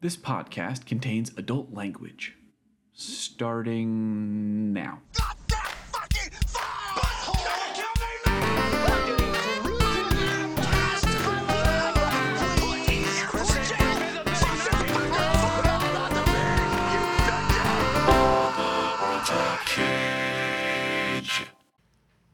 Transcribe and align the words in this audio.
This 0.00 0.16
podcast 0.16 0.86
contains 0.86 1.32
adult 1.36 1.74
language. 1.74 2.36
Starting 2.92 4.72
now. 4.72 5.00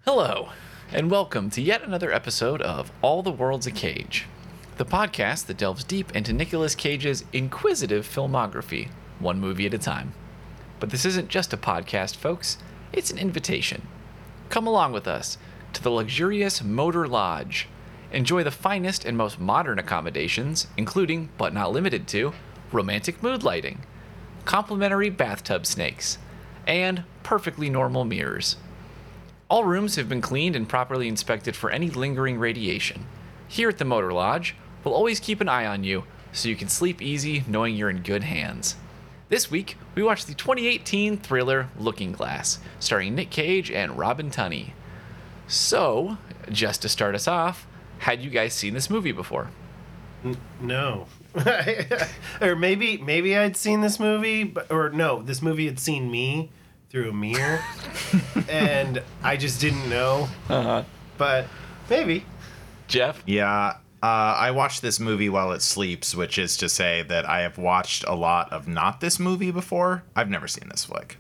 Hello, 0.05 0.51
and 0.93 1.11
welcome 1.11 1.49
to 1.49 1.63
yet 1.63 1.83
another 1.83 2.13
episode 2.13 2.61
of 2.61 2.93
All 3.01 3.23
the 3.23 3.33
World's 3.33 3.67
a 3.67 3.71
Cage, 3.71 4.27
the 4.77 4.85
podcast 4.85 5.47
that 5.47 5.57
delves 5.57 5.85
deep 5.85 6.15
into 6.17 6.33
Nicolas 6.33 6.75
Cage's 6.75 7.25
inquisitive 7.33 8.09
filmography, 8.09 8.89
one 9.21 9.39
movie 9.39 9.67
at 9.67 9.75
a 9.75 9.79
time. 9.79 10.15
But 10.81 10.91
this 10.91 11.05
isn't 11.05 11.29
just 11.29 11.53
a 11.53 11.57
podcast, 11.57 12.17
folks, 12.17 12.59
it's 12.93 13.13
an 13.13 13.19
invitation. 13.19 13.87
Come 14.49 14.67
along 14.67 14.93
with 14.93 15.07
us 15.07 15.39
to 15.75 15.83
the 15.83 15.91
luxurious 15.91 16.63
Motor 16.63 17.07
Lodge. 17.07 17.69
Enjoy 18.11 18.43
the 18.43 18.51
finest 18.51 19.05
and 19.05 19.17
most 19.17 19.39
modern 19.39 19.79
accommodations, 19.79 20.67
including, 20.77 21.29
but 21.39 21.55
not 21.55 21.73
limited 21.73 22.09
to, 22.09 22.33
romantic 22.73 23.23
mood 23.23 23.45
lighting, 23.45 23.83
complimentary 24.45 25.09
bathtub 25.09 25.67
snakes, 25.67 26.19
and 26.67 27.05
perfectly 27.23 27.71
normal 27.71 28.05
mirrors. 28.05 28.57
All 29.49 29.63
rooms 29.63 29.95
have 29.95 30.09
been 30.09 30.21
cleaned 30.21 30.57
and 30.57 30.69
properly 30.69 31.07
inspected 31.07 31.55
for 31.55 31.71
any 31.71 31.91
lingering 31.91 32.39
radiation. 32.41 33.07
Here 33.47 33.69
at 33.69 33.79
the 33.79 33.85
Motor 33.85 34.13
Lodge, 34.13 34.57
we'll 34.85 34.95
always 34.95 35.21
keep 35.21 35.41
an 35.41 35.49
eye 35.49 35.67
on 35.67 35.85
you 35.85 36.05
so 36.33 36.49
you 36.49 36.57
can 36.57 36.69
sleep 36.69 37.01
easy 37.01 37.45
knowing 37.47 37.75
you're 37.75 37.91
in 37.91 38.03
good 38.03 38.25
hands. 38.25 38.77
This 39.29 39.51
week, 39.51 39.77
we 39.95 40.03
watched 40.03 40.27
the 40.27 40.35
2018 40.35 41.17
thriller 41.17 41.69
Looking 41.79 42.13
Glass, 42.13 42.59
starring 42.79 43.15
Nick 43.15 43.31
Cage 43.31 43.71
and 43.71 43.99
Robin 43.99 44.31
Tunney. 44.31 44.73
So, 45.47 46.19
just 46.51 46.83
to 46.83 46.89
start 46.89 47.15
us 47.15 47.27
off, 47.27 47.67
had 47.99 48.23
you 48.23 48.31
guys 48.31 48.53
seen 48.53 48.75
this 48.75 48.91
movie 48.91 49.13
before? 49.13 49.51
No. 50.61 51.07
or 52.41 52.55
maybe 52.57 52.99
maybe 52.99 53.37
I'd 53.37 53.57
seen 53.57 53.81
this 53.81 53.99
movie, 53.99 54.45
but 54.45 54.71
or 54.71 54.91
no, 54.91 55.23
this 55.23 55.43
movie 55.43 55.67
had 55.67 55.79
seen 55.79 56.11
me 56.11 56.51
through 56.91 57.11
a 57.11 57.13
mirror, 57.13 57.61
and 58.49 59.03
I 59.23 59.37
just 59.37 59.61
didn't 59.61 59.89
know. 59.91 60.29
Uh-huh. 60.49 60.85
But 61.19 61.47
maybe. 61.91 62.25
Jeff? 62.87 63.23
Yeah, 63.27 63.79
uh, 64.05 64.37
I 64.39 64.51
watched 64.51 64.83
this 64.83 65.01
movie 65.01 65.31
while 65.31 65.53
it 65.53 65.63
sleeps, 65.63 66.15
which 66.15 66.37
is 66.37 66.59
to 66.59 66.69
say 66.69 67.05
that 67.05 67.27
I 67.27 67.41
have 67.41 67.57
watched 67.57 68.05
a 68.07 68.15
lot 68.15 68.53
of 68.53 68.69
not 68.69 69.01
this 69.01 69.19
movie 69.19 69.51
before. 69.51 70.05
I've 70.15 70.29
never 70.29 70.47
seen 70.47 70.69
this 70.69 70.85
flick. 70.85 71.17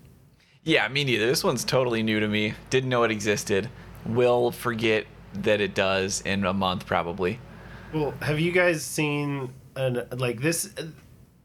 Yeah, 0.64 0.86
me 0.88 1.02
neither. 1.02 1.26
This 1.26 1.42
one's 1.42 1.64
totally 1.64 2.02
new 2.02 2.20
to 2.20 2.28
me. 2.28 2.52
Didn't 2.68 2.90
know 2.90 3.02
it 3.04 3.10
existed. 3.10 3.70
Will 4.04 4.50
forget 4.50 5.06
that 5.32 5.62
it 5.62 5.74
does 5.74 6.20
in 6.26 6.44
a 6.44 6.52
month, 6.52 6.84
probably. 6.84 7.38
Well, 7.94 8.12
have 8.20 8.38
you 8.38 8.52
guys 8.52 8.84
seen 8.84 9.54
an 9.76 10.06
like 10.10 10.42
this? 10.42 10.74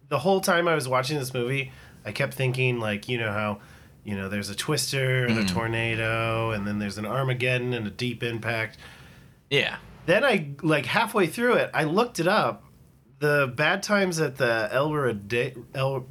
The 0.10 0.20
whole 0.20 0.42
time 0.42 0.68
I 0.68 0.76
was 0.76 0.90
watching 0.90 1.18
this 1.18 1.34
movie, 1.34 1.72
I 2.04 2.12
kept 2.12 2.34
thinking 2.34 2.82
like 2.82 3.08
you 3.08 3.18
know 3.18 3.32
how. 3.32 3.62
You 4.04 4.16
know, 4.18 4.28
there's 4.28 4.50
a 4.50 4.56
twister 4.56 5.26
and 5.26 5.38
a 5.38 5.46
tornado, 5.46 6.52
and 6.52 6.66
then 6.66 6.80
there's 6.80 6.98
an 6.98 7.06
Armageddon 7.06 7.74
and 7.74 7.86
a 7.86 7.92
deep 7.92 8.24
impact. 8.24 8.78
Yeah. 9.50 9.78
Then 10.10 10.24
I 10.24 10.52
like 10.62 10.86
halfway 10.86 11.28
through 11.28 11.54
it, 11.56 11.70
I 11.74 11.84
looked 11.84 12.20
it 12.20 12.28
up. 12.28 12.64
The 13.20 13.52
bad 13.54 13.84
times 13.84 14.20
at 14.22 14.38
the 14.38 14.70
El 14.72 14.94
Rode- 14.94 15.66
El 15.76 16.06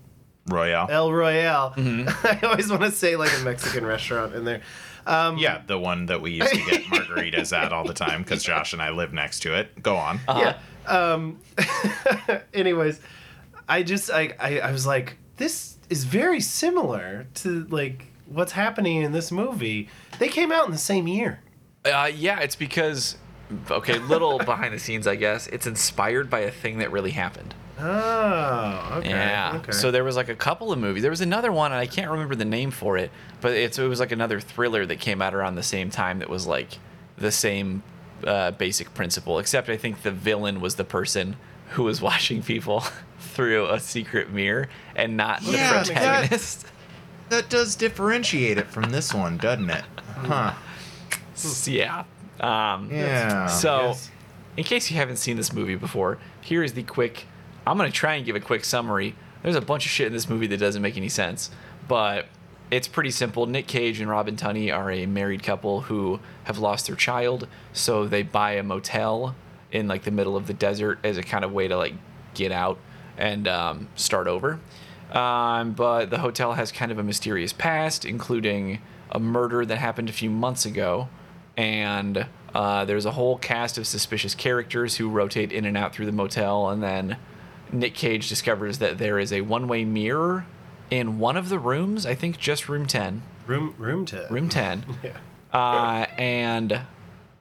Royale. 0.46 0.86
El 0.90 1.12
Royale. 1.12 1.72
I 1.78 2.38
always 2.42 2.70
want 2.70 2.82
to 2.82 2.90
say 2.90 3.16
like 3.16 3.32
a 3.38 3.42
Mexican 3.44 3.86
restaurant 3.86 4.34
in 4.34 4.44
there. 4.44 4.60
yeah, 5.06 5.62
the 5.66 5.78
one 5.78 6.06
that 6.06 6.20
we 6.20 6.32
used 6.32 6.52
to 6.52 6.64
get 6.70 6.82
margaritas 6.92 7.56
at 7.56 7.72
all 7.72 7.84
the 7.84 7.94
time 7.94 8.22
because 8.22 8.42
Josh 8.42 8.74
and 8.74 8.82
I 8.82 8.90
live 8.90 9.12
next 9.14 9.40
to 9.40 9.54
it. 9.54 9.82
Go 9.82 9.96
on. 9.96 10.20
Uh-huh. 10.28 10.54
Yeah. 10.54 10.58
Um. 10.86 11.40
anyways, 12.54 13.00
I 13.68 13.82
just 13.82 14.10
I, 14.10 14.34
I 14.38 14.60
I 14.60 14.72
was 14.72 14.86
like, 14.86 15.16
this 15.36 15.78
is 15.90 16.04
very 16.04 16.40
similar 16.40 17.26
to 17.36 17.64
like 17.70 18.06
what's 18.26 18.52
happening 18.52 19.02
in 19.02 19.12
this 19.12 19.32
movie. 19.32 19.88
They 20.18 20.28
came 20.28 20.52
out 20.52 20.66
in 20.66 20.72
the 20.72 20.78
same 20.78 21.08
year. 21.08 21.40
Uh, 21.84 22.10
yeah, 22.14 22.40
it's 22.40 22.56
because, 22.56 23.16
okay, 23.70 23.98
little 23.98 24.38
behind 24.38 24.74
the 24.74 24.78
scenes, 24.78 25.06
I 25.06 25.16
guess. 25.16 25.46
It's 25.48 25.66
inspired 25.66 26.28
by 26.30 26.40
a 26.40 26.50
thing 26.50 26.78
that 26.78 26.90
really 26.92 27.10
happened. 27.12 27.54
Oh, 27.80 28.94
okay. 28.98 29.10
Yeah. 29.10 29.52
Okay. 29.62 29.72
So 29.72 29.90
there 29.90 30.04
was 30.04 30.16
like 30.16 30.28
a 30.28 30.34
couple 30.34 30.72
of 30.72 30.78
movies. 30.78 31.02
There 31.02 31.10
was 31.10 31.20
another 31.20 31.52
one, 31.52 31.72
and 31.72 31.78
I 31.80 31.86
can't 31.86 32.10
remember 32.10 32.34
the 32.34 32.44
name 32.44 32.70
for 32.70 32.96
it, 32.98 33.10
but 33.40 33.52
it's 33.52 33.78
it 33.78 33.86
was 33.86 34.00
like 34.00 34.12
another 34.12 34.40
thriller 34.40 34.84
that 34.86 35.00
came 35.00 35.22
out 35.22 35.34
around 35.34 35.54
the 35.54 35.62
same 35.62 35.90
time 35.90 36.18
that 36.18 36.28
was 36.28 36.46
like 36.46 36.78
the 37.16 37.30
same 37.30 37.82
uh, 38.24 38.50
basic 38.52 38.94
principle, 38.94 39.38
except 39.38 39.68
I 39.68 39.76
think 39.76 40.02
the 40.02 40.10
villain 40.10 40.60
was 40.60 40.74
the 40.74 40.84
person 40.84 41.36
who 41.70 41.84
was 41.84 42.00
watching 42.02 42.42
people 42.42 42.82
through 43.20 43.66
a 43.68 43.78
secret 43.78 44.32
mirror 44.32 44.68
and 44.96 45.16
not 45.16 45.42
the 45.42 45.52
Yeah, 45.52 45.72
that- 45.72 45.86
protagonist. 45.86 46.66
That 47.28 47.50
does 47.50 47.76
differentiate 47.76 48.56
it 48.56 48.68
from 48.68 48.90
this 48.90 49.12
one, 49.12 49.36
doesn't 49.36 49.68
it? 49.68 49.84
Huh. 50.16 50.54
Yeah. 51.68 52.04
Um, 52.40 52.88
Yeah. 52.90 53.46
So, 53.46 53.88
Yes. 53.88 54.10
in 54.56 54.64
case 54.64 54.90
you 54.90 54.96
haven't 54.96 55.16
seen 55.16 55.36
this 55.36 55.52
movie 55.52 55.74
before, 55.74 56.18
here 56.40 56.62
is 56.62 56.72
the 56.74 56.82
quick. 56.82 57.26
I'm 57.66 57.76
gonna 57.76 57.90
try 57.90 58.14
and 58.14 58.24
give 58.24 58.36
a 58.36 58.40
quick 58.40 58.64
summary. 58.64 59.14
There's 59.42 59.56
a 59.56 59.60
bunch 59.60 59.84
of 59.86 59.90
shit 59.90 60.06
in 60.08 60.12
this 60.12 60.28
movie 60.28 60.46
that 60.48 60.58
doesn't 60.58 60.82
make 60.82 60.96
any 60.96 61.08
sense, 61.08 61.50
but 61.86 62.26
it's 62.70 62.88
pretty 62.88 63.10
simple. 63.10 63.46
Nick 63.46 63.66
Cage 63.66 64.00
and 64.00 64.10
Robin 64.10 64.36
Tunney 64.36 64.74
are 64.74 64.90
a 64.90 65.06
married 65.06 65.42
couple 65.42 65.82
who 65.82 66.20
have 66.44 66.58
lost 66.58 66.86
their 66.86 66.96
child, 66.96 67.46
so 67.72 68.06
they 68.06 68.22
buy 68.22 68.52
a 68.52 68.62
motel 68.62 69.34
in 69.72 69.86
like 69.88 70.02
the 70.04 70.10
middle 70.10 70.36
of 70.36 70.46
the 70.46 70.54
desert 70.54 70.98
as 71.04 71.16
a 71.18 71.22
kind 71.22 71.44
of 71.44 71.52
way 71.52 71.68
to 71.68 71.76
like 71.76 71.94
get 72.34 72.52
out 72.52 72.78
and 73.16 73.46
um, 73.48 73.88
start 73.96 74.26
over. 74.26 74.58
Um, 75.12 75.72
but 75.72 76.10
the 76.10 76.18
hotel 76.18 76.52
has 76.54 76.70
kind 76.72 76.92
of 76.92 76.98
a 76.98 77.02
mysterious 77.02 77.52
past, 77.52 78.04
including 78.04 78.80
a 79.10 79.18
murder 79.18 79.64
that 79.64 79.76
happened 79.78 80.08
a 80.08 80.12
few 80.12 80.28
months 80.30 80.66
ago 80.66 81.08
and 81.58 82.26
uh, 82.54 82.84
there's 82.86 83.04
a 83.04 83.10
whole 83.10 83.36
cast 83.36 83.76
of 83.76 83.86
suspicious 83.86 84.34
characters 84.34 84.96
who 84.96 85.10
rotate 85.10 85.52
in 85.52 85.64
and 85.66 85.76
out 85.76 85.92
through 85.92 86.06
the 86.06 86.12
motel 86.12 86.70
and 86.70 86.82
then 86.82 87.16
nick 87.70 87.92
cage 87.94 88.28
discovers 88.30 88.78
that 88.78 88.96
there 88.96 89.18
is 89.18 89.30
a 89.32 89.42
one-way 89.42 89.84
mirror 89.84 90.46
in 90.90 91.18
one 91.18 91.36
of 91.36 91.50
the 91.50 91.58
rooms 91.58 92.06
i 92.06 92.14
think 92.14 92.38
just 92.38 92.68
room 92.68 92.86
10 92.86 93.22
room 93.46 93.74
room 93.76 94.06
to 94.06 94.26
room 94.30 94.48
10 94.48 94.84
Yeah. 95.02 95.18
uh, 95.52 96.06
and 96.16 96.80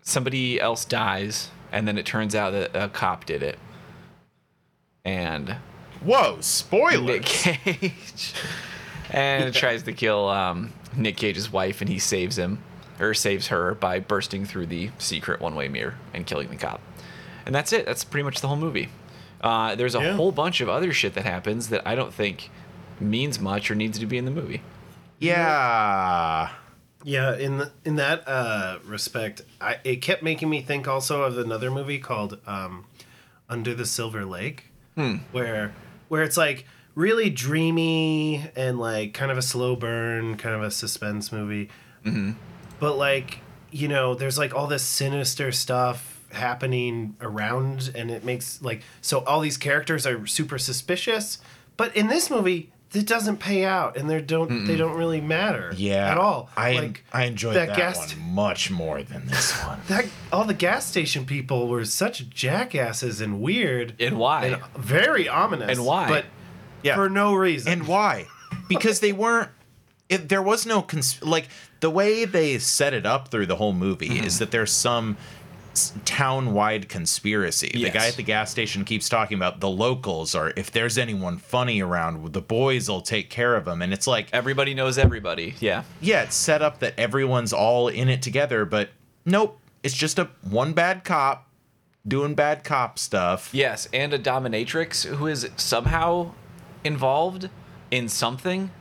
somebody 0.02 0.60
else 0.60 0.84
dies 0.84 1.52
and 1.72 1.88
then 1.88 1.98
it 1.98 2.06
turns 2.06 2.34
out 2.36 2.52
that 2.52 2.72
a 2.74 2.88
cop 2.90 3.26
did 3.26 3.44
it. 3.44 3.60
And 5.04 5.58
Whoa, 6.04 6.38
spoilers. 6.42 7.02
Nick 7.02 7.24
Cage, 7.24 8.34
and 9.12 9.54
tries 9.54 9.84
to 9.84 9.94
kill 9.94 10.28
um, 10.30 10.74
Nick 10.96 11.18
Cage's 11.18 11.52
wife, 11.52 11.82
and 11.82 11.90
he 11.90 12.00
saves 12.00 12.38
him 12.38 12.60
or 13.00 13.14
saves 13.14 13.48
her 13.48 13.74
by 13.76 14.00
bursting 14.00 14.46
through 14.46 14.66
the 14.68 14.90
secret 14.98 15.40
one-way 15.40 15.68
mirror 15.68 15.96
and 16.14 16.26
killing 16.26 16.50
the 16.50 16.56
cop. 16.56 16.82
And 17.46 17.54
that's 17.56 17.72
it. 17.74 17.86
That's 17.86 18.04
pretty 18.04 18.24
much 18.24 18.42
the 18.42 18.48
whole 18.48 18.58
movie. 18.58 18.90
Uh, 19.42 19.76
there's 19.76 19.96
a 19.96 20.00
Yeah. 20.02 20.14
whole 20.16 20.32
bunch 20.32 20.62
of 20.62 20.68
other 20.70 20.92
shit 20.92 21.14
that 21.14 21.24
happens 21.26 21.70
that 21.70 21.86
I 21.86 21.96
don't 21.96 22.14
think 22.14 22.50
means 23.00 23.40
much 23.40 23.70
or 23.70 23.76
needs 23.76 24.00
to 24.00 24.06
be 24.06 24.18
in 24.18 24.26
the 24.26 24.32
movie. 24.32 24.62
Yeah. 25.20 26.50
Yeah, 27.04 27.36
in 27.38 27.60
the, 27.60 27.72
in 27.86 27.96
that 27.98 28.28
uh, 28.28 28.80
respect, 28.84 29.44
I, 29.62 29.78
it 29.84 29.98
kept 29.98 30.24
making 30.24 30.50
me 30.50 30.62
think 30.62 30.88
also 30.88 31.24
of 31.24 31.38
another 31.38 31.70
movie 31.72 32.00
called 32.00 32.40
um, 32.48 32.86
Under 33.48 33.74
the 33.76 33.86
Silver 33.86 34.26
Lake, 34.26 34.72
where 35.32 35.74
where 36.10 36.24
it's 36.24 36.38
like 36.38 36.66
really 36.96 37.30
dreamy 37.30 38.50
and 38.56 38.80
like 38.80 39.14
kind 39.14 39.32
of 39.32 39.38
a 39.38 39.42
slow 39.44 39.76
burn, 39.76 40.36
kind 40.38 40.56
of 40.56 40.64
a 40.64 40.72
suspense 40.72 41.32
movie. 41.32 41.70
But 42.80 42.98
like 42.98 43.40
you 43.72 43.88
know, 43.88 44.16
there's 44.16 44.38
like 44.38 44.56
all 44.56 44.68
this 44.68 44.84
sinister 44.84 45.52
stuff 45.52 46.14
happening 46.32 47.16
around, 47.22 47.92
and 47.96 48.10
it 48.12 48.24
makes 48.24 48.62
like 48.62 48.82
so 49.02 49.20
all 49.26 49.40
these 49.42 49.58
characters 49.58 50.06
are 50.08 50.26
super 50.28 50.58
suspicious. 50.58 51.40
But 51.76 51.96
in 51.96 52.08
this 52.08 52.30
movie, 52.32 52.72
it 52.94 53.06
doesn't 53.06 53.38
pay 53.38 53.66
out, 53.66 53.98
and 53.98 54.10
they 54.10 54.22
don't 54.22 54.66
they 54.66 54.76
don't 54.78 54.96
really 54.98 55.22
matter 55.22 55.74
Yeah. 55.76 56.10
at 56.12 56.18
all. 56.18 56.50
I 56.56 56.74
like 56.74 57.04
I 57.12 57.26
enjoyed 57.26 57.56
that 57.56 57.68
that, 57.70 57.78
gas- 57.78 58.16
one 58.16 58.34
much 58.34 58.72
more 58.72 59.04
than 59.04 59.28
this 59.28 59.52
one. 59.64 59.80
that 59.88 60.06
all 60.32 60.46
the 60.46 60.54
gas 60.54 60.86
station 60.88 61.26
people 61.26 61.68
were 61.68 61.84
such 61.86 62.30
jackasses 62.30 63.20
and 63.22 63.42
weird 63.42 63.94
And 64.00 64.18
why? 64.18 64.46
and 64.46 64.62
very 64.78 65.28
ominous 65.28 65.78
And 65.78 65.86
why? 65.86 66.08
but 66.08 66.26
Yeah. 66.84 66.96
for 66.96 67.10
no 67.10 67.34
reason 67.36 67.72
And 67.74 67.88
why? 67.88 68.28
Because 68.70 69.02
they 69.02 69.12
weren't. 69.12 69.50
It, 70.10 70.30
there 70.30 70.42
was 70.42 70.66
no 70.66 70.82
cons- 70.82 71.22
like 71.22 71.50
the 71.80 71.90
way 71.90 72.26
they 72.26 72.58
set 72.60 72.94
it 72.94 73.06
up 73.06 73.30
through 73.30 73.46
the 73.46 73.56
whole 73.56 73.74
movie 73.74 74.08
is 74.08 74.36
mm-hmm. 74.36 74.40
that 74.40 74.52
there's 74.52 74.72
some 74.72 75.18
town-wide 76.06 76.90
conspiracy. 76.90 77.72
The 77.74 77.90
guy 77.92 78.08
at 78.08 78.16
the 78.16 78.24
gas 78.24 78.50
station 78.50 78.84
keeps 78.84 79.10
talking 79.10 79.38
about 79.38 79.60
the 79.60 79.70
locals 79.70 80.34
or 80.34 80.52
if 80.56 80.72
there's 80.72 80.98
anyone 80.98 81.38
funny 81.38 81.82
around, 81.82 82.34
the 82.34 82.42
boys 82.42 82.90
will 82.90 83.02
take 83.02 83.30
care 83.30 83.56
of 83.56 83.66
them. 83.66 83.82
And 83.82 83.94
it's 83.94 84.08
like, 84.08 84.30
Everybody 84.34 84.74
knows 84.74 84.98
everybody. 84.98 85.56
Yeah. 85.60 85.84
yeah, 86.02 86.24
it's 86.24 86.36
set 86.36 86.62
up 86.62 86.80
that 86.80 86.94
everyone's 86.98 87.54
all 87.54 87.88
in 87.88 88.10
it 88.10 88.22
together, 88.22 88.66
but 88.66 88.90
nope, 89.26 89.60
it's 89.84 89.96
just 89.96 90.18
a 90.18 90.30
one 90.42 90.74
bad 90.74 91.04
cop 91.04 91.48
doing 92.08 92.34
bad 92.34 92.64
cop 92.64 92.98
stuff. 92.98 93.54
Yes, 93.54 93.88
and 93.94 94.14
a 94.14 94.20
dominatrix 94.20 95.06
who 95.06 95.28
is 95.28 95.50
somehow 95.58 96.32
involved 96.84 97.50
in 97.92 98.08
something. 98.10 98.72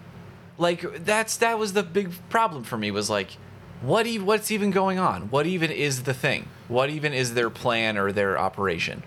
Like 0.59 1.05
that's 1.05 1.37
that 1.39 1.59
was 1.59 1.73
the 1.75 1.83
big 1.83 2.11
problem 2.29 2.65
for 2.65 2.77
me 2.79 2.91
was 2.91 3.11
like 3.11 3.37
what 3.83 4.07
e- 4.07 4.19
what's 4.19 4.51
even 4.51 4.71
going 4.71 4.99
on? 4.99 5.31
What 5.31 5.47
even 5.47 5.71
is 5.71 6.05
the 6.05 6.15
thing? 6.15 6.49
What 6.69 6.89
even 6.91 7.13
is 7.13 7.35
their 7.35 7.51
plan 7.51 7.99
or 7.99 8.11
their 8.13 8.39
operation? 8.39 9.03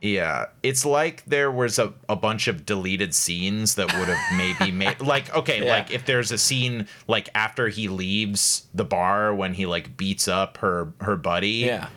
Yeah, 0.00 0.46
it's 0.64 0.84
like 0.84 1.24
there 1.26 1.50
was 1.52 1.78
a, 1.78 1.92
a 2.08 2.16
bunch 2.16 2.48
of 2.48 2.66
deleted 2.66 3.14
scenes 3.14 3.76
that 3.76 3.96
would 3.96 4.08
have 4.08 4.36
maybe 4.36 4.72
made 4.72 5.00
like 5.02 5.32
okay, 5.34 5.64
Yeah. 5.64 5.72
like 5.76 5.92
if 5.92 6.04
there's 6.06 6.32
a 6.32 6.38
scene 6.38 6.88
like 7.06 7.28
after 7.36 7.68
he 7.68 7.86
leaves 7.88 8.66
the 8.74 8.84
bar 8.84 9.32
when 9.34 9.54
he 9.54 9.66
like 9.66 9.96
beats 9.96 10.26
up 10.26 10.56
her 10.58 10.92
her 11.00 11.16
buddy. 11.16 11.48
Yeah. 11.66 11.88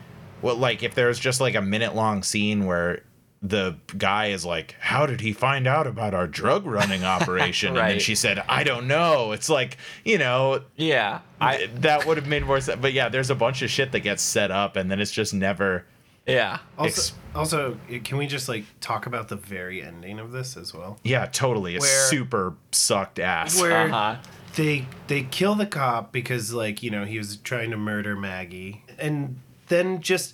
Well, 0.42 0.56
like 0.58 0.84
if 0.84 0.94
there's 0.94 1.18
just 1.18 1.42
like 1.42 1.56
a 1.56 1.62
minute 1.62 1.96
long 1.96 2.22
scene 2.22 2.66
where 2.66 3.02
the 3.48 3.76
guy 3.98 4.28
is 4.28 4.44
like, 4.46 4.76
"How 4.80 5.06
did 5.06 5.22
he 5.22 5.34
find 5.34 5.68
out 5.68 5.88
about 5.88 6.14
our 6.14 6.28
drug 6.28 6.66
running 6.66 7.04
operation?" 7.16 7.74
right. 7.74 7.82
And 7.82 7.92
then 7.92 8.00
she 8.00 8.16
said, 8.16 8.44
"I 8.50 8.64
don't 8.64 8.88
know." 8.88 9.32
It's 9.32 9.50
like 9.50 9.78
you 10.04 10.18
know, 10.18 10.62
Yeah. 10.76 11.20
I 11.40 11.70
that 11.82 12.06
would 12.06 12.18
have 12.18 12.28
made 12.28 12.46
more 12.46 12.60
sense. 12.62 12.80
But 12.82 12.94
yeah, 12.94 13.10
there's 13.10 13.30
a 13.30 13.36
bunch 13.36 13.62
of 13.62 13.70
shit 13.70 13.92
that 13.92 14.00
gets 14.02 14.24
set 14.24 14.52
up 14.52 14.76
and 14.76 14.90
then 14.90 15.00
it's 15.00 15.12
just 15.12 15.34
never. 15.34 15.86
yeah. 16.26 16.60
Also, 16.78 16.88
Ex- 17.02 17.14
also, 17.36 17.78
can 18.04 18.18
we 18.18 18.26
just 18.28 18.48
like 18.50 18.64
talk 18.80 19.06
about 19.06 19.28
the 19.28 19.36
very 19.36 19.82
ending 19.84 20.18
of 20.20 20.32
this 20.32 20.58
as 20.58 20.74
well? 20.74 20.98
Yeah, 21.04 21.26
totally. 21.28 21.76
It's 21.76 21.86
Where- 21.86 22.08
super 22.10 22.54
sucked 22.72 23.20
ass. 23.20 23.60
Where 23.62 23.88
Uh-huh. 23.92 24.16
they 24.56 24.88
they 25.08 25.24
kill 25.24 25.56
the 25.56 25.66
cop 25.68 26.12
because 26.12 26.52
like 26.54 26.82
you 26.82 26.90
know 26.90 27.06
he 27.06 27.18
was 27.18 27.38
trying 27.38 27.70
to 27.72 27.78
murder 27.78 28.16
Maggie, 28.16 28.84
and 28.98 29.40
then 29.68 30.00
just 30.02 30.34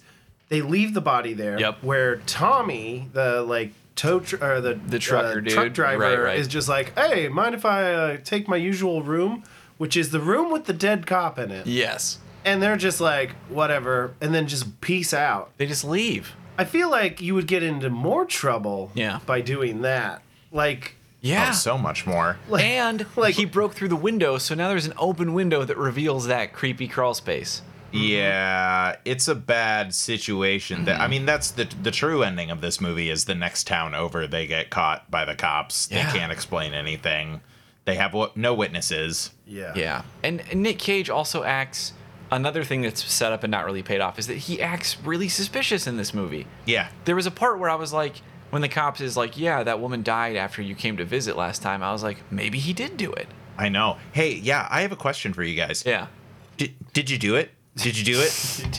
they 0.52 0.62
leave 0.62 0.94
the 0.94 1.02
body 1.02 1.34
there. 1.34 1.58
Yep. 1.60 1.82
Where 1.82 2.18
Tommy, 2.28 3.08
the 3.14 3.42
like 3.42 3.72
tow 3.96 4.20
tr- 4.20 4.44
or 4.44 4.62
the 4.62 4.74
The 4.76 5.00
trucker 5.00 5.40
uh, 5.40 5.42
dude. 5.42 5.50
truck 5.50 5.74
driver, 5.74 6.00
Right, 6.02 6.20
right. 6.20 6.38
is 6.40 6.48
just 6.48 6.68
like, 6.70 6.98
hey, 7.00 7.28
mind 7.30 7.56
if 7.56 7.66
I 7.66 7.94
uh, 7.94 8.18
take 8.24 8.48
my 8.48 8.58
usual 8.58 9.02
room, 9.02 9.44
which 9.78 9.96
is 9.98 10.12
the 10.12 10.20
room 10.20 10.52
with 10.52 10.66
the 10.66 10.74
dead 10.74 11.08
cop 11.08 11.40
in 11.40 11.52
it, 11.52 11.66
Yes. 11.66 12.20
and 12.46 12.62
they're 12.62 12.76
just 12.78 13.00
like, 13.02 13.32
whatever, 13.50 14.14
and 14.22 14.34
then 14.36 14.46
just 14.48 14.82
peace 14.82 15.14
out. 15.14 15.52
They 15.58 15.66
just 15.68 15.84
leave. 15.86 16.36
I 16.58 16.66
feel 16.66 16.90
like 16.92 17.22
you 17.22 17.34
would 17.34 17.48
get 17.48 17.64
into 17.64 17.90
more 17.90 18.26
trouble 18.26 18.92
Yeah. 18.94 19.20
by 19.26 19.40
doing 19.42 19.82
that. 19.84 20.22
Like, 20.52 20.96
Yeah. 21.22 21.48
Oh, 21.50 21.54
so 21.54 21.78
much 21.78 22.06
more. 22.06 22.38
like 22.50 22.64
and 22.66 23.06
like- 23.16 23.36
he 23.36 23.46
broke 23.46 23.74
through 23.74 23.88
the 23.90 23.96
window, 23.96 24.38
so 24.38 24.54
now 24.56 24.68
there's 24.68 24.86
an 24.86 24.94
open 24.98 25.34
window 25.34 25.64
that 25.64 25.78
reveals 25.78 26.28
that 26.28 26.52
creepy 26.52 26.88
crawl 26.90 27.14
space. 27.14 27.62
Mm-hmm. 27.94 28.06
Yeah, 28.06 28.96
it's 29.06 29.28
a 29.28 29.36
bad 29.36 29.94
situation. 29.94 30.86
That 30.86 31.00
I 31.00 31.04
mm-hmm. 31.04 31.12
mean, 31.12 31.26
that's 31.26 31.52
the 31.52 31.66
the 31.82 31.92
true 31.92 32.24
ending 32.24 32.52
of 32.52 32.62
this 32.62 32.80
movie 32.80 33.10
is 33.10 33.26
the 33.26 33.36
next 33.36 33.68
town 33.68 33.96
over 33.96 34.28
they 34.28 34.48
get 34.48 34.70
caught 34.70 35.10
by 35.12 35.26
the 35.26 35.36
cops. 35.36 35.90
Yeah. 35.92 36.06
They 36.06 36.18
can't 36.18 36.32
explain 36.32 36.74
anything. 36.74 37.42
They 37.86 37.96
have 37.96 38.14
what 38.14 38.38
no 38.38 38.54
witnesses. 38.54 39.32
yeah, 39.46 39.74
Yeah. 39.76 40.02
And, 40.24 40.42
and 40.52 40.62
Nick 40.62 40.80
Cage 40.80 41.10
also 41.10 41.44
acts. 41.44 41.94
Another 42.34 42.64
thing 42.64 42.82
that's 42.82 43.04
set 43.12 43.34
up 43.34 43.44
and 43.44 43.52
not 43.52 43.66
really 43.66 43.84
paid 43.84 44.00
off 44.00 44.18
is 44.18 44.28
that 44.28 44.38
he 44.38 44.62
acts 44.62 44.98
really 45.04 45.28
suspicious 45.28 45.86
in 45.86 45.98
this 45.98 46.14
movie. 46.14 46.48
Yeah. 46.66 46.88
There 47.04 47.16
was 47.16 47.26
a 47.26 47.32
part 47.32 47.60
where 47.60 47.70
I 47.70 47.76
was 47.76 47.92
like, 47.92 48.22
when 48.52 48.62
the 48.62 48.70
cops 48.70 49.02
is 49.02 49.18
like, 49.18 49.38
yeah, 49.38 49.64
that 49.64 49.82
woman 49.82 50.02
died 50.02 50.38
after 50.38 50.62
you 50.62 50.76
came 50.76 50.96
to 50.98 51.04
visit 51.04 51.36
last 51.36 51.62
time. 51.62 51.84
I 51.84 51.92
was 51.92 52.04
like, 52.04 52.20
maybe 52.32 52.60
he 52.60 52.72
did 52.72 52.96
do 52.96 53.12
it. 53.12 53.28
I 53.58 53.68
know. 53.68 53.98
Hey, 54.14 54.36
yeah, 54.36 54.68
I 54.70 54.82
have 54.82 54.94
a 54.94 54.98
question 54.98 55.34
for 55.34 55.44
you 55.44 55.56
guys. 55.56 55.84
Yeah. 55.86 56.08
Did, 56.56 56.74
did 56.94 57.10
you 57.10 57.18
do 57.18 57.36
it? 57.36 57.52
Did 57.78 57.98
you 57.98 58.04
do 58.04 58.20
it? 58.22 58.32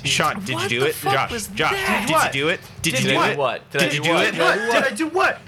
Sean, 0.04 0.44
did 0.44 0.60
you 0.62 0.68
do 0.68 0.84
it? 0.84 0.94
Josh, 1.02 1.46
Josh, 1.48 2.06
did 2.06 2.34
you 2.36 2.42
do 2.42 2.48
it? 2.50 2.60
Did, 2.82 2.94
Did 2.94 3.04
you 3.04 3.10
do 3.12 3.22
it? 3.22 3.38
what? 3.38 3.70
Did, 3.70 3.78
Did 3.78 3.82
I 3.82 3.92
you 3.94 4.00
do 4.00 4.04
do 4.08 4.12
what? 4.14 4.26
it? 4.26 4.32
Did 4.32 4.42
I 4.84 4.90
do 4.94 5.08
what? 5.08 5.38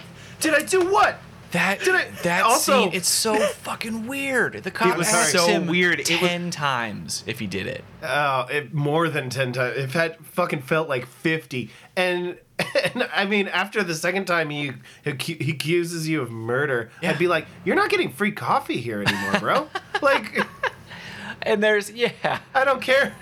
Did 0.40 0.54
I 0.54 0.62
do 0.62 0.90
what? 0.90 1.18
That 1.52 1.78
Did 1.80 1.94
I- 1.94 2.08
that 2.24 2.42
also- 2.44 2.80
scene, 2.84 2.90
it's 2.94 3.08
so 3.08 3.36
fucking 3.38 4.08
weird. 4.08 4.64
The 4.64 4.72
cop 4.72 4.96
was 4.96 5.06
asked 5.06 5.30
so 5.32 5.46
him 5.46 5.66
weird. 5.66 6.00
It 6.00 6.10
was- 6.10 6.18
ten 6.18 6.50
times 6.50 7.22
if 7.28 7.38
he 7.38 7.46
did 7.46 7.66
it. 7.68 7.84
Oh, 8.02 8.46
it 8.50 8.74
more 8.74 9.08
than 9.08 9.30
ten 9.30 9.52
times. 9.52 9.76
It 9.76 9.90
had 9.92 10.16
fucking 10.24 10.62
felt 10.62 10.88
like 10.88 11.06
fifty. 11.06 11.70
And 11.94 12.38
and 12.94 13.08
I 13.14 13.24
mean, 13.26 13.46
after 13.46 13.84
the 13.84 13.94
second 13.94 14.24
time 14.24 14.50
he 14.50 14.72
he 15.04 15.34
he 15.34 15.50
accuses 15.52 16.08
you 16.08 16.22
of 16.22 16.30
murder, 16.32 16.90
Yeah. 17.02 17.10
I'd 17.10 17.18
be 17.20 17.28
like, 17.28 17.46
"You're 17.64 17.76
not 17.76 17.88
getting 17.90 18.10
free 18.10 18.32
coffee 18.32 18.78
here 18.78 19.02
anymore, 19.02 19.38
bro. 19.38 19.68
like, 20.02 20.44
And 21.42 21.62
there's 21.62 21.88
yeah. 21.92 22.40
I 22.52 22.64
don't 22.64 22.82
care." 22.82 23.14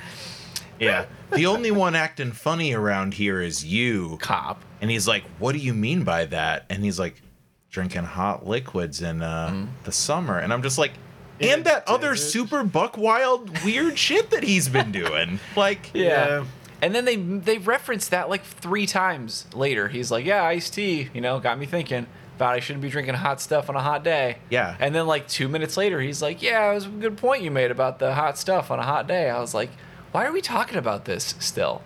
Yeah. 0.83 1.05
The 1.31 1.47
only 1.47 1.71
one 1.71 1.95
acting 1.95 2.33
funny 2.33 2.75
around 2.75 3.15
here 3.15 3.41
is 3.41 3.65
you. 3.65 4.19
Cop. 4.21 4.63
And 4.81 4.91
he's 4.91 5.07
like, 5.09 5.25
"What 5.39 5.53
do 5.53 5.59
you 5.59 5.73
mean 5.75 6.05
by 6.05 6.27
that?" 6.27 6.67
And 6.69 6.85
he's 6.85 6.99
like, 6.99 7.23
"Drinking 7.71 8.05
hot 8.05 8.47
liquids 8.47 9.01
in 9.01 9.23
uh, 9.23 9.49
Mm-hmm. 9.49 9.67
the 9.85 9.93
summer." 9.93 10.39
And 10.39 10.53
I'm 10.53 10.63
just 10.63 10.77
like, 10.79 10.93
In 11.39 11.49
"And 11.51 11.61
a 11.63 11.65
that 11.65 11.89
other 11.89 12.11
desert." 12.11 12.31
super 12.31 12.65
buck 12.65 12.99
wild 12.99 13.63
weird 13.65 13.97
shit 13.99 14.31
that 14.31 14.43
he's 14.43 14.69
been 14.69 14.93
doing." 14.93 15.39
Like, 15.57 15.91
Yeah. 15.95 16.03
Yeah. 16.05 16.45
And 16.83 16.95
then 16.95 17.05
they 17.05 17.15
they 17.17 17.59
referenced 17.59 18.11
that 18.11 18.29
like 18.29 18.43
three 18.45 18.87
times 18.87 19.47
later. 19.55 19.87
He's 19.89 20.11
like, 20.11 20.27
"Yeah, 20.27 20.43
iced 20.43 20.75
tea," 20.75 21.09
you 21.15 21.21
know, 21.21 21.39
got 21.39 21.59
me 21.59 21.65
thinking 21.67 22.07
about 22.37 22.55
I 22.55 22.61
shouldn't 22.61 22.83
be 22.83 22.89
drinking 22.91 23.15
hot 23.15 23.41
stuff 23.41 23.69
on 23.71 23.77
a 23.77 23.81
hot 23.83 24.03
day. 24.03 24.39
Yeah. 24.51 24.75
And 24.81 24.93
then 24.93 25.07
like 25.07 25.29
two 25.29 25.49
minutes 25.49 25.77
later, 25.77 26.01
he's 26.01 26.21
like, 26.21 26.43
"Yeah, 26.43 26.73
it 26.73 26.75
was 26.75 26.87
a 26.87 26.89
good 26.89 27.17
point 27.17 27.43
you 27.45 27.53
made 27.53 27.71
about 27.71 28.01
the 28.01 28.13
hot 28.15 28.37
stuff 28.37 28.73
on 28.73 28.81
a 28.81 28.83
hot 28.83 29.07
day." 29.07 29.31
I 29.31 29.39
was 29.39 29.55
like, 29.55 29.71
"Why 30.13 30.25
are 30.25 30.33
we 30.33 30.41
talking 30.41 30.79
about 30.79 31.05
this 31.05 31.35
still?" 31.39 31.83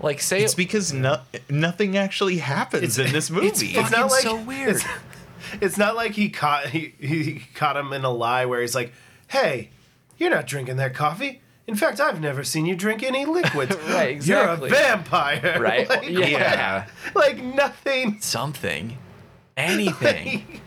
Like, 0.00 0.20
say 0.20 0.42
it's 0.42 0.54
because 0.54 0.92
no, 0.92 1.20
nothing 1.48 1.96
actually 1.96 2.38
happens 2.38 2.98
in 2.98 3.12
this 3.12 3.30
movie. 3.30 3.46
it's 3.46 3.62
It's 3.62 3.90
not 3.90 4.10
like 4.10 4.22
so 4.22 4.36
weird. 4.36 4.76
It's, 4.76 4.84
it's 5.60 5.78
not 5.78 5.94
like 5.96 6.12
he 6.12 6.28
caught 6.30 6.68
he, 6.68 6.94
he 6.98 7.42
caught 7.54 7.76
him 7.76 7.92
in 7.92 8.04
a 8.04 8.10
lie 8.10 8.46
where 8.46 8.60
he's 8.60 8.74
like, 8.74 8.92
"Hey, 9.28 9.70
you're 10.18 10.30
not 10.30 10.46
drinking 10.46 10.76
that 10.76 10.94
coffee." 10.94 11.40
In 11.66 11.76
fact, 11.76 11.98
I've 11.98 12.20
never 12.20 12.44
seen 12.44 12.66
you 12.66 12.76
drink 12.76 13.02
any 13.02 13.24
liquids. 13.24 13.74
Right, 13.88 14.10
exactly. 14.10 14.68
You're 14.68 14.78
a 14.78 14.82
vampire. 14.82 15.56
Right, 15.60 15.88
like, 15.88 16.08
yeah. 16.08 16.26
yeah. 16.26 16.86
like 17.14 17.42
nothing. 17.42 18.20
something, 18.20 18.98
anything. 19.56 20.60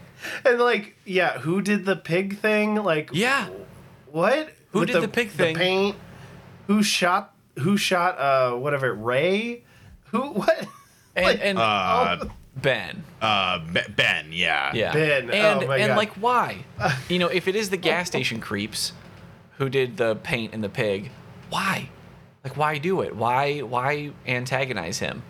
and 0.45 0.59
like, 0.59 0.95
yeah, 1.05 1.39
who 1.39 1.61
did 1.61 1.85
the 1.85 1.95
pig 1.95 2.39
thing? 2.39 2.75
Like, 2.75 3.11
yeah. 3.13 3.49
what? 4.11 4.53
Who 4.71 4.85
did 4.85 5.01
the 5.01 5.07
pig 5.07 5.29
thing? 5.29 5.53
The 5.53 5.59
paint. 5.59 5.95
Who 6.67 6.83
shot? 6.83 7.33
Who 7.59 7.77
shot? 7.77 8.17
Uh, 8.19 8.55
whatever. 8.57 8.93
Ray. 8.93 9.63
Who? 10.11 10.21
What? 10.31 10.67
And, 11.15 11.25
Like, 11.25 11.39
and 11.41 11.57
Uh, 11.57 12.25
Ben. 12.55 13.03
uh, 13.21 13.57
Be- 13.73 13.81
Ben, 13.95 14.27
yeah. 14.31 14.71
Yeah. 14.73 14.93
Ben, 14.93 15.29
And 15.31 15.63
oh 15.63 15.67
my 15.67 15.77
and 15.77 15.87
God. 15.87 15.97
like 15.97 16.11
why? 16.13 16.57
you 17.09 17.17
know, 17.17 17.27
if 17.27 17.47
it 17.47 17.55
is 17.55 17.71
the 17.71 17.77
gas 17.77 18.05
station 18.07 18.39
creeps 18.39 18.93
who 19.57 19.67
did 19.67 19.97
the 19.97 20.15
paint 20.17 20.53
and 20.53 20.63
the 20.63 20.69
pig, 20.69 21.09
why? 21.49 21.89
Like 22.43 22.55
why 22.55 22.77
do 22.77 23.01
it? 23.01 23.15
Why 23.15 23.59
why 23.61 24.11
antagonize 24.27 24.99
him? 24.99 25.23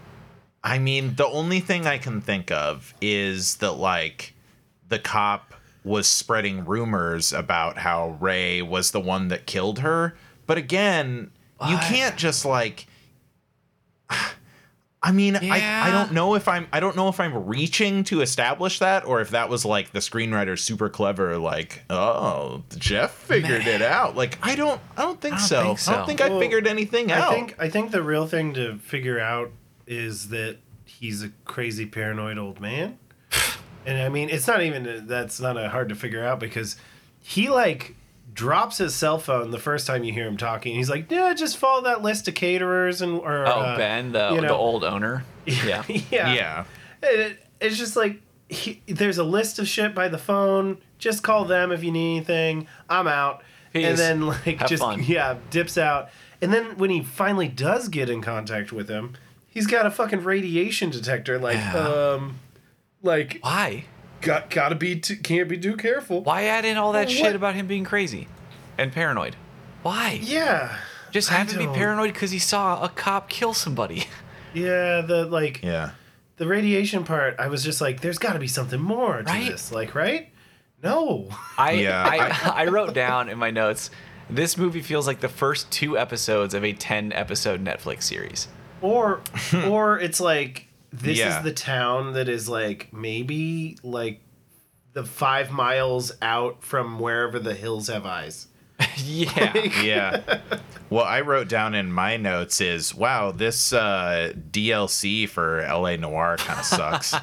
I 0.64 0.78
mean, 0.80 1.16
the 1.16 1.28
only 1.28 1.62
thing 1.62 1.88
I 1.88 1.98
can 1.98 2.20
think 2.20 2.52
of 2.52 2.94
is 3.00 3.56
that 3.58 3.74
like 3.78 4.34
the 4.90 5.00
cop 5.00 5.54
was 5.86 6.08
spreading 6.08 6.66
rumors 6.66 7.32
about 7.32 7.78
how 7.78 8.18
Ray 8.20 8.62
was 8.62 8.92
the 8.92 9.00
one 9.00 9.30
that 9.30 9.46
killed 9.46 9.80
her. 9.80 10.18
But 10.48 10.58
again, 10.58 11.32
you 11.68 11.78
can't 11.78 12.18
just 12.18 12.46
like 12.46 12.88
I 15.04 15.12
mean, 15.12 15.36
I, 15.36 15.88
I 15.88 15.92
don't 15.92 16.12
know 16.12 16.34
if 16.34 16.48
I'm 16.48 16.68
I 16.74 16.80
don't 16.80 16.96
know 16.96 17.08
if 17.08 17.20
I'm 17.20 17.46
reaching 17.46 18.04
to 18.06 18.22
establish 18.22 18.80
that 18.80 19.06
or 19.06 19.22
if 19.22 19.30
that 19.30 19.48
was 19.48 19.64
like 19.64 19.92
the 19.92 20.00
screenwriter 20.00 20.58
super 20.58 20.90
clever 20.90 21.38
like, 21.38 21.84
oh, 21.90 22.64
Jeff 22.78 23.12
figured 23.12 23.68
it 23.68 23.82
out. 23.82 24.16
Like 24.16 24.40
I 24.42 24.56
don't 24.56 24.82
I 24.98 25.04
don't 25.04 25.22
think, 25.22 25.36
I 25.36 25.38
don't 25.38 25.48
so. 25.48 25.64
think 25.64 25.80
so. 25.80 25.94
I 25.94 25.96
don't 25.98 26.08
think 26.08 26.22
I 26.22 26.40
figured 26.40 26.66
anything 26.66 27.12
out. 27.12 27.32
I 27.32 27.36
think 27.36 27.56
I 27.60 27.70
think 27.70 27.92
the 27.92 28.02
real 28.02 28.26
thing 28.26 28.54
to 28.56 28.78
figure 28.80 29.20
out 29.20 29.52
is 29.86 30.30
that 30.30 30.58
he's 30.86 31.24
a 31.24 31.30
crazy 31.46 31.86
paranoid 31.86 32.38
old 32.40 32.60
man. 32.60 32.98
and 33.86 34.02
I 34.02 34.10
mean, 34.10 34.30
it's 34.30 34.48
not 34.48 34.64
even 34.64 35.06
that's 35.06 35.40
not 35.40 35.58
a 35.58 35.70
hard 35.70 35.90
to 35.90 35.96
figure 35.96 36.24
out 36.24 36.40
because 36.40 36.76
he 37.22 37.50
like 37.50 37.96
drops 38.38 38.78
his 38.78 38.94
cell 38.96 39.18
phone 39.18 39.50
the 39.52 39.58
first 39.60 39.88
time 39.88 40.04
you 40.06 40.14
hear 40.14 40.28
him 40.28 40.38
talking. 40.38 40.76
He's 40.76 40.90
like, 40.90 41.12
"Yeah, 41.12 41.34
just 41.34 41.58
follow 41.58 41.82
that 41.84 42.02
list 42.04 42.28
of 42.28 42.36
caterers 42.36 43.02
and 43.02 43.20
or 43.20 43.46
Oh, 43.48 43.52
uh, 43.52 43.78
Ben, 43.78 44.12
the 44.14 44.30
you 44.34 44.42
know. 44.42 44.48
the 44.48 44.54
old 44.54 44.84
owner. 44.86 45.26
Yeah. 45.48 45.84
yeah. 45.88 46.34
yeah. 46.34 46.66
It, 47.02 47.40
it's 47.62 47.78
just 47.78 47.96
like 47.96 48.22
he, 48.50 48.82
there's 48.86 49.18
a 49.18 49.24
list 49.24 49.60
of 49.60 49.68
shit 49.68 49.96
by 49.96 50.08
the 50.10 50.18
phone. 50.18 50.78
Just 51.00 51.24
call 51.24 51.46
them 51.46 51.72
if 51.72 51.84
you 51.84 51.92
need 51.92 52.18
anything. 52.18 52.68
I'm 52.90 53.08
out. 53.08 53.42
Peace. 53.74 53.86
And 53.86 53.98
then 53.98 54.28
like 54.28 54.58
Have 54.60 54.68
just 54.70 54.84
fun. 54.84 55.04
yeah, 55.04 55.38
dips 55.50 55.78
out. 55.78 56.10
And 56.42 56.54
then 56.54 56.78
when 56.78 56.90
he 56.90 57.02
finally 57.02 57.48
does 57.48 57.88
get 57.90 58.10
in 58.10 58.22
contact 58.22 58.72
with 58.74 58.90
him, 58.90 59.14
he's 59.48 59.68
got 59.68 59.86
a 59.86 59.92
fucking 59.92 60.24
radiation 60.24 60.90
detector. 60.90 61.40
Like, 61.40 61.56
Yeah. 61.58 61.78
um, 61.78 62.40
like 63.02 63.40
Why? 63.42 63.86
Got 64.28 64.50
gotta 64.50 64.76
be 64.76 65.00
too, 65.00 65.16
can't 65.18 65.48
be 65.50 65.58
too 65.58 65.76
careful. 65.76 66.22
Why 66.22 66.44
add 66.44 66.66
in 66.66 66.78
all 66.78 66.92
that 66.94 67.08
Well, 67.08 67.16
shit 67.16 67.36
about 67.36 67.56
him 67.56 67.66
being 67.68 67.84
crazy 67.84 68.28
and 68.78 68.92
paranoid? 68.92 69.36
Why? 69.84 70.20
Yeah, 70.22 70.78
Just 71.12 71.32
I 71.32 71.36
have 71.36 71.50
him 71.52 71.58
be 71.60 71.66
don't- 71.66 71.76
paranoid 71.76 72.14
because 72.14 72.32
he 72.32 72.40
saw 72.40 72.84
a 72.84 72.90
cop 72.90 73.30
kill 73.30 73.54
somebody. 73.54 74.06
Yeah, 74.54 75.02
the 75.02 75.26
like 75.26 75.62
Yeah. 75.62 75.92
the 76.38 76.48
radiation 76.48 77.04
part. 77.04 77.36
I 77.38 77.48
was 77.48 77.64
just 77.64 77.80
like, 77.82 78.02
there's 78.02 78.18
got 78.18 78.34
to 78.34 78.40
be 78.40 78.48
something 78.48 78.80
more 78.80 79.18
to 79.18 79.24
Right? 79.24 79.52
this. 79.52 79.72
Like, 79.72 79.94
right? 79.94 80.30
No. 80.82 81.28
I, 81.58 81.72
Yeah, 81.74 82.04
I, 82.04 82.64
I 82.64 82.66
wrote 82.68 82.94
down 82.96 83.30
in 83.30 83.38
my 83.38 83.52
notes. 83.52 83.92
This 84.30 84.58
movie 84.58 84.82
feels 84.82 85.06
like 85.06 85.20
the 85.20 85.30
first 85.30 85.70
two 85.70 85.98
episodes 85.98 86.54
of 86.56 86.64
a 86.64 86.74
ten 86.74 87.12
episode 87.14 87.64
Netflix 87.64 88.04
series. 88.04 88.48
or 88.82 89.22
or 89.68 90.00
it's 90.00 90.20
like 90.20 90.67
this 90.92 91.18
Yeah. 91.18 91.38
is 91.38 91.44
the 91.44 91.54
town 91.54 92.14
that 92.14 92.30
is 92.30 92.48
like 92.50 92.92
maybe 92.94 93.78
like 93.84 94.22
the 94.94 95.04
five 95.04 95.52
miles 95.52 96.12
out 96.22 96.64
from 96.64 97.00
wherever 97.00 97.38
the 97.40 97.54
hills 97.54 97.88
have 97.88 98.06
eyes. 98.06 98.48
yeah. 98.98 99.54
Yeah. 99.84 100.40
what 100.90 101.06
I 101.08 101.22
wrote 101.22 101.48
down 101.50 101.76
in 101.76 101.92
my 101.92 102.18
notes 102.18 102.62
is, 102.62 102.94
wow, 102.96 103.32
this 103.32 103.74
uh, 103.74 104.34
DLC 104.52 105.28
for 105.28 105.62
LA 105.68 105.96
Noire 105.98 106.38
kind 106.38 106.60
of 106.60 106.66
sucks. 106.66 107.14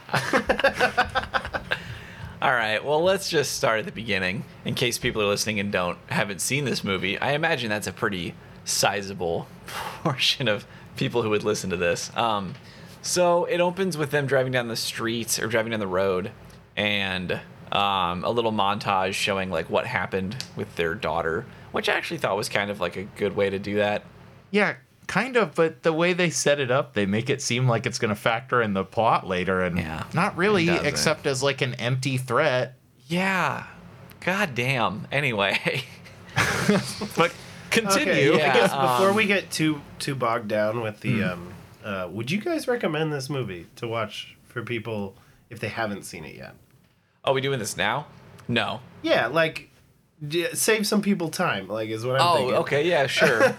All 2.43 2.53
right. 2.53 2.85
Well, 2.85 3.03
let's 3.03 3.31
just 3.31 3.55
start 3.57 3.79
at 3.81 3.87
the 3.87 3.93
beginning 3.93 4.45
in 4.67 4.75
case 4.75 4.99
people 4.99 5.23
are 5.23 5.27
listening 5.27 5.61
and 5.61 5.73
don't 5.73 5.97
haven't 6.09 6.41
seen 6.43 6.65
this 6.67 6.85
movie. 6.85 7.19
I 7.19 7.33
imagine 7.33 7.71
that's 7.71 7.87
a 7.87 7.93
pretty 7.93 8.35
sizable 8.67 9.47
portion 10.03 10.47
of 10.49 10.67
people 10.97 11.23
who 11.23 11.31
would 11.31 11.43
listen 11.45 11.71
to 11.71 11.77
this. 11.77 12.15
Um, 12.17 12.55
so 13.05 13.45
it 13.45 13.61
opens 13.61 13.97
with 13.97 14.11
them 14.11 14.27
driving 14.27 14.51
down 14.53 14.67
the 14.69 14.77
streets 14.77 15.39
or 15.39 15.47
driving 15.47 15.71
down 15.71 15.79
the 15.81 15.87
road, 15.87 16.33
and 16.77 17.33
um, 17.71 18.25
a 18.25 18.31
little 18.31 18.53
montage 18.53 19.13
showing 19.15 19.51
like 19.51 19.71
what 19.71 19.87
happened 19.87 20.45
with 20.57 20.75
their 20.77 20.95
daughter, 20.95 21.45
which 21.73 21.89
I 21.89 21.93
actually 21.95 22.19
thought 22.19 22.37
was 22.37 22.49
kind 22.49 22.71
of 22.71 22.81
like 22.81 22.97
a 22.97 23.05
good 23.05 23.37
way 23.37 23.51
to 23.51 23.59
do 23.59 23.77
that. 23.77 24.03
yeah, 24.51 24.75
kind 25.07 25.37
of, 25.37 25.55
but 25.55 25.83
the 25.83 25.93
way 25.93 26.13
they 26.15 26.31
set 26.31 26.59
it 26.61 26.71
up, 26.71 26.95
they 26.95 27.05
make 27.07 27.29
it 27.29 27.43
seem 27.43 27.69
like 27.69 27.85
it's 27.87 27.99
going 27.99 28.09
to 28.09 28.15
factor 28.21 28.63
in 28.63 28.73
the 28.75 28.85
plot 28.85 29.27
later, 29.27 29.61
and 29.63 29.77
Yeah, 29.79 30.05
not 30.15 30.37
really, 30.37 30.69
except 30.71 31.27
as 31.27 31.43
like 31.43 31.61
an 31.61 31.75
empty 31.75 32.17
threat. 32.17 32.75
Yeah. 33.07 33.67
God 34.21 34.55
damn. 34.55 35.07
Anyway. 35.13 35.85
But 37.17 37.33
continue. 37.71 38.33
Okay, 38.33 38.39
Yeah, 38.39 38.51
I 38.51 38.55
guess 38.55 38.71
before 38.73 39.11
um, 39.11 39.17
we 39.17 39.27
get 39.27 39.51
too 39.51 39.81
too 39.99 40.15
bogged 40.15 40.49
down 40.49 40.81
with 40.81 41.01
the 41.01 41.19
Hmm. 41.21 41.25
um, 41.25 41.54
uh, 41.85 42.09
would 42.11 42.31
you 42.31 42.41
guys 42.41 42.67
recommend 42.67 43.13
this 43.13 43.29
movie 43.31 43.67
to 43.77 43.87
watch 43.87 44.37
for 44.49 44.63
people 44.63 45.15
if 45.51 45.61
they 45.61 45.69
haven't 45.69 46.03
seen 46.05 46.25
it 46.25 46.35
yet? 46.35 46.55
Are 47.25 47.33
we 47.35 47.41
doing 47.41 47.59
this 47.59 47.77
now? 47.77 48.07
No. 48.49 48.81
Yeah, 49.03 49.27
like 49.29 49.71
d- 50.27 50.49
save 50.55 50.87
some 50.87 51.03
people 51.03 51.29
time. 51.29 51.69
Like 51.69 51.89
is 51.91 52.05
what 52.05 52.21
I'm 52.21 52.37
thinking. 52.37 52.55
Oh, 52.57 52.63
thinking. 52.65 52.79
okay. 52.79 52.89
Yeah, 52.89 53.07
sure. 53.07 53.55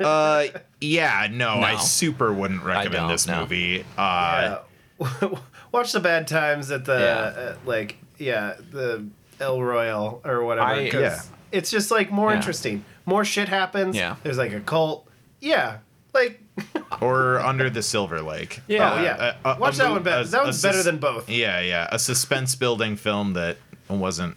Uh, 0.00 0.46
yeah, 0.80 1.28
no, 1.30 1.48
I 1.60 1.76
super 1.76 2.32
wouldn't 2.32 2.62
recommend 2.62 2.92
don't, 2.94 3.08
this 3.10 3.26
no. 3.26 3.40
movie. 3.40 3.84
Uh, 3.98 4.58
Yeah. 5.00 5.28
Watch 5.72 5.92
the 5.92 6.00
bad 6.00 6.26
times 6.26 6.70
at 6.70 6.84
the 6.84 6.98
Yeah. 6.98 7.40
uh, 7.42 7.56
like 7.64 7.96
yeah 8.18 8.54
the 8.70 9.06
El 9.38 9.62
Royale 9.62 10.20
or 10.24 10.42
whatever. 10.44 10.66
I- 10.68 10.90
'cause 10.90 11.00
Yeah. 11.00 11.22
it's 11.52 11.70
just 11.70 11.90
like 11.90 12.10
more 12.10 12.30
Yeah. 12.30 12.36
interesting. 12.36 12.84
More 13.06 13.24
shit 13.24 13.48
happens. 13.48 13.96
Yeah. 13.96 14.16
there's 14.22 14.38
like 14.38 14.52
a 14.52 14.60
cult. 14.60 15.06
Yeah, 15.40 15.78
like 16.12 16.39
or 17.00 17.38
Under 17.40 17.70
the 17.70 17.82
Silver 17.82 18.22
Lake. 18.22 18.60
Yeah. 18.66 18.92
oh 18.92 18.98
uh, 18.98 19.02
yeah. 19.02 19.34
a- 19.44 19.48
a- 19.50 19.58
Watch 19.58 19.74
a 19.74 19.78
that 19.78 19.88
mo- 19.88 19.94
one 19.94 20.02
better. 20.02 20.24
That 20.24 20.40
a 20.40 20.44
one's 20.44 20.62
better 20.62 20.82
than 20.82 20.98
both. 20.98 21.28
Yeah, 21.28 21.60
yeah, 21.60 21.88
a 21.90 21.98
suspense 21.98 22.54
building 22.54 22.96
film 22.96 23.34
that 23.34 23.56
wasn't 23.88 24.36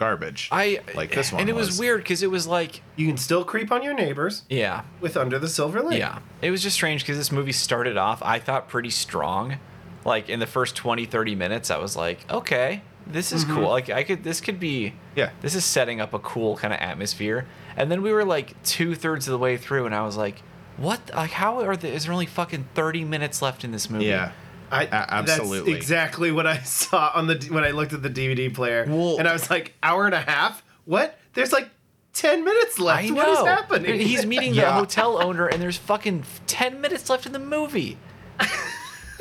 garbage. 0.00 0.48
I 0.50 0.80
like 0.94 1.12
this 1.12 1.30
one 1.30 1.42
and 1.42 1.50
it 1.50 1.54
was, 1.54 1.68
was. 1.68 1.78
weird 1.78 2.02
because 2.02 2.22
it 2.22 2.30
was 2.30 2.46
like, 2.46 2.82
You 2.96 3.06
can 3.06 3.18
still 3.18 3.44
creep 3.44 3.70
on 3.70 3.82
your 3.82 3.94
neighbors 3.94 4.42
yeah, 4.48 4.82
with 5.00 5.16
Under 5.16 5.38
the 5.38 5.48
Silver 5.48 5.82
Lake. 5.82 5.98
yeah. 5.98 6.20
It 6.42 6.50
was 6.50 6.62
just 6.62 6.74
strange 6.74 7.02
because 7.02 7.18
this 7.18 7.30
movie 7.30 7.52
started 7.52 7.96
off, 7.96 8.22
I 8.22 8.38
thought, 8.38 8.68
pretty 8.68 8.90
strong. 8.90 9.58
Like 10.04 10.30
in 10.30 10.40
the 10.40 10.46
first 10.46 10.74
20, 10.76 11.04
30 11.04 11.34
minutes, 11.34 11.70
I 11.70 11.76
was 11.76 11.96
like, 11.96 12.24
okay, 12.32 12.82
this 13.06 13.30
is 13.32 13.44
mm-hmm. 13.44 13.56
cool. 13.56 13.68
Like 13.68 13.90
I 13.90 14.02
could, 14.02 14.24
this 14.24 14.40
could 14.40 14.58
be, 14.58 14.94
Yeah. 15.14 15.30
this 15.42 15.54
is 15.54 15.64
setting 15.66 16.00
up 16.00 16.14
a 16.14 16.18
cool 16.18 16.56
kind 16.56 16.72
of 16.72 16.80
atmosphere. 16.80 17.46
And 17.76 17.90
then 17.90 18.00
we 18.00 18.10
were 18.12 18.24
like 18.24 18.60
two 18.62 18.94
thirds 18.94 19.28
of 19.28 19.32
the 19.32 19.38
way 19.38 19.58
through, 19.58 19.84
and 19.86 19.94
I 19.94 20.02
was 20.04 20.16
like, 20.16 20.42
what? 20.80 21.00
Like, 21.14 21.30
how 21.30 21.60
are 21.60 21.76
there? 21.76 21.92
Is 21.92 22.04
there 22.04 22.12
only 22.12 22.26
fucking 22.26 22.68
30 22.74 23.04
minutes 23.04 23.40
left 23.42 23.62
in 23.64 23.70
this 23.72 23.88
movie? 23.88 24.06
Yeah. 24.06 24.32
I, 24.72 24.86
absolutely. 24.86 25.72
That's 25.72 25.82
exactly 25.84 26.30
what 26.32 26.46
I 26.46 26.58
saw 26.64 27.10
on 27.14 27.26
the 27.26 27.34
when 27.50 27.64
I 27.64 27.70
looked 27.72 27.92
at 27.92 28.02
the 28.02 28.10
DVD 28.10 28.52
player, 28.54 28.86
Well- 28.88 29.18
and 29.18 29.26
I 29.28 29.32
was 29.32 29.50
like, 29.50 29.74
hour 29.82 30.06
and 30.06 30.14
a 30.14 30.20
half. 30.20 30.62
What? 30.84 31.18
There's 31.34 31.52
like 31.52 31.68
ten 32.12 32.44
minutes 32.44 32.78
left. 32.78 33.02
I 33.04 33.08
know. 33.08 33.14
What 33.16 33.28
is 33.28 33.46
happening? 33.46 34.00
He's 34.00 34.24
meeting 34.34 34.50
the 34.52 34.58
Yeah. 34.62 34.72
hotel 34.72 35.22
owner, 35.22 35.46
and 35.46 35.60
there's 35.60 35.76
fucking 35.76 36.24
ten 36.46 36.80
minutes 36.80 37.10
left 37.10 37.26
in 37.26 37.32
the 37.32 37.38
movie. 37.38 37.96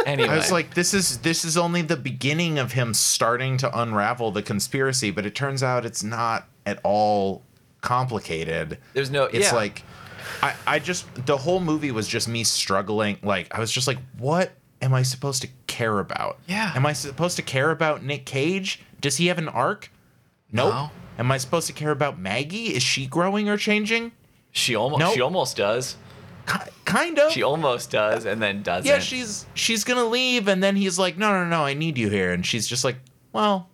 Anyway, 0.05 0.29
I 0.29 0.37
was 0.37 0.49
like, 0.49 0.75
this 0.75 0.93
is 0.93 1.17
this 1.19 1.43
is 1.43 1.57
only 1.57 1.81
the 1.81 1.97
beginning 1.97 2.57
of 2.57 2.71
him 2.71 2.93
starting 2.93 3.57
to 3.57 3.79
unravel 3.81 4.31
the 4.31 4.41
conspiracy, 4.41 5.11
but 5.11 5.25
it 5.25 5.35
turns 5.35 5.61
out 5.61 5.85
it's 5.85 6.01
not 6.03 6.47
at 6.65 6.79
all 6.85 7.43
complicated. 7.81 8.77
There's 8.93 9.11
no- 9.11 9.25
It's 9.25 9.47
yeah. 9.51 9.55
like, 9.55 9.83
I 10.41 10.55
I 10.67 10.79
just 10.79 11.05
the 11.25 11.37
whole 11.37 11.59
movie 11.59 11.91
was 11.91 12.07
just 12.07 12.27
me 12.27 12.43
struggling. 12.43 13.17
Like 13.23 13.47
I 13.53 13.59
was 13.59 13.71
just 13.71 13.87
like, 13.87 13.97
what 14.17 14.51
am 14.81 14.93
I 14.93 15.03
supposed 15.03 15.41
to 15.41 15.49
care 15.67 15.99
about? 15.99 16.39
Yeah. 16.47 16.71
Am 16.75 16.85
I 16.85 16.93
supposed 16.93 17.35
to 17.37 17.41
care 17.41 17.71
about 17.71 18.03
Nick 18.03 18.25
Cage? 18.25 18.81
Does 19.01 19.17
he 19.17 19.27
have 19.27 19.37
an 19.37 19.47
arc? 19.49 19.91
Nope. 20.51 20.73
No. 20.73 20.91
Am 21.17 21.31
I 21.31 21.37
supposed 21.37 21.67
to 21.67 21.73
care 21.73 21.91
about 21.91 22.17
Maggie? 22.17 22.73
Is 22.75 22.83
she 22.83 23.05
growing 23.05 23.49
or 23.49 23.57
changing? 23.57 24.11
she 24.51 24.75
almost 24.75 24.99
Nope. 24.99 25.13
she 25.13 25.21
almost 25.21 25.57
does. 25.57 25.95
Ki- 26.47 26.71
kind 26.85 27.19
of. 27.19 27.31
She 27.31 27.43
almost 27.43 27.91
does, 27.91 28.25
and 28.25 28.41
then 28.41 28.63
doesn't. 28.63 28.89
yeah, 28.89 28.97
she's 28.99 29.45
she's 29.53 29.83
gonna 29.83 30.05
leave, 30.05 30.47
and 30.47 30.63
then 30.63 30.75
he's 30.75 30.97
like, 30.97 31.17
no, 31.17 31.31
no, 31.31 31.45
no, 31.45 31.63
I 31.63 31.73
need 31.75 31.97
you 31.99 32.09
here, 32.09 32.31
and 32.31 32.43
she's 32.43 32.65
just 32.67 32.83
like, 32.83 32.95
well, 33.31 33.69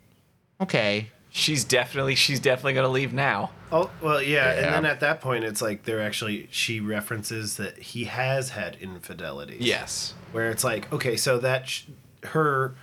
okay. 0.59 1.09
She's 1.38 1.65
definitely 1.65 2.15
she's 2.15 2.39
definitely 2.39 2.74
gonna 2.74 2.88
leave 2.88 3.12
now. 3.13 3.51
Oh 3.72 3.89
well, 4.01 4.22
yeah, 4.22 4.54
Yeah. 4.54 4.65
and 4.65 4.74
then 4.74 4.86
at 4.86 5.01
that 5.01 5.20
point, 5.20 5.44
it's 5.44 5.62
like 5.62 5.84
they're 5.84 6.01
actually 6.01 6.48
she 6.50 6.80
references 6.80 7.58
that 7.58 7.77
he 7.77 8.06
has 8.06 8.51
had 8.51 8.77
infidelity. 8.80 9.58
Yes. 9.60 10.13
where 10.32 10.50
it's 10.50 10.63
like, 10.63 10.92
okay, 10.92 11.15
so 11.18 11.38
that 11.39 11.68
sh- 11.70 11.84
her. 12.24 12.75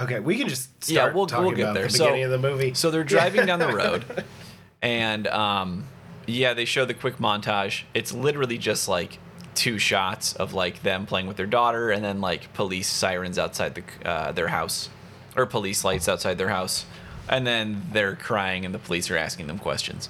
Okay, 0.00 0.20
we 0.20 0.36
can 0.36 0.48
just 0.48 0.70
Yeah, 0.88 1.12
we'll- 1.12 1.26
talking 1.26 1.46
we'll 1.46 1.54
get 1.56 1.62
about 1.62 1.74
there. 1.74 1.84
the 1.84 1.90
So- 1.90 2.04
beginning 2.06 2.24
of 2.24 2.30
the 2.30 2.38
movie. 2.38 2.74
So 2.74 2.90
they're 2.90 3.04
driving 3.04 3.46
down 3.46 3.58
the 3.58 3.68
road, 3.82 4.24
and 4.80 5.26
um, 5.28 5.84
yeah, 6.26 6.54
they 6.54 6.64
show 6.64 6.84
the 6.84 6.94
quick 6.94 7.18
montage. 7.18 7.82
It's 7.94 8.12
literally 8.12 8.58
just 8.58 8.88
like 8.88 9.18
two 9.54 9.78
shots 9.78 10.34
of 10.34 10.54
like 10.54 10.82
them 10.82 11.04
playing 11.06 11.26
with 11.26 11.36
their 11.36 11.46
daughter, 11.46 11.90
and 11.90 12.02
then 12.04 12.20
like 12.20 12.52
police 12.54 12.88
sirens 12.88 13.38
outside 13.38 13.74
the 13.74 14.08
uh, 14.08 14.32
their 14.32 14.48
house, 14.48 14.88
or 15.36 15.46
police 15.46 15.84
lights 15.84 16.08
outside 16.08 16.38
their 16.38 16.48
house, 16.48 16.84
and 17.28 17.46
then 17.46 17.82
they're 17.92 18.16
crying, 18.16 18.64
and 18.64 18.74
the 18.74 18.78
police 18.78 19.10
are 19.10 19.16
asking 19.16 19.46
them 19.46 19.58
questions, 19.58 20.08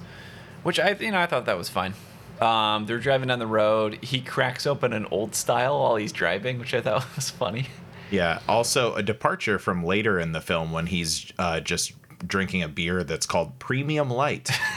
which 0.63 0.79
I 0.81 0.97
you 1.01 1.11
know 1.13 1.21
I 1.21 1.27
thought 1.27 1.47
that 1.47 1.57
was 1.59 1.69
fine. 1.69 1.95
Um, 2.41 2.87
they're 2.87 2.99
driving 2.99 3.29
down 3.29 3.39
the 3.39 3.47
road. 3.47 3.99
He 4.03 4.21
cracks 4.21 4.67
open 4.67 4.93
an 4.93 5.07
old 5.11 5.35
style 5.35 5.81
while 5.81 5.97
he's 5.97 6.13
driving, 6.13 6.59
which 6.59 6.75
I 6.75 6.81
thought 6.81 7.07
was 7.17 7.31
funny. 7.31 7.67
Yeah. 8.11 8.41
Also, 8.49 8.95
a 8.95 9.03
departure 9.03 9.59
from 9.59 9.85
later 9.85 10.19
in 10.19 10.33
the 10.33 10.41
film 10.41 10.73
when 10.73 10.87
he's 10.87 11.33
uh, 11.39 11.61
just 11.61 11.93
drinking 12.27 12.63
a 12.63 12.69
beer 12.69 13.05
that's 13.05 13.27
called 13.27 13.59
Premium 13.59 14.11
Light. 14.11 14.51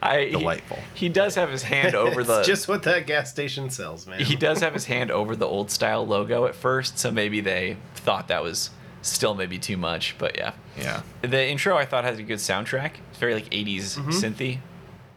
I, 0.00 0.24
he- 0.26 0.30
Delightful. 0.30 0.78
He, 0.94 1.08
does 1.08 1.34
have 1.34 1.50
his 1.50 1.62
hand 1.62 1.94
over 1.94 2.20
it's 2.20 2.28
the 2.28 2.42
just 2.42 2.68
what 2.68 2.82
that 2.84 3.06
gas 3.06 3.30
station 3.30 3.68
sells, 3.70 4.06
man. 4.06 4.20
he 4.20 4.36
does 4.36 4.60
have 4.60 4.72
his 4.74 4.84
hand 4.84 5.10
over 5.10 5.34
the 5.34 5.46
old 5.46 5.70
style 5.70 6.06
logo 6.06 6.46
at 6.46 6.54
first, 6.54 6.98
so 6.98 7.10
maybe 7.10 7.40
they 7.40 7.76
thought 7.96 8.28
that 8.28 8.42
was 8.42 8.70
still 9.02 9.34
maybe 9.34 9.58
too 9.58 9.76
much. 9.76 10.16
But 10.18 10.36
yeah, 10.36 10.52
yeah. 10.76 11.02
the 11.22 11.46
intro 11.48 11.76
I 11.76 11.84
thought 11.84 12.04
has 12.04 12.18
a 12.18 12.22
good 12.22 12.38
soundtrack. 12.38 12.92
It's 13.10 13.18
very 13.18 13.34
like 13.34 13.50
'80s 13.50 13.98
mm-hmm. 13.98 14.10
synthy, 14.10 14.58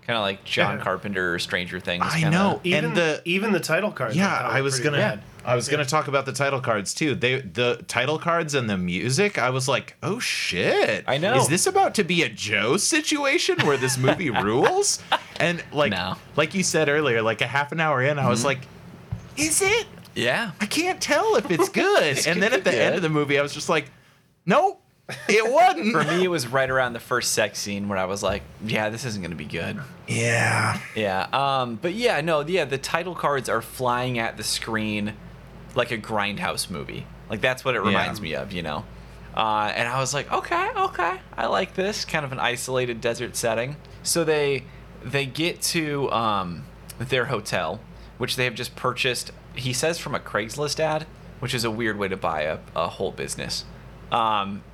kind 0.06 0.18
of 0.18 0.22
like 0.22 0.44
John 0.44 0.78
Yeah. 0.78 0.84
Carpenter, 0.84 1.34
or 1.34 1.40
Stranger 1.40 1.80
Things. 1.80 2.04
I 2.06 2.20
kinda- 2.20 2.32
know. 2.32 2.62
even 2.64 2.86
and 2.86 2.98
the 2.98 3.22
even 3.26 3.52
the 3.52 3.60
title 3.60 3.92
card. 3.92 4.16
yeah, 4.16 4.36
I 4.36 4.62
was 4.62 4.80
gonna 4.80 4.98
Bad. 4.98 5.24
I 5.44 5.56
was 5.56 5.68
gonna 5.68 5.86
talk 5.86 6.08
about 6.08 6.26
the 6.26 6.34
title 6.34 6.62
cards 6.62 6.94
too. 6.94 7.16
They 7.16 7.42
the 7.42 7.84
title 7.88 8.20
cards 8.20 8.54
and 8.54 8.70
the 8.70 8.78
music. 8.78 9.40
I 9.40 9.50
was 9.50 9.68
like, 9.68 9.96
oh 10.04 10.20
shit! 10.20 11.04
I 11.08 11.18
know. 11.18 11.36
Is 11.36 11.48
this 11.48 11.66
about 11.66 11.96
to 11.96 12.04
be 12.04 12.22
a 12.24 12.30
Joe 12.30 12.78
situation 12.78 13.58
where 13.66 13.78
this 13.78 13.98
movie 13.98 14.30
rules? 14.44 15.02
And 15.40 15.64
like 15.72 15.92
No. 15.92 16.16
like 16.36 16.54
you 16.54 16.64
said 16.64 16.90
earlier, 16.90 17.22
like 17.22 17.42
a 17.42 17.48
half 17.48 17.72
an 17.72 17.80
hour 17.80 18.04
in, 18.04 18.20
I 18.20 18.30
was 18.30 18.40
mm-hmm. 18.40 18.48
like, 18.50 18.60
is 19.38 19.62
it? 19.62 19.88
Yeah, 20.16 20.52
I 20.60 20.66
can't 20.66 21.02
tell 21.02 21.36
if 21.36 21.50
it's 21.50 21.70
good. 21.70 22.20
And 22.28 22.42
then 22.42 22.54
at 22.54 22.64
the 22.64 22.74
end 22.76 22.96
of 22.96 23.02
the 23.02 23.10
movie, 23.10 23.40
I 23.40 23.42
was 23.42 23.54
just 23.54 23.70
like, 23.70 23.86
nope, 24.46 24.82
it 25.30 25.50
wasn't. 25.52 25.92
For 25.94 26.04
me, 26.04 26.24
it 26.24 26.28
was 26.30 26.48
right 26.48 26.70
around 26.70 26.94
the 26.94 27.00
first 27.00 27.32
sex 27.34 27.60
scene 27.60 27.88
where 27.90 27.98
I 27.98 28.06
was 28.06 28.22
like, 28.22 28.44
yeah, 28.66 28.90
this 28.90 29.06
isn't 29.06 29.22
going 29.22 29.32
to 29.32 29.38
be 29.38 29.46
good. 29.46 29.80
Yeah. 30.08 30.80
Yeah. 30.96 31.28
Um, 31.32 31.76
but 31.76 31.94
yeah, 31.94 32.20
no, 32.22 32.42
yeah, 32.42 32.66
the 32.66 32.78
title 32.78 33.16
cards 33.16 33.48
are 33.50 33.62
flying 33.62 34.20
at 34.20 34.38
the 34.38 34.44
screen 34.44 35.14
like 35.76 35.92
a 35.92 35.98
grindhouse 35.98 36.70
movie. 36.70 37.06
Like 37.30 37.40
that's 37.42 37.64
what 37.64 37.76
it 37.76 37.80
reminds 37.82 38.20
Yeah. 38.20 38.24
me 38.24 38.34
of, 38.36 38.52
you 38.52 38.62
know. 38.62 38.86
Uh, 39.36 39.72
and 39.74 39.88
I 39.88 40.00
was 40.02 40.14
like, 40.14 40.30
okay, 40.32 40.70
okay, 40.76 41.20
I 41.38 41.46
like 41.48 41.74
this 41.76 42.04
kind 42.04 42.26
of 42.26 42.34
an 42.34 42.40
isolated 42.40 43.00
desert 43.00 43.38
setting. 43.38 43.78
So 44.04 44.26
they 44.26 44.66
they 45.04 45.26
get 45.26 45.62
to 45.62 46.12
um, 46.12 46.66
their 47.00 47.26
hotel, 47.26 47.80
which 48.18 48.36
they 48.36 48.44
have 48.44 48.56
just 48.56 48.76
purchased. 48.76 49.32
He 49.56 49.74
says 49.74 49.98
from 50.00 50.16
a 50.16 50.20
Craigslist 50.20 50.80
ad, 50.80 51.06
which 51.40 51.54
is 51.54 51.64
a 51.64 51.72
weird 51.72 51.98
way 51.98 52.08
to 52.08 52.18
buy 52.18 52.42
a, 52.44 52.60
a 52.76 52.88
whole 52.88 53.12
business. 53.12 53.66
Um, 54.12 54.64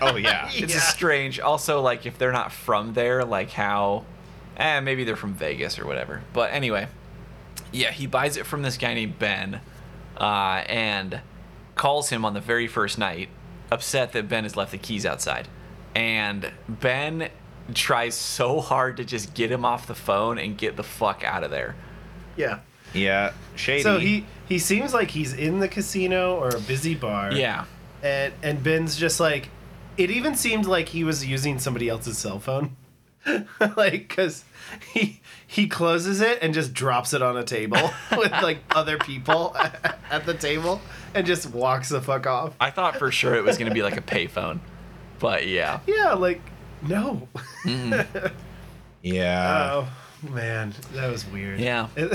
Oh 0.00 0.16
yeah. 0.16 0.48
it's 0.52 0.74
Yeah. 0.74 0.80
strange. 0.80 1.40
Also, 1.40 1.80
like 1.80 2.06
if 2.06 2.18
they're 2.18 2.32
not 2.32 2.52
from 2.52 2.94
there, 2.94 3.24
like 3.24 3.50
how, 3.50 4.04
eh, 4.56 4.80
maybe 4.80 5.04
they're 5.04 5.16
from 5.16 5.34
Vegas 5.34 5.78
or 5.78 5.86
whatever. 5.86 6.22
But 6.32 6.52
anyway, 6.52 6.88
yeah, 7.72 7.90
he 7.90 8.06
buys 8.06 8.36
it 8.36 8.46
from 8.46 8.62
this 8.62 8.76
guy 8.76 8.94
named 8.94 9.18
Ben, 9.18 9.60
uh, 10.18 10.62
and 10.68 11.20
calls 11.74 12.10
him 12.10 12.24
on 12.24 12.34
the 12.34 12.40
very 12.40 12.66
first 12.66 12.98
night, 12.98 13.28
upset 13.70 14.12
that 14.12 14.28
Ben 14.28 14.44
has 14.44 14.56
left 14.56 14.72
the 14.72 14.78
keys 14.78 15.06
outside, 15.06 15.48
and 15.94 16.52
Ben 16.68 17.30
tries 17.74 18.14
so 18.14 18.60
hard 18.60 18.96
to 18.98 19.04
just 19.04 19.32
get 19.34 19.50
him 19.50 19.64
off 19.64 19.86
the 19.86 19.94
phone 19.94 20.38
and 20.38 20.58
get 20.58 20.76
the 20.76 20.82
fuck 20.82 21.24
out 21.24 21.42
of 21.44 21.50
there. 21.50 21.74
Yeah. 22.36 22.58
Yeah. 22.94 23.32
Shady. 23.56 23.82
So 23.82 23.98
he 23.98 24.26
he 24.48 24.58
seems 24.58 24.92
like 24.92 25.10
he's 25.10 25.32
in 25.32 25.60
the 25.60 25.68
casino 25.68 26.36
or 26.36 26.50
a 26.50 26.60
busy 26.60 26.94
bar. 26.94 27.32
Yeah. 27.32 27.64
And 28.02 28.32
and 28.42 28.62
Ben's 28.62 28.96
just 28.96 29.20
like, 29.20 29.48
it 29.96 30.10
even 30.10 30.34
seemed 30.34 30.66
like 30.66 30.88
he 30.88 31.04
was 31.04 31.24
using 31.24 31.58
somebody 31.58 31.88
else's 31.88 32.18
cell 32.18 32.38
phone, 32.38 32.76
like 33.76 34.08
because 34.08 34.44
he 34.92 35.20
he 35.46 35.68
closes 35.68 36.20
it 36.20 36.38
and 36.42 36.52
just 36.54 36.74
drops 36.74 37.12
it 37.12 37.22
on 37.22 37.36
a 37.36 37.44
table 37.44 37.90
with 38.16 38.32
like 38.42 38.58
other 38.70 38.98
people 38.98 39.56
at 40.10 40.26
the 40.26 40.34
table 40.34 40.80
and 41.14 41.26
just 41.26 41.50
walks 41.50 41.88
the 41.90 42.00
fuck 42.00 42.26
off. 42.26 42.54
I 42.60 42.70
thought 42.70 42.96
for 42.96 43.10
sure 43.10 43.34
it 43.34 43.44
was 43.44 43.58
gonna 43.58 43.74
be 43.74 43.82
like 43.82 43.96
a 43.96 44.02
payphone, 44.02 44.60
but 45.18 45.46
yeah. 45.46 45.80
Yeah, 45.86 46.14
like 46.14 46.40
no. 46.82 47.28
Mm-hmm. 47.64 48.26
yeah. 49.02 49.70
oh 49.72 49.88
man, 50.28 50.74
that 50.94 51.10
was 51.10 51.26
weird. 51.26 51.60
Yeah. 51.60 51.88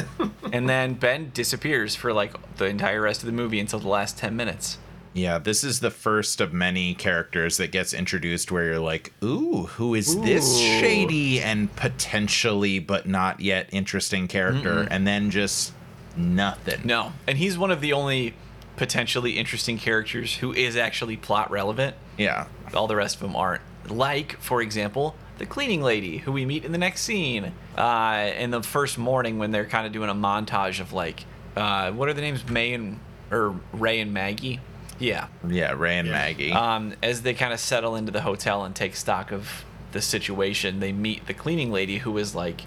And 0.53 0.69
then 0.69 0.93
Ben 0.93 1.31
disappears 1.33 1.93
for 1.93 2.13
like 2.13 2.33
the 2.55 2.65
entire 2.65 3.01
rest 3.01 3.21
of 3.21 3.25
the 3.25 3.33
movie 3.33 3.59
until 3.59 3.79
the 3.79 3.89
last 3.89 4.17
10 4.17 4.33
minutes. 4.35 4.77
Yeah, 5.13 5.39
this 5.39 5.63
is 5.63 5.79
the 5.81 5.91
first 5.91 6.39
of 6.39 6.53
many 6.53 6.93
characters 6.93 7.57
that 7.57 7.71
gets 7.71 7.93
introduced 7.93 8.51
where 8.51 8.65
you're 8.65 8.79
like, 8.79 9.13
ooh, 9.23 9.65
who 9.65 9.93
is 9.93 10.15
this 10.21 10.57
shady 10.57 11.41
and 11.41 11.75
potentially 11.75 12.79
but 12.79 13.07
not 13.07 13.39
yet 13.39 13.67
interesting 13.71 14.27
character? 14.27 14.87
And 14.89 15.05
then 15.05 15.29
just 15.31 15.73
nothing. 16.15 16.81
No. 16.85 17.13
And 17.25 17.37
he's 17.37 17.57
one 17.57 17.71
of 17.71 17.81
the 17.81 17.93
only 17.93 18.35
potentially 18.75 19.37
interesting 19.37 19.77
characters 19.77 20.35
who 20.35 20.53
is 20.53 20.77
actually 20.77 21.17
plot 21.17 21.49
relevant. 21.51 21.95
Yeah. 22.17 22.47
All 22.73 22.87
the 22.87 22.95
rest 22.95 23.15
of 23.15 23.21
them 23.21 23.35
aren't. 23.35 23.63
Like, 23.89 24.39
for 24.39 24.61
example, 24.61 25.15
the 25.37 25.45
cleaning 25.45 25.81
lady 25.81 26.17
who 26.17 26.31
we 26.31 26.45
meet 26.45 26.65
in 26.65 26.71
the 26.71 26.77
next 26.77 27.01
scene. 27.01 27.53
Uh, 27.77 28.31
in 28.37 28.51
the 28.51 28.61
first 28.63 28.97
morning 28.97 29.37
when 29.39 29.51
they're 29.51 29.65
kind 29.65 29.85
of 29.85 29.93
doing 29.93 30.09
a 30.09 30.15
montage 30.15 30.79
of 30.79 30.93
like, 30.93 31.23
uh, 31.55 31.91
what 31.91 32.09
are 32.09 32.13
the 32.13 32.21
names? 32.21 32.47
May 32.49 32.73
and, 32.73 32.99
or 33.31 33.55
Ray 33.73 33.99
and 33.99 34.13
Maggie? 34.13 34.59
Yeah. 34.99 35.27
Yeah, 35.47 35.73
Ray 35.73 35.97
and 35.99 36.07
Yeah. 36.07 36.13
Maggie. 36.13 36.51
um, 36.51 36.93
as 37.03 37.21
they 37.21 37.33
kind 37.33 37.53
of 37.53 37.59
settle 37.59 37.95
into 37.95 38.11
the 38.11 38.21
hotel 38.21 38.63
and 38.65 38.75
take 38.75 38.95
stock 38.95 39.31
of 39.31 39.63
the 39.91 40.01
situation, 40.01 40.79
they 40.79 40.91
meet 40.91 41.27
the 41.27 41.33
cleaning 41.33 41.71
lady 41.71 41.99
who 41.99 42.17
is 42.17 42.33
like 42.35 42.61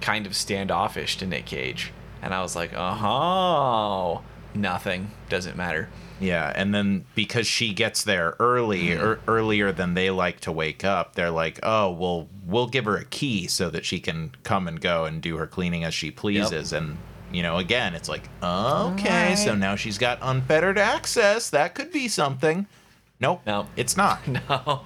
kind 0.00 0.26
of 0.26 0.34
standoffish 0.36 1.16
to 1.18 1.26
Nick 1.26 1.46
Cage. 1.46 1.92
And 2.22 2.34
I 2.34 2.42
was 2.42 2.54
like, 2.54 2.72
uh 2.74 2.94
huh, 2.94 4.20
nothing, 4.54 5.10
doesn't 5.30 5.56
matter. 5.56 5.88
Yeah, 6.20 6.52
and 6.54 6.74
then 6.74 7.06
because 7.14 7.46
she 7.46 7.72
gets 7.72 8.04
there 8.04 8.36
early 8.38 8.92
or 8.92 9.20
earlier 9.26 9.72
than 9.72 9.94
they 9.94 10.10
like 10.10 10.40
to 10.40 10.52
wake 10.52 10.84
up, 10.84 11.14
they're 11.14 11.30
like, 11.30 11.58
"Oh, 11.62 11.90
well, 11.90 12.28
we'll 12.46 12.68
give 12.68 12.84
her 12.84 12.96
a 12.96 13.04
key 13.06 13.46
so 13.46 13.70
that 13.70 13.84
she 13.84 14.00
can 14.00 14.32
come 14.42 14.68
and 14.68 14.80
go 14.80 15.06
and 15.06 15.22
do 15.22 15.38
her 15.38 15.46
cleaning 15.46 15.82
as 15.84 15.94
she 15.94 16.10
pleases." 16.10 16.72
And 16.72 16.98
you 17.32 17.42
know, 17.42 17.56
again, 17.56 17.94
it's 17.94 18.08
like, 18.08 18.28
"Okay, 18.42 19.34
so 19.36 19.54
now 19.54 19.76
she's 19.76 19.98
got 19.98 20.18
unfettered 20.20 20.78
access. 20.78 21.48
That 21.50 21.74
could 21.74 21.90
be 21.90 22.06
something." 22.06 22.66
Nope. 23.20 23.42
No. 23.46 23.66
It's 23.76 23.96
not. 23.96 24.20
No. 24.48 24.82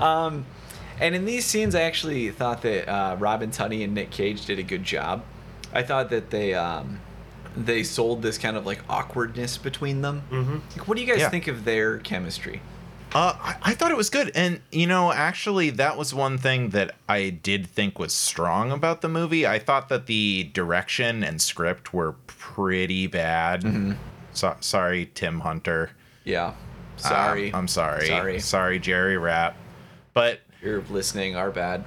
um, 0.04 0.46
and 1.00 1.14
in 1.14 1.24
these 1.24 1.44
scenes, 1.44 1.74
I 1.74 1.82
actually 1.82 2.30
thought 2.30 2.62
that 2.62 2.88
uh, 2.88 3.16
Robin 3.18 3.50
Tunney 3.50 3.84
and 3.84 3.94
Nick 3.94 4.10
Cage 4.10 4.46
did 4.46 4.58
a 4.58 4.62
good 4.62 4.84
job. 4.84 5.24
I 5.72 5.82
thought 5.82 6.10
that 6.10 6.30
they 6.30 6.54
um, 6.54 7.00
they 7.56 7.82
sold 7.82 8.22
this 8.22 8.38
kind 8.38 8.56
of 8.56 8.66
like 8.66 8.80
awkwardness 8.88 9.56
between 9.58 10.02
them. 10.02 10.22
Mm-hmm. 10.30 10.58
Like, 10.78 10.88
what 10.88 10.96
do 10.96 11.02
you 11.02 11.06
guys 11.06 11.20
Yeah. 11.20 11.30
think 11.30 11.46
of 11.48 11.64
their 11.64 11.98
chemistry? 11.98 12.60
Uh, 13.14 13.34
I, 13.40 13.56
I 13.62 13.74
thought 13.74 13.90
it 13.92 13.96
was 13.96 14.10
good, 14.10 14.32
and 14.34 14.60
you 14.72 14.86
know, 14.86 15.10
actually, 15.12 15.70
that 15.70 15.96
was 15.96 16.12
one 16.12 16.36
thing 16.38 16.70
that 16.70 16.94
I 17.08 17.30
did 17.30 17.66
think 17.66 17.98
was 17.98 18.12
strong 18.12 18.72
about 18.72 19.00
the 19.00 19.08
movie. 19.08 19.46
I 19.46 19.58
thought 19.58 19.88
that 19.88 20.06
the 20.06 20.50
direction 20.52 21.22
and 21.24 21.40
script 21.40 21.94
were 21.94 22.12
pretty 22.26 23.06
bad. 23.06 23.96
So, 24.34 24.56
sorry, 24.60 25.10
Tim 25.14 25.40
Hunter. 25.40 25.90
Yeah. 26.24 26.54
Sorry. 26.96 27.52
Um, 27.52 27.60
I'm 27.60 27.68
sorry. 27.68 28.06
Sorry. 28.08 28.40
Sorry, 28.40 28.78
Jerry 28.78 29.16
Rapp. 29.16 29.56
But 30.12 30.40
You're 30.62 30.82
listening. 30.90 31.36
Our 31.36 31.50
bad. 31.50 31.84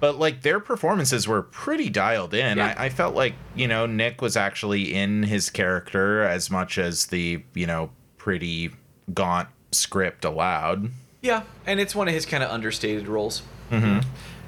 But 0.00 0.18
like 0.18 0.42
their 0.42 0.60
performances 0.60 1.28
were 1.28 1.42
pretty 1.42 1.88
dialed 1.90 2.34
in. 2.34 2.58
Yeah. 2.58 2.74
I, 2.76 2.86
I 2.86 2.88
felt 2.88 3.14
like 3.14 3.34
you 3.54 3.68
know 3.68 3.86
Nick 3.86 4.20
was 4.20 4.36
actually 4.36 4.94
in 4.94 5.22
his 5.22 5.50
character 5.50 6.22
as 6.22 6.50
much 6.50 6.78
as 6.78 7.06
the 7.06 7.42
you 7.54 7.66
know 7.66 7.90
pretty 8.16 8.70
gaunt 9.14 9.48
script 9.72 10.24
allowed. 10.24 10.90
Yeah, 11.22 11.42
and 11.66 11.80
it's 11.80 11.94
one 11.94 12.08
of 12.08 12.14
his 12.14 12.26
kind 12.26 12.42
of 12.42 12.50
understated 12.50 13.06
roles. 13.06 13.42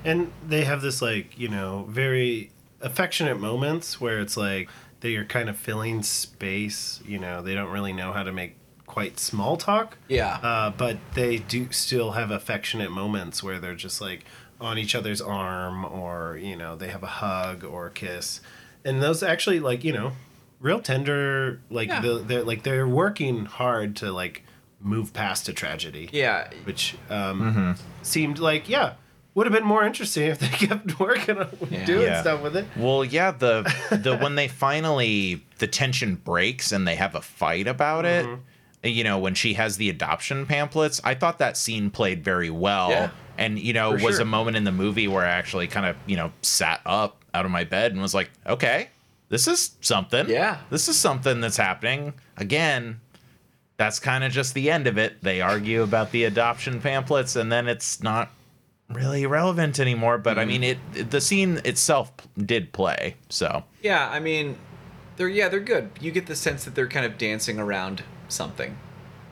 And 0.04 0.32
they 0.46 0.64
have 0.64 0.82
this 0.82 1.00
like, 1.00 1.38
you 1.38 1.48
know, 1.48 1.86
very 1.88 2.50
affectionate 2.80 3.38
moments 3.38 4.00
where 4.00 4.20
it's 4.20 4.36
like 4.36 4.68
they 5.00 5.14
are 5.16 5.24
kind 5.24 5.48
of 5.48 5.56
filling 5.56 6.02
space, 6.02 7.00
you 7.06 7.18
know, 7.18 7.40
they 7.40 7.54
don't 7.54 7.70
really 7.70 7.92
know 7.92 8.12
how 8.12 8.24
to 8.24 8.32
make 8.32 8.56
quite 8.86 9.20
small 9.20 9.56
talk. 9.56 9.96
Yeah. 10.08 10.34
Uh, 10.42 10.70
but 10.70 10.98
they 11.14 11.38
do 11.38 11.70
still 11.70 12.12
have 12.12 12.30
affectionate 12.30 12.90
moments 12.90 13.42
where 13.42 13.60
they're 13.60 13.76
just 13.76 14.00
like 14.00 14.24
on 14.62 14.78
each 14.78 14.94
other's 14.94 15.20
arm 15.20 15.84
or, 15.84 16.38
you 16.40 16.56
know, 16.56 16.76
they 16.76 16.88
have 16.88 17.02
a 17.02 17.06
hug 17.06 17.64
or 17.64 17.86
a 17.86 17.90
kiss. 17.90 18.40
And 18.84 19.02
those 19.02 19.22
actually 19.22 19.60
like, 19.60 19.84
you 19.84 19.92
know, 19.92 20.12
real 20.60 20.80
tender 20.80 21.60
like 21.70 21.88
Yeah. 21.88 22.00
the, 22.00 22.14
they're 22.18 22.42
like 22.44 22.62
they're 22.62 22.86
working 22.88 23.44
hard 23.46 23.96
to 23.96 24.12
like 24.12 24.44
move 24.80 25.12
past 25.12 25.48
a 25.48 25.52
tragedy 25.52 26.08
yeah. 26.12 26.48
which 26.64 26.96
um, 27.08 27.76
seemed 28.02 28.38
like 28.40 28.68
yeah 28.68 28.94
would 29.34 29.46
have 29.46 29.52
been 29.52 29.64
more 29.64 29.84
interesting 29.84 30.24
if 30.28 30.38
they 30.40 30.46
kept 30.66 30.98
working 31.00 31.38
on 31.38 31.48
Yeah. 31.70 31.84
doing 31.84 32.02
Yeah. 32.06 32.20
stuff 32.20 32.42
with 32.42 32.56
it. 32.56 32.66
Well, 32.76 33.04
yeah, 33.04 33.30
the 33.32 33.62
the 33.90 34.16
when 34.20 34.34
they 34.36 34.46
finally 34.48 35.44
the 35.58 35.66
tension 35.66 36.16
breaks 36.16 36.70
and 36.72 36.86
they 36.86 36.96
have 36.96 37.14
a 37.14 37.22
fight 37.22 37.66
about 37.66 38.04
it, 38.04 38.26
you 38.84 39.04
know, 39.04 39.18
when 39.18 39.34
she 39.34 39.54
has 39.54 39.76
the 39.78 39.88
adoption 39.88 40.44
pamphlets, 40.46 41.00
I 41.04 41.14
thought 41.14 41.38
that 41.38 41.56
scene 41.56 41.90
played 41.90 42.22
very 42.24 42.50
well. 42.50 42.90
Yeah. 42.90 43.10
And 43.42 43.58
you 43.58 43.72
know, 43.72 43.96
For 43.96 44.04
was 44.04 44.14
sure. 44.16 44.22
a 44.22 44.26
moment 44.26 44.56
in 44.56 44.64
the 44.64 44.72
movie 44.72 45.08
where 45.08 45.24
I 45.24 45.30
actually 45.30 45.66
kind 45.66 45.86
of, 45.86 45.96
you 46.06 46.16
know, 46.16 46.32
sat 46.42 46.80
up 46.86 47.24
out 47.34 47.44
of 47.44 47.50
my 47.50 47.64
bed 47.64 47.92
and 47.92 48.00
was 48.00 48.14
like, 48.14 48.30
"Okay, 48.46 48.88
this 49.28 49.46
is 49.48 49.72
something. 49.80 50.28
Yeah. 50.28 50.58
This 50.70 50.88
is 50.88 50.98
something 50.98 51.40
that's 51.40 51.56
happening." 51.56 52.14
Again, 52.36 53.00
that's 53.76 53.98
kind 53.98 54.22
of 54.22 54.32
just 54.32 54.54
the 54.54 54.70
end 54.70 54.86
of 54.86 54.96
it. 54.96 55.22
They 55.22 55.40
argue 55.40 55.82
about 55.82 56.12
the 56.12 56.24
adoption 56.24 56.80
pamphlets 56.80 57.34
and 57.34 57.50
then 57.50 57.66
it's 57.68 58.02
not 58.02 58.30
really 58.88 59.26
relevant 59.26 59.80
anymore, 59.80 60.18
but 60.18 60.38
I 60.38 60.42
mm-hmm. 60.42 60.48
mean 60.48 60.62
it, 60.62 60.78
it 60.94 61.10
the 61.10 61.20
scene 61.20 61.60
itself 61.64 62.12
did 62.36 62.72
play. 62.72 63.16
So, 63.28 63.64
Yeah, 63.82 64.08
I 64.08 64.20
mean, 64.20 64.56
they're 65.16 65.28
yeah, 65.28 65.48
they're 65.48 65.60
good. 65.60 65.90
You 66.00 66.12
get 66.12 66.26
the 66.26 66.36
sense 66.36 66.64
that 66.64 66.74
they're 66.74 66.88
kind 66.88 67.06
of 67.06 67.18
dancing 67.18 67.58
around 67.58 68.02
something. 68.28 68.76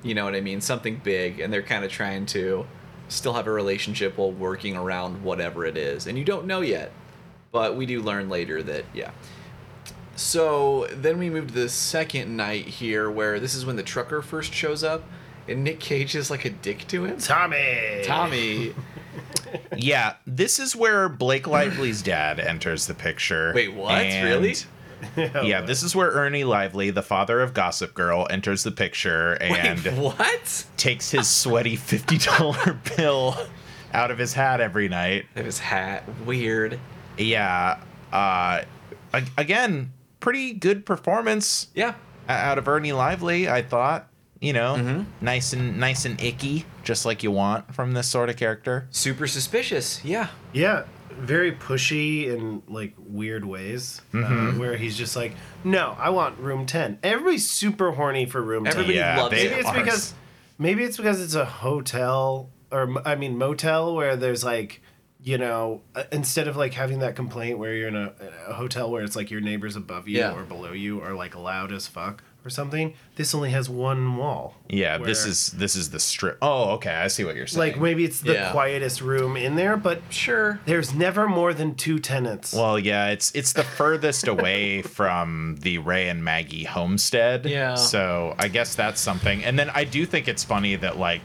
You 0.03 0.15
know 0.15 0.25
what 0.25 0.35
I 0.35 0.41
mean? 0.41 0.61
Something 0.61 1.01
big, 1.05 1.41
and 1.41 1.53
they're 1.53 1.63
kind 1.63 1.85
of 1.85 1.91
trying 1.91 2.27
to 2.27 2.67
still 3.11 3.35
have 3.35 3.47
a 3.47 3.51
relationship 3.51 4.17
while 4.17 4.33
working 4.33 4.77
around 4.77 5.23
whatever 5.23 5.65
it 5.67 5.77
is. 5.77 6.07
And 6.07 6.17
you 6.17 6.25
don't 6.25 6.47
know 6.47 6.61
yet, 6.63 6.93
but 7.53 7.77
we 7.77 7.85
do 7.87 8.01
learn 8.01 8.29
later 8.29 8.63
that 8.63 8.85
yeah. 8.95 9.11
So 10.17 10.87
then 10.93 11.19
we 11.19 11.31
move 11.31 11.49
to 11.49 11.55
the 11.55 11.69
second 11.69 12.37
night 12.37 12.67
here, 12.67 13.11
where 13.11 13.41
this 13.41 13.55
is 13.55 13.65
when 13.65 13.77
the 13.77 13.83
trucker 13.83 14.21
first 14.21 14.53
shows 14.53 14.85
up, 14.85 15.03
and 15.49 15.65
Nick 15.65 15.81
Cage 15.81 16.15
is 16.15 16.31
like 16.31 16.45
a 16.45 16.51
dick 16.51 16.87
to 16.89 17.05
him. 17.07 17.19
Tommy. 17.19 18.03
Tommy, 18.05 18.75
yeah, 19.77 20.15
this 20.27 20.59
is 20.59 20.77
where 20.77 21.09
Blake 21.09 21.47
Lively's 21.47 22.03
dad 22.03 22.39
enters 22.39 22.87
the 22.87 22.95
picture. 22.95 23.53
Wait, 23.55 23.73
what? 23.73 23.93
And- 23.93 24.29
Really? 24.29 24.55
yeah, 25.17 25.61
this 25.63 25.83
is 25.83 25.95
where 25.97 26.11
Ernie 26.11 26.45
Lively, 26.45 26.91
the 26.91 27.03
father 27.03 27.41
of 27.41 27.55
Gossip 27.55 27.95
Girl, 27.95 28.27
enters 28.31 28.63
the 28.63 28.71
picture 28.71 29.33
and 29.35 29.81
what? 30.03 30.65
takes 30.77 31.11
his 31.11 31.29
sweaty 31.29 31.77
fifty 31.77 32.19
dollar 32.19 32.79
bill 32.97 33.37
out 33.93 34.11
of 34.11 34.19
his 34.19 34.33
hat 34.33 34.61
every 34.61 34.89
night. 34.89 35.27
Of 35.37 35.45
His 35.47 35.59
hat, 35.59 36.05
weird. 36.25 36.79
Yeah, 37.19 37.81
uh, 38.13 38.63
again, 39.37 39.93
pretty 40.21 40.53
good 40.53 40.87
performance 40.87 41.69
Yeah, 41.75 41.95
out 42.29 42.59
of 42.59 42.69
Ernie 42.69 42.93
Lively. 42.93 43.49
I 43.49 43.63
thought, 43.63 44.09
you 44.41 44.53
know, 44.53 44.77
Mm-hmm. 44.77 45.25
nice 45.25 45.53
and 45.53 45.79
nice 45.79 46.05
and 46.05 46.21
icky, 46.23 46.65
just 46.85 47.05
like 47.05 47.23
you 47.23 47.31
want 47.31 47.75
from 47.75 47.93
this 47.93 48.07
sort 48.09 48.31
of 48.31 48.37
character. 48.37 48.87
super 48.91 49.27
suspicious. 49.27 50.05
Yeah, 50.05 50.29
Yeah, 50.53 50.85
very 51.13 51.53
pushy 51.53 52.27
in 52.27 52.63
like 52.69 52.95
weird 52.99 53.45
ways, 53.45 54.01
Mm-hmm. 54.13 54.57
uh, 54.57 54.61
where 54.61 54.77
he's 54.77 54.97
just 54.97 55.17
like, 55.17 55.33
"No, 55.65 55.97
I 55.99 56.11
want 56.11 56.39
room 56.39 56.67
10." 56.67 56.99
Everybody's 57.03 57.49
super 57.49 57.93
horny 57.93 58.27
for 58.27 58.41
room 58.43 58.65
10. 58.65 58.91
Yeah, 58.91 59.19
loves 59.23 59.31
they 59.35 59.45
maybe 59.49 59.61
it's 59.61 59.69
are. 59.69 59.75
because 59.75 60.15
maybe 60.59 60.83
it's 60.85 60.97
because 60.97 61.21
it's 61.21 61.35
a 61.35 61.45
hotel 61.45 62.51
or 62.71 62.95
I 63.07 63.15
mean 63.17 63.37
motel 63.39 63.95
where 63.95 64.17
there's 64.17 64.45
like 64.45 64.81
you 65.23 65.37
know 65.37 65.83
uh, 65.95 66.05
instead 66.13 66.49
of 66.49 66.57
like 66.57 66.73
having 66.75 67.01
that 67.01 67.15
complaint 67.17 67.59
where 67.59 67.75
you're 67.75 67.89
in 67.89 67.97
a, 67.97 68.13
a 68.49 68.55
hotel 68.55 68.91
where 68.91 69.03
it's 69.03 69.17
like 69.17 69.31
your 69.31 69.41
neighbors 69.41 69.77
above 69.77 70.09
you 70.09 70.19
Yeah. 70.19 70.35
or 70.35 70.45
below 70.45 70.73
you 70.73 71.03
are 71.03 71.15
like 71.15 71.37
loud 71.37 71.73
as 71.73 71.87
fuck 71.87 72.23
or 72.45 72.51
something 72.51 72.95
this 73.17 73.35
only 73.35 73.51
has 73.51 73.69
one 73.69 74.17
wall 74.17 74.55
Yeah, 74.69 74.99
this 74.99 75.27
is 75.27 75.49
this 75.53 75.77
is 75.77 75.91
the 75.91 76.01
strip. 76.01 76.39
Oh, 76.41 76.71
okay, 76.73 76.95
I 76.95 77.09
see 77.09 77.25
what 77.25 77.37
you're 77.37 77.47
saying. 77.47 77.73
like 77.73 77.81
maybe 77.81 78.05
it's 78.05 78.21
the 78.21 78.33
Yeah. 78.35 78.53
quietest 78.53 79.01
room 79.01 79.37
in 79.37 79.57
there 79.57 79.77
but 79.77 80.01
sure. 80.11 80.61
there's 80.65 80.95
never 80.95 81.29
more 81.29 81.53
than 81.53 81.75
two 81.75 81.99
tenants 81.99 82.53
Well, 82.55 82.79
yeah, 82.79 83.09
it's 83.09 83.31
it's 83.35 83.53
the 83.53 83.65
furthest 83.65 84.27
away 84.29 84.83
from 84.99 85.57
the 85.61 85.79
Ray 85.79 86.09
and 86.09 86.25
Maggie 86.25 86.65
homestead. 86.65 87.47
Yeah. 87.47 87.75
So 87.75 88.35
I 88.39 88.49
guess 88.49 88.75
that's 88.75 89.01
something. 89.01 89.45
And 89.45 89.59
then 89.59 89.71
I 89.71 89.85
do 89.85 90.07
think 90.07 90.29
it's 90.29 90.45
funny 90.45 90.77
that 90.77 90.99
like, 90.99 91.23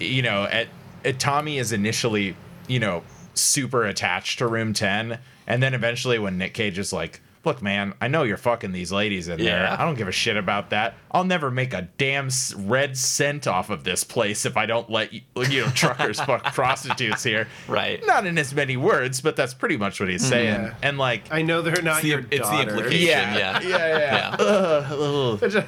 you 0.00 0.22
know, 0.22 0.44
at, 0.44 0.68
at 1.04 1.18
Tommy 1.18 1.58
is 1.58 1.72
initially, 1.72 2.36
you 2.66 2.78
know, 2.80 3.02
super 3.34 3.84
attached 3.84 4.38
to 4.40 4.46
room 4.46 4.72
10 4.72 5.18
and 5.46 5.62
then 5.62 5.72
eventually 5.72 6.18
when 6.18 6.36
Nick 6.38 6.52
Cage 6.54 6.78
is 6.78 6.92
like 6.92 7.20
Look, 7.44 7.62
man, 7.62 7.94
I 8.00 8.08
know 8.08 8.24
you're 8.24 8.36
fucking 8.36 8.72
these 8.72 8.90
ladies 8.92 9.28
in 9.28 9.38
there. 9.38 9.62
Yeah. 9.62 9.76
I 9.78 9.84
don't 9.84 9.94
give 9.94 10.08
a 10.08 10.12
shit 10.12 10.36
about 10.36 10.70
that. 10.70 10.94
I'll 11.10 11.24
never 11.24 11.50
make 11.50 11.72
a 11.72 11.88
damn 11.96 12.28
red 12.56 12.96
cent 12.96 13.46
off 13.46 13.70
of 13.70 13.84
this 13.84 14.04
place 14.04 14.44
if 14.44 14.56
I 14.56 14.66
don't 14.66 14.90
let 14.90 15.12
you, 15.12 15.22
you 15.48 15.62
know, 15.62 15.70
truckers 15.70 16.20
fuck 16.20 16.44
prostitutes 16.54 17.22
here. 17.22 17.48
Right. 17.66 18.04
Not 18.06 18.26
in 18.26 18.36
as 18.38 18.54
many 18.54 18.76
words, 18.76 19.20
but 19.20 19.36
that's 19.36 19.54
pretty 19.54 19.76
much 19.76 20.00
what 20.00 20.08
he's 20.08 20.24
saying. 20.24 20.62
Yeah. 20.62 20.74
And 20.82 20.98
like, 20.98 21.24
I 21.30 21.42
know 21.42 21.62
they're 21.62 21.80
not 21.80 21.96
It's 21.98 22.02
the, 22.02 22.08
your 22.08 22.24
it's 22.30 22.48
the 22.48 22.60
implication. 22.60 23.06
Yeah. 23.08 23.60
Yeah, 23.60 23.60
yeah, 23.62 23.98
yeah. 23.98 24.36
Ugh. 24.44 25.64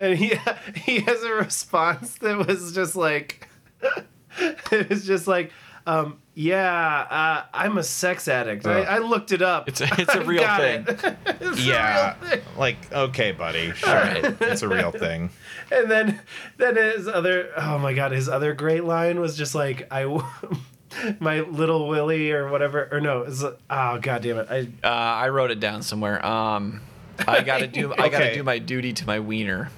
and 0.00 0.18
he 0.18 0.34
he 0.74 1.00
has 1.00 1.22
a 1.22 1.32
response 1.32 2.18
that 2.18 2.36
was 2.46 2.74
just 2.74 2.96
like 2.96 3.48
it 4.72 4.88
was 4.88 5.06
just 5.06 5.26
like 5.26 5.52
um 5.86 6.18
yeah 6.38 7.06
uh, 7.10 7.44
i'm 7.54 7.78
a 7.78 7.82
sex 7.82 8.28
addict 8.28 8.66
I, 8.66 8.82
I 8.82 8.98
looked 8.98 9.32
it 9.32 9.40
up 9.40 9.68
It's 9.68 9.80
a, 9.80 9.88
it's 9.98 10.14
a 10.14 10.20
I 10.20 10.22
real 10.22 10.46
thing. 10.56 10.84
it. 10.86 11.16
It's 11.40 11.58
a 11.58 11.62
yeah. 11.62 12.16
real 12.20 12.30
thing. 12.30 12.40
Like, 12.58 12.92
okay, 12.92 13.32
buddy. 13.32 13.72
Sure. 13.74 13.90
right. 13.94 14.36
It's 14.42 14.60
a 14.62 14.68
real 14.68 14.90
thing. 14.90 15.30
and 15.72 15.90
then 15.90 16.20
then 16.58 16.76
his 16.76 17.08
other 17.08 17.50
oh 17.56 17.78
my 17.78 17.94
god 17.94 18.12
his 18.12 18.28
other 18.28 18.52
great 18.52 18.84
line 18.84 19.18
was 19.18 19.34
just 19.36 19.54
like 19.54 19.88
I, 19.90 20.04
my 21.20 21.40
little 21.40 21.88
willie 21.88 22.30
or 22.32 22.50
whatever 22.50 22.86
or 22.92 23.00
no 23.00 23.22
it's 23.22 23.42
oh 23.42 23.98
god 23.98 24.22
damn 24.22 24.36
it 24.38 24.46
i 24.50 24.60
Uh, 24.86 24.90
I 25.24 25.28
wrote 25.30 25.50
it 25.50 25.58
down 25.60 25.80
somewhere. 25.82 26.24
Um, 26.24 26.82
I 27.26 27.40
gotta 27.40 27.66
do. 27.66 27.94
I 27.94 28.08
gotta 28.10 28.16
Okay. 28.26 28.34
do 28.34 28.42
my 28.42 28.58
duty 28.58 28.92
to 28.92 29.06
my 29.06 29.20
wiener. 29.20 29.70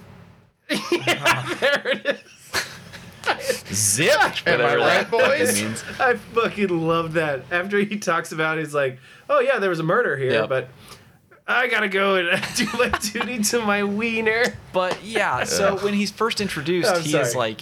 yeah, 0.71 1.55
there 1.61 1.89
it 1.89 2.07
is 2.07 2.21
Zip. 3.73 4.47
Am 4.47 4.61
I 4.61 4.77
right, 4.77 5.07
fucking 5.07 5.29
boys? 5.29 5.63
means. 5.63 5.85
I 6.01 6.15
fucking 6.15 6.69
love 6.87 7.15
that. 7.15 7.45
After 7.51 7.79
he 7.79 7.99
talks 7.99 8.33
about, 8.33 8.59
it, 8.59 8.65
he's 8.65 8.75
like, 8.75 8.99
"Oh 9.29 9.41
yeah, 9.41 9.59
there 9.59 9.71
was 9.71 9.81
a 9.81 9.85
murder 9.85 10.17
here, 10.17 10.33
Yep. 10.33 10.49
but 10.49 10.69
I 11.47 11.69
gotta 11.69 11.89
go 11.89 12.17
and 12.17 12.43
do 12.57 12.67
my 12.79 12.89
duty 13.13 13.43
to 13.45 13.61
my 13.61 13.85
wiener." 13.85 14.45
But 14.73 15.03
yeah, 15.05 15.45
so 15.45 15.77
when 15.79 15.95
he's 15.95 16.11
first 16.11 16.41
introduced, 16.41 16.91
I'm 16.91 17.03
he 17.03 17.17
is 17.17 17.33
sorry. 17.33 17.57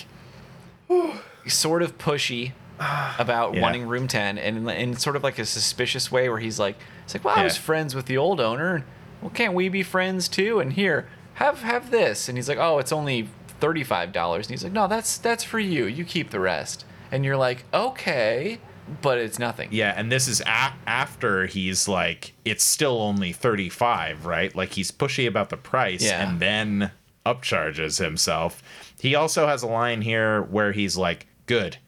like 0.90 1.16
sort 1.46 1.82
of 1.82 1.96
pushy 1.98 2.52
about 3.18 3.54
Yeah. 3.54 3.62
wanting 3.62 3.86
room 3.86 4.08
10 4.08 4.38
and 4.38 4.56
in, 4.56 4.68
in 4.68 4.96
sort 4.96 5.16
of 5.16 5.22
like 5.22 5.38
a 5.38 5.44
suspicious 5.46 6.10
way 6.12 6.28
where 6.28 6.38
he's 6.38 6.58
like 6.58 6.76
it's 7.04 7.14
like 7.14 7.24
well 7.24 7.36
I 7.38 7.44
was 7.44 7.56
friends 7.56 7.94
with 7.94 8.06
the 8.06 8.16
old 8.16 8.40
owner 8.40 8.84
well 9.22 9.30
can't 9.30 9.54
we 9.54 9.68
be 9.68 9.82
friends 9.82 10.28
too 10.28 10.58
and 10.60 10.72
here 10.72 11.08
have 11.34 11.62
have 11.62 11.90
this 11.90 12.28
and 12.28 12.36
he's 12.36 12.48
like 12.48 12.58
oh 12.58 12.78
it's 12.78 12.92
only 12.92 13.28
$35 13.60 14.34
and 14.36 14.46
he's 14.46 14.64
like 14.64 14.72
no 14.72 14.86
that's 14.86 15.18
that's 15.18 15.42
for 15.44 15.58
you 15.58 15.86
you 15.86 16.04
keep 16.04 16.30
the 16.30 16.40
rest 16.40 16.84
and 17.10 17.24
you're 17.24 17.36
like 17.36 17.64
okay 17.72 18.58
but 19.02 19.18
it's 19.18 19.38
nothing 19.40 19.68
Yeah, 19.72 19.92
and 19.96 20.12
this 20.12 20.28
is 20.28 20.40
a- 20.42 20.72
after 20.86 21.46
he's 21.46 21.88
like, 21.88 22.34
it's 22.44 22.62
still 22.62 23.02
only 23.02 23.32
35, 23.32 24.26
right? 24.26 24.54
Like 24.54 24.74
he's 24.74 24.92
pushy 24.92 25.26
about 25.26 25.50
the 25.50 25.56
price 25.56 26.04
Yeah. 26.04 26.28
and 26.28 26.38
then 26.38 26.92
upcharges 27.26 27.98
himself. 27.98 28.62
He 29.00 29.16
also 29.16 29.48
has 29.48 29.64
a 29.64 29.66
line 29.66 30.02
here 30.02 30.42
where 30.42 30.70
he's 30.70 30.96
like, 30.96 31.26
good. 31.46 31.78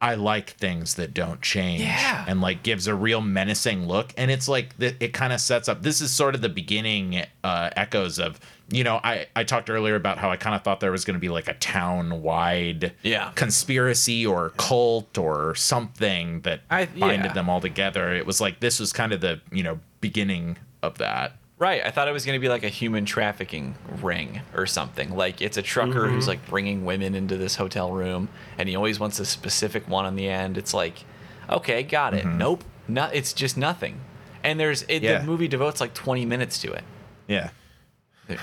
I 0.00 0.14
like 0.14 0.50
things 0.52 0.94
that 0.94 1.12
don't 1.12 1.42
change. 1.42 1.82
Yeah. 1.82 2.24
And 2.26 2.40
like 2.40 2.62
gives 2.62 2.86
a 2.86 2.94
real 2.94 3.20
menacing 3.20 3.86
look. 3.86 4.14
And 4.16 4.30
it's 4.30 4.48
like, 4.48 4.70
it 4.80 5.12
kind 5.12 5.34
of 5.34 5.42
sets 5.42 5.68
up, 5.68 5.82
this 5.82 6.00
is 6.00 6.10
sort 6.12 6.34
of 6.34 6.40
the 6.40 6.48
beginning 6.48 7.26
uh, 7.44 7.68
echoes 7.76 8.18
of, 8.18 8.40
you 8.70 8.84
know, 8.84 9.00
I, 9.02 9.26
I 9.34 9.44
talked 9.44 9.70
earlier 9.70 9.94
about 9.94 10.18
how 10.18 10.30
I 10.30 10.36
kind 10.36 10.54
of 10.54 10.62
thought 10.62 10.80
there 10.80 10.92
was 10.92 11.04
going 11.04 11.14
to 11.14 11.20
be 11.20 11.30
like 11.30 11.48
a 11.48 11.54
town 11.54 12.22
wide 12.22 12.94
Yeah. 13.02 13.32
conspiracy 13.34 14.26
or 14.26 14.50
cult 14.58 15.16
or 15.16 15.54
something 15.54 16.42
that 16.42 16.60
I- 16.70 16.86
binded 16.86 17.26
yeah. 17.26 17.32
them 17.32 17.48
all 17.48 17.60
together. 17.60 18.12
It 18.12 18.26
was 18.26 18.40
like 18.40 18.60
this 18.60 18.78
was 18.78 18.92
kind 18.92 19.12
of 19.12 19.20
the 19.20 19.40
you 19.50 19.62
know 19.62 19.80
beginning 20.00 20.58
of 20.82 20.98
that. 20.98 21.32
Right. 21.58 21.82
I 21.84 21.90
thought 21.90 22.06
it 22.06 22.12
was 22.12 22.24
going 22.24 22.38
to 22.38 22.40
be 22.40 22.48
like 22.48 22.62
a 22.62 22.68
human 22.68 23.04
trafficking 23.04 23.74
ring 24.00 24.42
or 24.54 24.66
something. 24.66 25.16
Like 25.16 25.42
it's 25.42 25.56
a 25.56 25.62
trucker 25.62 26.06
who's 26.06 26.24
mm-hmm. 26.24 26.28
like 26.28 26.46
bringing 26.46 26.84
women 26.84 27.16
into 27.16 27.36
this 27.36 27.56
hotel 27.56 27.90
room 27.90 28.28
and 28.58 28.68
he 28.68 28.76
always 28.76 29.00
wants 29.00 29.18
a 29.18 29.24
specific 29.24 29.88
one 29.88 30.04
on 30.04 30.14
the 30.14 30.28
end. 30.28 30.56
It's 30.56 30.72
like, 30.72 31.04
okay, 31.50 31.82
got 31.82 32.14
it. 32.14 32.24
Mm-hmm. 32.24 32.38
Nope. 32.38 32.64
Not 32.86 33.12
it's 33.14 33.32
just 33.32 33.56
nothing. 33.56 34.00
And 34.44 34.60
there's 34.60 34.82
it, 34.82 35.02
Yeah. 35.02 35.18
the 35.18 35.26
movie 35.26 35.48
devotes 35.48 35.80
like 35.80 35.94
20 35.94 36.24
minutes 36.26 36.60
to 36.60 36.72
it. 36.72 36.84
Yeah. 37.26 37.50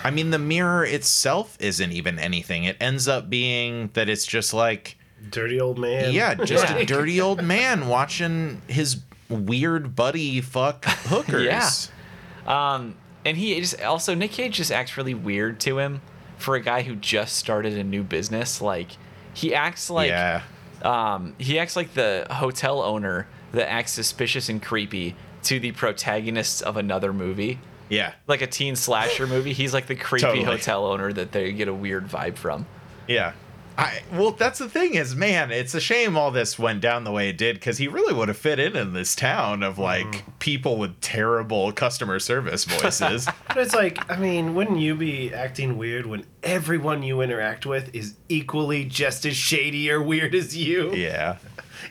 I 0.04 0.12
mean, 0.12 0.32
the 0.32 0.39
mirror 0.39 0.84
itself 0.86 1.58
isn't 1.60 1.91
even 1.91 2.17
anything. 2.19 2.63
It 2.63 2.78
ends 2.80 3.08
up 3.08 3.30
being 3.30 3.89
that 3.93 4.10
it's 4.10 4.26
just 4.26 4.54
like, 4.54 4.98
Dirty 5.30 5.60
old 5.60 5.78
man. 5.80 6.12
yeah, 6.13 6.34
just 6.43 6.69
Yeah. 6.69 6.78
a 6.78 6.86
dirty 6.86 7.19
old 7.21 7.43
man 7.43 7.88
watching 7.88 8.62
his 8.67 9.02
weird 9.30 9.95
buddy 9.95 10.41
fuck 10.41 10.86
hookers. 11.06 11.45
Yeah. 11.45 12.76
Um 12.76 12.95
and 13.26 13.36
he 13.38 13.60
just 13.60 13.82
also 13.82 14.13
Nick 14.13 14.32
Cage 14.32 14.58
just 14.58 14.71
acts 14.71 14.98
really 14.98 15.15
weird 15.15 15.60
to 15.62 15.80
him 15.80 16.02
for 16.38 16.56
a 16.56 16.60
guy 16.62 16.84
who 16.84 16.95
just 16.95 17.36
started 17.38 17.74
a 17.78 17.84
new 17.84 18.04
business. 18.04 18.62
Like 18.62 18.91
he 19.34 19.56
acts 19.56 19.89
like 19.89 20.10
yeah. 20.10 20.41
um, 20.84 21.34
he 21.39 21.58
acts 21.58 21.76
like 21.76 21.93
the 21.95 22.28
hotel 22.30 22.82
owner 22.84 23.28
that 23.52 23.67
acts 23.71 23.93
suspicious 23.93 24.48
and 24.48 24.62
creepy 24.62 25.15
to 25.43 25.60
the 25.60 25.71
protagonists 25.71 26.62
of 26.62 26.78
another 26.78 27.12
movie, 27.13 27.60
Yeah. 27.89 28.13
like 28.28 28.41
a 28.41 28.48
teen 28.48 28.76
slasher 28.76 29.28
movie. 29.28 29.54
He's 29.54 29.74
like 29.74 29.88
the 29.88 29.95
creepy 29.95 30.26
Totally. 30.26 30.45
hotel 30.45 30.86
owner 30.86 31.13
that 31.13 31.32
they 31.32 31.52
get 31.52 31.67
a 31.67 31.74
weird 31.74 32.08
vibe 32.08 32.38
from. 32.38 32.65
Yeah. 33.08 33.34
I 33.78 34.02
well, 34.13 34.32
that's 34.32 34.60
the 34.60 34.69
thing 34.69 34.95
is, 34.95 35.15
man, 35.15 35.52
it's 35.52 35.74
a 35.74 35.82
shame 35.82 36.15
all 36.15 36.32
this 36.32 36.58
went 36.58 36.80
down 36.82 37.04
the 37.04 37.12
way 37.12 37.30
it 37.30 37.38
did 37.38 37.56
because 37.56 37.78
he 37.78 37.88
really 37.88 38.13
would 38.13 38.30
have 38.30 38.38
fit 38.38 38.58
in 38.58 38.76
in 38.76 38.93
this 38.93 39.15
town 39.15 39.63
of 39.63 39.78
like 39.78 40.06
mm-hmm. 40.06 40.32
people 40.39 40.78
with 40.78 41.00
terrible 41.02 41.71
customer 41.74 42.19
service 42.19 42.63
voices. 42.65 43.28
But 43.50 43.58
it's 43.58 43.76
like, 43.76 44.10
I 44.10 44.15
mean, 44.15 44.56
wouldn't 44.56 44.80
you 44.80 44.95
be 44.95 45.34
acting 45.34 45.78
weird 45.78 46.06
when 46.06 46.26
everyone 46.41 47.04
you 47.04 47.21
interact 47.21 47.65
with 47.65 47.93
is 47.93 48.15
equally 48.30 48.86
just 48.86 49.26
as 49.26 49.36
shady 49.36 49.91
or 49.91 50.02
weird 50.02 50.34
as 50.36 50.56
you? 50.56 50.93
yeah. 50.93 51.38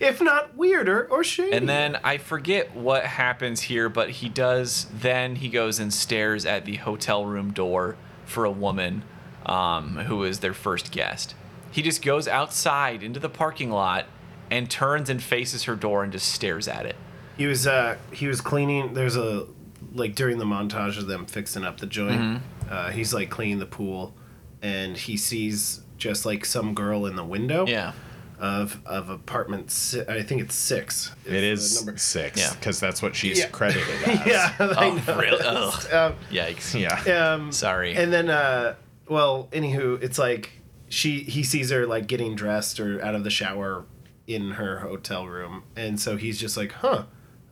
If 0.00 0.20
not 0.20 0.56
weirder 0.56 1.06
or 1.10 1.24
shady. 1.24 1.52
And 1.52 1.68
then 1.68 1.98
I 2.02 2.18
forget 2.18 2.74
what 2.74 3.04
happens 3.04 3.62
here, 3.62 3.88
but 3.88 4.10
he 4.10 4.28
does. 4.28 4.86
Then 4.92 5.36
he 5.36 5.48
goes 5.48 5.78
and 5.78 5.92
stares 5.92 6.46
at 6.46 6.64
the 6.64 6.76
hotel 6.76 7.26
room 7.26 7.52
door 7.52 7.96
for 8.24 8.44
a 8.44 8.50
woman 8.50 9.02
um, 9.46 9.96
who 9.96 10.24
is 10.24 10.40
their 10.40 10.54
first 10.54 10.90
guest. 10.90 11.34
He 11.70 11.82
just 11.82 12.02
goes 12.02 12.28
outside 12.28 13.02
into 13.02 13.20
the 13.20 13.28
parking 13.28 13.70
lot 13.70 14.06
and 14.50 14.70
turns 14.70 15.10
and 15.10 15.22
faces 15.22 15.64
her 15.64 15.74
door 15.74 16.02
and 16.04 16.12
just 16.12 16.32
stares 16.32 16.68
at 16.68 16.86
it. 16.86 16.96
He 17.36 17.46
was 17.46 17.66
uh 17.66 17.96
he 18.12 18.28
was 18.28 18.40
cleaning. 18.40 18.94
There's 18.94 19.16
a 19.16 19.46
like 19.92 20.14
during 20.14 20.38
the 20.38 20.44
montage 20.44 20.98
of 20.98 21.06
them 21.06 21.26
fixing 21.26 21.64
up 21.64 21.78
the 21.78 21.86
joint. 21.86 22.20
Mm-hmm. 22.20 22.72
Uh, 22.72 22.90
he's 22.90 23.12
like 23.12 23.30
cleaning 23.30 23.58
the 23.58 23.66
pool, 23.66 24.14
and 24.62 24.96
he 24.96 25.16
sees 25.16 25.82
just 25.98 26.24
like 26.24 26.44
some 26.44 26.74
girl 26.74 27.06
in 27.06 27.16
the 27.16 27.24
window. 27.24 27.66
Yeah. 27.66 27.92
Of 28.38 28.80
of 28.86 29.08
apartment. 29.10 29.70
Si- 29.70 30.02
I 30.08 30.22
think 30.22 30.40
it's 30.42 30.54
six. 30.54 31.12
It 31.24 31.30
the 31.30 31.84
number. 31.86 31.98
six 31.98 32.38
Yeah. 32.40 32.52
because 32.54 32.80
that's 32.80 33.00
what 33.02 33.14
she's 33.14 33.38
Yeah. 33.38 33.46
credited 33.52 34.02
as. 34.08 34.26
Yeah. 34.26 34.54
I 34.60 34.86
Oh, 34.86 34.94
know. 35.06 35.18
really? 35.18 35.42
Ugh. 35.44 35.92
Um, 35.92 36.14
Yikes. 36.30 36.78
Yeah. 36.78 37.32
um, 37.34 37.52
Sorry. 37.52 37.94
And 37.94 38.12
then, 38.12 38.28
uh, 38.30 38.74
well, 39.08 39.48
anywho, 39.52 40.02
it's 40.02 40.18
like 40.18 40.50
she 40.88 41.20
he 41.20 41.42
sees 41.42 41.70
her 41.70 41.86
like 41.86 42.06
getting 42.06 42.34
dressed 42.34 42.80
or 42.80 43.02
out 43.04 43.14
of 43.14 43.24
the 43.24 43.30
shower 43.30 43.84
in 44.26 44.52
her 44.52 44.78
hotel 44.80 45.26
room, 45.26 45.62
and 45.76 46.00
so 46.00 46.16
he's 46.16 46.38
just 46.40 46.56
like, 46.56 46.72
"Huh, 46.72 47.04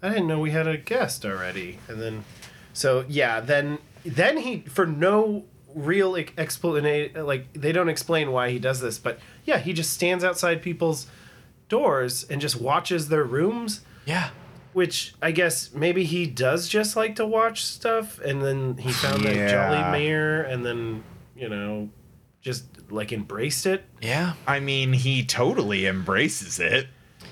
I 0.02 0.08
didn't 0.08 0.26
know 0.26 0.38
we 0.38 0.52
had 0.52 0.66
a 0.66 0.76
guest 0.78 1.24
already." 1.26 1.78
And 1.88 2.00
then, 2.00 2.24
so 2.72 3.04
yeah, 3.08 3.40
then 3.40 3.78
then 4.04 4.38
he 4.38 4.60
for 4.68 4.86
no 4.86 5.44
real 5.74 6.10
like, 6.12 6.34
explanation, 6.38 7.24
like 7.26 7.52
they 7.52 7.72
don't 7.72 7.88
explain 7.88 8.32
why 8.32 8.50
he 8.50 8.58
does 8.58 8.80
this, 8.80 8.98
but 8.98 9.18
yeah, 9.44 9.58
he 9.58 9.72
just 9.72 9.92
stands 9.92 10.24
outside 10.24 10.62
people's 10.62 11.06
doors 11.68 12.24
and 12.24 12.40
just 12.40 12.60
watches 12.60 13.08
their 13.08 13.24
rooms 13.24 13.80
yeah. 14.04 14.30
which 14.72 15.14
I 15.22 15.30
guess 15.30 15.72
maybe 15.72 16.04
he 16.04 16.26
does 16.26 16.68
just 16.68 16.96
like 16.96 17.16
to 17.16 17.26
watch 17.26 17.64
stuff, 17.64 18.18
and 18.20 18.42
then 18.42 18.76
he 18.76 18.92
found 18.92 19.22
that 19.24 19.50
Jolly 19.50 19.90
Mayor, 19.92 20.42
and 20.42 20.64
then 20.66 21.02
you 21.36 21.48
know, 21.48 21.88
just 22.40 22.64
like 22.90 23.12
embraced 23.12 23.66
it. 23.66 23.84
Yeah. 24.00 24.34
I 24.46 24.60
mean, 24.60 24.92
he 24.92 25.24
totally 25.24 25.86
embraces 25.86 26.58
it. 26.58 26.88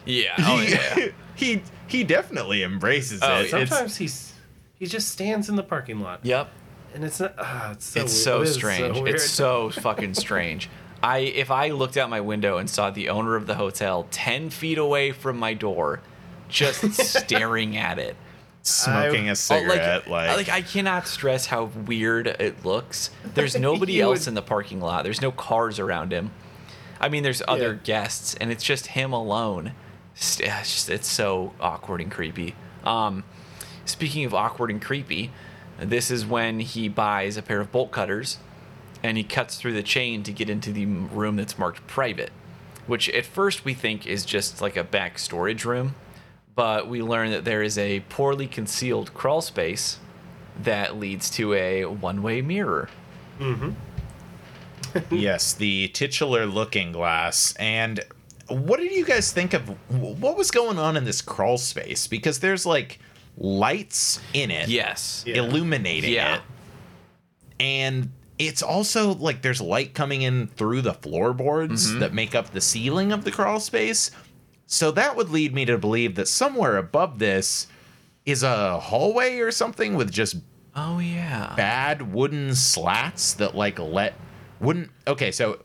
Yeah. 0.07 0.35
Oh, 0.39 0.61
yeah. 0.61 1.09
he 1.35 1.63
he 1.87 2.05
definitely 2.05 2.63
embraces 2.63 3.21
Oh, 3.23 3.41
it. 3.41 3.51
yeah. 3.51 3.57
It's- 3.59 3.69
Sometimes 3.69 3.97
he's 3.97 4.35
he 4.75 4.87
just 4.87 5.09
stands 5.09 5.49
in 5.51 5.57
the 5.57 5.63
parking 5.63 6.01
lot, 6.01 6.25
yep. 6.25 6.51
And 6.95 7.05
it's 7.05 7.21
not. 7.21 7.35
Ah, 7.39 7.73
it's 7.73 7.85
so 7.87 8.03
it's 8.03 8.05
weird. 8.05 8.11
so 8.11 8.41
It 8.41 8.43
is 8.49 8.55
strange. 8.55 9.01
weird. 9.01 9.15
it's 9.17 9.31
so 9.31 9.71
fucking 9.71 10.15
strange. 10.15 10.69
I 11.03 11.19
if 11.19 11.51
I 11.51 11.71
looked 11.71 11.97
out 11.97 12.11
my 12.11 12.21
window 12.21 12.59
and 12.59 12.69
saw 12.69 12.91
the 12.91 13.09
owner 13.09 13.37
of 13.37 13.47
the 13.47 13.55
hotel 13.55 14.07
ten 14.11 14.51
feet 14.51 14.79
away 14.79 15.13
from 15.13 15.39
my 15.39 15.55
door, 15.55 16.01
just 16.49 16.93
staring 16.95 17.77
at 17.77 17.99
it. 17.99 18.17
smoking 18.63 19.25
I- 19.27 19.29
a 19.29 19.31
Oh, 19.31 19.35
cigarette, 19.35 20.09
like, 20.11 20.37
like 20.37 20.49
I 20.51 20.61
cannot 20.63 21.07
stress 21.09 21.47
how 21.47 21.65
weird 21.65 22.27
it 22.27 22.65
looks. 22.65 23.11
There's 23.35 23.57
nobody 23.59 24.01
else 24.01 24.21
would- 24.21 24.29
in 24.29 24.35
the 24.35 24.43
parking 24.43 24.81
lot. 24.81 25.05
There's 25.05 25.23
no 25.23 25.31
cars 25.33 25.79
around 25.79 26.13
him. 26.13 26.31
I 27.01 27.09
mean, 27.09 27.23
there's 27.23 27.41
other 27.49 27.73
Yeah. 27.73 27.79
guests, 27.83 28.35
and 28.35 28.51
it's 28.53 28.63
just 28.63 28.89
him 28.89 29.15
alone. 29.15 29.73
It's, 30.15 30.39
it's, 30.39 30.75
just, 30.75 30.91
it's 30.91 31.09
so 31.09 31.55
awkward 31.59 32.03
and 32.03 32.11
creepy. 32.11 32.55
Um, 32.85 33.25
speaking 33.87 34.27
of 34.27 34.35
awkward 34.35 34.71
and 34.71 34.83
creepy, 34.83 35.31
this 35.81 36.11
is 36.11 36.27
when 36.27 36.61
he 36.61 36.89
buys 36.89 37.37
a 37.37 37.43
pair 37.43 37.61
of 37.61 37.73
bolt 37.73 37.91
cutters, 37.91 38.39
and 39.03 39.17
he 39.17 39.25
cuts 39.25 39.57
through 39.57 39.73
the 39.73 39.83
chain 39.83 40.23
to 40.23 40.33
get 40.33 40.51
into 40.51 40.73
the 40.73 40.87
room 40.87 41.37
that's 41.37 41.59
marked 41.59 41.87
private, 41.87 42.31
which 42.87 43.09
at 43.11 43.27
first 43.27 43.65
we 43.65 43.75
think 43.75 44.07
is 44.07 44.25
just 44.25 44.61
like 44.61 44.77
a 44.77 44.85
back 44.85 45.19
storage 45.19 45.65
room, 45.65 45.95
but 46.55 46.89
we 46.89 47.03
learn 47.03 47.31
that 47.31 47.45
there 47.45 47.63
is 47.63 47.79
a 47.79 48.01
poorly 48.09 48.47
concealed 48.47 49.15
crawl 49.15 49.41
space 49.41 49.99
that 50.63 50.99
leads 50.99 51.31
to 51.31 51.55
a 51.55 51.87
one-way 51.87 52.43
mirror. 52.43 52.91
Mm-hmm. 53.39 53.71
yes, 55.15 55.55
the 55.55 55.89
titular 55.89 56.47
looking 56.47 56.93
glass. 56.93 57.55
And 57.59 58.01
what 58.49 58.81
did 58.81 58.93
you 58.93 59.05
guys 59.05 59.33
think 59.33 59.55
of 59.55 59.69
what 59.89 60.37
was 60.37 60.51
going 60.51 60.79
on 60.79 60.97
in 60.97 61.05
this 61.05 61.23
crawl 61.23 61.59
space? 61.59 62.07
Because 62.07 62.41
there's 62.41 62.67
like 62.67 62.99
lights 63.37 64.21
in 64.35 64.51
it, 64.51 64.69
Yes. 64.69 65.25
Yeah. 65.27 65.37
illuminating 65.37 66.13
Yeah. 66.13 66.37
it, 66.37 66.43
and 67.59 68.11
it's 68.39 68.63
also 68.63 69.15
like 69.15 69.43
there's 69.43 69.61
light 69.61 69.95
coming 69.95 70.23
in 70.23 70.47
through 70.47 70.83
the 70.83 70.95
floorboards 70.95 71.89
Mm-hmm. 71.91 71.99
that 72.01 72.15
make 72.15 72.35
up 72.35 72.51
the 72.51 72.61
ceiling 72.61 73.13
of 73.13 73.25
the 73.25 73.31
crawl 73.31 73.61
space. 73.61 74.11
So 74.67 74.91
that 74.93 75.17
would 75.17 75.31
lead 75.31 75.53
me 75.55 75.65
to 75.67 75.77
believe 75.79 76.15
that 76.15 76.29
somewhere 76.29 76.77
above 76.77 77.19
this 77.19 77.67
is 78.25 78.43
a 78.43 78.79
hallway 78.79 79.39
or 79.39 79.51
something 79.51 79.95
with 79.95 80.11
just 80.13 80.37
Oh 80.77 81.01
yeah. 81.01 81.55
bad 81.57 82.13
wooden 82.13 82.55
slats 82.55 83.35
that 83.35 83.55
like 83.57 83.79
let 83.81 84.15
wouldn't 84.61 84.91
okay 85.09 85.33
so 85.33 85.61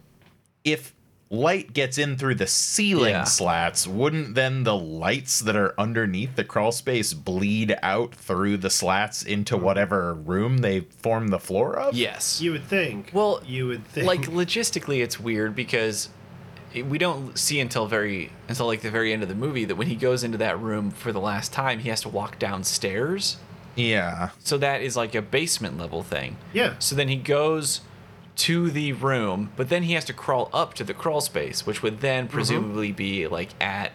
if 0.63 0.94
light 1.39 1.74
gets 1.74 1.98
in 1.98 2.17
through 2.17 2.36
the 2.36 2.48
ceiling 2.48 3.12
Yeah. 3.12 3.24
slats 3.24 3.88
wouldn't 3.88 4.36
then 4.36 4.63
the 4.63 4.76
lights 4.76 5.39
that 5.39 5.56
are 5.56 5.74
underneath 5.78 6.36
the 6.36 6.43
crawl 6.43 6.71
space 6.71 7.13
bleed 7.13 7.76
out 7.84 8.13
through 8.15 8.58
the 8.58 8.69
slats 8.69 9.24
into 9.24 9.58
hmm. 9.58 9.63
whatever 9.63 10.13
room 10.13 10.60
they 10.60 10.82
form 10.82 11.28
the 11.30 11.39
floor 11.39 11.78
of 11.78 11.95
Yes. 11.95 12.41
You 12.41 12.52
would 12.54 12.65
think. 12.65 13.12
Well, 13.13 13.41
you 13.45 13.67
would 13.67 13.86
think. 13.88 14.08
like 14.08 14.21
logistically 14.21 15.02
it's 15.04 15.19
weird 15.19 15.56
because 15.56 16.10
we 16.84 16.98
don't 16.98 17.38
see 17.38 17.60
until 17.60 17.88
very 17.88 18.32
until 18.50 18.65
like 18.67 18.82
the 18.82 18.91
very 18.91 19.13
end 19.13 19.24
of 19.24 19.30
the 19.30 19.36
movie 19.36 19.63
that 19.65 19.76
when 19.76 19.88
he 19.88 19.95
goes 19.95 20.24
into 20.24 20.38
that 20.38 20.60
room 20.60 20.91
for 20.91 21.12
the 21.13 21.19
last 21.21 21.54
time 21.54 21.80
he 21.80 21.89
has 21.89 22.02
to 22.02 22.10
walk 22.10 22.38
downstairs 22.38 23.38
yeah 23.76 24.30
so 24.39 24.58
that 24.58 24.82
is 24.82 24.98
like 24.98 25.15
a 25.15 25.21
basement 25.21 25.78
level 25.78 26.04
thing 26.04 26.36
Yeah. 26.54 26.74
so 26.80 26.95
then 26.95 27.08
he 27.08 27.15
goes 27.15 27.80
to 28.36 28.69
the 28.69 28.91
room 28.93 29.52
but 29.56 29.69
then 29.69 29.84
he 29.84 29.93
has 29.93 30.04
to 30.06 30.13
crawl 30.13 30.50
up 30.54 30.74
to 30.74 30.84
the 30.84 30.93
crawl 30.93 31.21
space 31.21 31.65
which 31.65 31.82
would 31.82 32.02
then 32.02 32.28
presumably 32.28 32.91
be 32.91 33.28
like 33.28 33.50
at 33.62 33.91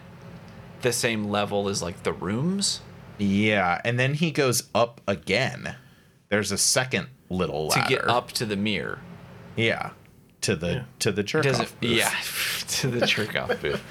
the 0.81 0.91
same 0.91 1.25
level 1.29 1.69
as 1.69 1.81
like 1.81 2.03
the 2.03 2.13
rooms? 2.13 2.81
Yeah 3.19 3.79
and 3.85 3.99
then 3.99 4.15
he 4.15 4.31
goes 4.31 4.63
up 4.73 4.99
again. 5.07 5.75
There's 6.29 6.51
a 6.51 6.57
second 6.57 7.07
little 7.29 7.67
ladder 7.67 7.83
to 7.83 7.89
get 7.95 8.07
up 8.07 8.31
to 8.33 8.45
the 8.45 8.55
mirror. 8.55 8.99
Yeah 9.55 9.91
to 10.41 10.55
the 10.55 10.71
Yeah. 10.73 10.83
to 10.99 11.11
the 11.11 11.21
jerk 11.23 11.43
does 11.43 11.59
off 11.59 11.75
it 11.81 11.87
yeah 11.87 12.11
to 12.67 12.87
the 12.87 13.05
jerk 13.05 13.35
off 13.35 13.61
booth. 13.61 13.81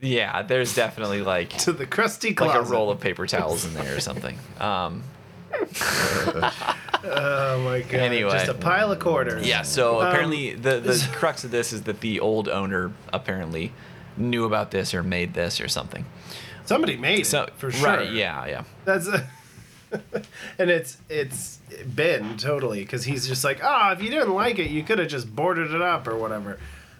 Yeah 0.00 0.42
there's 0.42 0.74
definitely 0.74 1.22
like 1.22 1.50
to 1.58 1.72
the 1.72 1.86
crusty 1.86 2.34
like 2.34 2.56
a 2.56 2.62
roll 2.62 2.90
of 2.90 2.98
paper 2.98 3.26
towels 3.26 3.64
in 3.64 3.74
there 3.74 3.94
or 3.96 4.00
something. 4.00 4.36
Um, 4.58 5.04
Oh 7.04 7.60
my 7.64 7.80
god! 7.80 7.94
Anyway. 7.94 8.30
just 8.32 8.48
a 8.48 8.54
pile 8.54 8.92
of 8.92 8.98
quarters. 8.98 9.46
yeah. 9.46 9.62
So 9.62 10.00
Um, 10.00 10.06
apparently, 10.08 10.54
the 10.54 10.80
the 10.80 11.08
crux 11.14 11.44
of 11.44 11.50
this 11.50 11.72
is 11.72 11.82
that 11.82 12.00
the 12.00 12.20
old 12.20 12.48
owner 12.48 12.92
apparently 13.12 13.72
knew 14.16 14.44
about 14.44 14.70
this 14.70 14.92
or 14.94 15.02
made 15.02 15.34
this 15.34 15.60
or 15.60 15.68
something. 15.68 16.04
somebody 16.66 16.96
made 16.96 17.24
So 17.26 17.44
it 17.44 17.54
for 17.56 17.70
sure. 17.70 17.86
right, 17.86 18.10
yeah, 18.12 18.46
yeah. 18.46 18.64
That's 18.84 19.06
a, 19.08 19.26
and 20.58 20.70
it's 20.70 20.98
it's 21.08 21.58
Ben 21.86 22.36
totally 22.36 22.80
because 22.80 23.04
he's 23.04 23.26
just 23.26 23.44
like, 23.44 23.60
ah, 23.64 23.92
if 23.92 24.02
you 24.02 24.10
didn't 24.10 24.34
like 24.34 24.58
it, 24.58 24.70
you 24.70 24.82
could 24.82 24.98
have 24.98 25.08
just 25.08 25.34
boarded 25.34 25.72
it 25.72 25.80
up 25.82 26.06
or 26.06 26.16
whatever. 26.16 26.58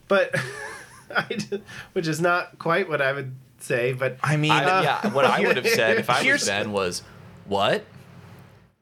But 0.08 0.34
I 1.14 1.22
d- 1.34 1.62
which 1.92 2.08
is 2.08 2.20
not 2.20 2.58
quite 2.58 2.88
what 2.88 3.00
I 3.02 3.12
would 3.12 3.34
say. 3.58 3.92
But 3.92 4.16
i 4.22 4.36
mean 4.36 4.50
I, 4.52 4.82
yeah, 4.82 5.12
what 5.12 5.24
I 5.24 5.40
would 5.40 5.56
have 5.56 5.68
said 5.68 5.98
if 5.98 6.08
I 6.10 6.22
was 6.32 6.46
Ben 6.46 6.72
was, 6.72 7.02
"What? 7.46 7.84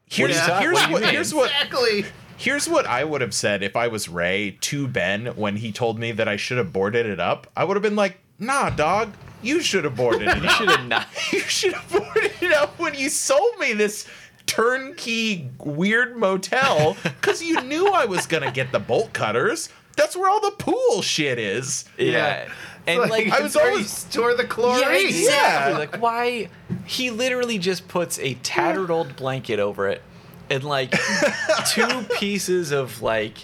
Here's, 0.09 0.37
What 0.37 0.47
do 0.47 0.53
here's 0.59 0.75
what 0.75 0.91
what 0.91 1.03
here's 1.05 1.33
what 1.33 1.45
exactly. 1.51 2.05
Here's 2.37 2.69
what 2.69 2.85
I 2.85 3.03
would 3.03 3.19
have 3.21 3.33
said 3.33 3.63
if 3.63 3.75
I 3.75 3.87
was 3.89 4.07
Ray 4.07 4.57
to 4.61 4.87
Ben 4.87 5.27
when 5.35 5.57
he 5.57 5.71
told 5.73 5.99
me 5.99 6.11
that 6.13 6.27
I 6.27 6.37
should 6.37 6.57
have 6.57 6.71
boarded 6.71 7.05
it 7.05 7.19
up. 7.19 7.47
I 7.55 7.63
would 7.65 7.75
have 7.75 7.83
been 7.83 7.97
like, 7.97 8.17
"Nah, 8.39 8.69
dog, 8.69 9.13
you 9.41 9.61
should 9.61 9.83
have 9.83 9.95
boarded 9.97 10.27
it 10.29 10.37
You 10.43 10.47
up. 10.49 10.55
should 10.55 10.69
have 10.69 10.87
not." 10.87 11.07
you 11.33 11.39
should 11.41 11.73
have 11.73 11.91
boarded 11.91 12.31
it 12.41 12.53
up 12.53 12.79
when 12.79 12.93
you 12.95 13.09
sold 13.09 13.57
me 13.59 13.73
this 13.73 14.07
turnkey 14.45 15.49
weird 15.59 16.17
motel 16.17 16.97
because 17.03 17.41
you 17.43 17.61
knew 17.61 17.87
I 17.87 18.05
was 18.05 18.25
gonna 18.25 18.51
get 18.51 18.71
the 18.71 18.79
bolt 18.79 19.13
cutters. 19.13 19.69
That's 19.95 20.15
where 20.15 20.29
all 20.29 20.39
the 20.39 20.51
pool 20.51 21.01
shit 21.01 21.37
is. 21.37 21.85
Yeah, 21.97 22.47
and 22.89 23.01
It's 23.01 23.11
like, 23.11 23.27
I 23.31 23.41
was 23.41 23.47
it's 23.47 23.55
where 23.55 23.65
you 23.67 23.71
always- 23.71 23.91
store 23.91 24.33
the 24.33 24.45
chlorine. 24.45 24.81
Yeah, 24.81 24.91
exactly. 24.97 25.71
Yeah. 25.73 25.77
Like 25.77 26.01
why 26.01 26.49
he 26.85 27.09
literally 27.11 27.57
just 27.57 27.87
puts 27.87 28.19
a 28.19 28.33
tattered 28.35 28.89
old 28.91 29.15
blanket 29.15 29.59
over 29.59 29.87
it 29.87 30.01
and 30.49 30.63
like 30.63 30.91
two 31.67 32.03
pieces 32.17 32.71
of 32.71 33.01
like 33.01 33.37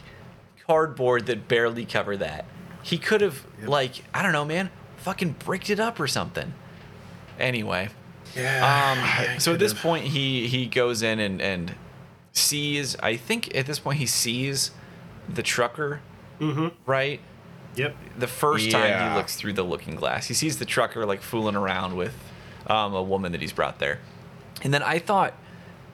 cardboard 0.67 1.25
that 1.27 1.47
barely 1.47 1.85
cover 1.85 2.17
that. 2.17 2.45
He 2.81 2.97
could 2.97 3.21
have 3.21 3.45
like, 3.63 4.03
I 4.13 4.21
don't 4.21 4.31
know, 4.31 4.45
man, 4.45 4.69
fucking 4.97 5.35
bricked 5.39 5.69
it 5.69 5.79
up 5.79 5.99
or 5.99 6.07
something. 6.07 6.53
Anyway. 7.39 7.89
Yeah. 8.35 9.31
Um 9.33 9.39
so 9.39 9.53
at 9.53 9.59
this 9.59 9.73
point 9.73 10.05
he 10.05 10.47
he 10.47 10.65
goes 10.65 11.01
in 11.01 11.19
and 11.19 11.41
and 11.41 11.75
sees 12.33 12.95
I 13.01 13.15
think 13.15 13.55
at 13.55 13.65
this 13.65 13.79
point 13.79 13.99
he 13.99 14.05
sees 14.05 14.71
the 15.29 15.41
trucker, 15.43 16.01
Mm-hmm. 16.39 16.67
right? 16.85 17.21
Yep. 17.75 17.95
the 18.17 18.27
first 18.27 18.71
time 18.71 18.83
Yeah. 18.89 19.09
he 19.11 19.15
looks 19.17 19.35
through 19.35 19.53
the 19.53 19.63
looking 19.63 19.95
glass, 19.95 20.27
he 20.27 20.33
sees 20.33 20.59
the 20.59 20.65
trucker 20.65 21.05
like 21.05 21.21
fooling 21.21 21.55
around 21.55 21.95
with 21.95 22.13
um, 22.67 22.93
a 22.93 23.03
woman 23.03 23.31
that 23.33 23.41
he's 23.41 23.53
brought 23.53 23.79
there. 23.79 23.99
And 24.63 24.73
then 24.73 24.81
I 24.83 24.99
thought 24.99 25.33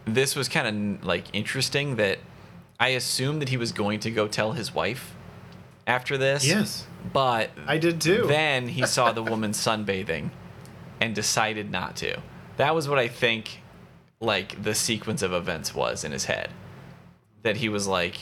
this 0.06 0.36
was 0.36 0.48
kind 0.48 0.98
of 1.00 1.06
like 1.06 1.26
interesting 1.34 1.96
that 1.98 2.20
I 2.80 2.89
assumed 2.89 3.41
that 3.41 3.50
he 3.50 3.58
was 3.58 3.72
going 3.72 4.00
to 4.02 4.12
go 4.12 4.28
tell 4.28 4.54
his 4.54 4.74
wife 4.74 5.13
after 5.88 6.17
this. 6.17 6.46
Yes. 6.48 6.86
But 7.12 7.50
I 7.67 7.78
did 7.78 8.00
too. 8.02 8.26
then 8.28 8.67
he 8.70 8.86
saw 8.86 9.12
the 9.12 9.24
woman 9.32 9.52
sunbathing 9.52 10.30
and 11.00 11.13
decided 11.15 11.72
not 11.72 11.96
to. 11.98 12.20
That 12.58 12.76
was 12.76 12.88
what 12.88 13.00
I 13.00 13.08
think 13.08 13.62
like 14.20 14.62
the 14.62 14.76
sequence 14.76 15.22
of 15.24 15.34
events 15.34 15.74
was 15.74 16.04
in 16.04 16.12
his 16.12 16.26
head. 16.26 16.50
That 17.44 17.58
he 17.58 17.70
was 17.70 17.88
like 17.88 18.20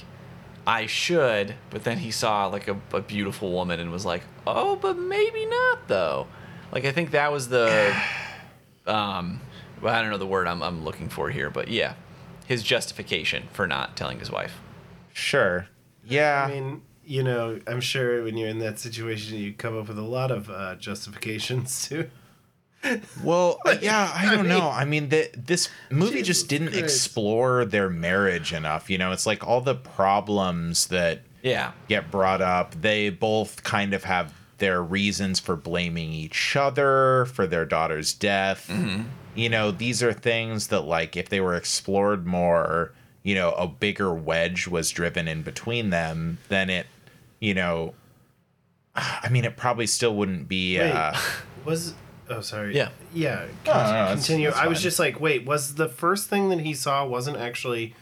I 0.69 0.85
should, 0.85 1.55
but 1.71 1.83
then 1.83 1.97
he 1.97 2.11
saw 2.11 2.45
like 2.45 2.67
a, 2.67 2.79
a 2.93 3.01
beautiful 3.01 3.51
woman 3.51 3.79
and 3.79 3.91
was 3.91 4.05
like, 4.05 4.21
oh, 4.45 4.75
but 4.75 4.99
maybe 4.99 5.47
not 5.47 5.87
though. 5.87 6.27
Like 6.71 6.85
I 6.85 6.91
think 6.91 7.09
that 7.09 7.31
was 7.31 7.49
the, 7.49 7.91
um, 8.85 9.41
well, 9.81 9.95
I 9.95 10.03
don't 10.03 10.11
know 10.11 10.19
the 10.19 10.27
word 10.27 10.45
I'm 10.45 10.61
I'm 10.61 10.85
looking 10.85 11.09
for 11.09 11.31
here, 11.31 11.49
but 11.49 11.69
yeah, 11.69 11.95
his 12.45 12.61
justification 12.61 13.47
for 13.51 13.65
not 13.65 13.97
telling 13.97 14.19
his 14.19 14.29
wife. 14.29 14.61
Sure. 15.11 15.65
Yeah. 16.05 16.45
I 16.47 16.53
mean, 16.53 16.83
you 17.03 17.23
know, 17.23 17.59
I'm 17.65 17.81
sure 17.81 18.23
when 18.23 18.37
you're 18.37 18.49
in 18.49 18.59
that 18.59 18.77
situation, 18.77 19.39
you 19.39 19.53
come 19.53 19.75
up 19.75 19.87
with 19.87 19.97
a 19.97 20.03
lot 20.03 20.29
of 20.29 20.51
uh, 20.51 20.75
justifications 20.75 21.81
too. 21.89 22.11
Well, 23.23 23.59
uh, 23.65 23.75
yeah, 23.81 24.11
I 24.13 24.25
don't 24.33 24.47
mean- 24.47 24.57
know. 24.57 24.69
I 24.69 24.85
mean, 24.85 25.09
the, 25.09 25.29
this 25.35 25.69
movie 25.89 26.19
Jesus 26.19 26.27
just 26.39 26.47
didn't 26.49 26.69
Christ. 26.69 26.83
explore 26.83 27.65
their 27.65 27.89
marriage 27.89 28.53
enough. 28.53 28.89
You 28.89 28.97
know, 28.97 29.11
it's 29.11 29.25
like 29.25 29.45
all 29.45 29.61
the 29.61 29.75
problems 29.75 30.87
that 30.87 31.21
Yeah, 31.43 31.71
get 31.87 32.09
brought 32.09 32.41
up. 32.41 32.73
They 32.79 33.09
both 33.09 33.63
kind 33.63 33.93
of 33.93 34.05
have 34.05 34.33
their 34.59 34.81
reasons 34.81 35.39
for 35.39 35.55
blaming 35.55 36.11
each 36.11 36.55
other 36.55 37.25
for 37.33 37.47
their 37.47 37.65
daughter's 37.65 38.13
death. 38.13 38.67
Mm-hmm. 38.69 39.03
You 39.35 39.49
know, 39.49 39.71
these 39.71 40.01
are 40.03 40.11
things 40.13 40.67
that, 40.67 40.81
like, 40.81 41.15
if 41.15 41.29
they 41.29 41.39
were 41.39 41.55
explored 41.55 42.25
more, 42.25 42.91
you 43.23 43.35
know, 43.35 43.51
a 43.53 43.67
bigger 43.67 44.13
wedge 44.13 44.67
was 44.67 44.89
driven 44.89 45.27
in 45.27 45.43
between 45.43 45.89
them, 45.91 46.39
then 46.49 46.69
it, 46.69 46.87
you 47.39 47.53
know, 47.53 47.93
I 48.95 49.29
mean, 49.29 49.45
it 49.45 49.55
probably 49.57 49.87
still 49.87 50.15
wouldn't 50.15 50.47
be. 50.47 50.77
Wait, 50.79 50.91
Uh, 50.91 51.17
was 51.65 51.93
oh 52.29 52.41
sorry 52.41 52.75
Yeah. 52.75 52.89
yeah 53.13 53.45
No, 53.65 53.73
no, 53.73 54.05
no, 54.05 54.13
continue. 54.13 54.47
that's 54.49 54.59
I 54.59 54.67
was 54.67 54.77
fine. 54.79 54.83
just 54.83 54.99
like, 54.99 55.19
wait, 55.19 55.45
was 55.45 55.75
the 55.75 55.89
first 55.89 56.29
thing 56.29 56.49
that 56.49 56.59
he 56.61 56.73
saw 56.73 57.05
wasn't 57.05 57.37
actually 57.37 57.95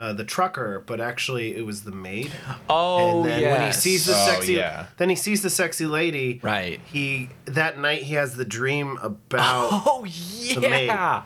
uh, 0.00 0.12
the 0.12 0.22
trucker, 0.24 0.82
but 0.86 1.00
actually 1.00 1.56
it 1.56 1.66
was 1.66 1.82
the 1.82 1.90
maid. 1.90 2.30
Oh, 2.70 3.22
and 3.22 3.28
then 3.28 3.50
when 3.50 3.66
he 3.66 3.72
sees 3.72 4.06
the 4.06 4.12
Oh, 4.12 4.26
sexy, 4.28 4.52
yeah. 4.54 4.86
then 4.96 5.08
he 5.10 5.16
sees 5.16 5.42
the 5.42 5.50
sexy 5.50 5.86
lady. 5.86 6.38
Right. 6.42 6.80
He 6.84 7.30
that 7.46 7.78
night 7.80 8.02
he 8.02 8.14
has 8.14 8.36
the 8.36 8.44
dream 8.44 8.96
about. 9.02 9.70
Oh 9.86 10.02
maid. 10.02 10.62
yeah, 10.62 11.24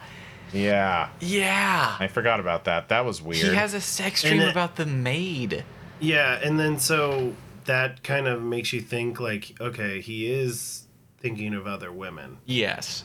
yeah. 0.55 1.09
yeah. 1.21 1.97
I 2.01 2.07
forgot 2.09 2.41
about 2.41 2.65
that. 2.65 2.88
That 2.88 3.05
was 3.05 3.21
weird. 3.21 3.47
He 3.49 3.55
has 3.55 3.75
a 3.75 3.81
sex 3.81 4.23
dream 4.23 4.41
it- 4.41 4.51
about 4.51 4.77
the 4.77 4.87
maid. 4.87 5.65
Yeah, 6.01 6.41
and 6.43 6.59
then 6.59 6.79
so 6.79 7.35
that 7.67 8.03
kind 8.03 8.27
of 8.27 8.43
makes 8.43 8.73
you 8.73 8.81
think 8.81 9.21
like, 9.21 9.53
okay, 9.61 10.01
he 10.01 10.33
is 10.33 10.82
thinking 11.22 11.54
of 11.54 11.66
other 11.66 11.90
women. 11.92 12.38
Yes. 12.44 13.04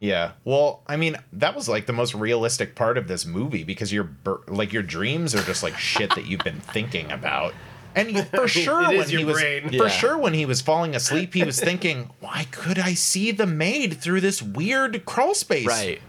Yeah. 0.00 0.32
Well, 0.44 0.82
I 0.86 0.96
mean, 0.96 1.16
that 1.32 1.54
was 1.56 1.68
like 1.68 1.86
the 1.86 1.92
most 1.92 2.14
realistic 2.14 2.74
part 2.76 2.98
of 2.98 3.08
this 3.08 3.26
movie 3.26 3.64
because 3.64 3.92
your 3.92 4.10
like 4.46 4.72
your 4.72 4.82
dreams 4.82 5.34
are 5.34 5.42
just 5.42 5.62
like 5.62 5.76
shit 5.76 6.14
that 6.14 6.26
you've 6.26 6.44
been 6.44 6.60
thinking 6.60 7.10
about. 7.10 7.52
And 7.96 8.12
you- 8.12 8.22
for 8.34 8.46
sure, 8.46 8.86
when 8.86 9.08
he 9.08 9.24
was 9.24 9.40
brain. 9.40 9.68
for 9.70 9.74
Yeah. 9.74 9.88
sure 9.88 10.16
when 10.18 10.34
he 10.34 10.46
was 10.46 10.60
falling 10.60 10.94
asleep, 10.94 11.34
he 11.34 11.42
was 11.42 11.58
thinking, 11.58 12.10
"Why 12.20 12.46
could 12.52 12.78
I 12.78 12.94
see 12.94 13.32
the 13.32 13.46
maid 13.46 13.94
through 14.00 14.20
this 14.20 14.40
weird 14.40 15.04
crawl 15.04 15.34
space?" 15.34 15.66
Right. 15.66 16.00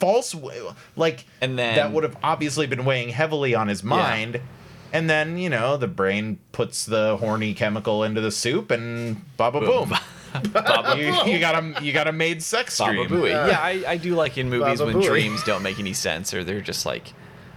False, 0.00 0.34
like, 0.96 1.24
And 1.40 1.58
then- 1.58 1.76
that 1.76 1.92
would 1.92 2.02
have 2.02 2.16
obviously 2.22 2.66
been 2.66 2.84
weighing 2.84 3.10
heavily 3.10 3.54
on 3.54 3.68
his 3.68 3.82
mind. 3.84 4.40
And 4.92 5.08
then 5.08 5.38
you 5.38 5.48
know 5.50 5.76
the 5.76 5.86
brain 5.86 6.38
puts 6.50 6.84
the 6.86 7.18
horny 7.18 7.54
chemical 7.54 8.02
into 8.02 8.20
the 8.20 8.30
soup, 8.32 8.70
and 8.72 9.22
baba 9.36 9.60
boom. 9.60 9.94
you, 10.96 11.32
you 11.32 11.38
got 11.38 11.62
a 11.62 11.82
you 11.84 11.92
got 11.92 12.06
a 12.08 12.12
maid 12.12 12.42
sex 12.42 12.78
Baba 12.78 12.92
dream. 12.94 13.08
Booey. 13.08 13.30
Yeah, 13.30 13.58
I, 13.60 13.82
I 13.92 13.96
do 13.96 14.14
like 14.14 14.36
in 14.38 14.48
movies 14.50 14.78
Baba 14.80 14.92
when 14.92 15.02
Booey. 15.02 15.06
dreams 15.06 15.42
don't 15.44 15.62
make 15.62 15.78
any 15.78 15.92
sense 15.92 16.32
or 16.34 16.44
they're 16.44 16.60
just 16.60 16.84
like 16.86 17.12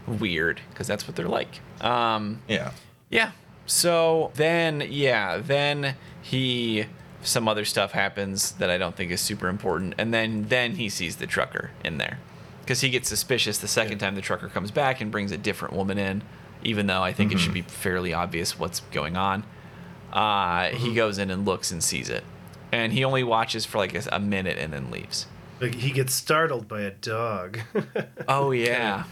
weird 0.08 0.62
because 0.70 0.88
that's 0.88 1.08
what 1.08 1.16
they're 1.16 1.28
like. 1.28 1.60
Um, 1.82 2.42
Yeah. 2.48 2.72
yeah. 3.10 3.32
So 3.66 4.32
then, 4.36 4.84
yeah, 4.90 5.38
then 5.38 5.96
he 6.22 6.86
some 7.24 7.48
other 7.48 7.64
stuff 7.66 7.92
happens 7.92 8.54
that 8.54 8.70
I 8.70 8.78
don't 8.80 8.96
think 8.96 9.12
is 9.12 9.22
super 9.22 9.48
important, 9.48 9.94
and 9.98 10.14
then 10.14 10.48
then 10.50 10.76
he 10.76 10.90
sees 10.90 11.18
the 11.18 11.28
trucker 11.28 11.72
in 11.86 11.98
there 12.00 12.20
because 12.62 12.82
he 12.82 12.90
gets 12.90 13.08
suspicious 13.10 13.58
the 13.60 13.68
second 13.68 14.00
time 14.00 14.16
the 14.16 14.22
trucker 14.22 14.48
comes 14.50 14.72
back 14.72 15.02
and 15.02 15.12
brings 15.12 15.32
a 15.32 15.38
different 15.38 15.76
woman 15.76 15.98
in, 16.00 16.24
even 16.64 16.88
though 16.88 17.04
I 17.04 17.14
think 17.14 17.32
it 17.32 17.38
should 17.40 17.54
be 17.54 17.62
fairly 17.62 18.12
obvious 18.14 18.58
what's 18.58 18.80
going 18.92 19.16
on. 19.18 19.44
Uh, 20.12 20.70
He 20.70 20.94
goes 20.96 21.18
in 21.20 21.30
and 21.32 21.46
looks 21.46 21.72
and 21.72 21.84
sees 21.84 22.10
it, 22.10 22.24
and 22.72 22.94
he 22.94 23.04
only 23.04 23.24
watches 23.24 23.66
for 23.66 23.78
like 23.78 23.94
a, 23.94 24.04
a 24.12 24.20
minute 24.20 24.58
and 24.58 24.74
then 24.74 24.92
leaves. 24.92 25.28
Like 25.60 25.76
he 25.76 25.92
gets 25.92 26.14
startled 26.14 26.68
by 26.68 26.82
a 26.82 26.92
dog. 26.92 27.60
Oh 28.28 28.52
yeah, 28.52 29.04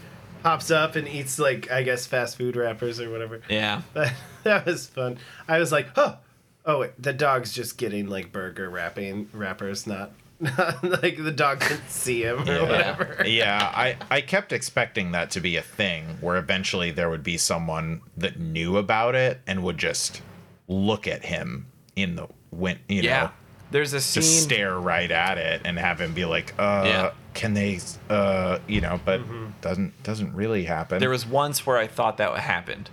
Pops 0.42 0.70
up 0.70 0.96
and 0.96 1.06
eats 1.06 1.38
like 1.38 1.70
I 1.70 1.82
guess 1.82 2.06
fast 2.06 2.36
food 2.38 2.56
wrappers 2.56 3.00
or 3.00 3.10
whatever. 3.10 3.40
yeah. 3.48 3.82
That, 3.94 4.14
that 4.44 4.66
was 4.66 4.86
fun. 4.86 5.18
I 5.46 5.58
was 5.58 5.70
like, 5.70 5.88
oh, 5.96 6.16
oh 6.64 6.80
wait, 6.80 6.92
the 7.00 7.12
dog's 7.12 7.52
just 7.52 7.76
getting 7.78 8.08
like 8.08 8.32
burger 8.32 8.68
wrapping 8.70 9.28
wrappers, 9.34 9.86
not, 9.86 10.12
not 10.40 10.82
like 10.82 11.22
the 11.22 11.30
dog 11.30 11.60
can 11.60 11.78
see 11.88 12.22
him 12.22 12.48
or 12.48 12.62
whatever. 12.62 13.22
yeah, 13.26 13.70
I, 13.74 13.96
I 14.10 14.22
kept 14.22 14.52
expecting 14.52 15.12
that 15.12 15.30
to 15.32 15.40
be 15.40 15.56
a 15.56 15.62
thing 15.62 16.06
where 16.22 16.36
eventually 16.38 16.90
there 16.90 17.10
would 17.10 17.22
be 17.22 17.36
someone 17.36 18.00
that 18.16 18.38
knew 18.40 18.78
about 18.78 19.14
it 19.14 19.40
and 19.46 19.62
would 19.62 19.76
just 19.78 20.22
look 20.68 21.06
at 21.06 21.26
him 21.26 21.66
in 21.96 22.16
the 22.16 22.26
win 22.50 22.78
you 22.88 23.02
Yeah. 23.02 23.24
know 23.24 23.30
There's 23.70 23.92
a 23.92 24.00
scene. 24.00 24.22
just 24.22 24.42
stare 24.42 24.78
right 24.78 25.10
at 25.10 25.38
it 25.38 25.62
and 25.64 25.78
have 25.78 26.00
him 26.00 26.12
be 26.14 26.24
like 26.24 26.54
uh 26.58 26.82
Yeah. 26.86 27.10
can 27.34 27.54
they 27.54 27.78
uh 28.08 28.58
you 28.66 28.80
know 28.80 29.00
but 29.04 29.20
doesn't 29.60 30.02
doesn't 30.02 30.34
really 30.34 30.64
happen 30.64 30.98
There 30.98 31.10
was 31.10 31.24
once 31.26 31.64
where 31.66 31.76
I 31.78 31.86
thought 31.86 32.16
that 32.18 32.36
happened, 32.38 32.90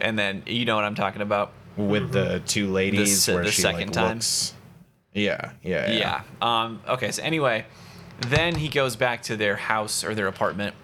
and 0.00 0.18
then 0.18 0.42
you 0.46 0.64
know 0.64 0.74
what 0.76 0.84
I'm 0.84 0.94
talking 0.94 1.22
about. 1.22 1.52
with 1.76 2.12
the 2.12 2.42
two 2.46 2.70
ladies 2.70 3.22
se- 3.22 3.34
where 3.34 3.44
the 3.44 3.50
she 3.52 3.62
second 3.62 3.88
like 3.88 3.92
time? 3.92 4.14
looks 4.16 4.52
yeah 5.14 5.52
yeah 5.62 5.90
Yeah. 5.90 6.22
Um, 6.42 6.80
okay. 6.88 7.10
So 7.12 7.22
anyway, 7.22 7.64
then 8.20 8.56
he 8.56 8.68
goes 8.68 8.96
back 8.96 9.22
to 9.22 9.36
their 9.36 9.56
house 9.56 10.04
or 10.04 10.14
their 10.14 10.26
apartment 10.26 10.74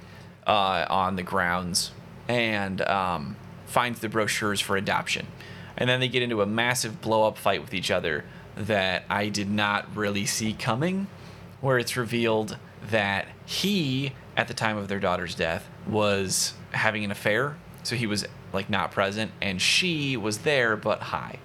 uh, 0.46 0.86
on 0.88 1.16
the 1.16 1.22
grounds 1.22 1.90
and 2.28 2.80
um, 2.82 3.36
finds 3.66 4.00
the 4.00 4.08
brochures 4.08 4.60
for 4.60 4.76
adoption, 4.76 5.26
and 5.76 5.88
then 5.90 6.00
they 6.00 6.08
get 6.08 6.22
into 6.22 6.40
a 6.42 6.46
massive 6.46 7.00
blow 7.02 7.26
up 7.28 7.36
fight 7.36 7.60
with 7.60 7.74
each 7.74 7.90
other 7.90 8.24
that 8.56 9.04
I 9.10 9.28
did 9.28 9.50
not 9.50 9.94
really 9.96 10.26
see 10.26 10.52
coming, 10.52 11.06
where 11.60 11.78
it's 11.78 11.96
revealed 11.96 12.56
that 12.90 13.26
he, 13.46 14.12
at 14.36 14.48
the 14.48 14.54
time 14.54 14.76
of 14.76 14.88
their 14.88 15.00
daughter's 15.00 15.34
death, 15.34 15.68
was 15.86 16.54
having 16.72 17.04
an 17.04 17.10
affair, 17.10 17.56
so 17.82 17.96
he 17.96 18.06
was 18.06 18.26
like 18.52 18.70
not 18.70 18.92
present, 18.92 19.32
and 19.40 19.60
she 19.60 20.16
was 20.16 20.38
there 20.38 20.76
but 20.76 21.00
high 21.00 21.38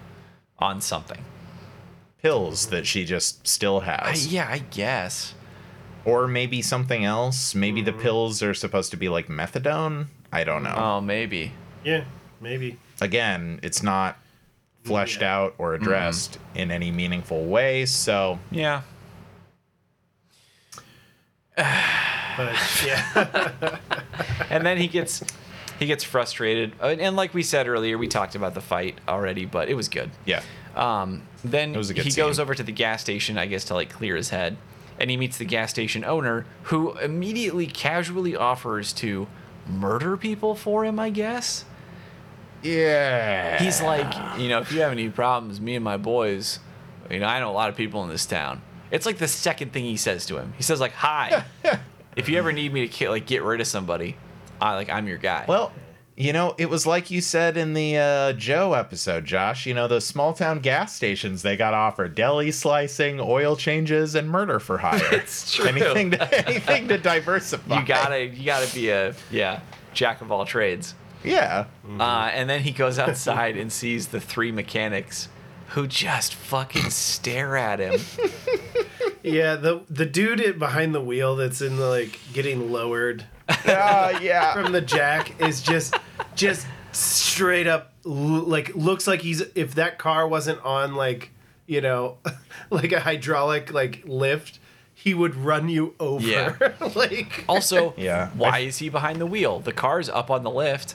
on 0.58 0.80
something. 0.80 1.24
pills 2.22 2.66
that 2.66 2.86
she 2.86 3.04
just 3.04 3.46
still 3.48 3.80
I, 3.80 3.84
has 4.10 4.26
yeah, 4.32 4.46
I 4.48 4.58
guess. 4.58 5.34
or 6.04 6.28
maybe 6.28 6.60
something 6.62 7.02
else 7.04 7.54
maybe 7.54 7.80
the 7.82 7.92
mm-hmm. 7.92 8.00
pills 8.02 8.42
are 8.42 8.52
supposed 8.54 8.90
to 8.90 8.96
be 8.98 9.08
like 9.08 9.28
methadone 9.28 10.06
i 10.32 10.44
don't 10.44 10.62
know 10.62 10.74
Oh, 10.76 11.00
maybe. 11.00 11.52
Yeah, 11.82 12.04
maybe. 12.40 12.76
again, 13.00 13.58
it's 13.62 13.82
not 13.82 14.18
fleshed 14.84 15.20
Yeah. 15.20 15.36
out 15.36 15.54
or 15.58 15.74
addressed 15.74 16.38
in 16.54 16.70
any 16.70 16.90
meaningful 16.90 17.44
way. 17.46 17.86
So 17.86 18.38
Yeah. 18.50 18.82
But 21.56 22.54
yeah, 22.86 23.76
And 24.50 24.64
then 24.64 24.78
he 24.78 24.86
gets 24.88 25.22
he 25.78 25.86
gets 25.86 26.04
frustrated, 26.04 26.72
Uh, 26.80 26.96
and 26.98 27.16
like 27.16 27.32
we 27.34 27.42
said 27.42 27.66
earlier, 27.66 27.96
we 27.98 28.06
talked 28.08 28.34
about 28.34 28.54
the 28.54 28.60
fight 28.60 28.98
already, 29.08 29.46
but 29.46 29.68
it 29.68 29.74
was 29.74 29.88
good. 29.88 30.10
yeah, 30.26 30.42
Um, 30.76 31.22
then 31.44 31.74
It 31.74 31.78
was 31.78 31.90
a 31.90 31.94
good 31.94 32.04
he 32.04 32.12
goes 32.12 32.38
over 32.38 32.54
to 32.54 32.62
the 32.62 32.72
gas 32.72 33.00
station, 33.00 33.36
I 33.38 33.46
guess, 33.46 33.64
to 33.64 33.74
like 33.74 33.90
clear 33.90 34.14
his 34.16 34.28
head, 34.30 34.56
and 34.98 35.10
he 35.10 35.16
meets 35.16 35.38
the 35.38 35.44
gas 35.46 35.70
station 35.70 36.04
owner, 36.04 36.44
who 36.64 36.96
immediately 36.98 37.66
casually 37.66 38.36
offers 38.36 38.92
to 38.94 39.26
murder 39.66 40.16
people 40.18 40.54
for 40.54 40.84
him. 40.84 40.98
I 41.00 41.10
guess 41.10 41.64
yeah. 42.62 43.62
he's 43.62 43.80
like, 43.80 44.38
you 44.38 44.48
know, 44.48 44.60
if 44.60 44.72
you 44.72 44.80
have 44.80 44.92
any 44.92 45.08
problems, 45.08 45.60
me 45.60 45.74
and 45.74 45.84
my 45.84 45.96
boys, 45.96 46.58
you 47.10 47.18
know, 47.18 47.26
I 47.26 47.40
know 47.40 47.50
a 47.50 47.52
lot 47.52 47.68
of 47.68 47.76
people 47.76 48.02
in 48.04 48.08
this 48.08 48.26
town. 48.26 48.62
It's 48.90 49.06
like 49.06 49.18
the 49.18 49.28
second 49.28 49.72
thing 49.72 49.84
he 49.84 49.96
says 49.96 50.26
to 50.26 50.36
him. 50.38 50.52
He 50.56 50.62
says 50.62 50.80
like, 50.80 50.92
"Hi, 50.92 51.44
if 52.16 52.28
you 52.28 52.38
ever 52.38 52.52
need 52.52 52.72
me 52.72 52.88
to 52.88 53.10
like 53.10 53.26
get 53.26 53.42
rid 53.42 53.60
of 53.60 53.66
somebody, 53.66 54.16
I 54.60 54.74
like 54.74 54.90
I'm 54.90 55.06
your 55.06 55.18
guy." 55.18 55.44
well. 55.48 55.72
You 56.16 56.34
know, 56.34 56.54
it 56.58 56.68
was 56.68 56.86
like 56.86 57.10
you 57.10 57.22
said 57.22 57.56
in 57.56 57.72
the 57.72 57.96
uh, 57.96 58.32
Joe 58.34 58.74
episode, 58.74 59.24
Josh. 59.24 59.64
You 59.64 59.72
know, 59.72 59.88
those 59.88 60.04
small 60.04 60.34
town 60.34 60.58
gas 60.58 60.94
stations 60.94 61.40
they 61.40 61.56
got 61.56 61.72
offered 61.72 62.14
deli 62.14 62.50
slicing, 62.50 63.18
oil 63.20 63.56
changes, 63.56 64.14
and 64.14 64.28
murder 64.28 64.60
for 64.60 64.76
hire. 64.76 65.00
It's 65.12 65.54
true. 65.54 65.64
Anything 65.64 66.10
to 66.10 66.46
anything 66.46 66.88
to 66.88 66.98
diversify. 66.98 67.80
you 67.80 67.86
gotta 67.86 68.26
you 68.26 68.44
gotta 68.44 68.70
be 68.74 68.90
a 68.90 69.14
yeah 69.30 69.60
jack 69.94 70.20
of 70.20 70.30
all 70.30 70.44
trades. 70.44 70.94
Yeah. 71.24 71.66
Uh, 71.98 72.30
and 72.32 72.48
then 72.48 72.60
he 72.62 72.70
goes 72.72 72.98
outside 72.98 73.56
and 73.56 73.70
sees 73.72 74.08
the 74.08 74.20
three 74.20 74.52
mechanics 74.52 75.28
who 75.70 75.86
just 75.86 76.34
fucking 76.34 76.90
stare 76.90 77.56
at 77.56 77.78
him. 77.78 78.00
yeah. 79.22 79.56
The 79.56 79.82
the 79.88 80.06
dude 80.06 80.58
behind 80.58 80.94
the 80.94 81.00
wheel 81.00 81.36
that's 81.36 81.60
in 81.60 81.76
the 81.76 81.86
like 81.86 82.18
getting 82.32 82.72
lowered 82.72 83.24
Uh, 83.48 84.18
yeah. 84.22 84.52
from 84.54 84.72
the 84.72 84.80
jack 84.80 85.40
is 85.40 85.62
just 85.62 85.94
just 86.34 86.66
straight 86.92 87.66
up 87.66 87.92
l- 88.04 88.12
like 88.12 88.74
looks 88.74 89.06
like 89.06 89.20
he's 89.22 89.42
if 89.54 89.74
that 89.76 89.98
car 89.98 90.26
wasn't 90.26 90.60
on 90.64 90.94
like 90.94 91.30
you 91.66 91.80
know 91.80 92.16
like 92.70 92.90
a 92.92 93.00
hydraulic 93.00 93.72
like 93.72 94.02
lift 94.06 94.58
he 94.94 95.14
would 95.14 95.34
run 95.36 95.68
you 95.68 95.94
over 96.00 96.26
Yeah. 96.26 96.72
like 96.94 97.44
Also, 97.48 97.94
Yeah. 97.96 98.30
why 98.34 98.58
is 98.60 98.78
he 98.78 98.88
behind 98.90 99.18
the 99.20 99.26
wheel? 99.26 99.58
The 99.60 99.72
car's 99.72 100.08
up 100.10 100.30
on 100.30 100.42
the 100.42 100.50
lift. 100.50 100.94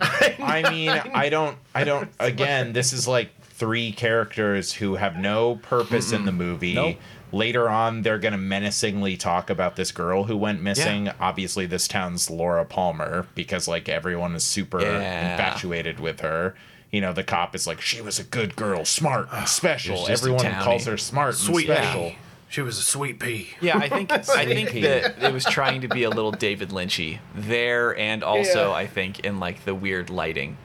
I 0.00 0.66
mean, 0.70 0.88
I 0.88 1.28
don't, 1.28 1.56
I 1.74 1.84
don't. 1.84 2.10
Again, 2.20 2.72
this 2.72 2.92
is 2.92 3.06
like 3.06 3.30
three 3.42 3.92
characters 3.92 4.72
who 4.72 4.96
have 4.96 5.16
no 5.16 5.56
purpose 5.56 6.12
in 6.12 6.24
the 6.24 6.32
movie. 6.32 6.74
Nope. 6.74 6.96
Later 7.32 7.68
on, 7.68 8.02
they're 8.02 8.18
gonna 8.18 8.38
menacingly 8.38 9.16
talk 9.16 9.50
about 9.50 9.76
this 9.76 9.92
girl 9.92 10.24
who 10.24 10.36
went 10.36 10.62
missing. 10.62 11.10
Obviously, 11.20 11.66
this 11.66 11.86
town's 11.86 12.28
Laura 12.30 12.64
Palmer 12.64 13.26
because 13.34 13.68
like 13.68 13.88
everyone 13.88 14.34
is 14.34 14.42
super 14.44 14.80
Yeah. 14.80 15.32
infatuated 15.32 16.00
with 16.00 16.20
her. 16.20 16.54
You 16.90 17.00
know, 17.00 17.12
the 17.12 17.22
cop 17.22 17.54
is 17.54 17.68
like, 17.68 17.80
she 17.80 18.00
was 18.00 18.18
a 18.18 18.24
good 18.24 18.56
girl, 18.56 18.84
smart 18.84 19.28
and 19.32 19.46
special. 19.48 19.96
She's 19.98 20.08
just 20.08 20.24
a 20.24 20.26
Everyone 20.32 20.52
calls 20.64 20.86
her 20.86 20.96
smart 20.96 21.36
Sweet 21.36 21.70
and 21.70 21.78
special. 21.78 22.02
pea. 22.10 22.18
She 22.50 22.60
was 22.60 22.78
a 22.78 22.82
sweet 22.82 23.18
pea 23.18 23.48
Yeah, 23.62 23.78
I 23.78 23.88
think 23.88 24.12
I 24.12 24.18
think 24.44 24.68
Sweet. 24.70 24.82
that 24.82 25.22
it 25.22 25.32
was 25.32 25.44
trying 25.44 25.80
to 25.82 25.88
be 25.88 26.02
a 26.02 26.10
little 26.10 26.32
David 26.32 26.68
Lynchy 26.70 27.20
there, 27.34 27.96
and 27.96 28.22
also 28.22 28.68
Yeah. 28.70 28.74
I 28.76 28.86
think 28.86 29.20
in 29.20 29.40
like 29.40 29.64
the 29.64 29.74
weird 29.74 30.10
lighting 30.10 30.56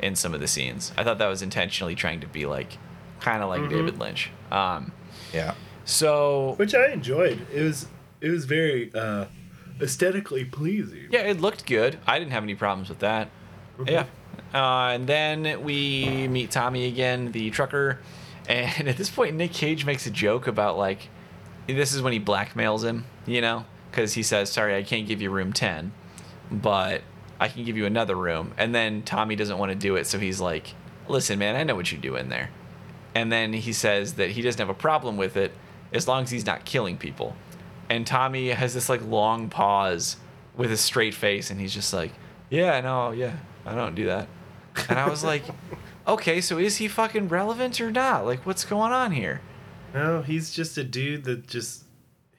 in 0.00 0.16
some 0.16 0.34
of 0.34 0.40
the 0.40 0.48
scenes. 0.48 0.92
I 0.98 1.04
thought 1.04 1.18
that 1.18 1.28
was 1.28 1.42
intentionally 1.42 1.94
trying 1.94 2.20
to 2.20 2.26
be 2.26 2.46
like 2.46 2.78
kind 3.20 3.42
of 3.42 3.48
like 3.48 3.60
Mm-hmm. 3.60 3.76
David 3.76 3.98
Lynch. 4.00 4.30
Um, 4.50 4.92
Yeah. 5.32 5.54
so 5.84 6.54
which 6.56 6.74
i 6.74 6.88
enjoyed 6.90 7.46
it 7.52 7.62
was 7.62 7.86
it 8.20 8.30
was 8.30 8.44
very 8.44 8.90
uh 8.94 9.26
aesthetically 9.80 10.44
pleasing 10.44 11.06
yeah, 11.10 11.20
it 11.20 11.38
looked 11.40 11.66
good. 11.66 11.98
I 12.06 12.18
didn't 12.18 12.32
have 12.32 12.42
any 12.42 12.54
problems 12.54 12.88
with 12.88 13.00
that. 13.00 13.28
Yeah. 13.86 14.06
Uh, 14.54 14.92
and 14.94 15.06
then 15.06 15.62
we 15.62 16.26
meet 16.28 16.50
Tommy 16.50 16.86
again, 16.86 17.32
the 17.32 17.50
trucker. 17.50 17.98
And 18.48 18.88
at 18.92 18.96
this 18.96 19.10
point, 19.10 19.36
Nick 19.36 19.52
Cage 19.52 19.84
makes 19.84 20.06
a 20.06 20.10
joke 20.10 20.46
about 20.46 20.78
like, 20.78 21.10
this 21.66 21.92
is 21.92 22.02
when 22.02 22.12
he 22.12 22.20
blackmails 22.20 22.84
him, 22.84 23.04
you 23.26 23.40
know, 23.40 23.64
because 23.90 24.14
he 24.14 24.22
says, 24.22 24.50
"Sorry, 24.50 24.76
I 24.76 24.82
can't 24.82 25.06
give 25.06 25.20
you 25.20 25.30
room 25.30 25.52
10, 25.52 25.92
but 26.50 27.02
I 27.40 27.48
can 27.48 27.64
give 27.64 27.76
you 27.76 27.86
another 27.86 28.14
room." 28.14 28.52
And 28.56 28.74
then 28.74 29.02
Tommy 29.02 29.36
doesn't 29.36 29.58
want 29.58 29.72
to 29.72 29.76
do 29.76 29.96
it, 29.96 30.06
so 30.06 30.18
he's 30.18 30.40
like, 30.40 30.74
"Listen, 31.08 31.38
man, 31.38 31.56
I 31.56 31.64
know 31.64 31.74
what 31.74 31.90
you 31.90 31.98
do 31.98 32.16
in 32.16 32.28
there." 32.28 32.50
And 33.14 33.32
then 33.32 33.52
he 33.52 33.72
says 33.72 34.14
that 34.14 34.32
he 34.32 34.42
doesn't 34.42 34.60
have 34.60 34.68
a 34.68 34.74
problem 34.74 35.16
with 35.16 35.36
it 35.36 35.52
as 35.92 36.06
long 36.06 36.24
as 36.24 36.30
he's 36.30 36.46
not 36.46 36.64
killing 36.64 36.96
people. 36.98 37.34
And 37.88 38.06
Tommy 38.06 38.50
has 38.50 38.74
this 38.74 38.88
like 38.88 39.02
long 39.02 39.48
pause 39.48 40.16
with 40.56 40.70
a 40.72 40.76
straight 40.76 41.14
face, 41.14 41.50
and 41.50 41.60
he's 41.60 41.74
just 41.74 41.92
like, 41.92 42.12
"Yeah, 42.50 42.80
no, 42.80 43.10
yeah, 43.12 43.36
I 43.64 43.74
don't 43.74 43.94
do 43.94 44.06
that." 44.06 44.28
And 44.88 44.98
I 44.98 45.08
was 45.08 45.24
like, 45.24 45.44
"Okay, 46.06 46.40
so 46.40 46.58
is 46.58 46.76
he 46.76 46.88
fucking 46.88 47.28
relevant 47.28 47.80
or 47.80 47.90
not? 47.90 48.24
Like, 48.26 48.44
what's 48.44 48.64
going 48.64 48.92
on 48.92 49.12
here?" 49.12 49.40
No 49.94 50.22
he's 50.22 50.52
just 50.52 50.76
a 50.78 50.84
dude 50.84 51.24
that 51.24 51.46
just 51.46 51.84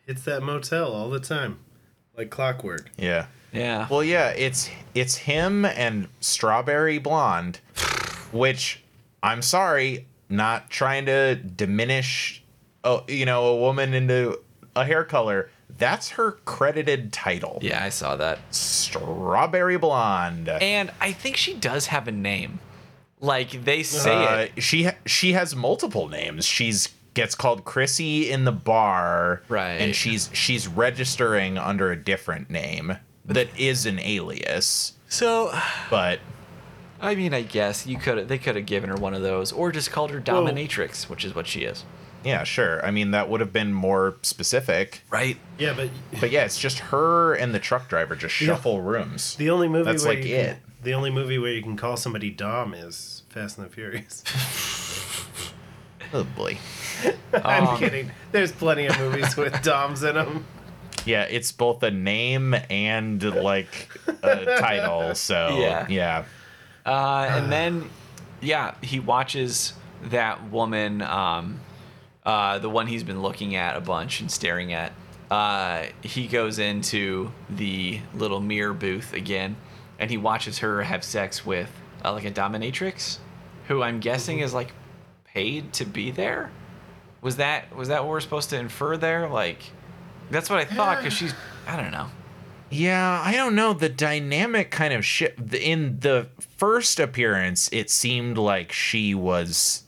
hits 0.06 0.24
that 0.24 0.42
motel 0.44 0.94
all 0.94 1.10
the 1.10 1.20
time 1.20 1.60
like 2.18 2.30
clockwork 2.30 2.90
Yeah. 2.98 3.28
Yeah. 3.54 3.88
Well, 3.90 4.04
yeah, 4.04 4.30
it's 4.32 4.70
it's 4.94 5.16
him 5.16 5.64
and 5.64 6.10
Strawberry 6.20 6.98
Blonde, 7.00 7.60
which 8.34 8.84
I'm 9.24 9.42
sorry, 9.42 10.06
not 10.30 10.70
trying 10.70 11.06
to 11.06 11.36
diminish, 11.36 12.44
oh, 12.84 13.06
you 13.08 13.26
know, 13.26 13.46
a 13.46 13.58
woman 13.58 13.94
into 13.94 14.40
a 14.76 14.84
hair 14.84 15.06
color. 15.06 15.50
That's 15.78 16.10
her 16.10 16.34
credited 16.44 17.14
title. 17.14 17.60
yeah, 17.62 17.84
I 17.84 17.90
saw 17.90 18.18
that. 18.18 18.40
Strawberry 18.54 19.78
Blonde. 19.78 20.50
And 20.50 20.92
I 21.00 21.14
think 21.14 21.38
she 21.38 21.54
does 21.54 21.88
have 21.88 22.08
a 22.08 22.12
name. 22.12 22.60
Like 23.22 23.64
they 23.64 23.82
say 23.82 24.26
Uh, 24.26 24.38
it. 24.56 24.62
she 24.62 24.84
ha- 24.84 24.96
she 25.06 25.32
has 25.34 25.56
multiple 25.56 26.10
names. 26.10 26.46
She's 26.46 26.90
gets 27.18 27.36
called 27.36 27.66
Chrissy 27.66 28.30
in 28.32 28.46
the 28.46 28.52
bar, 28.54 29.42
Right. 29.50 29.72
And 29.82 29.94
she's 29.96 30.30
she's 30.34 30.68
registering 30.68 31.58
under 31.58 31.92
a 31.92 31.96
different 31.98 32.50
name 32.50 32.98
that 33.26 33.48
is 33.60 33.86
an 33.86 34.00
alias, 34.00 34.94
So, 35.10 35.52
but 35.90 36.20
I 37.02 37.14
mean, 37.16 37.34
I 37.34 37.42
guess 37.42 37.86
you 37.86 37.98
could 37.98 38.28
they 38.30 38.38
could 38.38 38.56
have 38.56 38.66
given 38.66 38.90
her 38.90 38.96
one 38.96 39.14
of 39.14 39.22
those, 39.22 39.52
or 39.52 39.72
just 39.72 39.92
called 39.92 40.12
her 40.12 40.22
dominatrix, 40.22 41.10
which 41.10 41.26
is 41.26 41.36
what 41.36 41.46
she 41.48 41.62
is. 41.64 41.84
Yeah, 42.24 42.44
sure. 42.44 42.84
I 42.86 42.92
mean, 42.92 43.12
that 43.12 43.30
would 43.30 43.40
have 43.42 43.54
been 43.54 43.72
more 43.74 44.18
specific. 44.22 45.02
Right. 45.10 45.38
yeah 45.60 45.74
but 45.76 45.90
But 46.20 46.32
yeah, 46.32 46.46
it's 46.46 46.58
just 46.60 46.80
her 46.80 47.34
and 47.36 47.54
the 47.54 47.60
truck 47.60 47.88
driver 47.90 48.16
just 48.16 48.40
Yeah. 48.42 48.48
shuffle 48.48 48.82
rooms. 48.82 49.36
The 49.36 49.50
only 49.50 49.68
movie 49.68 49.84
That's 49.92 50.06
like 50.06 50.20
it. 50.20 50.26
Can, 50.26 50.58
the 50.84 50.94
only 50.94 51.12
movie 51.12 51.38
where 51.38 51.52
you 51.52 51.62
can 51.62 51.78
call 51.78 51.96
somebody 51.98 52.30
Dom 52.30 52.74
is 52.74 53.24
Fast 53.30 53.58
and 53.58 53.66
the 53.68 53.72
Furious. 53.74 54.24
Oh 56.14 56.24
boy. 56.24 56.58
I'm 57.34 57.68
Um, 57.68 57.78
kidding. 57.78 58.12
There's 58.32 58.52
plenty 58.52 58.86
of 58.88 58.98
movies 59.00 59.36
with 59.38 59.62
Doms 59.64 60.04
in 60.04 60.16
them. 60.16 60.46
Yeah, 61.06 61.24
it's 61.24 61.52
both 61.52 61.84
a 61.84 61.92
name 61.92 62.54
and 62.70 63.24
like 63.24 63.90
a 64.24 64.46
title. 64.60 65.16
So 65.16 65.58
Yeah. 65.60 65.86
yeah. 65.90 66.26
Uh, 66.86 67.28
and 67.30 67.52
then, 67.52 67.90
yeah, 68.42 68.76
he 68.82 69.00
watches 69.00 69.74
that 70.04 70.50
woman, 70.52 71.02
um, 71.02 71.60
uh, 72.26 72.60
the 72.60 72.70
one 72.70 72.88
he's 72.88 73.04
been 73.04 73.22
looking 73.22 73.56
at 73.56 73.76
a 73.78 73.82
bunch 73.82 74.20
and 74.22 74.30
staring 74.32 74.74
at. 74.74 74.92
Uh, 75.32 75.86
he 76.02 76.28
goes 76.28 76.60
into 76.60 77.32
the 77.50 78.00
little 78.14 78.40
mirror 78.40 78.74
booth 78.74 79.14
again, 79.14 79.56
and 80.00 80.10
he 80.10 80.18
watches 80.18 80.60
her 80.60 80.84
have 80.84 81.04
sex 81.04 81.46
with 81.46 81.70
uh, 82.06 82.12
like 82.14 82.26
a 82.26 82.32
dominatrix, 82.32 83.18
who 83.68 83.82
I'm 83.82 84.00
guessing 84.00 84.40
is 84.40 84.54
like 84.54 84.72
paid 85.26 85.74
to 85.74 85.86
be 85.86 86.12
there. 86.12 86.52
Was 87.22 87.38
that 87.38 87.76
was 87.76 87.88
that 87.88 88.04
what 88.04 88.10
we're 88.12 88.20
supposed 88.20 88.50
to 88.52 88.60
infer 88.60 88.98
there? 88.98 89.28
Like, 89.28 89.60
that's 90.30 90.50
what 90.50 90.60
I 90.60 90.66
thought 90.66 90.98
because 90.98 91.14
she's 91.14 91.34
I 91.68 91.76
don't 91.76 91.92
know. 91.92 92.08
Yeah, 92.70 93.22
I 93.24 93.34
don't 93.36 93.56
know. 93.56 93.74
The 93.74 93.90
dynamic 93.90 94.72
kind 94.72 94.94
of 94.94 95.06
shit. 95.06 95.40
In 95.54 96.00
the 96.00 96.28
first 96.58 97.00
appearance, 97.00 97.70
it 97.72 97.90
seemed 97.90 98.38
like 98.38 98.72
she 98.72 99.16
was 99.16 99.84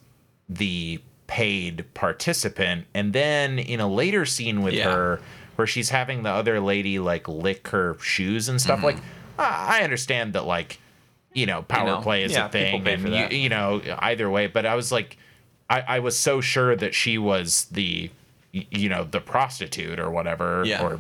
the 0.47 1.01
paid 1.27 1.85
participant. 1.93 2.85
And 2.93 3.13
then 3.13 3.59
in 3.59 3.79
a 3.79 3.87
later 3.87 4.25
scene 4.25 4.61
with 4.61 4.73
Yeah. 4.73 4.91
her, 4.91 5.21
where 5.57 5.67
she's 5.67 5.89
having 5.89 6.23
the 6.23 6.29
other 6.29 6.59
lady 6.61 6.99
like 6.99 7.27
lick 7.27 7.67
her 7.67 7.97
shoes 7.99 8.47
and 8.47 8.61
stuff, 8.61 8.81
like, 8.81 8.95
mm-hmm. 8.95 9.41
I 9.41 9.79
I 9.79 9.83
understand 9.83 10.33
that, 10.33 10.45
like, 10.45 10.79
you 11.33 11.45
know, 11.45 11.63
power 11.63 11.85
know, 11.85 12.01
play 12.01 12.23
is 12.23 12.31
yeah, 12.31 12.45
a 12.47 12.49
thing. 12.49 12.87
And, 12.87 13.09
you, 13.09 13.37
you 13.37 13.49
know, 13.49 13.81
either 13.99 14.29
way. 14.29 14.47
But 14.47 14.65
I 14.65 14.75
was 14.75 14.91
like, 14.91 15.17
I, 15.69 15.81
I 15.81 15.99
was 15.99 16.17
so 16.17 16.41
sure 16.41 16.75
that 16.75 16.93
she 16.95 17.17
was 17.17 17.65
the, 17.71 18.09
you 18.51 18.89
know, 18.89 19.03
the 19.03 19.21
prostitute 19.21 19.99
or 19.99 20.09
whatever, 20.09 20.63
Yeah. 20.65 20.83
or 20.83 20.99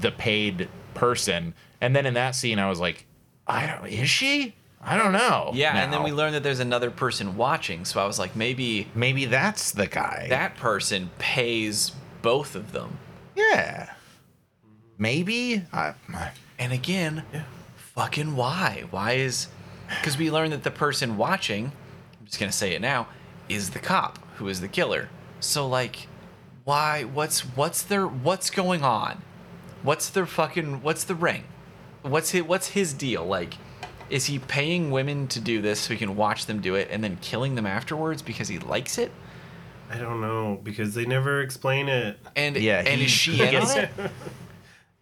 the 0.00 0.10
paid 0.12 0.68
person. 0.94 1.54
And 1.80 1.96
then 1.96 2.04
in 2.06 2.14
that 2.14 2.34
scene, 2.34 2.58
I 2.58 2.68
was 2.68 2.78
like, 2.80 3.06
I 3.46 3.66
don't. 3.66 3.86
Is 3.88 4.10
she? 4.10 4.54
I 4.82 4.96
don't 4.96 5.12
know. 5.12 5.50
Yeah, 5.52 5.76
and 5.82 5.92
then 5.92 6.02
we 6.02 6.10
learned 6.12 6.34
that 6.34 6.42
there's 6.42 6.60
another 6.60 6.90
person 6.90 7.36
watching, 7.36 7.84
so 7.84 8.00
I 8.00 8.06
was 8.06 8.18
like, 8.18 8.34
maybe 8.34 8.88
maybe 8.94 9.26
that's 9.26 9.72
the 9.72 9.86
guy. 9.86 10.26
that 10.30 10.56
person 10.56 11.10
pays 11.18 11.92
both 12.22 12.54
of 12.54 12.72
them. 12.72 12.98
yeah. 13.36 13.90
Maybe. 14.98 15.62
I, 15.72 15.94
And 16.58 16.72
again, 16.72 17.24
fucking 17.94 18.36
why? 18.36 18.84
Why 18.90 19.12
is 19.12 19.48
because 19.88 20.16
we 20.18 20.30
learned 20.30 20.52
that 20.52 20.62
the 20.62 20.70
person 20.70 21.16
watching, 21.16 21.72
I'm 22.20 22.26
just 22.26 22.38
gonna 22.38 22.52
say 22.52 22.74
it 22.74 22.80
now, 22.80 23.08
is 23.50 23.70
the 23.70 23.78
cop 23.78 24.18
who 24.36 24.48
is 24.48 24.60
the 24.60 24.68
killer. 24.68 25.08
So 25.40 25.66
like, 25.66 26.06
why? 26.64 27.04
What's 27.04 27.40
what's 27.40 27.82
their 27.82 28.06
what's 28.06 28.50
going 28.50 28.82
on? 28.82 29.22
What's 29.82 30.08
their 30.10 30.26
fucking 30.26 30.82
what's 30.82 31.04
the 31.04 31.14
ring? 31.14 31.44
What's 32.02 32.30
his 32.30 32.42
what's 32.44 32.68
his 32.68 32.92
deal? 32.94 33.24
Like, 33.26 33.54
is 34.08 34.26
he 34.26 34.38
paying 34.38 34.90
women 34.90 35.26
to 35.28 35.40
do 35.40 35.60
this 35.62 35.80
so 35.80 35.94
he 35.94 35.98
can 35.98 36.16
watch 36.16 36.46
them 36.46 36.60
do 36.60 36.74
it 36.74 36.88
and 36.90 37.02
then 37.02 37.16
killing 37.20 37.54
them 37.54 37.66
afterwards 37.66 38.22
because 38.22 38.48
he 38.48 38.58
likes 38.58 38.98
it? 38.98 39.10
I 39.90 39.98
don't 39.98 40.20
know 40.20 40.60
because 40.62 40.94
they 40.94 41.04
never 41.04 41.40
explain 41.42 41.88
it. 41.88 42.18
And 42.36 42.56
Yeah, 42.56 42.78
and 42.78 43.00
he- 43.00 43.06
is 43.06 43.10
she 43.10 43.42
in 43.42 43.50
gets- 43.50 43.72
on 43.74 43.78
it? 43.84 43.90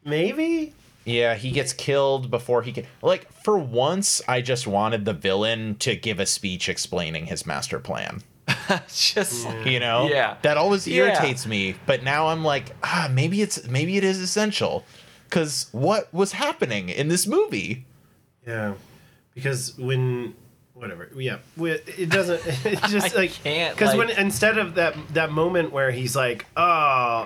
Maybe. 0.04 0.72
yeah, 1.04 1.34
he 1.34 1.50
gets 1.50 1.72
killed 1.72 2.30
before 2.30 2.62
he 2.62 2.72
can. 2.72 2.86
Like 3.02 3.30
for 3.42 3.58
once, 3.58 4.22
I 4.28 4.40
just 4.40 4.66
wanted 4.66 5.04
the 5.04 5.12
villain 5.12 5.74
to 5.80 5.96
give 5.96 6.18
a 6.20 6.26
speech 6.26 6.68
explaining 6.68 7.26
his 7.26 7.44
master 7.46 7.78
plan. 7.78 8.22
just 8.88 9.48
You 9.64 9.80
know. 9.80 10.08
Yeah. 10.08 10.36
That 10.42 10.56
always 10.56 10.86
Yeah. 10.86 11.04
irritates 11.04 11.46
me. 11.46 11.74
But 11.86 12.02
now 12.02 12.28
I'm 12.28 12.44
like, 12.44 12.74
ah, 12.82 13.08
maybe 13.10 13.42
it's 13.42 13.66
maybe 13.68 13.96
it 13.96 14.04
is 14.04 14.18
essential. 14.20 14.84
Because 15.28 15.68
what 15.72 16.12
was 16.12 16.32
happening 16.32 16.88
in 16.88 17.08
this 17.08 17.26
movie? 17.26 17.84
Yeah, 18.46 18.74
because 19.34 19.76
when 19.78 20.34
whatever, 20.72 21.10
yeah, 21.16 21.36
it 21.58 22.08
doesn't. 22.08 22.40
It 22.64 22.80
just 22.88 23.14
like 23.14 23.32
can't, 23.32 23.76
because 23.76 23.94
when 23.94 24.08
instead 24.10 24.56
of 24.56 24.76
that 24.76 24.94
that 25.12 25.30
moment 25.30 25.70
where 25.72 25.90
he's 25.90 26.16
like, 26.16 26.46
oh, 26.56 26.62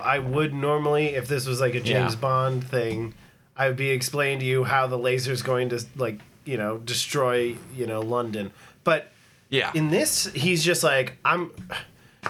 I 0.03 0.19
would 0.19 0.53
normally 0.53 1.15
if 1.15 1.27
this 1.29 1.45
was 1.47 1.61
like 1.61 1.75
a 1.75 1.79
James 1.79 2.13
Yeah. 2.15 2.19
Bond 2.19 2.63
thing, 2.65 3.13
I 3.55 3.67
would 3.67 3.77
be 3.77 3.91
explaining 3.91 4.39
to 4.39 4.45
you 4.45 4.65
how 4.65 4.85
the 4.87 4.97
laser's 4.97 5.41
going 5.41 5.69
to 5.69 5.79
like 5.95 6.19
you 6.43 6.57
know 6.57 6.79
destroy 6.79 7.55
you 7.73 7.87
know 7.87 8.01
London. 8.01 8.51
But 8.83 9.12
Yeah. 9.53 9.71
in 9.73 9.89
this, 9.89 10.25
he's 10.33 10.63
just 10.63 10.83
like 10.83 11.17
I'm. 11.23 11.51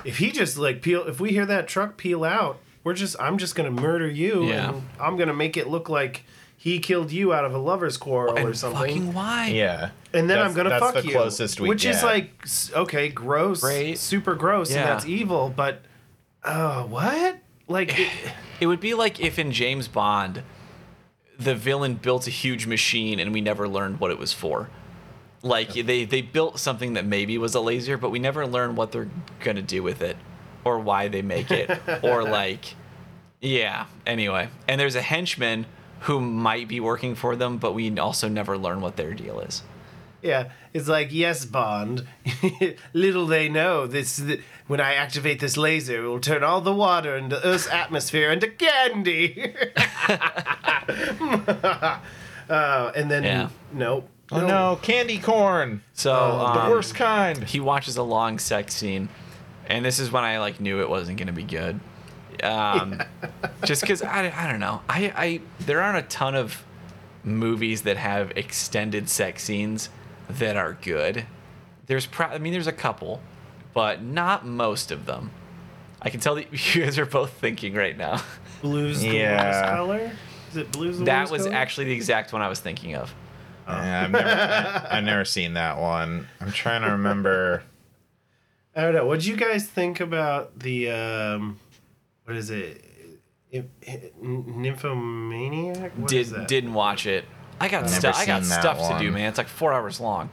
If 0.04 0.18
he 0.18 0.32
just 0.32 0.58
like 0.58 0.82
peel, 0.82 1.06
if 1.08 1.20
we 1.20 1.30
hear 1.32 1.46
that 1.46 1.68
truck 1.68 1.98
peel 1.98 2.24
out, 2.24 2.58
we're 2.84 2.94
just 2.96 3.16
I'm 3.20 3.38
just 3.38 3.56
gonna 3.56 3.72
murder 3.72 4.08
you, 4.10 4.48
Yeah. 4.48 4.70
and 4.74 4.84
I'm 5.00 5.16
gonna 5.18 5.34
make 5.34 5.56
it 5.56 5.68
look 5.68 5.88
like 5.88 6.24
he 6.58 6.80
killed 6.80 7.12
you 7.12 7.32
out 7.34 7.46
of 7.46 7.54
a 7.54 7.58
lovers 7.58 7.98
quarrel 7.98 8.36
or 8.38 8.48
and 8.48 8.58
something. 8.58 8.80
fucking 8.88 9.14
why? 9.14 9.48
Yeah. 9.50 9.90
and 10.14 10.30
then 10.30 10.38
That's- 10.40 10.50
I'm 10.50 10.56
gonna 10.56 10.70
that's 10.70 10.84
fuck 10.86 10.96
the 10.96 11.06
you, 11.08 11.12
closest 11.14 11.60
we 11.60 11.70
which 11.70 11.86
is 11.86 11.98
get. 11.98 12.06
like 12.06 12.32
s- 12.44 12.72
okay, 12.76 13.10
gross, 13.10 13.62
Great. 13.62 13.98
super 13.98 14.34
gross, 14.36 14.72
Yeah. 14.72 14.80
and 14.82 14.90
that's 14.90 15.06
evil. 15.06 15.54
But, 15.56 15.82
uh, 16.44 16.84
what? 16.84 17.38
Like, 17.68 17.98
it, 18.00 18.10
It 18.60 18.68
would 18.68 18.80
be 18.80 18.94
like 18.94 19.20
if 19.20 19.38
in 19.40 19.52
James 19.52 19.88
Bond, 19.88 20.42
the 21.38 21.54
villain 21.56 21.96
built 21.96 22.28
a 22.28 22.30
huge 22.30 22.66
machine 22.66 23.20
and 23.20 23.34
we 23.34 23.42
never 23.42 23.68
learned 23.68 24.00
what 24.00 24.10
it 24.12 24.18
was 24.20 24.32
for. 24.34 24.70
Like 25.44 25.74
they 25.74 26.06
they 26.06 26.22
built 26.22 26.58
something 26.58 26.94
that 26.94 27.06
maybe 27.06 27.38
was 27.38 27.54
a 27.54 27.60
laser, 27.60 27.98
but 27.98 28.10
we 28.10 28.18
never 28.20 28.48
learn 28.48 28.76
what 28.76 28.92
they're 28.94 29.10
gonna 29.42 29.62
do 29.62 29.84
with 29.84 30.02
it, 30.02 30.16
or 30.64 30.80
why 30.80 31.10
they 31.10 31.22
make 31.22 31.52
it, 31.52 31.70
or 32.04 32.24
like, 32.24 32.76
yeah. 33.42 33.86
Anyway, 34.08 34.48
and 34.68 34.80
there's 34.80 34.96
a 34.96 35.02
henchman 35.02 35.66
who 36.02 36.20
might 36.22 36.68
be 36.70 36.80
working 36.80 37.14
for 37.16 37.36
them, 37.36 37.58
but 37.58 37.74
we 37.74 37.96
also 38.00 38.28
never 38.30 38.58
learn 38.58 38.80
what 38.82 38.96
their 38.96 39.14
deal 39.14 39.40
is. 39.42 39.64
yeah, 40.22 40.50
it's 40.74 40.88
like 40.88 41.10
yes, 41.12 41.44
Bond. 41.46 42.08
Little 42.94 43.26
they 43.28 43.50
know 43.50 43.86
this. 43.86 44.18
th- 44.18 44.40
When 44.68 44.80
I 44.80 44.94
activate 44.96 45.42
this 45.42 45.58
laser, 45.58 46.06
it 46.06 46.08
will 46.08 46.20
turn 46.22 46.42
all 46.44 46.62
the 46.62 46.74
water 46.74 47.18
into 47.18 47.36
Earth's 47.46 47.68
atmosphere 47.68 48.32
into 48.32 48.48
candy. 48.48 49.54
uh, 52.50 52.92
and 52.96 53.12
then 53.12 53.24
Yeah. 53.24 53.50
nope. 53.74 54.10
Oh 54.34 54.46
no, 54.48 54.80
candy 54.82 55.20
corn. 55.20 55.82
So 55.94 56.12
the 56.54 56.62
um, 56.62 56.70
worst 56.72 56.96
kind. 56.96 57.44
he 57.44 57.60
watches 57.60 57.98
a 57.98 58.04
long 58.04 58.40
sex 58.40 58.74
scene 58.74 59.10
and 59.68 59.86
this 59.86 59.98
is 60.00 60.12
when 60.12 60.26
i 60.26 60.40
like 60.40 60.60
knew 60.60 60.82
it 60.82 60.90
wasn't 60.90 61.18
going 61.18 61.28
to 61.28 61.34
be 61.34 61.44
good 61.44 61.80
um, 62.44 63.02
just 63.64 63.80
because 63.82 64.02
I, 64.02 64.30
I 64.36 64.52
don't 64.52 64.60
know 64.60 64.82
I, 64.90 65.14
I 65.16 65.42
there 65.62 65.82
aren't 65.82 66.00
a 66.06 66.10
ton 66.10 66.36
of 66.36 66.66
movies 67.24 67.84
that 67.84 67.96
have 67.96 68.32
extended 68.36 69.08
sex 69.08 69.44
scenes 69.44 69.88
that 70.28 70.58
are 70.58 70.74
good 70.82 71.26
there's 71.88 72.06
pro- 72.06 72.28
i 72.28 72.38
mean 72.40 72.52
there's 72.52 72.68
a 72.68 72.74
couple 72.74 73.22
but 73.74 74.04
not 74.04 74.46
most 74.46 74.92
of 74.92 75.06
them 75.06 75.32
i 76.02 76.10
can 76.10 76.20
tell 76.20 76.36
that 76.36 76.52
you 76.76 76.84
guys 76.84 77.00
are 77.00 77.06
both 77.06 77.32
thinking 77.32 77.74
right 77.74 77.98
now 77.98 78.22
Blues 78.62 79.00
the 79.02 79.08
Yeah. 79.10 79.46
worst 79.62 79.74
color. 79.76 80.12
Is 80.52 80.58
it 80.58 80.72
blues? 80.74 80.98
The 81.00 81.06
that 81.06 81.22
worst 81.22 81.32
was 81.32 81.44
color? 81.44 81.56
actually 81.56 81.86
the 81.86 81.94
exact 81.96 82.34
one 82.34 82.42
i 82.42 82.50
was 82.50 82.60
thinking 82.60 82.96
of 82.96 83.14
Yeah, 83.68 84.04
I've 84.04 84.12
never, 84.12 84.88
I've 84.92 85.04
never 85.06 85.26
seen 85.26 85.54
that 85.54 85.78
one. 85.80 86.28
I'm 86.42 86.52
trying 86.52 86.82
to 86.84 86.90
remember. 86.92 87.64
I 88.76 88.82
don't 88.82 88.94
know. 88.96 89.06
What 89.06 89.20
did 89.20 89.26
you 89.28 89.36
guys 89.38 89.68
think 89.68 90.00
about 90.00 90.60
the 90.60 90.90
um, 90.92 91.60
what 92.26 92.36
is 92.36 92.50
it? 92.50 92.84
I- 93.54 93.64
I- 93.88 94.12
Nymphomaniac? 94.22 95.92
What 95.96 96.12
is 96.12 96.30
Did 96.30 96.40
that? 96.40 96.48
didn't 96.48 96.74
watch 96.74 97.06
it 97.06 97.26
i 97.60 97.68
got 97.68 97.88
stuff 97.88 98.18
i 98.18 98.26
got 98.26 98.42
seen 98.42 98.50
that 98.50 98.60
stuff 98.62 98.92
to 98.92 98.98
do 99.00 99.12
man 99.12 99.30
it's 99.30 99.38
like 99.38 99.48
four 99.48 99.72
hours 99.72 100.00
long 100.00 100.28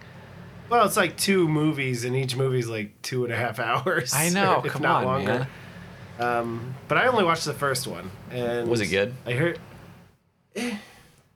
Well, 0.71 0.87
it's 0.87 0.97
like 0.97 1.19
two 1.19 1.47
movies, 1.47 2.05
and 2.05 2.17
each 2.17 2.35
movie's 2.35 2.67
like 2.67 3.01
two 3.03 3.25
and 3.25 3.33
a 3.33 3.37
half 3.37 3.59
hours. 3.61 4.15
I 4.15 4.31
know. 4.31 4.63
if 4.65 4.73
Come 4.73 4.83
not 4.83 5.05
on, 5.05 5.05
longer. 5.05 5.47
man. 6.19 6.29
Um, 6.39 6.75
but 6.89 6.97
I 6.97 7.07
only 7.09 7.25
watched 7.25 7.45
the 7.45 7.53
first 7.53 7.87
one, 7.87 8.11
and 8.31 8.69
Was 8.71 8.81
it 8.81 8.87
good? 8.87 9.13
I 9.27 9.33
heard. 9.33 9.59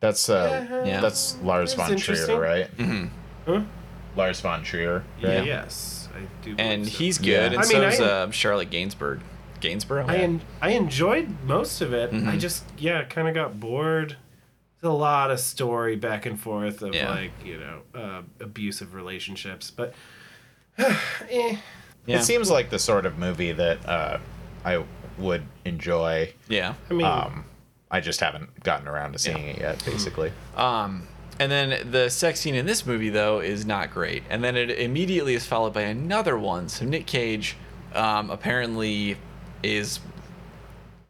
That's 0.04 0.28
uh, 0.28 0.82
Yeah. 0.84 1.00
that's 1.00 1.38
Lars 1.42 1.74
That's 1.74 1.88
von. 1.88 1.96
Trier, 1.98 2.38
right? 2.38 2.76
Mm-hmm. 2.76 3.06
Huh? 3.46 3.62
Lars 4.16 4.38
von 4.40 4.62
Trier. 4.62 5.02
Right? 5.22 5.46
Yes, 5.46 6.08
I 6.14 6.26
do. 6.44 6.54
and 6.58 6.84
so. 6.84 6.90
he's 6.98 7.16
good, 7.16 7.26
Yeah. 7.28 7.44
and 7.46 7.58
I 7.58 7.62
so 7.62 7.78
mean, 7.80 7.88
is 7.88 8.00
I- 8.00 8.04
uh, 8.04 8.30
Charlotte 8.30 8.68
Gainsbourg. 8.70 9.20
Gainsborough. 9.60 10.04
I 10.06 10.16
en- 10.16 10.42
I 10.60 10.70
enjoyed 10.72 11.28
most 11.46 11.80
of 11.80 11.94
it. 11.94 12.12
Mm-hmm. 12.12 12.28
I 12.28 12.36
just 12.36 12.64
yeah, 12.76 13.04
kind 13.04 13.28
of 13.28 13.34
got 13.34 13.58
bored. 13.58 14.16
There's 14.82 14.90
a 14.92 14.94
lot 14.94 15.30
of 15.30 15.40
story 15.40 15.96
back 15.96 16.26
and 16.26 16.38
forth 16.38 16.82
of 16.82 16.94
Yeah. 16.94 17.08
like 17.10 17.32
you 17.42 17.56
know 17.58 17.80
uh, 17.94 18.22
abusive 18.40 18.92
relationships, 18.94 19.70
but 19.70 19.94
eh. 20.78 21.56
yeah. 22.06 22.18
It 22.18 22.24
seems 22.24 22.50
like 22.50 22.68
the 22.68 22.78
sort 22.78 23.06
of 23.06 23.16
movie 23.18 23.52
that 23.52 23.88
uh, 23.88 24.18
I 24.66 24.84
would 25.16 25.44
enjoy. 25.64 26.34
yeah. 26.48 26.74
I 26.90 26.92
mean, 26.92 27.06
Um, 27.06 27.46
I 27.94 28.00
just 28.00 28.18
haven't 28.18 28.64
gotten 28.64 28.88
around 28.88 29.12
to 29.12 29.20
seeing 29.20 29.46
it 29.46 29.58
yet. 29.58 29.84
Basically, 29.84 30.32
Um, 30.56 31.06
and 31.38 31.50
then 31.50 31.92
the 31.92 32.10
sex 32.10 32.40
scene 32.40 32.56
in 32.56 32.66
this 32.66 32.84
movie 32.84 33.08
though 33.08 33.38
is 33.38 33.64
not 33.64 33.92
great, 33.92 34.24
and 34.28 34.42
then 34.42 34.56
it 34.56 34.68
immediately 34.72 35.34
is 35.34 35.46
followed 35.46 35.72
by 35.74 35.82
another 35.82 36.36
one. 36.36 36.68
So 36.68 36.84
Nick 36.84 37.06
Cage 37.06 37.56
um, 37.94 38.30
apparently 38.30 39.16
is, 39.62 40.00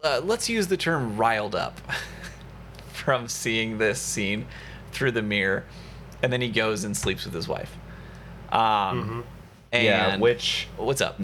uh, 0.03 0.21
let's 0.23 0.51
use 0.51 0.67
the 0.67 0.77
term 0.77 1.17
riled 1.17 1.55
up 1.55 1.81
from 2.93 3.29
seeing 3.29 3.79
this 3.79 3.99
scene 3.99 4.47
through 4.93 5.13
the 5.13 5.23
mirror, 5.23 5.65
and 6.23 6.31
then 6.31 6.43
he 6.43 6.51
goes 6.51 6.85
and 6.85 6.95
sleeps 6.95 7.25
with 7.25 7.33
his 7.33 7.49
wife. 7.49 7.75
Um, 8.53 9.25
and 9.73 9.85
yeah. 9.85 10.17
Which 10.19 10.69
what's 10.77 11.01
up? 11.01 11.19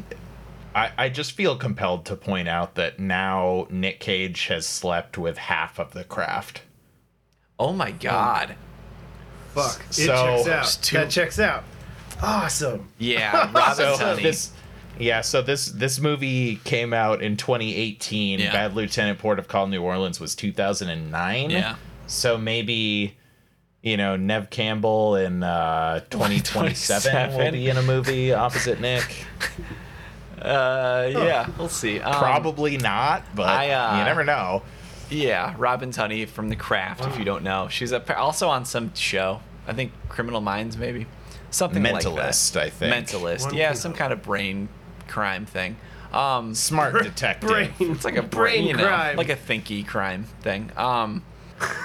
I, 0.75 0.93
I 0.97 1.09
just 1.09 1.33
feel 1.33 1.57
compelled 1.57 2.05
to 2.07 2.17
point 2.17 2.49
out 2.49 2.75
that 2.77 2.99
now 2.99 3.67
Nick 3.71 3.99
Cage 4.01 4.47
has 4.47 4.67
slept 4.67 5.19
with 5.19 5.37
half 5.39 5.79
of 5.79 5.93
the 5.93 6.05
craft. 6.05 6.63
Oh 7.59 7.73
my 7.73 7.91
god. 7.91 8.55
fuck, 9.55 9.81
it 9.91 9.95
so- 9.95 10.43
checks 10.45 10.49
out. 10.49 10.83
two- 10.83 10.97
That 10.97 11.11
checks 11.11 11.39
out. 11.41 11.65
Awesome. 12.23 12.89
Yeah, 12.99 13.51
Robin 13.53 13.75
so 13.75 13.97
Tunney. 13.97 14.23
this 14.23 14.53
yeah 14.99 15.23
so 15.23 15.41
this 15.41 15.67
this 15.67 15.99
movie 15.99 16.57
came 16.57 16.93
out 16.93 17.23
in 17.23 17.35
2018 17.37 18.39
Yeah. 18.39 18.53
bad 18.53 18.75
lieutenant 18.75 19.19
port 19.19 19.39
of 19.39 19.49
call 19.49 19.67
new 19.67 19.81
orleans 19.81 20.21
was 20.21 20.35
2009 20.35 21.49
Yeah. 21.49 21.77
so 22.07 22.37
maybe 22.37 23.17
you 23.83 23.97
know 23.97 24.17
nev 24.17 24.51
campbell 24.51 25.17
in 25.17 25.43
uh 25.43 26.01
2027 26.11 27.15
will 27.15 27.21
27. 27.39 27.53
be 27.55 27.69
in 27.71 27.79
a 27.79 27.83
movie 27.83 28.35
opposite 28.35 28.79
nick 28.81 29.25
Uh, 30.41 31.09
yeah, 31.11 31.49
we'll 31.59 31.69
see. 31.69 32.01
Um, 32.01 32.15
probably 32.15 32.77
not 32.79 33.23
but 33.35 33.49
I, 33.49 33.71
uh, 33.71 33.99
you 33.99 34.05
never 34.05 34.25
know 34.25 34.63
Yeah, 35.11 35.55
Robin 35.59 35.91
Tunney 35.91 36.27
from 36.29 36.49
The 36.49 36.57
Craft. 36.57 37.07
If 37.07 37.19
you 37.19 37.25
don't 37.25 37.45
know, 37.45 37.69
she's 37.69 37.93
a, 37.93 38.17
also 38.19 38.49
on 38.49 38.65
some 38.65 38.95
show. 38.95 39.41
I 39.67 39.73
think 39.73 39.93
Criminal 40.09 40.41
Minds, 40.41 40.77
maybe 40.77 41.07
something 41.51 41.83
like 41.83 42.05
Mentalist, 42.05 42.55
like 42.57 42.63
I 42.63 42.69
that. 42.69 42.73
think. 42.75 42.95
Mentalist. 43.09 43.45
One 43.47 43.55
Yeah, 43.55 43.73
some 43.75 43.93
kind 43.93 44.13
of 44.13 44.23
brain 44.23 44.69
crime 45.09 45.47
thing. 45.47 45.77
Um, 46.13 46.55
smart 46.55 47.03
detective 47.03 47.49
Brain. 47.49 47.73
it's 47.81 48.05
like 48.05 48.17
a 48.17 48.23
brain, 48.23 48.65
Brain 48.65 48.67
you 48.67 48.77
know, 48.77 48.87
crime. 48.87 49.17
like 49.17 49.29
a 49.29 49.37
thinky 49.37 49.87
crime 49.87 50.25
thing. 50.41 50.71
Um, 50.77 51.23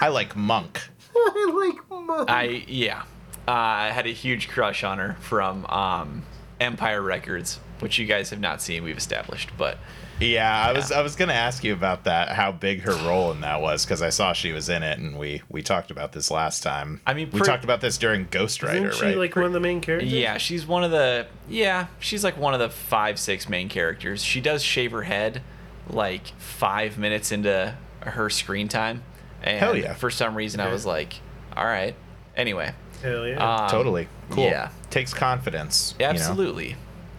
i 0.02 0.08
like 0.08 0.36
monk 0.36 0.90
I 1.16 1.52
like, 1.54 1.90
Monk. 1.90 2.30
I 2.30 2.64
yeah, 2.68 3.04
uh, 3.48 3.52
I 3.52 3.90
had 3.92 4.06
a 4.08 4.12
huge 4.12 4.50
crush 4.50 4.84
on 4.84 4.98
her 5.00 5.16
from 5.22 5.66
um, 5.68 6.24
Empire 6.60 7.02
Records, 7.02 7.60
which 7.80 7.98
you 7.98 8.06
guys 8.06 8.30
have 8.30 8.40
not 8.40 8.62
seen. 8.62 8.84
We've 8.84 8.98
established, 8.98 9.50
but 9.58 9.78
yeah 10.20 10.66
i 10.68 10.72
was 10.72 10.92
i 10.92 11.02
was 11.02 11.16
gonna 11.16 11.34
ask 11.34 11.64
you 11.64 11.74
about 11.74 12.06
that 12.06 12.30
how 12.30 12.50
big 12.52 12.82
her 12.82 12.94
role 13.06 13.32
in 13.34 13.42
that 13.42 13.60
was 13.60 13.84
because 13.84 14.02
i 14.02 14.10
saw 14.10 14.32
she 14.32 14.54
was 14.54 14.70
in 14.70 14.82
it 14.82 14.98
and 14.98 15.18
we 15.18 15.42
we 15.50 15.62
talked 15.62 15.92
about 15.92 16.14
this 16.14 16.32
last 16.32 16.64
time 16.64 17.02
I 17.06 17.14
mean, 17.14 17.30
we 17.32 17.40
pre- 17.40 17.48
talked 17.48 17.66
about 17.66 17.82
this 17.82 17.98
during 17.98 18.28
ghost 18.32 18.64
rider 18.64 18.88
Isn't 18.88 19.00
she 19.00 19.06
right 19.06 19.18
like 19.18 19.36
one 19.36 19.46
of 19.46 19.54
the 19.54 19.60
main 19.60 19.82
characters? 19.82 20.12
Yeah, 20.12 20.38
she's 20.38 20.66
one 20.66 20.84
of 20.84 20.92
the 20.92 21.28
yeah, 21.50 21.88
she's 22.00 22.24
like 22.24 22.38
one 22.38 22.54
of 22.54 22.60
the 22.60 22.70
five 22.70 23.20
six 23.20 23.50
main 23.50 23.68
characters. 23.68 24.24
She 24.24 24.40
does 24.42 24.64
shave 24.64 24.92
her 24.92 25.04
head 25.04 25.42
like 25.90 26.28
five 26.40 26.98
minutes 26.98 27.32
into 27.32 27.76
her 28.02 28.30
screen 28.30 28.68
time, 28.68 29.04
and 29.44 29.60
Hell 29.60 29.76
yeah. 29.76 29.94
for 29.94 30.10
some 30.10 30.36
reason 30.36 30.60
I 30.60 30.72
was 30.72 30.86
like, 30.86 31.16
all 31.56 31.66
right. 31.66 31.96
Anyway, 32.36 32.74
Hell 33.02 33.28
yeah. 33.28 33.64
um, 33.64 33.70
totally 33.70 34.08
cool 34.30 34.46
Yeah, 34.46 34.70
takes 34.90 35.14
confidence 35.14 35.94
you 36.00 36.06
know? 36.06 36.76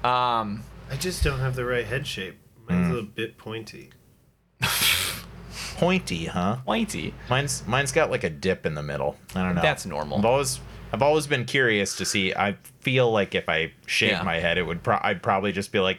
Absolutely. 0.07 0.61
Um, 0.61 0.65
I 0.91 0.97
just 0.97 1.23
don't 1.25 1.41
have 1.41 1.57
the 1.57 1.65
right 1.65 1.85
head 1.87 2.07
shape. 2.07 2.37
Mine's 2.69 2.97
a 2.97 3.03
bit 3.03 3.37
pointy. 3.39 3.91
pointy 5.77 6.25
huh 6.25 6.57
pointy. 6.65 7.13
mine's 7.29 7.63
mine's 7.67 7.93
got 7.93 8.11
like 8.11 8.25
a 8.25 8.31
dip 8.31 8.65
in 8.65 8.75
the 8.75 8.83
middle 8.83 9.15
i 9.35 9.43
don't 9.43 9.55
know 9.55 9.61
That's 9.61 9.85
normal. 9.85 10.17
i've 10.19 10.25
always 10.25 10.59
i've 10.91 11.03
always 11.03 11.27
been 11.27 11.45
curious 11.45 11.97
to 11.97 12.07
see 12.07 12.33
i 12.35 12.57
feel 12.81 13.11
like 13.13 13.35
if 13.35 13.47
i 13.51 13.73
shaved 13.85 14.13
Yeah. 14.13 14.23
my 14.23 14.37
head 14.37 14.57
it 14.57 14.63
would 14.63 14.83
pro- 14.83 14.99
i'd 15.03 15.23
probably 15.23 15.53
just 15.53 15.73
be 15.73 15.79
like 15.81 15.99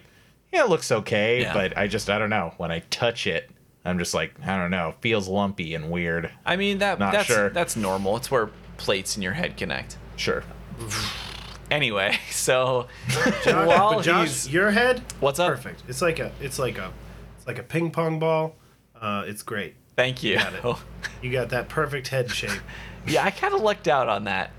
yeah 0.52 0.64
it 0.64 0.70
looks 0.70 0.92
okay 0.92 1.42
Yeah. 1.42 1.54
but 1.54 1.78
i 1.78 1.86
just 1.86 2.10
i 2.10 2.18
don't 2.18 2.32
know 2.32 2.54
when 2.58 2.72
i 2.72 2.80
touch 2.90 3.28
it 3.28 3.52
i'm 3.86 4.00
just 4.00 4.16
like 4.16 4.34
i 4.48 4.58
don't 4.58 4.72
know 4.72 4.96
feels 5.02 5.28
lumpy 5.28 5.76
and 5.76 5.92
weird 5.92 6.32
I 6.44 6.56
mean 6.56 6.80
that 6.80 6.98
Not 6.98 7.12
that's 7.14 7.28
sure. 7.28 7.50
that's 7.52 7.76
normal. 7.76 8.18
It's 8.18 8.32
where 8.32 8.50
plates 8.78 9.16
in 9.16 9.22
your 9.22 9.34
head 9.34 9.58
connect. 9.58 9.98
sure 10.16 10.44
Anyway, 11.70 12.18
so 12.32 12.88
Josh, 13.10 13.46
while 13.46 13.96
but 13.96 14.04
Josh, 14.04 14.28
he's 14.28 14.50
your 14.50 14.72
head, 14.72 15.02
what's 15.20 15.40
up? 15.40 15.50
perfect. 15.50 15.84
It's 15.88 16.02
like 16.02 16.20
a, 16.20 16.32
it's 16.42 16.60
like 16.60 16.78
a, 16.78 16.92
it's 17.38 17.48
like 17.48 17.60
a 17.60 17.64
ping 17.64 17.92
pong 17.92 18.20
ball. 18.20 18.56
Uh, 19.00 19.24
it's 19.28 19.44
great. 19.44 19.76
Thank 19.96 20.24
you. 20.24 20.36
Got 20.38 20.54
it. 20.54 20.76
You 21.20 21.32
got 21.32 21.50
that 21.50 21.68
perfect 21.68 22.10
head 22.10 22.30
shape. 22.30 22.62
yeah, 23.08 23.26
I 23.26 23.32
kind 23.32 23.56
of 23.56 23.62
lucked 23.62 23.88
out 23.88 24.08
on 24.08 24.26
that. 24.26 24.52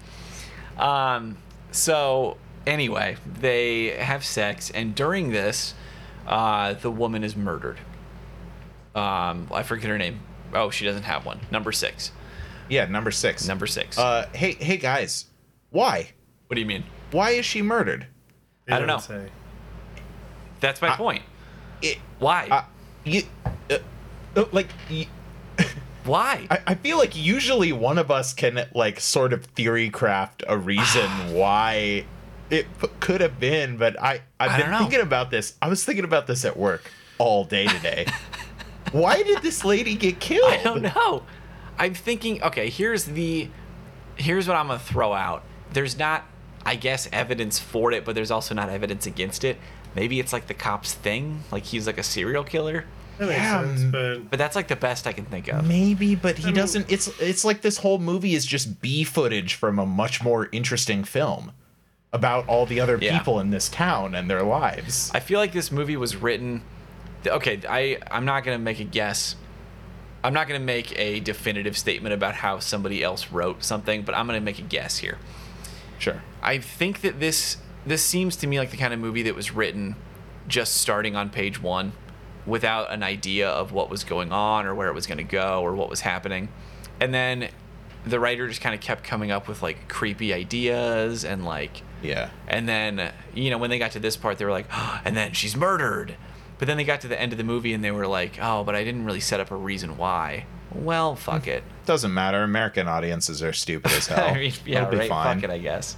Um, 0.77 1.39
so 1.71 2.37
anyway, 2.67 3.17
they 3.41 3.91
have 3.91 4.25
sex, 4.25 4.71
and 4.71 4.93
during 4.93 5.31
this, 5.31 5.75
uh, 6.27 6.75
the 6.75 6.91
woman 6.91 7.23
is 7.23 7.37
murdered. 7.37 7.79
Um, 8.97 9.49
I 9.53 9.63
forget 9.63 9.89
her 9.89 9.99
name. 9.99 10.19
Oh, 10.53 10.71
she 10.71 10.85
doesn't 10.85 11.05
have 11.05 11.25
one. 11.25 11.39
Number 11.53 11.71
six. 11.71 12.11
Yeah, 12.69 12.87
number 12.87 13.13
six. 13.13 13.47
Number 13.47 13.69
six. 13.69 13.97
Uh, 13.97 14.29
hey, 14.35 14.53
hey 14.55 14.79
guys, 14.79 15.27
why? 15.71 16.11
what 16.49 16.55
do 16.55 16.61
you 16.61 16.67
mean? 16.67 16.83
Why 17.11 17.31
is 17.31 17.45
she 17.47 17.63
murdered? 17.63 18.07
They 18.67 18.75
I 18.75 18.79
don't 18.79 18.87
know. 18.89 18.99
say. 18.99 19.31
That's 20.61 20.83
my 20.83 20.91
point. 20.97 21.23
It, 21.81 21.99
Why? 22.19 22.49
uh, 22.51 22.65
you, 23.05 23.23
uh, 23.71 23.79
uh, 24.37 24.45
like, 24.53 24.69
y 24.91 25.07
Why? 26.05 26.47
I, 26.51 26.59
I 26.69 26.75
feel 26.75 26.99
like 26.99 27.17
usually 27.17 27.73
one 27.73 27.99
of 27.99 28.11
us 28.11 28.33
can 28.33 28.67
like 28.75 28.99
sort 29.01 29.33
of 29.33 29.45
theory 29.47 29.91
craft 29.91 30.43
a 30.49 30.57
reason 30.57 31.09
why 31.35 32.05
it 32.51 32.67
p- 32.81 32.89
could 33.01 33.21
have 33.21 33.39
been, 33.39 33.77
but 33.77 34.01
I 34.01 34.23
I've 34.41 34.51
I 34.53 34.63
been 34.63 34.79
thinking 34.79 35.01
about 35.01 35.31
this. 35.31 35.55
I 35.61 35.69
was 35.69 35.85
thinking 35.85 36.05
about 36.05 36.27
this 36.27 36.45
at 36.45 36.57
work 36.57 36.91
all 37.19 37.45
day 37.45 37.67
today. 37.67 38.07
why 38.93 39.23
did 39.23 39.43
this 39.43 39.65
lady 39.65 39.95
get 39.95 40.19
killed? 40.19 40.51
I 40.51 40.63
don't 40.63 40.83
know. 40.83 41.25
I'm 41.79 41.95
thinking, 41.95 42.43
okay, 42.43 42.71
here's 42.71 43.05
the 43.05 43.49
here's 44.17 44.49
what 44.49 44.57
I'm 44.57 44.69
gonna 44.69 44.79
throw 44.79 45.13
out. 45.13 45.45
There's 45.73 45.99
not, 45.99 46.25
I 46.67 46.77
guess, 46.77 47.09
evidence 47.13 47.59
for 47.59 47.93
it, 47.93 48.05
but 48.05 48.15
there's 48.15 48.31
also 48.31 48.55
not 48.55 48.69
evidence 48.69 49.07
against 49.07 49.45
it. 49.45 49.59
Maybe 49.97 50.21
it's 50.21 50.33
like 50.33 50.47
the 50.49 50.55
cop's 50.55 50.95
thing, 50.95 51.43
like 51.51 51.65
he's 51.65 51.87
like 51.87 51.99
a 51.99 52.03
serial 52.03 52.45
killer. 52.45 52.85
That 53.19 53.29
makes 53.29 53.41
Yeah, 53.41 53.65
sense, 53.65 53.83
but 53.85 54.31
But 54.31 54.39
that's 54.39 54.55
like 54.55 54.69
the 54.69 54.77
best 54.77 55.07
I 55.07 55.13
can 55.13 55.25
think 55.25 55.49
of. 55.49 55.67
Maybe, 55.67 56.15
but 56.15 56.39
he 56.39 56.47
mean- 56.47 56.55
doesn't. 56.55 56.91
It's 56.93 57.09
it's 57.21 57.45
like 57.45 57.63
this 57.63 57.79
whole 57.79 57.99
movie 57.99 58.35
is 58.35 58.45
just 58.47 58.81
B 58.81 59.03
footage 59.03 59.55
from 59.55 59.79
a 59.79 59.87
much 59.87 60.23
more 60.23 60.49
interesting 60.53 61.03
film 61.05 61.53
about 62.13 62.47
all 62.49 62.65
the 62.65 62.81
other 62.81 62.97
Yeah. 63.01 63.19
people 63.19 63.41
in 63.41 63.51
this 63.51 63.69
town 63.69 64.15
and 64.15 64.31
their 64.31 64.43
lives. 64.43 65.11
I 65.15 65.21
feel 65.21 65.39
like 65.41 65.53
this 65.53 65.73
movie 65.73 65.97
was 65.97 66.17
written. 66.17 66.63
Okay, 67.27 67.61
I 67.69 67.99
I'm 68.11 68.25
not 68.25 68.45
gonna 68.45 68.59
make 68.59 68.79
a 68.79 68.85
guess. 68.85 69.35
I'm 70.23 70.33
not 70.35 70.47
gonna 70.49 70.59
make 70.61 70.97
a 70.99 71.21
definitive 71.21 71.77
statement 71.77 72.13
about 72.15 72.35
how 72.37 72.59
somebody 72.61 73.03
else 73.03 73.31
wrote 73.33 73.65
something, 73.65 74.03
but 74.03 74.15
I'm 74.17 74.27
gonna 74.27 74.41
make 74.41 74.59
a 74.59 74.63
guess 74.63 74.99
here. 74.99 75.19
Sure. 75.99 76.23
I 76.43 76.59
think 76.59 77.01
that 77.03 77.21
this 77.21 77.57
this 77.87 78.03
seems 78.05 78.37
to 78.37 78.47
me 78.47 78.59
like 78.59 78.71
the 78.71 78.77
kind 78.77 78.93
of 78.93 79.01
movie 79.01 79.23
that 79.23 79.35
was 79.35 79.53
written 79.53 79.97
just 80.47 80.75
starting 80.75 81.17
on 81.17 81.31
page 81.31 81.61
one 81.63 81.93
without 82.47 82.91
an 82.91 83.03
idea 83.03 83.49
of 83.49 83.73
what 83.73 83.91
was 83.91 84.05
going 84.05 84.33
on 84.33 84.67
or 84.67 84.75
where 84.75 84.89
it 84.89 84.95
was 84.95 85.07
going 85.07 85.19
to 85.19 85.25
go 85.25 85.63
or 85.63 85.75
what 85.75 85.89
was 85.91 86.01
happening. 86.01 86.49
And 87.01 87.13
then 87.13 87.49
the 88.07 88.19
writer 88.21 88.49
just 88.49 88.61
kind 88.61 88.75
of 88.75 88.81
kept 88.81 89.05
coming 89.05 89.31
up 89.31 89.49
with 89.49 89.63
like 89.63 89.89
creepy 89.89 90.33
ideas 90.33 91.25
and 91.25 91.45
like 91.45 91.83
Yeah. 92.03 92.31
and 92.47 92.69
then 92.69 93.13
you 93.35 93.51
know 93.51 93.59
when 93.59 93.71
they 93.71 93.79
got 93.79 93.91
to 93.93 93.99
this 94.01 94.17
part 94.17 94.39
they 94.39 94.45
were 94.45 94.51
like 94.53 94.67
oh, 94.73 95.01
and 95.05 95.17
then 95.17 95.33
she's 95.33 95.57
murdered. 95.57 96.17
But 96.59 96.67
then 96.67 96.77
they 96.77 96.85
got 96.85 97.01
to 97.03 97.09
the 97.09 97.21
end 97.21 97.33
of 97.33 97.39
the 97.39 97.45
movie 97.45 97.73
and 97.73 97.85
they 97.85 97.93
were 97.93 98.09
like, 98.09 98.37
"Oh, 98.43 98.65
but 98.65 98.75
I 98.75 98.83
didn't 98.83 99.05
really 99.05 99.21
set 99.21 99.39
up 99.39 99.53
a 99.53 99.57
reason 99.57 99.97
why." 99.97 100.45
Well, 100.75 101.17
fuck 101.17 101.47
it. 101.47 101.63
Doesn't 101.87 102.13
matter. 102.13 102.43
American 102.43 102.89
audiences 102.89 103.43
are 103.43 103.53
stupid 103.53 103.91
as 103.93 104.07
hell. 104.09 104.29
I 104.29 104.35
mean, 104.35 104.53
yeah, 104.67 104.79
It'll 104.83 104.91
be 104.91 104.97
right. 104.99 105.09
fine. 105.09 105.37
Fuck 105.41 105.45
it, 105.51 105.53
I 105.53 105.59
guess. 105.59 105.97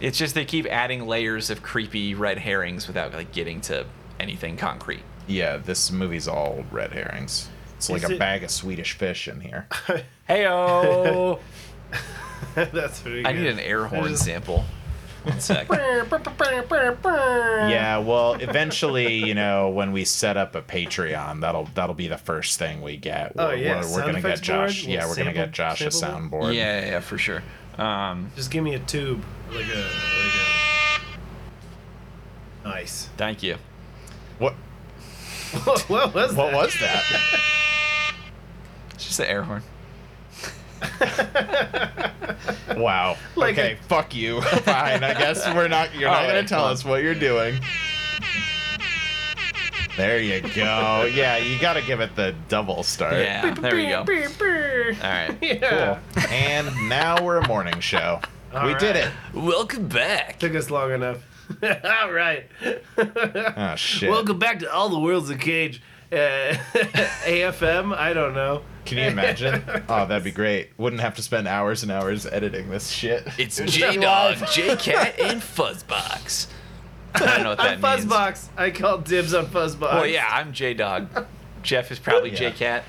It's 0.00 0.16
just 0.18 0.34
they 0.34 0.44
keep 0.44 0.66
adding 0.66 1.06
layers 1.06 1.50
of 1.50 1.62
creepy 1.62 2.14
red 2.14 2.38
herrings 2.38 2.86
without 2.86 3.12
like 3.12 3.32
getting 3.32 3.60
to 3.62 3.86
anything 4.18 4.56
concrete. 4.56 5.02
Yeah, 5.26 5.58
this 5.58 5.90
movie's 5.92 6.26
all 6.26 6.64
red 6.70 6.92
herrings. 6.92 7.48
It's 7.76 7.88
like 7.90 8.02
Is 8.02 8.10
a 8.10 8.14
it- 8.14 8.18
bag 8.18 8.42
of 8.42 8.50
Swedish 8.50 8.92
fish 8.92 9.28
in 9.28 9.40
here. 9.40 9.66
Heyo! 10.28 11.38
that's 12.54 13.00
pretty 13.00 13.22
Good. 13.22 13.28
I 13.28 13.32
need 13.32 13.46
an 13.46 13.60
air 13.60 13.86
horn 13.86 14.08
just- 14.10 14.24
sample. 14.24 14.64
One 15.24 15.40
sec. 15.40 15.68
Yeah, 17.70 17.98
well, 17.98 18.34
eventually, 18.34 19.14
you 19.14 19.34
know, 19.34 19.68
when 19.68 19.92
we 19.92 20.04
set 20.04 20.36
up 20.36 20.54
a 20.54 20.62
Patreon, 20.62 21.40
that'll 21.42 21.68
that'll 21.74 21.94
be 21.94 22.08
the 22.08 22.16
first 22.18 22.58
thing 22.58 22.80
we 22.80 22.96
get. 22.96 23.32
Oh, 23.36 23.48
We're, 23.48 23.54
yeah, 23.56 23.80
we're, 23.82 23.92
we're 23.92 24.00
gonna 24.00 24.12
get 24.14 24.18
effects 24.18 24.48
board? 24.48 24.68
Josh. 24.68 24.80
Little 24.86 24.94
Yeah, 24.94 25.08
we're 25.08 25.16
gonna 25.16 25.32
get 25.32 25.52
Josh 25.52 25.80
a 25.82 25.86
soundboard. 25.86 26.54
Yeah, 26.54 26.80
yeah, 26.80 26.86
yeah, 26.86 27.00
for 27.00 27.18
sure. 27.18 27.42
Um, 27.76 28.30
Just 28.36 28.50
give 28.50 28.64
me 28.64 28.74
a 28.74 28.78
tube, 28.78 29.22
like 29.50 29.66
a 29.66 29.78
like 29.78 30.34
a. 32.64 32.68
Nice. 32.68 33.08
thank 33.16 33.42
you. 33.42 33.56
What 34.38 34.52
what 35.88 36.14
was 36.14 36.34
what 36.34 36.52
was 36.52 36.72
that? 36.80 37.02
It's 38.94 39.04
just 39.06 39.20
an 39.20 39.26
air 39.26 39.42
horn. 39.42 39.62
Wow. 42.76 43.16
Like 43.36 43.58
okay, 43.58 43.72
a- 43.72 43.82
fuck 43.84 44.14
you. 44.14 44.40
Fine. 44.64 45.04
I 45.04 45.12
guess 45.14 45.46
we're 45.54 45.68
not. 45.68 45.94
You're 45.94 46.08
not 46.08 46.22
All 46.22 46.28
gonna 46.28 46.44
tell 46.46 46.62
fine. 46.64 46.72
us 46.72 46.84
what 46.84 47.02
you're 47.02 47.14
doing. 47.14 47.60
There 49.96 50.18
you 50.18 50.40
go. 50.40 51.04
Yeah, 51.12 51.36
you 51.36 51.58
got 51.58 51.74
to 51.74 51.82
give 51.82 52.00
it 52.00 52.14
the 52.16 52.34
double 52.48 52.82
start. 52.84 53.14
Yeah, 53.14 53.52
there 53.54 53.74
we 53.74 53.86
go. 53.88 53.98
All 53.98 54.04
right. 55.10 55.36
Yeah. 55.42 55.98
Cool. 56.14 56.22
And 56.30 56.88
now 56.88 57.22
we're 57.22 57.36
a 57.38 57.46
morning 57.48 57.80
show. 57.80 58.20
All 58.54 58.66
we 58.66 58.74
did 58.74 58.96
it. 58.96 59.10
Welcome 59.34 59.88
back. 59.88 60.38
Took 60.38 60.54
us 60.54 60.70
long 60.70 60.92
enough. 60.92 61.18
All 61.62 62.12
right. 62.12 62.46
Oh 62.96 63.74
shit. 63.76 64.08
Welcome 64.08 64.38
back 64.38 64.60
to 64.60 64.72
All 64.72 64.88
the 64.88 64.98
World's 64.98 65.28
a 65.28 65.36
Cage. 65.36 65.82
Uh, 66.12 66.54
AFM? 67.26 67.94
I 67.94 68.12
don't 68.14 68.34
know. 68.34 68.62
Can 68.84 68.98
you 68.98 69.04
imagine? 69.04 69.62
Oh, 69.88 70.06
that'd 70.06 70.24
be 70.24 70.30
great. 70.30 70.70
Wouldn't 70.78 71.02
have 71.02 71.14
to 71.16 71.22
spend 71.22 71.48
hours 71.48 71.82
and 71.82 71.90
hours 71.90 72.26
editing 72.26 72.70
this 72.70 72.90
shit. 72.90 73.26
It's 73.38 73.56
J 73.60 73.96
Dog, 73.96 74.36
J 74.52 74.76
Cat, 74.76 75.18
and 75.18 75.40
Fuzzbox. 75.40 76.46
I 77.14 77.18
don't 77.18 77.42
know 77.42 77.48
what 77.50 77.58
that 77.58 77.66
I'm 77.66 77.80
means. 77.80 78.04
Fuzzbox. 78.06 78.48
I 78.56 78.70
call 78.70 78.98
dibs 78.98 79.34
on 79.34 79.46
Fuzzbox. 79.46 79.80
Well, 79.80 80.06
yeah, 80.06 80.28
I'm 80.30 80.52
J 80.52 80.74
Dog. 80.74 81.26
Jeff 81.62 81.90
is 81.90 81.98
probably 81.98 82.30
Yeah. 82.30 82.36
J 82.36 82.50
Cat. 82.52 82.84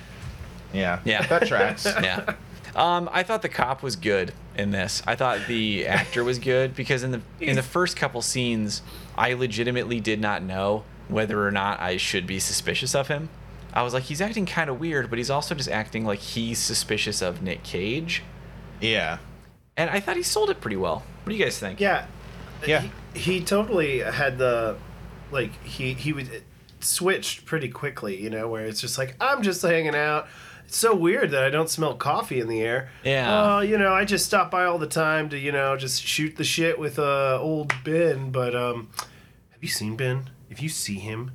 Yeah. 0.74 1.00
Yeah. 1.06 1.26
That 1.28 1.48
tracks. 1.48 1.86
yeah. 2.02 2.36
Um, 2.76 3.10
I 3.12 3.24
thought 3.24 3.42
the 3.42 3.50
cop 3.50 3.84
was 3.84 3.96
good 3.96 4.34
in 4.56 4.72
this. 4.72 5.02
I 5.06 5.16
thought 5.16 5.40
the 5.48 5.86
actor 5.88 6.24
was 6.24 6.40
good 6.40 6.76
because 6.76 7.04
in 7.04 7.12
the 7.12 7.22
in 7.40 7.56
the 7.56 7.64
first 7.64 7.98
couple 7.98 8.22
scenes, 8.22 8.82
I 9.18 9.34
legitimately 9.34 10.00
did 10.00 10.22
not 10.22 10.42
know 10.44 10.84
whether 11.10 11.46
or 11.46 11.52
not 11.52 11.82
I 11.82 11.98
should 11.98 12.26
be 12.26 12.40
suspicious 12.40 12.96
of 12.96 13.08
him. 13.10 13.30
I 13.74 13.84
was 13.84 13.94
like, 13.94 14.04
he's 14.04 14.22
acting 14.22 14.46
kind 14.46 14.70
of 14.70 14.80
weird, 14.80 15.10
but 15.10 15.18
he's 15.18 15.30
also 15.30 15.56
just 15.56 15.70
acting 15.70 16.06
like 16.06 16.20
he's 16.20 16.60
suspicious 16.60 17.22
of 17.22 17.42
Nick 17.42 17.64
Cage. 17.64 18.24
Yeah. 18.80 19.20
And 19.78 19.90
I 19.90 20.00
thought 20.00 20.18
he 20.18 20.24
sold 20.24 20.50
it 20.50 20.60
pretty 20.60 20.78
well. 20.78 21.04
What 21.24 21.32
do 21.32 21.36
you 21.36 21.44
guys 21.44 21.58
think? 21.58 21.80
Yeah. 21.80 22.06
Yeah. 22.66 22.88
He, 23.14 23.20
he 23.20 23.44
totally 23.44 24.00
had 24.00 24.38
the, 24.38 24.76
like, 25.32 25.64
he, 25.64 25.94
he 25.94 26.14
would 26.14 26.44
switched 26.80 27.46
pretty 27.46 27.70
quickly, 27.70 28.22
you 28.22 28.30
know, 28.30 28.48
where 28.48 28.66
it's 28.66 28.82
just 28.82 28.98
like, 28.98 29.16
I'm 29.22 29.44
just 29.44 29.62
hanging 29.62 29.96
out. 29.96 30.28
It's 30.66 30.78
so 30.78 30.96
weird 30.96 31.32
that 31.32 31.44
I 31.44 31.50
don't 31.50 31.70
smell 31.70 31.96
coffee 31.96 32.40
in 32.40 32.48
the 32.48 32.62
air. 32.62 32.90
Yeah. 33.04 33.56
Oh, 33.56 33.60
you 33.60 33.78
know, 33.78 33.94
I 33.94 34.06
just 34.06 34.26
stop 34.26 34.52
by 34.52 34.66
all 34.66 34.78
the 34.78 34.88
time 34.88 35.30
to, 35.30 35.38
you 35.38 35.52
know, 35.52 35.76
just 35.78 36.02
shoot 36.02 36.38
the 36.38 36.44
shit 36.44 36.80
with 36.80 36.98
uh, 36.98 37.40
old 37.40 37.74
Ben. 37.84 38.32
But 38.32 38.56
um, 38.56 38.90
have 39.52 39.62
you 39.62 39.70
seen 39.70 39.96
Ben? 39.96 40.30
If 40.50 40.62
you 40.62 40.70
see 40.70 40.96
him, 40.96 41.32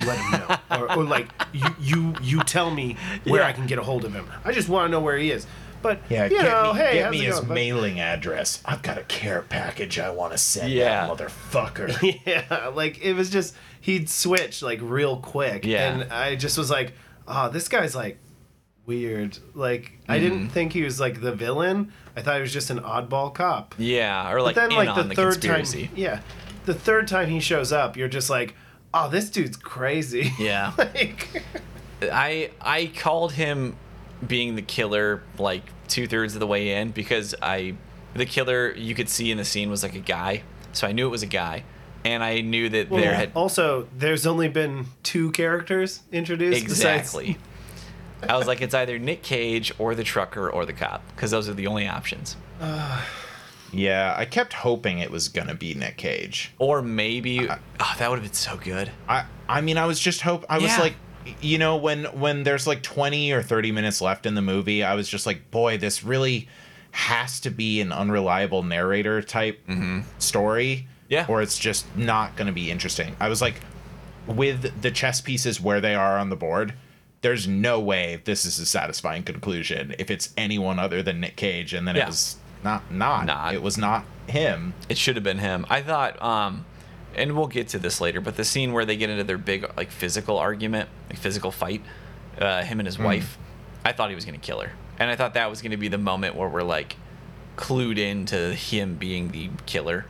let 0.00 0.18
him 0.18 0.30
know. 0.32 0.56
or, 0.70 0.98
or 0.98 1.04
like, 1.04 1.28
you, 1.52 1.66
you, 1.80 2.14
you 2.22 2.40
tell 2.40 2.70
me 2.70 2.96
where 3.24 3.42
Yeah. 3.42 3.48
I 3.48 3.52
can 3.52 3.66
get 3.66 3.78
a 3.78 3.82
hold 3.82 4.04
of 4.04 4.12
him. 4.12 4.26
I 4.44 4.52
just 4.52 4.68
want 4.68 4.86
to 4.86 4.90
know 4.90 5.00
where 5.00 5.16
he 5.16 5.30
is. 5.30 5.46
But, 5.82 6.00
Yeah, 6.08 6.24
you 6.24 6.30
get 6.30 6.44
know, 6.44 6.72
me, 6.72 6.78
hey, 6.80 6.94
get 6.94 7.10
me 7.10 7.18
his 7.18 7.40
going, 7.40 7.52
mailing 7.54 8.00
address. 8.00 8.62
I've 8.64 8.80
got 8.80 8.96
a 8.96 9.02
care 9.02 9.42
package 9.42 9.98
I 9.98 10.10
want 10.10 10.32
to 10.32 10.38
send 10.38 10.72
Yeah. 10.72 11.06
that 11.06 11.18
motherfucker. 11.18 12.20
Yeah, 12.26 12.68
like 12.68 13.02
it 13.02 13.12
was 13.12 13.28
just 13.28 13.54
he'd 13.82 14.08
switch 14.08 14.62
like 14.62 14.78
real 14.82 15.18
quick. 15.18 15.66
Yeah. 15.66 15.92
And 15.92 16.12
I 16.12 16.36
just 16.36 16.56
was 16.56 16.70
like, 16.70 16.94
oh, 17.28 17.50
this 17.50 17.68
guy's 17.68 17.94
like 17.94 18.18
weird. 18.86 19.38
Like 19.54 19.92
I 20.08 20.18
didn't 20.18 20.38
mm-hmm. 20.38 20.48
think 20.48 20.72
he 20.72 20.82
was 20.82 20.98
like 21.00 21.20
the 21.20 21.32
villain. 21.32 21.92
I 22.16 22.22
thought 22.22 22.36
he 22.36 22.40
was 22.40 22.52
just 22.52 22.70
an 22.70 22.80
oddball 22.80 23.34
cop. 23.34 23.74
Yeah, 23.76 24.32
or 24.32 24.40
like 24.40 24.54
but 24.54 24.62
then 24.62 24.70
in 24.70 24.76
like 24.76 24.88
on 24.88 24.96
the, 24.96 25.02
the, 25.08 25.14
third 25.14 25.32
conspiracy. 25.34 25.86
time 25.88 25.96
yeah. 25.96 26.20
The 26.64 26.74
third 26.74 27.08
time 27.08 27.28
he 27.28 27.40
shows 27.40 27.72
up, 27.72 27.94
you're 27.94 28.08
just 28.08 28.30
like, 28.30 28.54
oh, 28.94 29.10
this 29.10 29.28
dude's 29.28 29.56
crazy. 29.56 30.32
Yeah. 30.38 30.72
like 30.78 31.42
I 32.02 32.50
I 32.60 32.90
called 32.96 33.32
him 33.32 33.76
being 34.26 34.56
the 34.56 34.62
killer 34.62 35.22
like 35.38 35.64
two 35.88 36.06
thirds 36.06 36.34
of 36.34 36.40
the 36.40 36.46
way 36.46 36.80
in 36.80 36.92
because 36.92 37.34
I 37.42 37.74
the 38.14 38.24
killer 38.24 38.72
you 38.72 38.94
could 38.94 39.08
see 39.08 39.30
in 39.30 39.36
the 39.36 39.44
scene 39.44 39.68
was 39.68 39.82
like 39.82 39.94
a 39.94 40.00
guy, 40.00 40.42
so 40.72 40.86
I 40.86 40.92
knew 40.92 41.06
it 41.06 41.10
was 41.10 41.22
a 41.22 41.26
guy, 41.26 41.64
and 42.04 42.22
I 42.22 42.40
knew 42.40 42.68
that 42.70 42.88
well, 42.88 43.00
there 43.00 43.14
had 43.14 43.32
also 43.34 43.88
there's 43.96 44.26
only 44.26 44.48
been 44.48 44.86
two 45.02 45.32
characters 45.32 46.00
introduced 46.12 46.62
exactly. 46.62 47.36
I 48.26 48.38
was 48.38 48.46
like, 48.46 48.62
it's 48.62 48.72
either 48.72 48.98
Nick 48.98 49.22
Cage 49.22 49.72
or 49.78 49.94
the 49.94 50.04
trucker 50.04 50.48
or 50.48 50.64
the 50.64 50.72
cop 50.72 51.02
because 51.14 51.30
those 51.30 51.46
are 51.48 51.52
the 51.54 51.66
only 51.66 51.86
options. 51.86 52.36
Uh, 52.60 53.02
yeah, 53.74 54.14
I 54.16 54.24
kept 54.24 54.52
hoping 54.52 54.98
it 54.98 55.10
was 55.10 55.28
gonna 55.28 55.54
be 55.54 55.74
Nick 55.74 55.96
Cage. 55.96 56.52
Or 56.58 56.82
maybe 56.82 57.48
oh, 57.48 57.94
that 57.98 58.08
would 58.10 58.16
have 58.16 58.24
been 58.24 58.32
so 58.32 58.56
good. 58.56 58.90
I 59.08 59.26
I 59.48 59.60
mean, 59.60 59.76
I 59.78 59.86
was 59.86 60.00
just 60.00 60.20
hope. 60.22 60.44
I 60.48 60.58
was 60.58 60.76
like, 60.78 60.94
you 61.40 61.58
know, 61.58 61.76
when 61.76 62.04
when 62.06 62.42
there's 62.44 62.66
like 62.66 62.82
20 62.82 63.32
or 63.32 63.42
30 63.42 63.72
minutes 63.72 64.00
left 64.00 64.26
in 64.26 64.34
the 64.34 64.42
movie, 64.42 64.82
I 64.82 64.94
was 64.94 65.08
just 65.08 65.26
like, 65.26 65.50
boy, 65.50 65.78
this 65.78 66.04
really 66.04 66.48
has 66.92 67.40
to 67.40 67.50
be 67.50 67.80
an 67.80 67.90
unreliable 67.92 68.62
narrator 68.62 69.20
type 69.22 69.60
story 70.18 70.86
Mm-hmm. 70.86 70.88
Yeah. 71.08 71.26
or 71.28 71.42
it's 71.42 71.58
just 71.58 71.84
not 71.96 72.34
going 72.36 72.46
to 72.46 72.52
be 72.52 72.70
interesting 72.70 73.14
i 73.20 73.28
was 73.28 73.42
like 73.42 73.56
with 74.26 74.80
the 74.80 74.90
chess 74.90 75.20
pieces 75.20 75.60
where 75.60 75.80
they 75.80 75.94
are 75.94 76.18
on 76.18 76.30
the 76.30 76.36
board 76.36 76.72
there's 77.20 77.46
no 77.46 77.78
way 77.78 78.22
this 78.24 78.44
is 78.46 78.58
a 78.58 78.64
satisfying 78.64 79.22
conclusion 79.22 79.94
if 79.98 80.10
it's 80.10 80.32
anyone 80.38 80.78
other 80.78 81.02
than 81.02 81.20
nick 81.20 81.36
cage 81.36 81.74
and 81.74 81.86
then 81.86 81.94
Yeah. 81.96 82.04
it 82.04 82.06
was 82.06 82.36
not 82.64 82.90
not 82.90 83.26
Not. 83.26 83.54
it 83.54 83.62
was 83.62 83.78
not 83.78 84.04
him 84.26 84.74
It 84.88 84.98
should 84.98 85.16
have 85.16 85.22
been 85.22 85.38
him. 85.38 85.66
I 85.68 85.82
thought, 85.82 86.20
um, 86.22 86.64
and 87.14 87.36
we'll 87.36 87.46
get 87.46 87.68
to 87.68 87.78
this 87.78 88.00
later, 88.00 88.20
but 88.20 88.36
the 88.36 88.44
scene 88.44 88.72
where 88.72 88.84
they 88.84 88.96
get 88.96 89.10
into 89.10 89.22
their 89.24 89.38
big 89.38 89.70
like 89.76 89.90
physical 89.90 90.38
argument, 90.38 90.88
like 91.08 91.18
physical 91.18 91.50
fight, 91.52 91.82
uh, 92.40 92.62
him 92.62 92.80
and 92.80 92.86
his 92.86 92.98
wife, 92.98 93.38
I 93.84 93.92
thought 93.92 94.08
he 94.08 94.14
was 94.14 94.24
gonna 94.24 94.38
kill 94.38 94.60
her, 94.60 94.72
and 94.98 95.10
I 95.10 95.16
thought 95.16 95.34
that 95.34 95.50
was 95.50 95.62
gonna 95.62 95.76
be 95.76 95.88
the 95.88 95.98
moment 95.98 96.34
where 96.34 96.48
we're 96.48 96.62
like 96.62 96.96
clued 97.56 97.98
into 97.98 98.52
him 98.54 98.96
being 98.96 99.28
the 99.30 99.50
killer. 99.66 100.06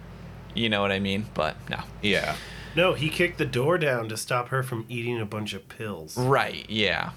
You 0.55 0.69
know 0.69 0.81
what 0.81 0.93
I 0.93 1.01
mean? 1.01 1.27
But 1.35 1.57
no. 1.69 1.81
yeah 2.01 2.37
No, 2.77 2.95
he 2.95 3.09
kicked 3.09 3.39
the 3.39 3.45
door 3.45 3.77
down 3.77 4.09
to 4.09 4.17
stop 4.17 4.49
her 4.49 4.63
from 4.63 4.87
eating 4.89 5.21
a 5.21 5.27
bunch 5.27 5.53
of 5.53 5.69
pills. 5.69 6.17
Right? 6.17 6.65
Yeah. 6.71 7.11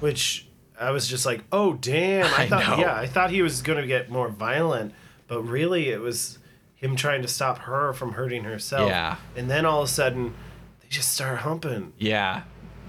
Which 0.00 0.45
I 0.80 0.90
was 0.90 1.06
just 1.08 1.24
like, 1.26 1.42
oh 1.52 1.74
damn! 1.74 2.26
I, 2.26 2.44
I 2.44 2.48
thought, 2.48 2.78
know. 2.78 2.84
yeah, 2.84 2.94
I 2.96 3.06
thought 3.06 3.30
he 3.30 3.42
was 3.42 3.62
gonna 3.62 3.86
get 3.86 4.10
more 4.10 4.28
violent, 4.28 4.92
but 5.28 5.42
really 5.42 5.88
it 5.88 6.00
was 6.00 6.38
him 6.76 6.96
trying 6.96 7.22
to 7.22 7.28
stop 7.28 7.58
her 7.58 7.92
from 7.92 8.12
hurting 8.12 8.44
herself. 8.44 8.88
Yeah. 8.88 9.16
And 9.34 9.50
then 9.50 9.64
all 9.64 9.82
of 9.82 9.88
a 9.88 9.92
sudden, 9.92 10.34
they 10.82 10.88
just 10.88 11.12
start 11.12 11.38
humping. 11.38 11.92
Yeah. 11.98 12.42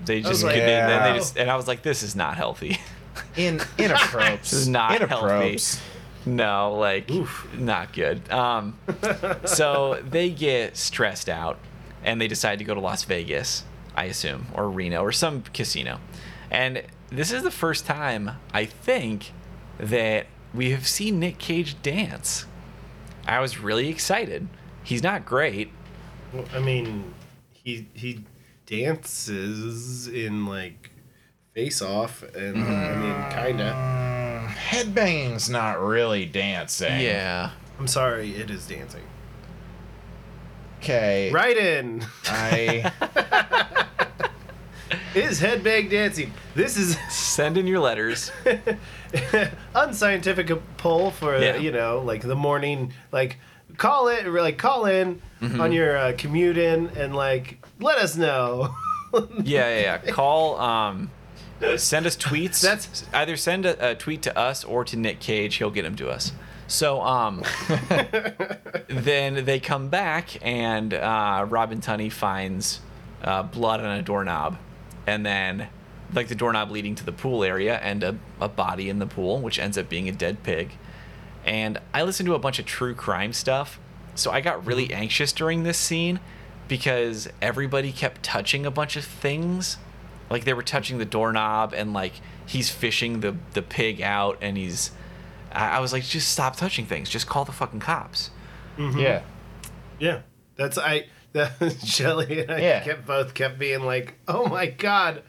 They 0.05 0.21
just, 0.21 0.43
like, 0.43 0.53
could- 0.53 0.61
they, 0.61 0.67
then 0.67 1.11
they 1.11 1.17
just, 1.17 1.37
and 1.37 1.49
I 1.49 1.55
was 1.55 1.67
like, 1.67 1.81
this 1.81 2.03
is 2.03 2.15
not 2.15 2.35
healthy. 2.35 2.77
in 3.35 3.61
inappropriate 3.77 4.41
This 4.41 4.53
is 4.53 4.67
not 4.67 5.01
healthy. 5.07 5.59
No, 6.25 6.75
like 6.75 7.09
Oof. 7.09 7.47
not 7.57 7.93
good. 7.93 8.29
Um, 8.31 8.77
so 9.45 10.01
they 10.09 10.29
get 10.29 10.75
stressed 10.75 11.29
out 11.29 11.57
and 12.03 12.19
they 12.19 12.27
decide 12.27 12.59
to 12.59 12.65
go 12.65 12.73
to 12.73 12.81
Las 12.81 13.05
Vegas, 13.05 13.63
I 13.95 14.05
assume, 14.05 14.47
or 14.53 14.69
Reno 14.69 15.01
or 15.01 15.13
some 15.13 15.41
casino. 15.41 15.99
And 16.51 16.83
this 17.09 17.31
is 17.31 17.43
the 17.43 17.51
first 17.51 17.85
time 17.85 18.31
I 18.53 18.65
think 18.65 19.31
that 19.79 20.27
we 20.53 20.71
have 20.71 20.87
seen 20.87 21.19
Nick 21.19 21.37
Cage 21.37 21.81
dance. 21.81 22.45
I 23.25 23.39
was 23.39 23.59
really 23.59 23.89
excited. 23.89 24.47
He's 24.83 25.03
not 25.03 25.25
great. 25.25 25.71
Well, 26.33 26.45
I 26.53 26.59
mean, 26.59 27.13
he 27.51 27.87
he 27.93 28.23
dances 28.65 30.07
in 30.07 30.45
like 30.45 30.91
Face 31.53 31.81
Off, 31.81 32.23
and 32.35 32.57
I 32.63 32.95
mean, 32.95 33.31
kinda. 33.31 33.73
Mm, 33.73 34.47
headbanging's 34.49 35.49
not 35.49 35.81
really 35.81 36.25
dancing 36.25 36.99
Yeah. 37.01 37.51
I'm 37.79 37.87
sorry, 37.87 38.35
it 38.35 38.49
is 38.49 38.65
dancing. 38.67 39.03
okay 40.79 41.31
Right 41.31 41.57
in 41.57 42.05
i 42.25 42.91
is 45.17 45.39
headbang 45.41 45.89
dancing. 45.89 46.31
This 46.55 46.77
is 46.77 46.97
Send 47.09 47.57
in 47.57 47.67
your 47.67 47.79
letters. 47.79 48.31
unscientific 49.75 50.51
poll 50.77 51.11
for 51.11 51.37
Yeah. 51.37 51.57
you 51.57 51.71
know 51.71 52.01
like 52.05 52.21
the 52.21 52.35
morning 52.35 52.93
like 53.11 53.37
call 53.77 54.07
it 54.09 54.25
or 54.25 54.41
like 54.41 54.57
call 54.57 54.85
in 54.85 55.21
Mm-hmm. 55.41 55.61
on 55.61 55.71
your 55.71 55.95
uh, 55.95 56.13
commute 56.17 56.57
in 56.57 56.87
and 56.97 57.15
like 57.15 57.63
let 57.79 57.99
us 57.99 58.15
know 58.17 58.73
Yeah, 59.13 59.69
yeah, 59.69 59.79
yeah. 60.03 60.11
Call. 60.11 60.59
Um, 60.59 61.11
send 61.77 62.05
us 62.07 62.17
tweets. 62.17 62.61
That's- 62.61 63.05
either 63.13 63.37
send 63.37 63.65
a, 63.67 63.91
a 63.91 63.95
tweet 63.95 64.21
to 64.23 64.37
us 64.37 64.63
or 64.65 64.83
to 64.85 64.97
Nick 64.97 65.19
Cage. 65.21 65.55
He'll 65.55 65.69
get 65.71 65.83
them 65.83 65.95
to 65.97 66.09
us. 66.09 66.31
So 66.67 67.01
um, 67.01 67.43
then 68.89 69.45
they 69.45 69.59
come 69.59 69.89
back 69.89 70.43
and 70.45 70.93
uh, 70.93 71.45
Robin 71.47 71.79
Tunney 71.81 72.11
finds 72.11 72.81
uh, 73.23 73.43
blood 73.43 73.79
on 73.79 73.97
a 73.97 74.01
doorknob, 74.01 74.57
and 75.07 75.25
then 75.25 75.69
like 76.13 76.27
the 76.27 76.35
doorknob 76.35 76.69
leading 76.69 76.93
to 76.95 77.05
the 77.05 77.11
pool 77.11 77.43
area 77.43 77.77
and 77.77 78.03
a, 78.03 78.17
a 78.39 78.47
body 78.47 78.89
in 78.89 78.99
the 78.99 79.07
pool, 79.07 79.39
which 79.39 79.57
ends 79.57 79.77
up 79.77 79.89
being 79.89 80.07
a 80.07 80.11
dead 80.11 80.43
pig. 80.43 80.71
And 81.45 81.79
I 81.93 82.03
listened 82.03 82.27
to 82.27 82.35
a 82.35 82.39
bunch 82.39 82.59
of 82.59 82.65
true 82.65 82.93
crime 82.93 83.33
stuff, 83.33 83.79
so 84.15 84.31
I 84.31 84.41
got 84.41 84.65
really 84.65 84.89
mm-hmm. 84.89 85.01
anxious 85.01 85.31
during 85.31 85.63
this 85.63 85.77
scene 85.77 86.19
because 86.67 87.27
everybody 87.41 87.91
kept 87.91 88.21
touching 88.21 88.65
a 88.65 88.71
bunch 88.71 88.95
of 88.95 89.05
things. 89.05 89.77
Like 90.29 90.43
they 90.43 90.53
were 90.53 90.63
touching 90.63 90.97
the 90.97 91.05
doorknob 91.05 91.73
and 91.73 91.93
like 91.93 92.13
he's 92.45 92.69
fishing 92.69 93.21
the 93.21 93.35
the 93.53 93.61
pig 93.61 94.01
out 94.01 94.37
and 94.41 94.57
he's 94.57 94.91
I, 95.51 95.77
I 95.77 95.79
was 95.79 95.93
like, 95.93 96.03
just 96.03 96.29
stop 96.29 96.57
touching 96.57 96.85
things. 96.85 97.09
Just 97.09 97.27
call 97.27 97.45
the 97.45 97.53
fucking 97.53 97.79
cops. 97.79 98.29
Mm-hmm. 98.77 98.99
yeah 98.99 99.21
yeah 99.99 100.21
that's 100.55 100.77
i 100.77 101.05
that 101.37 101.77
shelly 101.85 102.41
and 102.41 102.51
i 102.51 102.59
Yeah. 102.59 102.79
kept 102.83 103.05
both 103.07 103.33
kept 103.33 103.57
being 103.59 103.81
like 103.83 104.15
oh 104.27 104.47
my 104.47 104.67
god 104.67 105.23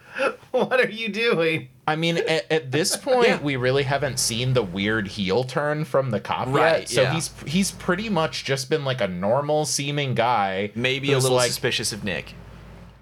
what 0.50 0.80
are 0.80 0.90
you 0.90 1.08
doing 1.08 1.68
I 1.86 1.96
mean, 1.96 2.18
at, 2.18 2.52
at 2.52 2.70
this 2.70 2.96
point, 3.08 3.28
Yeah. 3.28 3.40
we 3.40 3.56
really 3.56 3.84
haven't 3.84 4.18
seen 4.18 4.52
the 4.52 4.62
weird 4.62 5.08
heel 5.08 5.42
turn 5.42 5.86
from 5.86 6.10
the 6.10 6.20
cop 6.20 6.48
Right, 6.48 6.80
yet. 6.80 6.88
So 6.90 7.00
yeah. 7.02 7.14
he's 7.14 7.30
he's 7.46 7.70
pretty 7.70 8.10
much 8.10 8.44
just 8.44 8.68
been 8.68 8.84
like 8.84 9.00
a 9.00 9.08
normal 9.08 9.64
seeming 9.64 10.14
guy. 10.14 10.70
Maybe 10.74 11.12
a 11.14 11.18
little 11.18 11.36
like, 11.38 11.46
suspicious 11.48 11.90
of 11.94 12.04
Nick. 12.04 12.34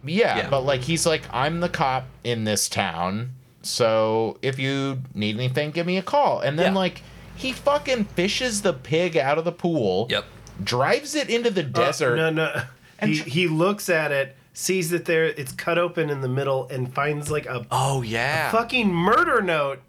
yeah, 0.04 0.36
Yeah. 0.36 0.50
but 0.50 0.60
like 0.60 0.82
he's 0.82 1.04
like, 1.04 1.22
I'm 1.32 1.58
the 1.58 1.68
cop 1.68 2.06
in 2.22 2.44
this 2.44 2.68
town. 2.68 3.30
So 3.62 4.38
if 4.40 4.56
you 4.60 5.02
need 5.14 5.34
anything, 5.34 5.72
give 5.72 5.84
me 5.86 5.96
a 5.98 6.02
call. 6.02 6.38
And 6.38 6.56
then 6.56 6.74
Yeah. 6.74 6.78
like 6.78 7.02
he 7.34 7.52
fucking 7.52 8.04
fishes 8.04 8.62
the 8.62 8.72
pig 8.72 9.16
out 9.16 9.36
of 9.36 9.44
the 9.44 9.50
pool. 9.52 10.06
Yep. 10.10 10.24
Drives 10.62 11.16
it 11.16 11.28
into 11.28 11.50
the 11.50 11.64
desert. 11.64 12.20
Uh, 12.20 12.30
no 12.30 12.52
no 12.54 12.62
And 12.98 13.10
he, 13.12 13.18
tr- 13.20 13.28
he 13.28 13.48
looks 13.48 13.88
at 13.88 14.12
it 14.12 14.36
sees 14.52 14.88
that 14.90 15.04
there 15.04 15.24
it's 15.24 15.52
cut 15.52 15.76
open 15.78 16.08
in 16.08 16.22
the 16.22 16.28
middle 16.28 16.66
and 16.68 16.92
finds 16.94 17.30
like 17.30 17.44
a 17.46 17.66
Oh 17.70 18.02
yeah. 18.02 18.50
fucking 18.50 18.92
murder 18.92 19.42
note 19.42 19.80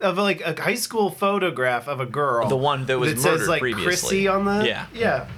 of 0.00 0.18
like 0.18 0.40
a 0.40 0.60
high 0.60 0.74
school 0.74 1.10
photograph 1.10 1.86
of 1.88 2.00
a 2.00 2.06
girl. 2.06 2.48
The 2.48 2.56
one 2.56 2.86
that 2.86 2.98
was 2.98 3.12
says 3.12 3.24
murdered 3.24 3.48
like 3.48 3.60
previously. 3.60 3.84
Chrissy 3.86 4.28
on 4.28 4.44
the 4.44 4.66
Yeah. 4.66 4.86
yeah, 4.92 5.28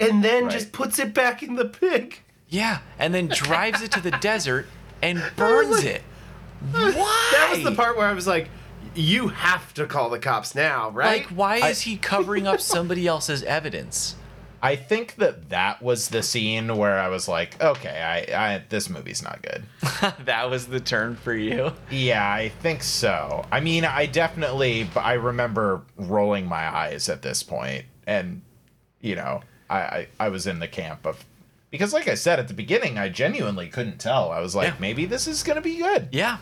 and 0.00 0.24
then 0.24 0.44
Right. 0.44 0.52
just 0.52 0.72
puts 0.72 0.98
it 0.98 1.12
back 1.14 1.42
in 1.42 1.56
the 1.56 1.66
pig. 1.66 2.20
Yeah, 2.48 2.78
and 2.98 3.14
then 3.14 3.28
drives 3.28 3.80
it 3.82 3.92
to 3.92 4.00
the 4.00 4.10
desert 4.20 4.66
and 5.02 5.22
burns 5.36 5.70
like- 5.70 5.84
it. 5.84 6.02
Why? 6.72 6.90
That 7.32 7.48
was 7.52 7.64
the 7.64 7.72
part 7.72 7.96
where 7.96 8.06
I 8.06 8.12
was 8.12 8.26
like, 8.26 8.48
"You 8.94 9.28
have 9.28 9.74
to 9.74 9.86
call 9.86 10.10
the 10.10 10.18
cops 10.18 10.54
now, 10.54 10.90
right?" 10.90 11.20
Like, 11.22 11.28
why 11.28 11.68
is 11.68 11.82
he 11.82 11.96
covering 11.96 12.46
up 12.46 12.60
somebody 12.60 13.06
else's 13.06 13.42
evidence? 13.42 14.14
I 14.64 14.76
think 14.76 15.16
that 15.16 15.48
that 15.50 15.82
was 15.82 16.08
the 16.10 16.22
scene 16.22 16.76
where 16.76 16.96
I 17.00 17.08
was 17.08 17.26
like, 17.26 17.60
okay, 17.60 18.00
I, 18.32 18.54
I 18.54 18.62
this 18.68 18.88
movie's 18.88 19.20
not 19.22 19.42
good. 19.42 19.64
that 20.24 20.48
was 20.48 20.68
the 20.68 20.78
turn 20.78 21.16
for 21.16 21.34
you. 21.34 21.72
Yeah, 21.90 22.24
I 22.32 22.50
think 22.50 22.84
so. 22.84 23.44
I 23.50 23.58
mean, 23.58 23.84
I 23.84 24.06
definitely, 24.06 24.88
I 24.94 25.14
remember 25.14 25.82
rolling 25.96 26.46
my 26.46 26.72
eyes 26.74 27.08
at 27.08 27.22
this 27.22 27.42
point, 27.42 27.86
and 28.06 28.42
you 29.00 29.16
know, 29.16 29.40
I, 29.68 29.78
I, 29.80 30.08
I 30.20 30.28
was 30.28 30.46
in 30.46 30.60
the 30.60 30.68
camp 30.68 31.06
of 31.06 31.24
because, 31.72 31.92
like 31.92 32.06
I 32.06 32.14
said 32.14 32.38
at 32.38 32.46
the 32.46 32.54
beginning, 32.54 32.98
I 32.98 33.08
genuinely 33.08 33.66
couldn't 33.68 33.98
tell. 33.98 34.30
I 34.30 34.38
was 34.40 34.54
like, 34.54 34.68
Yeah. 34.68 34.74
maybe 34.78 35.06
this 35.06 35.26
is 35.26 35.42
gonna 35.42 35.60
be 35.62 35.78
good. 35.78 36.08
Yeah. 36.12 36.36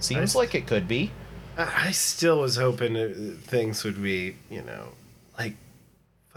Seems 0.00 0.20
Nice. 0.20 0.34
like 0.34 0.54
it 0.54 0.66
could 0.66 0.86
be. 0.86 1.12
I 1.56 1.86
I 1.86 1.90
still 1.92 2.40
was 2.40 2.56
hoping 2.56 3.38
things 3.38 3.84
would 3.84 4.02
be, 4.02 4.36
you 4.50 4.60
know, 4.62 4.88
like 4.88 5.05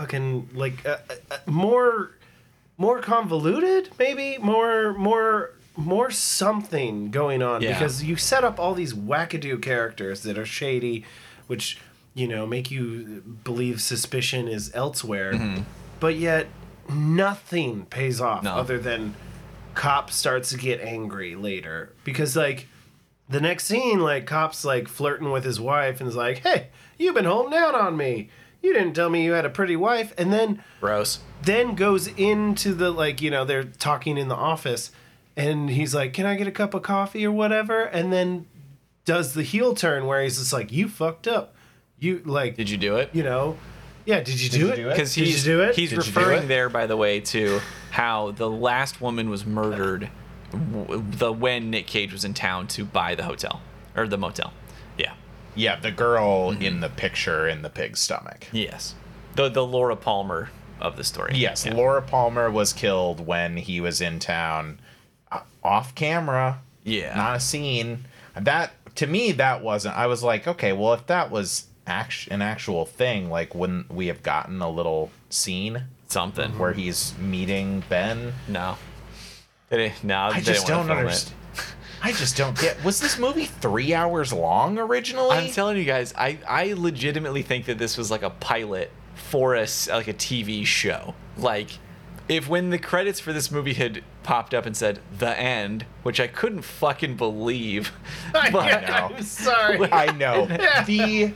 fucking 0.03 0.49
like 0.53 0.85
uh, 0.85 0.97
uh, 1.09 1.13
uh, 1.31 1.37
more 1.45 2.11
more 2.77 2.99
convoluted, 3.01 3.89
maybe 3.99 4.37
more 4.39 4.93
more 4.93 5.51
more 5.75 6.09
something 6.09 7.11
going 7.11 7.41
on 7.43 7.61
Yeah. 7.61 7.73
because 7.73 8.03
you 8.03 8.15
set 8.15 8.43
up 8.45 8.59
all 8.59 8.73
these 8.73 8.93
wackadoo 8.93 9.61
characters 9.61 10.23
that 10.23 10.37
are 10.37 10.45
shady, 10.45 11.03
which 11.47 11.77
you 12.13 12.27
know 12.27 12.47
make 12.47 12.71
you 12.71 13.21
believe 13.43 13.81
suspicion 13.81 14.47
is 14.47 14.71
elsewhere, 14.73 15.33
but 15.99 16.15
yet 16.15 16.47
nothing 16.89 17.85
pays 17.85 18.19
off 18.21 18.43
No. 18.43 18.55
other 18.55 18.79
than 18.79 19.15
cop 19.75 20.09
starts 20.11 20.49
to 20.49 20.57
get 20.57 20.81
angry 20.81 21.35
later 21.35 21.93
because 22.03 22.35
like 22.35 22.67
the 23.29 23.39
next 23.39 23.65
scene, 23.65 23.99
like 23.99 24.25
cops 24.25 24.63
like 24.65 24.87
flirting 24.87 25.29
with 25.31 25.43
his 25.43 25.59
wife 25.59 25.99
and 25.99 26.09
is 26.09 26.15
like, 26.15 26.39
"Hey, 26.39 26.69
you've 26.97 27.13
been 27.15 27.25
holding 27.25 27.53
out 27.57 27.75
on 27.75 27.95
me. 27.97 28.29
You 28.61 28.73
didn't 28.73 28.93
tell 28.93 29.09
me 29.09 29.23
you 29.23 29.33
had 29.33 29.45
a 29.45 29.49
pretty 29.49 29.75
wife." 29.75 30.13
And 30.17 30.31
then 30.33 30.63
Gross. 30.81 31.19
then 31.43 31.75
goes 31.75 32.07
into 32.07 32.73
the 32.73 32.91
like 32.91 33.21
you 33.21 33.31
know 33.31 33.45
they're 33.45 33.63
talking 33.63 34.17
in 34.17 34.27
the 34.27 34.35
office, 34.35 34.91
and 35.37 35.69
he's 35.69 35.95
like, 35.95 36.13
"Can 36.13 36.25
I 36.25 36.35
get 36.35 36.47
a 36.47 36.51
cup 36.51 36.73
of 36.73 36.81
coffee 36.83 37.25
or 37.25 37.31
whatever?" 37.31 37.83
And 37.83 38.11
then 38.11 38.45
does 39.05 39.33
the 39.33 39.43
heel 39.43 39.73
turn 39.73 40.05
where 40.05 40.21
he's 40.21 40.37
just 40.37 40.53
like, 40.53 40.71
"You 40.71 40.87
fucked 40.87 41.27
up. 41.27 41.55
You 41.97 42.21
like 42.25 42.55
Did 42.55 42.69
you 42.69 42.77
do 42.77 42.97
it? 42.97 43.09
you 43.13 43.23
know." 43.23 43.57
Yeah, 44.05 44.21
did 44.21 44.41
you 44.41 44.49
do 44.49 44.59
you 44.59 44.69
it? 44.71 44.75
do 44.75 44.87
it? 44.89 44.93
Because 44.93 45.13
Did 45.13 45.27
he's 45.27 45.45
you 45.45 45.53
do 45.53 45.61
it? 45.61 45.75
he's 45.75 45.89
Did 45.91 45.97
referring 45.99 46.43
it? 46.43 46.47
there, 46.47 46.67
by 46.69 46.87
the 46.87 46.97
way, 46.97 47.19
to 47.19 47.59
how 47.91 48.31
the 48.31 48.49
last 48.49 49.01
woman 49.01 49.29
was 49.29 49.45
murdered, 49.45 50.09
the 50.51 51.31
when 51.31 51.69
Nick 51.69 51.85
Cage 51.85 52.11
was 52.11 52.25
in 52.25 52.33
town 52.33 52.67
to 52.69 52.85
buy 52.85 53.13
the 53.13 53.23
hotel 53.23 53.61
or 53.95 54.07
the 54.07 54.17
motel. 54.17 54.51
Yeah. 55.59 55.79
The 55.79 55.91
girl 55.91 56.51
in 56.51 56.79
the 56.79 56.89
picture 56.89 57.47
in 57.47 57.61
the 57.61 57.69
pig's 57.69 57.99
stomach. 57.99 58.47
Yes. 58.51 58.95
The 59.35 59.49
the 59.49 59.65
Laura 59.65 59.95
Palmer 59.95 60.49
of 60.81 60.95
the 60.95 61.03
story. 61.03 61.33
Yes, 61.35 61.65
Yeah. 61.65 61.73
Laura 61.73 62.01
Palmer 62.01 62.49
was 62.49 62.71
killed 62.73 63.25
when 63.25 63.57
he 63.57 63.81
was 63.81 63.99
in 64.01 64.19
town, 64.19 64.79
uh, 65.31 65.41
off 65.63 65.93
camera. 65.95 66.59
Yeah. 66.83 67.15
not 67.15 67.35
a 67.35 67.39
scene. 67.39 68.05
That 68.35 68.71
to 68.95 69.05
me, 69.07 69.31
that 69.33 69.61
wasn't. 69.61 69.95
I 69.97 70.07
was 70.07 70.23
like, 70.23 70.47
okay, 70.47 70.71
well, 70.73 70.93
if 70.93 71.05
that 71.07 71.29
was 71.31 71.65
act- 71.85 72.27
an 72.31 72.41
actual 72.41 72.85
thing, 72.85 73.29
like, 73.29 73.53
wouldn't 73.53 73.91
we 73.93 74.07
have 74.07 74.23
gotten 74.23 74.61
a 74.61 74.69
little 74.69 75.11
scene 75.29 75.83
Something. 76.07 76.57
where 76.57 76.73
he's 76.73 77.13
meeting 77.17 77.83
Ben? 77.89 78.33
No. 78.47 78.77
They 79.69 79.93
no, 80.03 80.17
I 80.17 80.33
they 80.39 80.41
just 80.53 80.65
don't 80.67 80.89
understand. 80.89 81.35
I 82.01 82.11
just 82.13 82.37
don't 82.37 82.57
get. 82.59 82.83
Was 82.83 82.99
this 82.99 83.17
movie 83.19 83.45
three 83.45 83.93
hours 83.93 84.31
long 84.31 84.77
originally? 84.79 85.37
I'm 85.37 85.51
telling 85.51 85.77
you 85.77 85.83
guys, 85.83 86.13
I, 86.17 86.39
I 86.47 86.73
legitimately 86.73 87.41
think 87.41 87.65
that 87.65 87.77
this 87.77 87.97
was 87.97 88.09
like 88.09 88.23
a 88.23 88.29
pilot 88.29 88.91
for 89.15 89.55
a 89.55 89.63
s- 89.63 89.89
like 89.89 90.07
a 90.07 90.13
TV 90.13 90.65
show. 90.65 91.13
Like, 91.37 91.71
if 92.29 92.47
when 92.47 92.69
the 92.69 92.77
credits 92.79 93.19
for 93.19 93.33
this 93.33 93.51
movie 93.51 93.73
had 93.73 94.03
popped 94.23 94.53
up 94.53 94.65
and 94.65 94.77
said 94.77 94.99
"the 95.17 95.37
end," 95.37 95.85
which 96.03 96.19
I 96.19 96.27
couldn't 96.27 96.61
fucking 96.61 97.17
believe, 97.17 97.91
but 98.33 98.53
know. 98.53 99.11
I'm 99.15 99.23
sorry. 99.23 99.79
I 99.91 100.11
know 100.13 100.45
the 100.85 101.33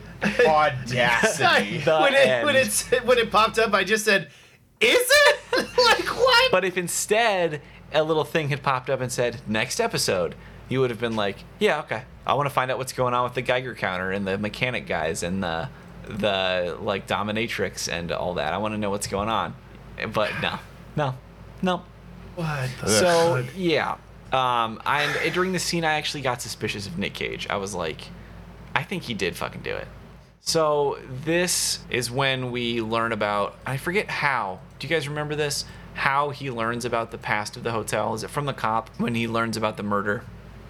audacity. 0.48 1.80
The 1.80 1.98
when 2.00 2.14
it 2.14 2.46
when 2.46 2.56
it 2.56 3.06
when 3.06 3.18
it 3.18 3.32
popped 3.32 3.60
up, 3.60 3.74
I 3.74 3.84
just 3.84 4.06
said, 4.06 4.30
"Is 4.80 5.12
it 5.12 5.40
like 5.78 6.06
what?" 6.08 6.52
but 6.52 6.64
if 6.64 6.78
instead 6.78 7.62
a 7.94 8.04
little 8.04 8.24
thing 8.24 8.50
had 8.50 8.64
popped 8.64 8.90
up 8.90 9.02
and 9.02 9.12
said 9.12 9.42
"next 9.48 9.80
episode," 9.80 10.36
you 10.74 10.82
would 10.82 10.90
have 10.90 11.00
been 11.00 11.16
like, 11.16 11.38
"Yeah, 11.60 11.80
okay, 11.82 12.04
I 12.26 12.34
want 12.34 12.48
to 12.48 12.54
find 12.54 12.70
out 12.72 12.78
what's 12.78 12.94
going 12.94 13.14
on 13.14 13.24
with 13.24 13.36
the 13.36 13.42
Geiger 13.42 13.76
counter 13.76 14.12
and 14.12 14.28
the 14.28 14.38
mechanic 14.38 14.88
guys 14.88 15.24
and 15.24 15.42
the 15.42 15.70
the 16.06 16.78
like 16.82 17.08
dominatrix 17.08 17.90
and 17.90 18.12
all 18.12 18.34
that. 18.34 18.54
I 18.54 18.58
want 18.58 18.74
to 18.74 18.78
know 18.78 18.90
what's 18.90 19.08
going 19.08 19.30
on." 19.30 19.56
But 20.12 20.32
no, 20.42 20.60
no, 20.96 21.16
no. 21.62 21.84
what? 22.36 22.70
The 22.82 22.90
So 22.90 23.46
yeah, 23.56 23.98
um, 24.34 24.82
and 24.86 25.34
during 25.34 25.54
the 25.54 25.60
scene, 25.60 25.86
I 25.86 25.94
actually 25.94 26.22
got 26.22 26.42
suspicious 26.42 26.88
of 26.88 26.98
Nick 26.98 27.14
Cage. 27.14 27.48
I 27.50 27.58
was 27.58 27.76
like, 27.76 28.02
I 28.74 28.84
think 28.84 29.04
he 29.04 29.14
did 29.14 29.36
fucking 29.36 29.62
do 29.62 29.76
it. 29.76 29.88
So 30.42 31.00
this 31.24 31.80
is 31.90 32.12
when 32.12 32.52
we 32.52 32.82
learn 32.82 33.12
about. 33.12 33.56
I 33.66 33.78
forget 33.78 34.10
how. 34.10 34.60
Do 34.80 34.88
you 34.88 34.94
guys 34.94 35.08
remember 35.08 35.36
this? 35.36 35.64
How 35.94 36.32
he 36.32 36.50
learns 36.50 36.84
about 36.84 37.12
the 37.12 37.20
past 37.20 37.56
of 37.56 37.64
the 37.64 37.72
hotel? 37.72 38.16
Is 38.16 38.24
it 38.24 38.32
from 38.32 38.46
the 38.48 38.54
cop 38.54 38.90
when 38.98 39.14
he 39.14 39.28
learns 39.28 39.56
about 39.56 39.78
the 39.78 39.84
murder? 39.84 40.24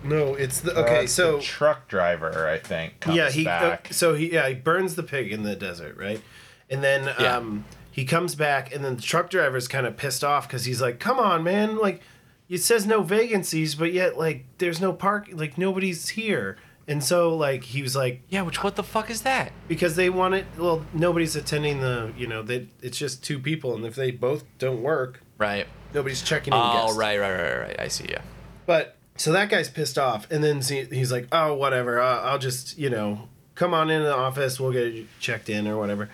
No, 0.04 0.34
it's 0.36 0.62
the 0.62 0.76
Uh, 0.78 0.82
okay. 0.84 1.04
it's 1.04 1.14
so 1.14 1.38
the 1.38 1.43
truck 1.43 1.88
driver, 1.88 2.47
I 2.47 2.58
think, 2.60 2.99
comes 2.99 3.18
yeah, 3.18 3.30
he 3.30 3.47
uh, 3.47 3.78
so 3.91 4.14
he 4.14 4.32
yeah 4.34 4.47
he 4.49 4.56
burns 4.56 4.95
the 4.95 5.04
pig 5.04 5.32
in 5.32 5.43
the 5.43 5.56
desert, 5.56 5.97
right? 5.97 6.22
And 6.70 6.84
then 6.84 7.06
Yeah. 7.20 7.38
um 7.38 7.66
he 7.91 8.06
comes 8.06 8.34
back, 8.36 8.74
and 8.74 8.84
then 8.84 8.95
the 8.95 9.01
truck 9.04 9.30
driver's 9.30 9.68
kind 9.68 9.86
of 9.86 9.95
pissed 9.97 10.24
off 10.24 10.47
because 10.47 10.66
he's 10.66 10.82
like, 10.82 10.99
"Come 10.99 11.20
on, 11.20 11.43
man! 11.43 11.78
Like 11.78 12.01
it 12.49 12.60
says 12.64 12.86
no 12.88 13.04
vacancies, 13.04 13.76
but 13.76 13.93
yet 13.93 14.18
like 14.18 14.45
there's 14.58 14.82
no 14.82 14.91
park, 14.93 15.30
like 15.32 15.58
nobody's 15.58 16.10
here." 16.10 16.58
And 16.88 17.01
so 17.01 17.34
like 17.34 17.64
he 17.64 17.82
was 17.82 17.95
like, 17.95 18.22
Yeah, 18.30 18.41
which 18.41 18.62
what 18.62 18.76
the 18.76 18.84
fuck 18.84 19.10
is 19.10 19.22
that? 19.22 19.54
because 19.70 19.95
they 19.95 20.10
want 20.10 20.34
it. 20.34 20.45
Well, 20.58 20.86
nobody's 20.93 21.36
attending 21.36 21.80
the 21.80 22.12
you 22.18 22.28
know 22.28 22.41
they 22.41 22.68
it's 22.82 22.97
just 22.97 23.24
two 23.24 23.39
people, 23.39 23.74
and 23.76 23.86
if 23.86 23.95
they 23.95 24.12
both 24.12 24.43
don't 24.58 24.82
work, 24.82 25.22
Right. 25.38 25.66
nobody's 25.93 26.22
checking 26.22 26.51
in. 26.54 26.60
Oh, 26.60 26.74
guests. 26.88 26.97
right, 26.97 27.18
right, 27.20 27.32
right, 27.34 27.60
right. 27.60 27.80
I 27.80 27.88
see. 27.88 28.08
Yeah. 28.10 28.22
But 28.66 28.97
so 29.16 29.32
that 29.32 29.49
guy's 29.49 29.70
pissed 29.70 29.97
off, 29.97 30.30
and 30.32 30.43
then 30.43 30.61
he's 30.61 31.11
like, 31.11 31.28
"Oh, 31.32 31.53
whatever. 31.53 32.01
I'll 32.01 32.39
just, 32.39 32.78
you 32.78 32.89
know, 32.89 33.30
come 33.55 33.74
on 33.74 33.89
into 33.89 34.05
the 34.05 34.16
office. 34.16 34.59
We'll 34.59 34.72
get 34.72 35.05
checked 35.20 35.49
in 35.49 35.68
or 35.68 35.78
whatever." 35.78 36.09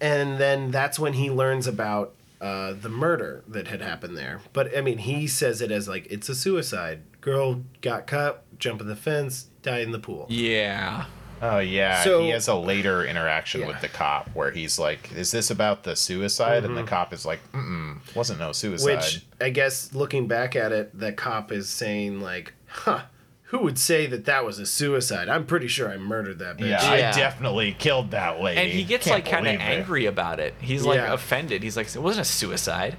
And 0.00 0.38
then 0.38 0.70
that's 0.72 0.98
when 0.98 1.12
he 1.12 1.30
learns 1.30 1.66
about 1.68 2.14
uh, 2.40 2.72
the 2.72 2.88
murder 2.88 3.44
that 3.46 3.68
had 3.68 3.80
happened 3.80 4.16
there. 4.16 4.40
But 4.52 4.76
I 4.76 4.80
mean, 4.80 4.98
he 4.98 5.28
says 5.28 5.60
it 5.60 5.70
as 5.70 5.86
like 5.88 6.06
it's 6.10 6.28
a 6.28 6.34
suicide. 6.34 7.02
Girl 7.20 7.62
got 7.80 8.08
cut, 8.08 8.44
jumping 8.58 8.88
the 8.88 8.96
fence, 8.96 9.46
died 9.62 9.82
in 9.82 9.92
the 9.92 10.00
pool. 10.00 10.26
Yeah. 10.28 11.04
Oh 11.44 11.58
yeah, 11.58 12.04
So- 12.04 12.22
he 12.22 12.28
has 12.30 12.46
a 12.48 12.54
later 12.54 13.04
interaction 13.04 13.62
Yeah. 13.62 13.66
with 13.66 13.80
the 13.80 13.88
cop 13.88 14.30
where 14.32 14.52
he's 14.52 14.78
like, 14.78 15.10
"Is 15.12 15.32
this 15.32 15.50
about 15.50 15.82
the 15.82 15.96
suicide?" 15.96 16.62
Mm-hmm. 16.62 16.76
And 16.76 16.86
the 16.86 16.88
cop 16.88 17.12
is 17.12 17.26
like, 17.26 17.40
"Mm, 17.52 17.98
wasn't 18.14 18.38
no 18.38 18.52
suicide." 18.52 18.94
Which 18.96 19.22
I 19.40 19.50
guess 19.50 19.92
looking 19.92 20.28
back 20.28 20.54
at 20.54 20.70
it, 20.70 20.96
the 20.98 21.12
cop 21.12 21.50
is 21.50 21.68
saying 21.68 22.20
like, 22.20 22.52
"Huh." 22.68 23.00
Who 23.46 23.58
would 23.58 23.78
say 23.78 24.06
that 24.06 24.24
that 24.24 24.46
was 24.46 24.58
a 24.58 24.64
suicide? 24.64 25.28
I'm 25.28 25.44
pretty 25.44 25.68
sure 25.68 25.90
I 25.90 25.98
murdered 25.98 26.38
that 26.38 26.56
bitch. 26.56 26.70
yeah, 26.70 26.94
Yeah. 26.94 27.10
I 27.10 27.12
definitely 27.18 27.76
killed 27.78 28.12
that 28.12 28.40
lady. 28.40 28.58
And 28.58 28.70
he 28.72 28.82
gets 28.82 29.04
Can't 29.06 29.16
like 29.22 29.30
kind 29.30 29.46
of 29.46 29.60
angry 29.60 30.06
about 30.06 30.40
it. 30.40 30.54
He's 30.58 30.84
like 30.86 30.96
Yeah. 30.96 31.12
offended. 31.12 31.62
He's 31.62 31.76
like, 31.76 31.94
it 31.94 31.98
wasn't 32.00 32.26
a 32.26 32.30
suicide. 32.30 32.96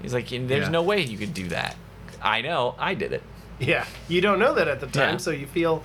He's 0.00 0.14
like, 0.14 0.28
there's 0.28 0.50
Yeah. 0.66 0.68
no 0.68 0.82
way 0.82 1.00
you 1.02 1.18
could 1.18 1.34
do 1.34 1.48
that. 1.48 1.74
I 2.22 2.42
know, 2.42 2.76
I 2.78 2.94
did 2.94 3.12
it. 3.12 3.24
Yeah, 3.58 3.86
you 4.06 4.20
don't 4.20 4.38
know 4.38 4.54
that 4.54 4.68
at 4.68 4.78
the 4.78 4.86
time, 4.86 5.14
Yeah. 5.14 5.16
so 5.16 5.30
you 5.32 5.46
feel 5.48 5.82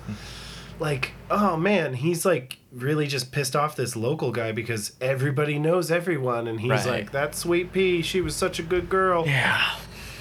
like, 0.80 1.12
oh 1.30 1.56
man, 1.58 1.94
he's 1.94 2.26
like 2.26 2.58
really 2.72 3.08
just 3.08 3.32
pissed 3.32 3.56
off 3.56 3.76
this 3.76 3.96
local 3.96 4.32
guy 4.32 4.52
because 4.52 4.94
everybody 5.00 5.60
knows 5.60 5.92
everyone, 5.92 6.48
and 6.48 6.60
he's 6.62 6.70
Right. 6.72 6.86
like, 6.86 7.12
that 7.12 7.36
sweet 7.36 7.72
pea, 7.72 8.02
she 8.02 8.22
was 8.22 8.36
such 8.36 8.60
a 8.60 8.64
good 8.64 8.90
girl, 8.90 9.26
Yeah. 9.28 9.76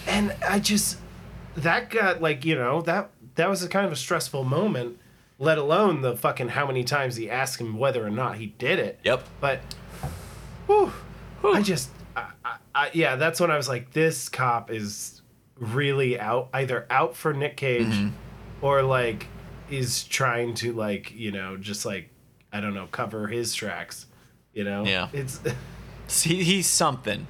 and 0.07 0.35
I 0.49 0.59
just 0.59 0.99
that 1.57 1.91
got 1.91 2.21
like 2.23 2.45
you 2.45 2.55
know 2.55 2.81
that 2.83 3.11
that 3.35 3.49
was 3.49 3.63
a 3.63 3.69
kind 3.69 3.87
of 3.87 3.93
a 3.93 3.97
stressful 3.97 4.45
moment. 4.45 4.99
Let 5.39 5.59
alone 5.59 6.03
the 6.03 6.17
fucking 6.17 6.49
how 6.51 6.67
many 6.69 6.85
times 6.85 7.17
he 7.17 7.29
asked 7.29 7.61
him 7.61 7.77
whether 7.77 8.07
or 8.07 8.11
not 8.11 8.37
he 8.37 8.47
did 8.59 8.79
it. 8.79 9.01
Yep. 9.03 9.27
But, 9.41 9.59
whew, 10.67 10.93
I 11.43 11.63
just, 11.63 11.91
I, 12.15 12.27
I, 12.45 12.57
I, 12.75 12.91
yeah, 12.93 13.17
that's 13.17 13.41
when 13.41 13.51
I 13.51 13.57
was 13.57 13.69
like, 13.69 13.93
this 13.93 14.29
cop 14.29 14.71
is 14.71 15.21
really 15.59 16.21
out, 16.21 16.49
either 16.53 16.87
out 16.91 17.17
for 17.17 17.33
Nick 17.33 17.57
Cage, 17.57 17.87
Mm-hmm. 17.87 18.09
or 18.65 18.83
like 18.83 19.27
is 19.73 20.05
trying 20.05 20.55
to 20.55 20.73
like, 20.73 21.13
you 21.13 21.33
know, 21.33 21.57
just 21.57 21.85
like, 21.87 22.11
I 22.53 22.61
don't 22.61 22.75
know, 22.75 22.87
cover 22.91 23.27
his 23.29 23.55
tracks. 23.55 24.07
You 24.53 24.65
know, 24.65 24.85
Yeah. 24.85 25.09
it's 25.13 25.41
See, 26.09 26.43
he's 26.43 26.67
something. 26.67 27.27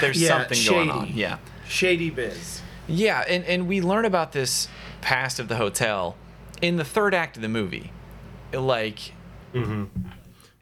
There's 0.00 0.20
Yeah, 0.20 0.28
something 0.28 0.58
going 0.66 0.90
on. 0.90 1.10
Yeah. 1.14 1.38
shady 1.66 2.10
biz. 2.10 2.60
Yeah, 2.88 3.24
and, 3.28 3.44
and 3.44 3.66
we 3.68 3.80
learn 3.80 4.04
about 4.04 4.32
this 4.32 4.68
past 5.00 5.38
of 5.40 5.48
the 5.48 5.56
hotel 5.56 6.16
in 6.60 6.76
the 6.76 6.84
third 6.84 7.14
act 7.14 7.36
of 7.36 7.42
the 7.42 7.48
movie. 7.48 7.90
Like, 8.52 9.12
mm-hmm. 9.54 9.84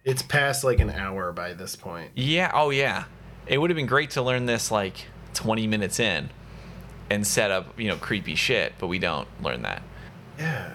It's 0.04 0.22
past 0.22 0.62
like 0.64 0.80
an 0.80 0.90
hour 0.90 1.32
by 1.32 1.52
this 1.54 1.76
point. 1.76 2.10
yeah, 2.14 2.50
oh 2.54 2.70
yeah. 2.70 3.04
It 3.46 3.58
would 3.58 3.70
have 3.70 3.76
been 3.76 3.86
great 3.86 4.10
to 4.10 4.22
learn 4.22 4.46
this 4.46 4.70
like 4.70 5.06
20 5.34 5.66
minutes 5.66 5.98
in 5.98 6.30
and 7.10 7.26
set 7.26 7.50
up, 7.50 7.78
you 7.80 7.88
know, 7.88 7.96
creepy 7.96 8.34
shit, 8.36 8.74
but 8.78 8.86
we 8.86 8.98
don't 9.00 9.26
learn 9.42 9.62
that. 9.62 9.82
Yeah. 10.38 10.72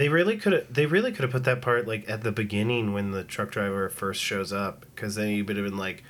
They 0.00 0.08
really 0.08 0.38
could 0.38 0.54
have. 0.54 0.72
They 0.72 0.86
really 0.86 1.12
could 1.12 1.24
have 1.24 1.30
put 1.30 1.44
that 1.44 1.60
part 1.60 1.86
like 1.86 2.08
at 2.08 2.22
the 2.22 2.32
beginning 2.32 2.94
when 2.94 3.10
the 3.10 3.22
truck 3.22 3.50
driver 3.50 3.90
first 3.90 4.22
shows 4.22 4.50
up, 4.50 4.86
because 4.94 5.14
then 5.14 5.28
you 5.28 5.44
would 5.44 5.58
have 5.58 5.66
been 5.66 5.76
like, 5.76 6.04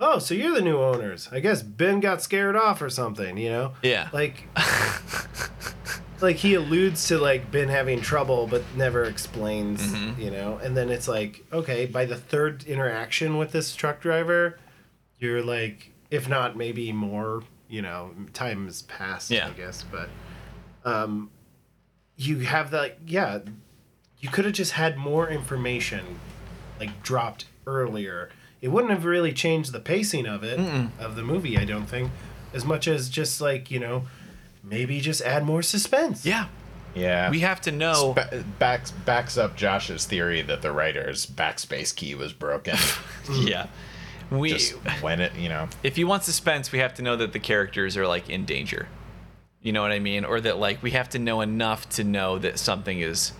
"Oh, 0.00 0.18
so 0.18 0.34
you're 0.34 0.52
the 0.52 0.60
new 0.60 0.78
owners? 0.78 1.28
I 1.30 1.38
guess 1.38 1.62
Ben 1.62 2.00
got 2.00 2.20
scared 2.20 2.56
off 2.56 2.82
or 2.82 2.90
something." 2.90 3.38
You 3.38 3.50
know? 3.50 3.74
Yeah. 3.84 4.08
Like, 4.12 4.48
like 6.20 6.34
he 6.34 6.54
alludes 6.54 7.06
to 7.06 7.18
like 7.18 7.52
Ben 7.52 7.68
having 7.68 8.00
trouble, 8.00 8.48
but 8.48 8.64
never 8.74 9.04
explains. 9.04 9.80
Mm-hmm. 9.80 10.20
You 10.20 10.32
know? 10.32 10.58
And 10.60 10.76
then 10.76 10.90
it's 10.90 11.06
like, 11.06 11.44
okay, 11.52 11.86
by 11.86 12.04
the 12.04 12.16
third 12.16 12.64
interaction 12.64 13.38
with 13.38 13.52
this 13.52 13.76
truck 13.76 14.00
driver, 14.00 14.58
you're 15.20 15.44
like, 15.44 15.92
if 16.10 16.28
not 16.28 16.56
maybe 16.56 16.90
more, 16.90 17.44
you 17.68 17.82
know, 17.82 18.10
time 18.32 18.64
has 18.66 18.82
passed. 18.82 19.30
Yeah. 19.30 19.46
I 19.46 19.50
guess, 19.50 19.84
but 19.88 20.08
um, 20.84 21.30
you 22.16 22.40
have 22.40 22.70
that 22.70 22.98
yeah 23.06 23.38
you 24.18 24.28
could 24.28 24.44
have 24.44 24.54
just 24.54 24.72
had 24.72 24.96
more 24.96 25.28
information 25.28 26.18
like 26.80 27.02
dropped 27.02 27.46
earlier 27.66 28.30
it 28.62 28.68
wouldn't 28.68 28.90
have 28.92 29.04
really 29.04 29.32
changed 29.32 29.72
the 29.72 29.80
pacing 29.80 30.26
of 30.26 30.42
it 30.42 30.58
of 30.98 31.14
the 31.16 31.22
movie 31.22 31.58
i 31.58 31.64
don't 31.64 31.86
think 31.86 32.10
as 32.54 32.64
much 32.64 32.88
as 32.88 33.08
just 33.08 33.40
like 33.40 33.70
you 33.70 33.78
know 33.78 34.04
maybe 34.64 35.00
just 35.00 35.20
add 35.22 35.44
more 35.44 35.62
suspense 35.62 36.24
Yeah. 36.24 36.46
yeah, 36.94 37.30
We 37.30 37.40
have 37.40 37.60
to 37.62 37.72
know. 37.72 38.14
Ba- 38.14 38.42
backs 38.58 38.90
backs 38.90 39.36
up 39.36 39.54
Josh's 39.54 40.06
theory 40.06 40.40
that 40.42 40.62
the 40.62 40.72
writer's 40.72 41.26
backspace 41.26 41.94
key 41.94 42.14
was 42.14 42.32
broken. 42.32 42.76
Yeah. 43.30 43.66
We 44.30 44.50
Just 44.54 44.72
when 45.02 45.20
it, 45.20 45.34
you 45.36 45.48
know, 45.48 45.68
if 45.84 45.98
you 45.98 46.06
want 46.08 46.24
suspense, 46.24 46.72
we 46.72 46.78
have 46.80 46.94
to 46.94 47.02
know 47.02 47.14
that 47.16 47.32
the 47.32 47.38
characters 47.38 47.96
are 47.96 48.06
like 48.08 48.28
in 48.30 48.44
danger. 48.44 48.88
You 49.66 49.72
know 49.72 49.82
what 49.82 49.90
I 49.90 49.98
mean? 49.98 50.24
Or 50.24 50.40
that 50.40 50.58
like 50.58 50.80
we 50.80 50.92
have 50.92 51.08
to 51.08 51.18
know 51.18 51.40
enough 51.40 51.88
to 51.90 52.04
know 52.04 52.38
that 52.38 52.56
something 52.56 53.00
is 53.00 53.32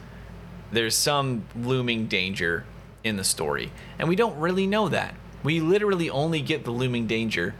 there's 0.72 0.96
some 0.96 1.44
looming 1.54 2.08
danger 2.08 2.64
in 3.04 3.14
the 3.16 3.22
story. 3.22 3.70
And 4.00 4.08
we 4.08 4.16
don't 4.16 4.36
really 4.36 4.66
know 4.66 4.88
that. 4.88 5.14
We 5.44 5.60
literally 5.60 6.10
only 6.10 6.40
get 6.40 6.64
the 6.64 6.72
looming 6.72 7.06
danger 7.06 7.54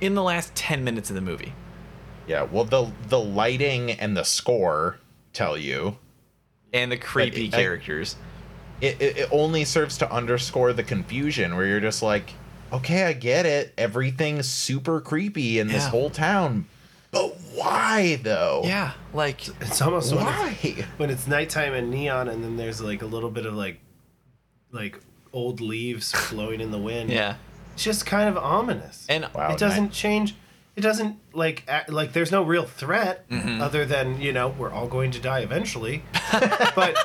in 0.00 0.14
the 0.14 0.22
last 0.22 0.54
10 0.54 0.84
minutes 0.84 1.10
of 1.10 1.16
the 1.16 1.20
movie. 1.20 1.52
yeah. 2.28 2.44
Well, 2.44 2.62
the 2.64 2.92
the 3.08 3.18
lighting 3.18 3.90
and 3.90 4.16
the 4.16 4.22
score 4.22 4.98
tell 5.32 5.56
you. 5.58 5.98
And 6.72 6.92
the 6.92 6.98
creepy 6.98 7.48
I- 7.48 7.56
characters. 7.56 8.14
it, 8.80 9.02
it, 9.02 9.16
it 9.18 9.28
only 9.32 9.64
serves 9.64 9.98
to 9.98 10.08
underscore 10.12 10.72
the 10.72 10.84
confusion 10.84 11.56
where 11.56 11.66
you're 11.66 11.80
just 11.80 12.02
like, 12.04 12.34
okay, 12.72 13.02
I 13.02 13.14
get 13.14 13.46
it. 13.46 13.74
Everything's 13.76 14.48
super 14.48 15.00
creepy 15.00 15.58
in 15.58 15.66
this 15.66 15.86
whole 15.88 16.08
town. 16.10 16.66
But 17.12 17.36
why 17.54 18.18
though? 18.22 18.62
Yeah, 18.64 18.92
like 19.14 19.46
It's 19.60 19.80
almost 19.80 20.12
when 20.14 20.26
it's, 20.26 20.64
Why? 20.64 20.84
when 20.96 21.10
it's 21.10 21.26
nighttime 21.28 21.74
and 21.74 21.90
neon, 21.90 22.26
and 22.28 22.42
then 22.42 22.56
there's 22.56 22.80
like 22.80 23.02
a 23.02 23.06
little 23.06 23.30
bit 23.30 23.46
of 23.46 23.54
like, 23.54 23.78
like 24.72 24.98
old 25.32 25.60
leaves 25.60 26.12
blowing 26.30 26.60
in 26.60 26.70
the 26.70 26.78
wind. 26.78 27.10
yeah, 27.10 27.36
it's 27.74 27.84
just 27.84 28.06
kind 28.06 28.28
of 28.28 28.36
ominous. 28.42 29.06
and 29.08 29.28
Wow. 29.34 29.52
it 29.52 29.58
doesn't 29.58 29.84
night- 29.84 29.92
change. 29.92 30.34
It 30.74 30.80
doesn't 30.80 31.18
like 31.34 31.64
act, 31.68 31.90
like 31.92 32.14
there's 32.14 32.32
no 32.32 32.42
real 32.42 32.64
threat 32.64 33.28
Mm-hmm. 33.28 33.60
other 33.60 33.84
than 33.84 34.18
you 34.22 34.32
know 34.32 34.48
we're 34.48 34.70
all 34.72 34.88
going 34.88 35.10
to 35.10 35.20
die 35.20 35.40
eventually, 35.40 36.02
but 36.74 36.96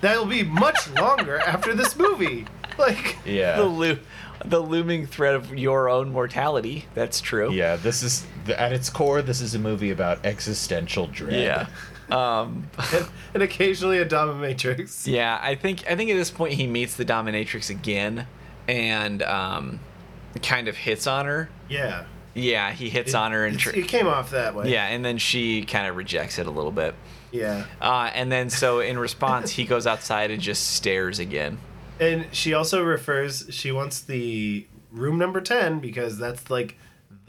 that'll 0.00 0.24
be 0.24 0.42
much 0.44 0.88
longer 0.98 1.38
after 1.40 1.74
this 1.74 1.94
movie. 1.94 2.46
Like 2.78 3.18
Yeah. 3.26 3.56
the 3.56 3.64
lo- 3.64 3.98
the 4.42 4.60
looming 4.60 5.06
threat 5.06 5.34
of 5.34 5.54
your 5.58 5.90
own 5.90 6.10
mortality. 6.10 6.86
That's 6.94 7.20
true. 7.20 7.52
Yeah, 7.52 7.76
this 7.76 8.02
is 8.02 8.24
at 8.50 8.72
its 8.72 8.90
core. 8.90 9.22
This 9.22 9.40
is 9.40 9.54
a 9.54 9.58
movie 9.58 9.90
about 9.90 10.24
existential 10.26 11.06
dread. 11.06 11.42
Yeah. 11.42 11.66
Um, 12.10 12.68
and, 12.94 13.06
and 13.34 13.42
occasionally 13.42 13.98
a 13.98 14.06
dominatrix. 14.06 15.06
yeah, 15.06 15.38
I 15.42 15.54
think 15.54 15.84
I 15.88 15.94
think 15.96 16.10
at 16.10 16.14
this 16.16 16.30
point 16.30 16.54
he 16.54 16.66
meets 16.66 16.96
the 16.96 17.04
dominatrix 17.04 17.70
again, 17.70 18.26
and 18.66 19.22
um, 19.22 19.80
kind 20.42 20.68
of 20.68 20.76
hits 20.76 21.06
on 21.06 21.26
her. 21.26 21.48
Yeah, 21.68 22.04
Yeah, 22.34 22.72
he 22.72 22.88
hits 22.90 23.14
on 23.14 23.32
her 23.32 23.46
and 23.46 23.58
tr- 23.58 23.70
it 23.76 23.86
came 23.88 24.06
off 24.08 24.30
that 24.32 24.54
way. 24.54 24.70
yeah, 24.72 24.86
and 24.86 25.04
then 25.04 25.18
she 25.18 25.64
kind 25.64 25.86
of 25.86 25.96
rejects 25.96 26.38
it 26.38 26.46
a 26.46 26.50
little 26.50 26.72
bit. 26.72 26.94
yeah. 27.30 27.64
Uh, 27.80 28.10
and 28.12 28.30
then 28.32 28.50
so 28.50 28.80
in 28.80 28.98
response, 28.98 29.50
he 29.52 29.64
goes 29.64 29.86
outside 29.86 30.30
and 30.32 30.42
just 30.42 30.72
stares 30.74 31.18
again. 31.20 31.58
And 32.00 32.26
she 32.32 32.54
also 32.54 32.82
refers. 32.82 33.46
She 33.50 33.70
wants 33.70 34.00
the 34.00 34.66
room 34.90 35.16
number 35.18 35.40
ten 35.40 35.78
because 35.78 36.18
that's 36.18 36.50
like 36.50 36.76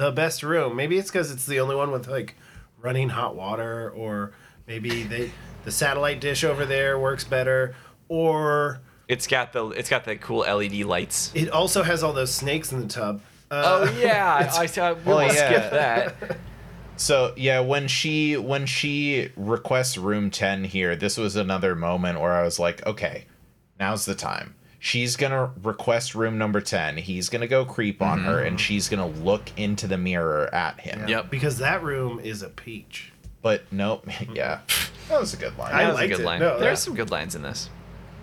the 0.02 0.12
best 0.12 0.41
room. 0.43 0.76
Maybe 0.76 0.97
it's 0.97 1.12
because 1.12 1.32
it's 1.32 1.45
the 1.45 1.60
only 1.60 1.76
one 1.76 1.91
with 1.91 2.08
like 2.08 2.36
running 2.82 3.10
hot 3.10 3.36
water, 3.36 3.91
or 3.91 4.34
maybe 4.68 5.04
they 5.04 5.32
the 5.64 5.72
satellite 5.72 6.20
dish 6.20 6.43
over 6.43 6.66
there 6.66 6.97
works 6.97 7.24
better, 7.24 7.76
or 8.08 8.82
It's 9.08 9.28
got 9.28 9.54
the 9.54 9.68
it's 9.70 9.89
got 9.89 10.06
the 10.06 10.16
cool 10.16 10.39
LED 10.39 10.74
lights. 10.86 11.32
it 11.36 11.49
also 11.49 11.84
has 11.84 12.02
all 12.04 12.14
those 12.14 12.34
snakes 12.34 12.72
in 12.72 12.82
the 12.82 12.88
tub. 12.88 13.22
Uh, 13.52 13.86
Oh 13.86 13.99
yeah, 13.99 14.49
I, 14.54 14.64
I, 14.64 14.88
I 14.89 14.91
we'll 14.93 15.18
Well, 15.18 15.28
yeah. 15.28 15.34
skip 15.49 15.72
that. 15.72 16.38
So 16.97 17.34
yeah, 17.36 17.62
when 17.62 17.88
she 17.88 18.38
when 18.38 18.68
she 18.68 19.32
requests 19.36 19.97
room 19.97 20.30
ten 20.30 20.64
here, 20.64 20.95
this 20.95 21.18
was 21.18 21.36
another 21.36 21.74
moment 21.76 22.20
where 22.20 22.34
I 22.34 22.43
was 22.43 22.60
like, 22.60 22.86
okay, 22.86 23.26
now's 23.80 24.06
the 24.06 24.14
time. 24.14 24.54
She's 24.84 25.16
gonna 25.16 25.52
request 25.62 26.16
room 26.16 26.40
number 26.40 26.60
ten. 26.60 26.98
He's 26.98 27.30
gonna 27.30 27.48
go 27.48 27.64
creep 27.66 28.02
on 28.02 28.18
mm-hmm. 28.18 28.28
her, 28.28 28.44
and 28.44 28.60
she's 28.60 28.90
gonna 28.90 29.06
look 29.06 29.52
into 29.56 29.86
the 29.88 29.98
mirror 29.98 30.54
at 30.54 30.80
him. 30.80 31.08
Yep. 31.08 31.30
Because 31.30 31.60
that 31.60 31.84
room 31.84 32.20
is 32.20 32.42
a 32.42 32.50
peach. 32.50 33.14
But 33.44 33.64
nope. 33.72 34.08
Yeah, 34.34 34.62
that 35.08 35.20
was 35.20 35.36
a 35.36 35.38
good 35.38 35.56
line. 35.56 35.72
I 35.72 35.84
That 35.84 35.90
was 35.90 35.98
a 35.98 36.02
liked 36.02 36.12
good 36.14 36.20
it. 36.22 36.26
line. 36.26 36.40
No, 36.40 36.60
There's 36.60 36.80
yeah. 36.80 36.84
some 36.84 36.96
good 36.96 37.12
lines 37.12 37.36
in 37.36 37.44
this. 37.44 37.70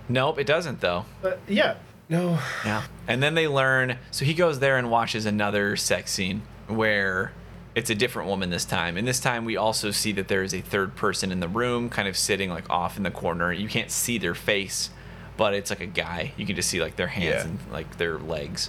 Nope, 0.09 0.41
it 0.41 0.49
doesn't 0.49 0.81
though. 0.81 1.05
But 1.23 1.39
yeah, 1.47 1.77
no. 2.09 2.41
Yeah. 2.65 2.83
And 3.07 3.23
then 3.23 3.37
they 3.37 3.47
learn. 3.47 3.99
So 4.11 4.25
he 4.25 4.35
goes 4.35 4.59
there 4.59 4.79
and 4.79 4.91
watches 4.91 5.27
another 5.27 5.77
sex 5.77 6.11
scene 6.11 6.43
where 6.67 7.33
it's 7.77 7.91
a 7.91 7.95
different 7.95 8.29
woman 8.29 8.51
this 8.51 8.65
time. 8.65 8.97
And 8.97 9.07
this 9.07 9.21
time 9.21 9.45
we 9.45 9.57
also 9.57 9.93
see 9.93 10.11
that 10.13 10.27
there 10.27 10.43
is 10.43 10.53
a 10.53 10.61
third 10.61 10.97
person 10.97 11.31
in 11.31 11.39
the 11.39 11.47
room, 11.47 11.89
kind 11.89 12.09
of 12.09 12.17
sitting 12.17 12.51
like 12.51 12.69
off 12.69 12.97
in 12.97 13.05
the 13.05 13.13
corner. 13.13 13.53
You 13.53 13.69
can't 13.69 13.93
see 13.93 14.19
their 14.19 14.35
face, 14.35 14.91
but 15.39 15.55
it's 15.55 15.70
like 15.70 15.80
a 15.80 15.86
guy. 15.86 16.32
You 16.36 16.45
can 16.45 16.55
just 16.57 16.68
see 16.68 16.82
like 16.82 16.97
their 16.97 17.07
hands 17.07 17.45
Yeah. 17.45 17.45
and 17.45 17.59
like 17.72 17.97
their 17.97 18.18
legs 18.18 18.68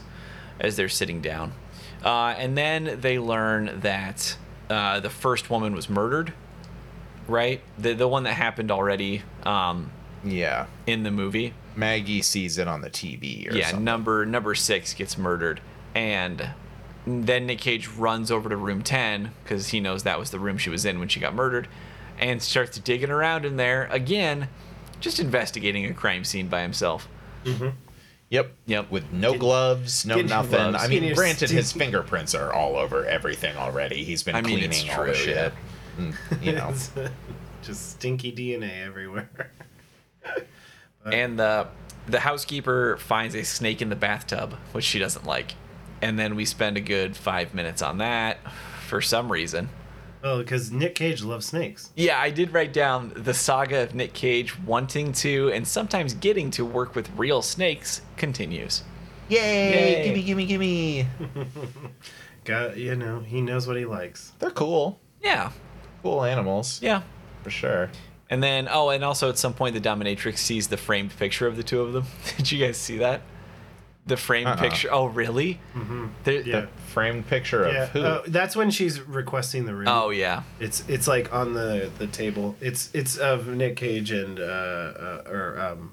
as 0.61 0.77
they're 0.77 0.87
sitting 0.87 1.19
down. 1.19 1.51
Uh, 2.05 2.33
and 2.37 2.57
then 2.57 2.99
they 3.01 3.19
learn 3.19 3.81
that 3.81 4.37
uh, 4.69 5.01
the 5.01 5.09
first 5.09 5.49
woman 5.49 5.73
was 5.75 5.89
murdered, 5.89 6.31
right? 7.27 7.61
The 7.77 7.93
the 7.93 8.07
one 8.07 8.23
that 8.23 8.33
happened 8.33 8.71
already 8.71 9.23
um, 9.43 9.91
yeah, 10.23 10.67
in 10.87 11.03
the 11.03 11.11
movie. 11.11 11.53
Maggie 11.75 12.21
sees 12.21 12.57
it 12.57 12.67
on 12.67 12.81
the 12.81 12.89
TV 12.89 13.49
or 13.51 13.55
yeah, 13.55 13.67
something. 13.67 13.83
number 13.83 14.25
number 14.25 14.55
six 14.55 14.93
gets 14.93 15.17
murdered, 15.17 15.61
and 15.95 16.49
then 17.07 17.45
Nick 17.47 17.59
Cage 17.59 17.87
runs 17.87 18.29
over 18.31 18.49
to 18.49 18.55
room 18.57 18.81
ten 18.81 19.31
because 19.43 19.69
he 19.69 19.79
knows 19.79 20.03
that 20.03 20.19
was 20.19 20.31
the 20.31 20.39
room 20.39 20.57
she 20.57 20.69
was 20.69 20.85
in 20.85 20.99
when 20.99 21.07
she 21.07 21.19
got 21.19 21.33
murdered, 21.33 21.67
and 22.19 22.41
starts 22.41 22.77
digging 22.79 23.09
around 23.09 23.45
in 23.45 23.55
there 23.57 23.87
again, 23.91 24.49
just 24.99 25.19
investigating 25.19 25.85
a 25.85 25.93
crime 25.93 26.23
scene 26.23 26.47
by 26.47 26.61
himself. 26.61 27.07
Mm-hmm. 27.45 27.69
Yep. 28.29 28.51
Yep. 28.67 28.91
With 28.91 29.11
no 29.11 29.37
gloves, 29.37 30.05
no 30.05 30.17
Get 30.17 30.27
nothing. 30.27 30.51
gloves. 30.51 30.83
I 30.83 30.87
mean, 30.87 31.03
your 31.03 31.15
granted, 31.15 31.49
his 31.49 31.71
fingerprints 31.71 32.35
are 32.35 32.53
all 32.53 32.75
over 32.75 33.05
everything 33.05 33.55
already. 33.57 34.03
He's 34.03 34.21
been 34.23 34.35
I 34.35 34.41
mean, 34.41 34.59
cleaning 34.59 34.69
it's 34.69 34.87
all 34.89 34.95
true, 34.97 35.07
the 35.07 35.13
shit. 35.15 35.35
yeah. 35.35 35.51
And, 35.97 36.43
you 36.43 36.51
know, 36.51 36.73
just 37.63 37.91
stinky 37.93 38.31
DNA 38.31 38.85
everywhere. 38.85 39.29
And 41.05 41.39
the 41.39 41.67
the 42.07 42.19
housekeeper 42.19 42.97
finds 42.97 43.33
a 43.35 43.43
snake 43.43 43.81
in 43.81 43.89
the 43.89 43.95
bathtub, 43.95 44.53
which 44.73 44.83
she 44.83 44.99
doesn't 44.99 45.25
like, 45.25 45.55
and 46.01 46.19
then 46.19 46.35
we 46.35 46.43
spend 46.45 46.75
a 46.77 46.81
good 46.81 47.15
five 47.15 47.53
minutes 47.53 47.81
on 47.81 47.99
that 47.99 48.37
for 48.87 49.01
some 49.01 49.31
reason. 49.31 49.69
Oh, 50.23 50.39
because 50.39 50.71
Nick 50.71 50.95
Cage 50.95 51.23
loves 51.23 51.45
snakes. 51.47 51.89
Yeah, 51.95 52.19
I 52.19 52.29
did 52.29 52.53
write 52.53 52.73
down 52.73 53.11
the 53.15 53.33
saga 53.33 53.83
of 53.83 53.95
Nick 53.95 54.13
Cage 54.13 54.57
wanting 54.59 55.11
to 55.13 55.49
and 55.53 55.67
sometimes 55.67 56.13
getting 56.13 56.51
to 56.51 56.65
work 56.65 56.95
with 56.95 57.09
real 57.17 57.41
snakes 57.41 58.01
continues. 58.17 58.83
yay, 59.29 59.99
Yay. 59.99 60.03
gimme, 60.05 60.23
gimme, 60.23 60.45
gimme. 60.45 61.07
Got 62.45 62.77
you 62.77 62.95
know 62.95 63.19
he 63.19 63.41
knows 63.41 63.67
what 63.67 63.77
he 63.77 63.85
likes. 63.85 64.31
They're 64.39 64.49
cool, 64.51 64.99
Yeah, 65.21 65.51
cool 66.01 66.23
animals 66.23 66.81
yeah. 66.81 67.01
for 67.43 67.49
sure. 67.51 67.89
And 68.31 68.43
then, 68.43 68.67
oh, 68.71 68.89
and 68.89 69.03
also 69.03 69.27
at 69.29 69.39
some 69.39 69.53
point, 69.55 69.73
the 69.73 69.81
dominatrix 69.81 70.37
sees 70.37 70.67
the 70.67 70.77
framed 70.77 71.15
picture 71.17 71.47
of 71.47 71.57
the 71.57 71.63
two 71.63 71.81
of 71.81 71.93
them. 71.93 72.05
Did 72.37 72.51
you 72.51 72.63
guys 72.63 72.77
see 72.77 72.97
that? 72.99 73.21
The 74.09 74.17
framed 74.17 74.47
Uh-uh. 74.47 74.55
picture. 74.57 74.89
Oh, 74.91 75.05
really? 75.05 75.59
Mm-hmm. 75.75 76.07
Yeah. 76.45 76.65
Framed 76.93 77.27
picture 77.27 77.63
of 77.63 77.73
Yeah, 77.73 77.85
who? 77.87 77.99
oh, 78.03 78.23
that's 78.27 78.55
when 78.55 78.71
she's 78.71 78.99
requesting 79.01 79.65
the 79.65 79.73
room. 79.73 79.87
Oh, 79.87 80.09
yeah. 80.09 80.43
It's 80.59 80.83
it's 80.89 81.07
like 81.07 81.33
on 81.33 81.53
the 81.53 81.89
the 81.97 82.07
table. 82.07 82.55
It's 82.59 82.89
it's 82.93 83.17
of 83.17 83.47
Nick 83.47 83.75
Cage 83.77 84.11
and 84.11 84.39
uh, 84.39 84.43
uh 84.43 85.23
or 85.29 85.59
um 85.59 85.91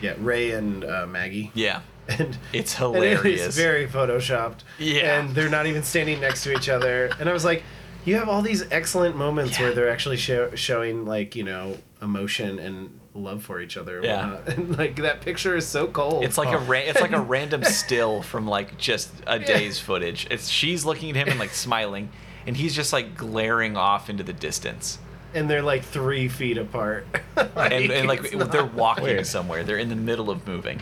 yeah 0.00 0.14
Ray 0.18 0.52
and 0.52 0.84
uh, 0.84 1.06
Maggie. 1.06 1.50
Yeah. 1.54 1.80
And 2.08 2.38
It's 2.54 2.72
and 2.80 2.94
hilarious. 2.94 3.46
it's 3.48 3.56
very 3.56 3.86
photoshopped. 3.86 4.60
Yeah. 4.78 5.20
And 5.20 5.34
they're 5.34 5.50
not 5.50 5.66
even 5.66 5.82
standing 5.82 6.20
next 6.22 6.42
to 6.44 6.52
each 6.56 6.70
other. 6.70 7.10
And 7.20 7.28
I 7.28 7.34
was 7.34 7.44
like, 7.44 7.62
you 8.06 8.14
have 8.16 8.30
all 8.30 8.40
these 8.40 8.64
excellent 8.70 9.14
moments 9.14 9.58
Yeah. 9.58 9.64
where 9.66 9.74
they're 9.74 9.90
actually 9.90 10.16
show, 10.16 10.54
showing 10.54 11.04
like 11.04 11.36
you 11.36 11.44
know 11.44 11.76
emotion 12.00 12.58
and 12.58 12.97
love 13.22 13.42
for 13.42 13.60
each 13.60 13.76
other. 13.76 13.96
and 13.98 14.04
Yeah. 14.04 14.38
And 14.46 14.76
like 14.78 14.96
that 14.96 15.20
picture 15.20 15.56
is 15.56 15.66
so 15.66 15.86
cold. 15.86 16.24
It's 16.24 16.38
like 16.38 16.52
a 16.54 16.58
ra- 16.58 16.78
it's 16.78 17.00
like 17.00 17.12
a 17.12 17.20
random 17.36 17.64
still 17.64 18.22
from 18.22 18.46
like 18.46 18.78
just 18.78 19.10
a 19.26 19.38
day's 19.38 19.78
footage. 19.78 20.26
It's 20.30 20.48
she's 20.48 20.84
looking 20.84 21.10
at 21.10 21.16
him 21.16 21.28
and 21.28 21.38
like 21.38 21.50
smiling, 21.66 22.10
and 22.46 22.56
he's 22.56 22.74
just 22.74 22.92
like 22.92 23.16
glaring 23.16 23.76
off 23.76 24.08
into 24.10 24.22
the 24.24 24.32
distance. 24.32 24.98
and 25.34 25.48
they're 25.50 25.62
like 25.62 25.84
three 25.84 26.28
feet 26.28 26.56
apart. 26.58 27.06
And, 27.36 27.90
and 27.92 28.08
like 28.08 28.30
they're 28.30 28.64
walking 28.64 29.04
Weird. 29.04 29.26
somewhere. 29.26 29.62
They're 29.64 29.78
in 29.78 29.90
the 29.90 29.96
middle 29.96 30.30
of 30.30 30.46
moving. 30.46 30.80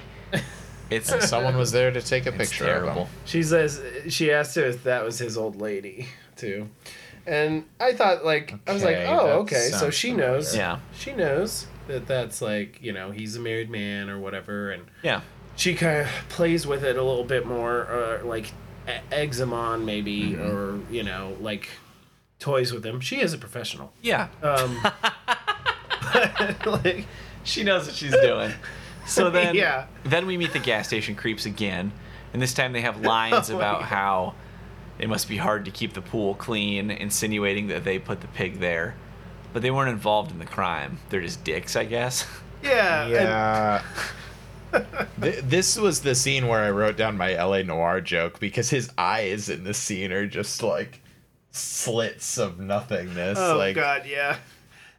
It's 0.88 1.28
Someone 1.28 1.56
was 1.56 1.72
there 1.72 1.90
to 1.90 2.00
take 2.00 2.26
a 2.26 2.28
it's 2.28 2.38
picture 2.38 2.64
terrible. 2.66 2.90
of 2.90 2.96
him. 3.08 3.16
She 3.24 3.42
says 3.42 3.82
she 4.08 4.30
asked 4.30 4.56
him 4.56 4.64
if 4.64 4.84
that 4.84 5.04
was 5.04 5.18
his 5.18 5.36
old 5.36 5.60
lady 5.60 6.06
too, 6.36 6.68
and 7.26 7.64
I 7.80 7.92
thought 7.92 8.24
like 8.24 8.54
I 8.68 8.72
was 8.72 8.84
like, 8.84 8.98
oh, 8.98 9.40
okay, 9.40 9.70
so 9.72 9.90
she 9.90 10.10
familiar. 10.12 10.30
knows. 10.34 10.54
Yeah. 10.56 10.78
she 10.96 11.12
knows 11.12 11.66
that 11.88 12.06
that's 12.06 12.40
like 12.42 12.78
you 12.82 12.92
know 12.92 13.10
he's 13.10 13.36
a 13.36 13.40
married 13.40 13.70
man 13.70 14.08
or 14.10 14.18
whatever, 14.18 14.70
and 14.70 14.84
Yeah. 15.02 15.20
she 15.56 15.74
kind 15.74 16.00
of 16.02 16.08
plays 16.28 16.66
with 16.66 16.84
it 16.84 16.96
a 16.96 17.02
little 17.02 17.24
bit 17.24 17.46
more, 17.46 17.86
uh, 17.90 18.24
like 18.24 18.52
eggs 19.10 19.40
him 19.40 19.52
on 19.52 19.84
maybe, 19.84 20.32
Mm-hmm. 20.32 20.50
or 20.50 20.80
you 20.90 21.02
know 21.02 21.36
like 21.40 21.68
toys 22.38 22.72
with 22.72 22.84
him. 22.84 23.00
She 23.00 23.20
is 23.20 23.32
a 23.32 23.38
professional. 23.38 23.92
Yeah. 24.02 24.28
Um, 24.42 24.78
like 26.66 27.06
She 27.44 27.62
knows 27.62 27.86
what 27.86 27.94
she's 27.94 28.12
doing. 28.12 28.52
So 29.06 29.30
then, 29.30 29.54
Yeah. 29.54 29.86
then 30.04 30.26
we 30.26 30.36
meet 30.36 30.52
the 30.52 30.58
gas 30.58 30.86
station 30.86 31.14
creeps 31.14 31.46
again, 31.46 31.92
and 32.32 32.42
this 32.42 32.52
time 32.54 32.72
they 32.72 32.80
have 32.82 33.00
lines 33.00 33.50
Oh 33.50 33.56
about 33.56 33.82
how 33.82 34.34
it 34.98 35.08
must 35.08 35.28
be 35.28 35.36
hard 35.36 35.64
to 35.66 35.70
keep 35.70 35.92
the 35.92 36.00
pool 36.02 36.34
clean, 36.34 36.90
insinuating 36.90 37.68
that 37.68 37.84
they 37.84 37.98
put 37.98 38.20
the 38.20 38.26
pig 38.28 38.60
there, 38.60 38.94
but 39.56 39.62
they 39.62 39.70
weren't 39.70 39.88
involved 39.88 40.30
in 40.30 40.38
the 40.38 40.44
crime. 40.44 40.98
They're 41.08 41.22
just 41.22 41.42
dicks, 41.42 41.76
I 41.76 41.86
guess. 41.86 42.26
yeah, 42.62 43.06
Yeah. 43.08 43.82
Th- 45.18 45.42
this 45.42 45.78
was 45.78 46.02
the 46.02 46.14
scene 46.14 46.46
where 46.46 46.62
I 46.62 46.70
wrote 46.70 46.98
down 46.98 47.16
my 47.16 47.42
LA 47.42 47.62
Noire 47.62 48.02
joke 48.02 48.38
because 48.38 48.68
his 48.68 48.90
eyes 48.98 49.48
in 49.48 49.64
this 49.64 49.78
scene 49.78 50.12
are 50.12 50.26
just 50.26 50.62
like 50.62 51.00
slits 51.52 52.36
of 52.36 52.60
nothingness. 52.60 53.38
Oh 53.40 53.56
like 53.56 53.76
God, 53.76 54.02
yeah. 54.06 54.36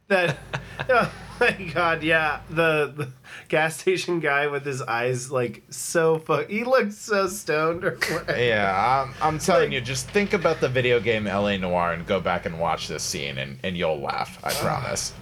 That 0.08 0.36
uh, 0.90 1.08
my 1.40 1.50
god, 1.74 2.02
yeah. 2.02 2.40
The, 2.50 2.92
the 2.96 3.08
gas 3.48 3.76
station 3.78 4.20
guy 4.20 4.46
with 4.46 4.64
his 4.64 4.82
eyes 4.82 5.30
like 5.30 5.62
so 5.70 6.18
fuck. 6.18 6.48
He 6.48 6.64
looks 6.64 6.96
so 6.96 7.26
stoned 7.28 7.84
or 7.84 7.92
whatever. 8.10 8.38
Yeah, 8.42 9.04
I'm, 9.06 9.14
I'm 9.22 9.38
telling 9.40 9.70
Like- 9.70 9.72
you, 9.72 9.80
just 9.80 10.08
think 10.10 10.32
about 10.32 10.60
the 10.60 10.68
video 10.68 11.00
game 11.00 11.24
LA 11.24 11.56
Noire 11.56 11.92
and 11.92 12.06
go 12.06 12.20
back 12.20 12.46
and 12.46 12.58
watch 12.58 12.88
this 12.88 13.02
scene, 13.02 13.38
and, 13.38 13.58
and 13.62 13.76
you'll 13.76 14.00
laugh. 14.00 14.38
I 14.44 14.52
promise. 14.52 15.12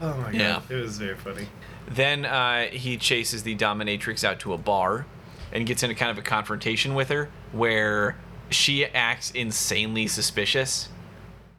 Oh 0.00 0.14
my 0.16 0.24
god, 0.32 0.34
Yeah. 0.34 0.60
it 0.68 0.74
was 0.74 0.98
very 0.98 1.16
funny. 1.16 1.46
Then 1.88 2.24
uh, 2.24 2.66
he 2.68 2.96
chases 2.96 3.42
the 3.42 3.54
dominatrix 3.56 4.24
out 4.24 4.40
to 4.40 4.52
a 4.54 4.58
bar 4.58 5.06
and 5.52 5.66
gets 5.66 5.82
into 5.82 5.94
kind 5.94 6.10
of 6.10 6.18
a 6.18 6.22
confrontation 6.22 6.94
with 6.94 7.08
her 7.10 7.28
where 7.52 8.16
she 8.50 8.84
acts 8.86 9.30
insanely 9.32 10.06
suspicious 10.06 10.88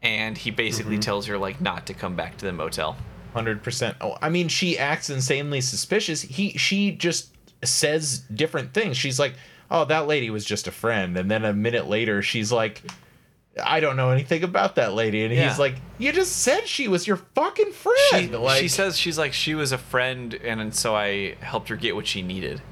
and 0.02 0.36
he 0.36 0.50
basically 0.50 0.98
tells 0.98 1.26
her 1.26 1.38
like 1.38 1.60
not 1.60 1.86
to 1.86 1.94
come 1.94 2.14
back 2.14 2.36
to 2.38 2.44
the 2.44 2.52
motel. 2.52 2.96
Hundred 3.36 3.62
percent. 3.62 3.96
Oh, 4.00 4.16
I 4.22 4.30
mean, 4.30 4.48
she 4.48 4.78
acts 4.78 5.10
insanely 5.10 5.60
suspicious. 5.60 6.22
He, 6.22 6.50
she 6.56 6.90
just 6.92 7.34
says 7.62 8.20
different 8.34 8.72
things. 8.72 8.96
She's 8.96 9.18
like, 9.18 9.34
"Oh, 9.70 9.84
that 9.84 10.06
lady 10.06 10.30
was 10.30 10.44
just 10.46 10.66
a 10.66 10.70
friend," 10.72 11.16
and 11.18 11.30
then 11.30 11.44
a 11.44 11.52
minute 11.52 11.86
later, 11.86 12.22
she's 12.22 12.50
like, 12.50 12.82
"I 13.62 13.80
don't 13.80 13.96
know 13.96 14.08
anything 14.10 14.42
about 14.42 14.76
that 14.76 14.94
lady," 14.94 15.22
and 15.24 15.34
Yeah. 15.34 15.48
he's 15.50 15.58
like, 15.58 15.74
"You 15.98 16.12
just 16.12 16.32
said 16.38 16.66
she 16.66 16.88
was 16.88 17.06
your 17.06 17.18
fucking 17.34 17.72
She, 17.72 17.72
friend." 18.10 18.32
like, 18.40 18.58
she 18.60 18.68
says 18.68 18.96
she's 18.98 19.18
like 19.18 19.34
she 19.34 19.54
was 19.54 19.70
a 19.70 19.78
friend 19.78 20.32
and, 20.32 20.60
and 20.62 20.74
so 20.74 20.96
I 20.96 21.34
helped 21.40 21.68
her 21.68 21.76
get 21.76 21.94
what 21.94 22.06
she 22.06 22.22
needed 22.22 22.62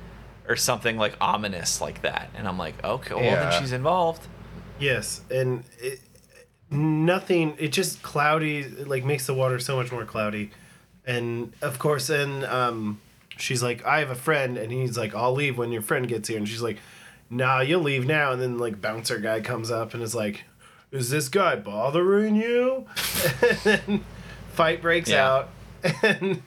or 0.49 0.57
something 0.57 0.97
like 0.97 1.15
ominous 1.21 1.81
like 1.83 2.01
that. 2.03 2.31
And 2.35 2.47
I'm 2.49 2.57
like, 2.59 2.83
okay, 2.85 3.15
well 3.15 3.23
Yeah. 3.25 3.51
then 3.51 3.61
she's 3.61 3.73
involved. 3.73 4.27
Yes, 4.79 5.21
and 5.31 5.65
it, 5.79 6.01
nothing. 6.75 7.55
It 7.59 7.69
just 7.73 8.03
cloudy. 8.03 8.59
It 8.61 8.89
like 8.89 9.05
makes 9.05 9.27
the 9.27 9.35
water 9.35 9.59
so 9.59 9.77
much 9.77 9.91
more 9.93 10.05
cloudy, 10.05 10.51
and 11.07 11.53
of 11.63 11.79
course, 11.79 12.11
and 12.11 12.45
um, 12.45 13.01
she's 13.37 13.63
like, 13.63 13.85
"I 13.85 14.01
have 14.01 14.11
a 14.11 14.15
friend," 14.15 14.57
and 14.59 14.71
he's 14.73 14.97
like, 14.99 15.15
"I'll 15.15 15.33
leave 15.35 15.57
when 15.59 15.73
your 15.73 15.83
friend 15.83 16.07
gets 16.09 16.29
here," 16.29 16.39
and 16.39 16.49
she's 16.49 16.63
like, 16.63 16.79
"Nah, 17.31 17.61
you'll 17.61 17.83
leave 17.83 18.07
now." 18.07 18.33
And 18.33 18.41
then 18.43 18.59
like 18.59 18.81
bouncer 18.81 19.19
guy 19.19 19.41
comes 19.41 19.71
up 19.71 19.95
and 19.95 20.03
is 20.03 20.15
like, 20.15 20.45
"Is 20.91 21.11
this 21.11 21.29
guy 21.29 21.57
bothering 21.57 22.37
you?" 22.37 22.87
and 23.43 23.59
then 23.65 24.05
fight 24.53 24.83
breaks 24.83 25.09
Yeah. 25.11 25.27
out, 25.33 25.49
and 26.03 26.43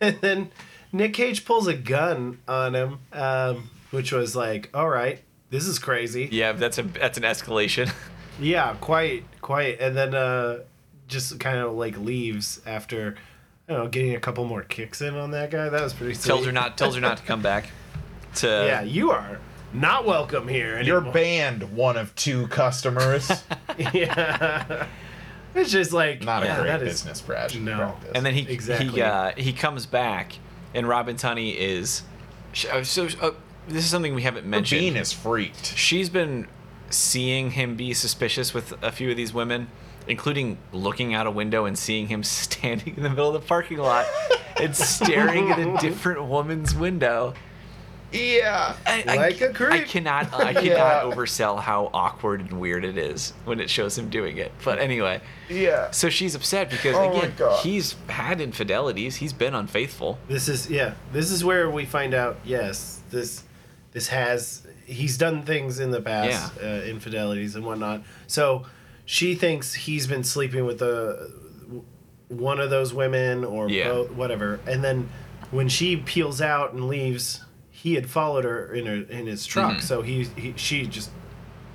and 0.00 0.18
then 0.20 0.50
Nick 0.92 1.14
Cage 1.14 1.44
pulls 1.44 1.66
a 1.66 1.74
gun 1.74 2.38
on 2.48 2.74
him, 2.74 2.98
um, 3.12 3.70
which 3.90 4.12
was 4.12 4.34
like, 4.36 4.70
"All 4.74 4.88
right." 4.88 5.20
This 5.48 5.66
is 5.68 5.78
crazy. 5.78 6.28
Yeah, 6.32 6.52
that's 6.52 6.76
a 6.78 6.82
that's 6.82 7.18
an 7.18 7.24
escalation. 7.24 7.92
Yeah, 8.40 8.76
quite, 8.80 9.24
quite. 9.40 9.80
And 9.80 9.96
then 9.96 10.14
uh 10.14 10.58
just 11.08 11.38
kind 11.38 11.58
of 11.58 11.74
like 11.74 11.96
leaves 11.98 12.60
after 12.66 13.16
I 13.68 13.72
don't 13.72 13.82
know, 13.84 13.88
getting 13.88 14.14
a 14.14 14.20
couple 14.20 14.44
more 14.44 14.62
kicks 14.62 15.00
in 15.02 15.14
on 15.16 15.30
that 15.32 15.50
guy. 15.50 15.68
That 15.68 15.82
was 15.82 15.92
pretty 15.94 16.14
sweet. 16.14 16.26
tells 16.26 16.46
her 16.46 16.52
not 16.52 16.76
tells 16.78 16.94
her 16.94 17.00
not 17.00 17.18
to 17.18 17.22
come 17.24 17.42
back. 17.42 17.70
To 18.36 18.46
Yeah, 18.66 18.82
you 18.82 19.10
are 19.10 19.38
not 19.72 20.06
welcome 20.06 20.46
here 20.48 20.80
You're 20.80 21.00
banned, 21.00 21.74
one 21.76 21.96
of 21.96 22.14
two 22.14 22.46
customers. 22.48 23.30
yeah. 23.92 24.86
It's 25.54 25.70
just 25.70 25.92
like 25.92 26.22
Not 26.22 26.44
yeah, 26.44 26.56
a 26.56 26.60
great 26.60 26.70
that 26.70 26.82
is- 26.82 27.02
business 27.02 27.20
practice. 27.22 27.58
No. 27.58 27.96
and 28.14 28.24
then 28.26 28.34
he 28.34 28.42
Exactly. 28.52 28.88
he 28.88 29.00
uh, 29.02 29.32
he 29.36 29.52
comes 29.54 29.86
back, 29.86 30.38
and 30.74 30.86
Robin 30.86 31.16
Tunney 31.16 31.54
is 31.56 32.02
uh, 32.70 32.82
so. 32.82 33.08
Uh, 33.20 33.30
this 33.68 33.82
is 33.84 33.90
something 33.90 34.14
we 34.14 34.22
haven't 34.22 34.46
mentioned. 34.46 34.80
Bean 34.80 34.96
is 34.96 35.12
freaked. 35.12 35.74
She's 35.76 36.08
been 36.10 36.46
seeing 36.90 37.52
him 37.52 37.76
be 37.76 37.92
suspicious 37.94 38.52
with 38.54 38.72
a 38.82 38.92
few 38.92 39.10
of 39.10 39.16
these 39.16 39.32
women, 39.34 39.68
including 40.08 40.58
looking 40.72 41.14
out 41.14 41.26
a 41.26 41.30
window 41.30 41.64
and 41.64 41.78
seeing 41.78 42.06
him 42.08 42.22
standing 42.24 42.96
in 42.96 43.02
the 43.02 43.10
middle 43.10 43.34
of 43.34 43.40
the 43.42 43.46
parking 43.48 43.78
lot 43.78 44.06
and 44.60 44.74
staring 44.74 45.50
at 45.50 45.58
a 45.58 45.76
different 45.80 46.24
woman's 46.24 46.74
window. 46.74 47.34
Yeah. 48.12 48.76
I, 48.86 49.04
I- 49.06 49.16
Like 49.16 49.40
a 49.40 49.52
creep. 49.52 49.72
I 49.72 49.78
cannot 49.80 50.32
I 50.32 50.52
cannot 50.54 50.64
Yeah. 50.64 51.02
oversell 51.12 51.60
how 51.60 51.90
awkward 51.92 52.40
and 52.40 52.60
weird 52.60 52.84
it 52.84 52.96
is 52.96 53.32
when 53.44 53.58
it 53.60 53.68
shows 53.68 53.98
him 53.98 54.08
doing 54.10 54.36
it. 54.38 54.52
But 54.64 54.78
anyway, 54.78 55.20
Yeah. 55.50 55.90
so 55.90 56.08
she's 56.08 56.34
upset 56.36 56.70
because 56.70 56.94
Oh 56.96 57.10
again, 57.18 57.32
he's 57.62 57.96
had 58.08 58.40
infidelities. 58.40 59.16
He's 59.16 59.32
been 59.32 59.54
unfaithful. 59.54 60.18
This 60.28 60.48
is 60.48 60.70
yeah. 60.70 60.94
This 61.12 61.32
is 61.32 61.44
where 61.44 61.68
we 61.68 61.84
find 61.84 62.14
out. 62.14 62.36
Yes, 62.44 63.00
this 63.10 63.42
this 63.92 64.06
has 64.08 64.65
he's 64.86 65.18
done 65.18 65.42
things 65.42 65.78
in 65.80 65.90
the 65.90 66.00
past, 66.00 66.52
uh, 66.62 66.66
infidelities 66.86 67.54
and 67.56 67.64
whatnot. 67.66 68.02
So 68.26 68.64
she 69.04 69.34
thinks 69.34 69.74
he's 69.74 70.06
been 70.06 70.24
sleeping 70.24 70.64
with 70.64 70.78
the 70.78 71.30
one 72.28 72.58
of 72.58 72.70
those 72.70 72.92
women 72.94 73.44
or 73.44 73.68
Yeah. 73.68 73.88
both, 73.88 74.10
whatever. 74.12 74.60
And 74.66 74.82
then 74.82 75.08
when 75.50 75.68
she 75.68 75.96
peels 75.96 76.40
out 76.40 76.72
and 76.72 76.88
leaves, 76.88 77.44
he 77.70 77.94
had 77.94 78.08
followed 78.10 78.44
her 78.44 78.72
in 78.74 78.86
her 78.86 78.94
in 79.12 79.26
his 79.26 79.46
truck. 79.46 79.76
Mhm. 79.78 79.82
So 79.82 80.02
he, 80.02 80.24
he 80.36 80.54
she 80.56 80.86
just 80.86 81.10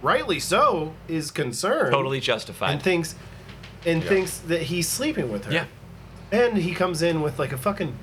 rightly 0.01 0.39
so 0.39 0.93
is 1.07 1.31
concerned 1.31 1.93
Totally 1.93 2.19
justified. 2.19 2.71
and 2.71 2.81
thinks 2.81 3.15
and 3.85 4.03
Yeah. 4.03 4.09
thinks 4.09 4.37
that 4.39 4.63
he's 4.63 4.87
sleeping 4.89 5.31
with 5.31 5.45
her. 5.45 5.53
yeah. 5.53 5.65
And 6.31 6.57
he 6.57 6.73
comes 6.73 7.01
in 7.01 7.21
with 7.21 7.39
like 7.39 7.51
a 7.53 7.57
fucking 7.57 7.93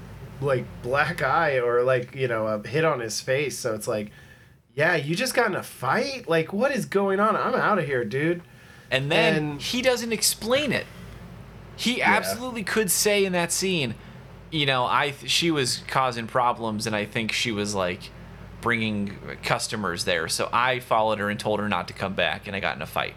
like 0.40 0.64
black 0.82 1.20
eye 1.22 1.58
or 1.58 1.82
like, 1.82 2.14
you 2.14 2.28
know, 2.28 2.46
a 2.46 2.66
hit 2.66 2.84
on 2.84 3.00
his 3.00 3.20
face. 3.20 3.58
So 3.58 3.74
it's 3.74 3.88
like, 3.88 4.10
yeah, 4.78 4.94
you 4.94 5.14
just 5.16 5.34
got 5.34 5.48
in 5.48 5.56
a 5.56 5.62
fight? 5.62 6.28
Like 6.28 6.52
what 6.52 6.70
is 6.70 6.86
going 6.86 7.18
on? 7.20 7.34
I'm 7.36 7.54
out 7.54 7.78
of 7.78 7.84
here, 7.84 8.04
dude. 8.04 8.40
And 8.90 9.10
then 9.12 9.34
And- 9.36 9.60
he 9.60 9.82
doesn't 9.82 10.12
explain 10.12 10.72
it. 10.72 10.86
He 11.76 12.00
absolutely 12.00 12.62
could 12.64 12.90
say 12.90 13.24
in 13.24 13.32
that 13.32 13.52
scene, 13.52 13.94
you 14.50 14.66
know, 14.66 14.86
I 14.86 15.10
th- 15.10 15.30
she 15.30 15.50
was 15.50 15.82
causing 15.88 16.26
problems, 16.26 16.86
and 16.86 16.96
I 16.96 17.04
think 17.04 17.32
she 17.32 17.52
was 17.52 17.74
like 17.74 18.10
bringing 18.60 19.16
customers 19.44 20.04
there. 20.04 20.26
So 20.28 20.48
I 20.52 20.80
followed 20.80 21.18
her 21.18 21.28
and 21.30 21.38
told 21.38 21.60
her 21.60 21.68
not 21.68 21.86
to 21.88 21.94
come 21.94 22.14
back, 22.14 22.46
and 22.46 22.56
I 22.56 22.60
got 22.60 22.74
in 22.76 22.82
a 22.82 22.86
fight. 22.86 23.14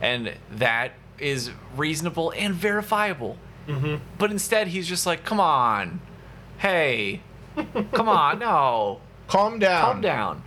And 0.00 0.34
that 0.50 0.92
is 1.18 1.50
reasonable 1.76 2.32
and 2.36 2.52
verifiable. 2.54 3.36
Mm-hmm. 3.68 3.96
But 4.18 4.30
instead, 4.30 4.66
he's 4.68 4.88
just 4.88 5.06
like, 5.06 5.24
"Come 5.24 5.38
on, 5.40 6.00
hey, 6.58 7.20
come 7.92 8.08
on, 8.08 8.40
no, 8.40 9.00
Calm 9.28 9.58
down. 9.58 9.80
calm 9.84 10.00
down." 10.00 10.42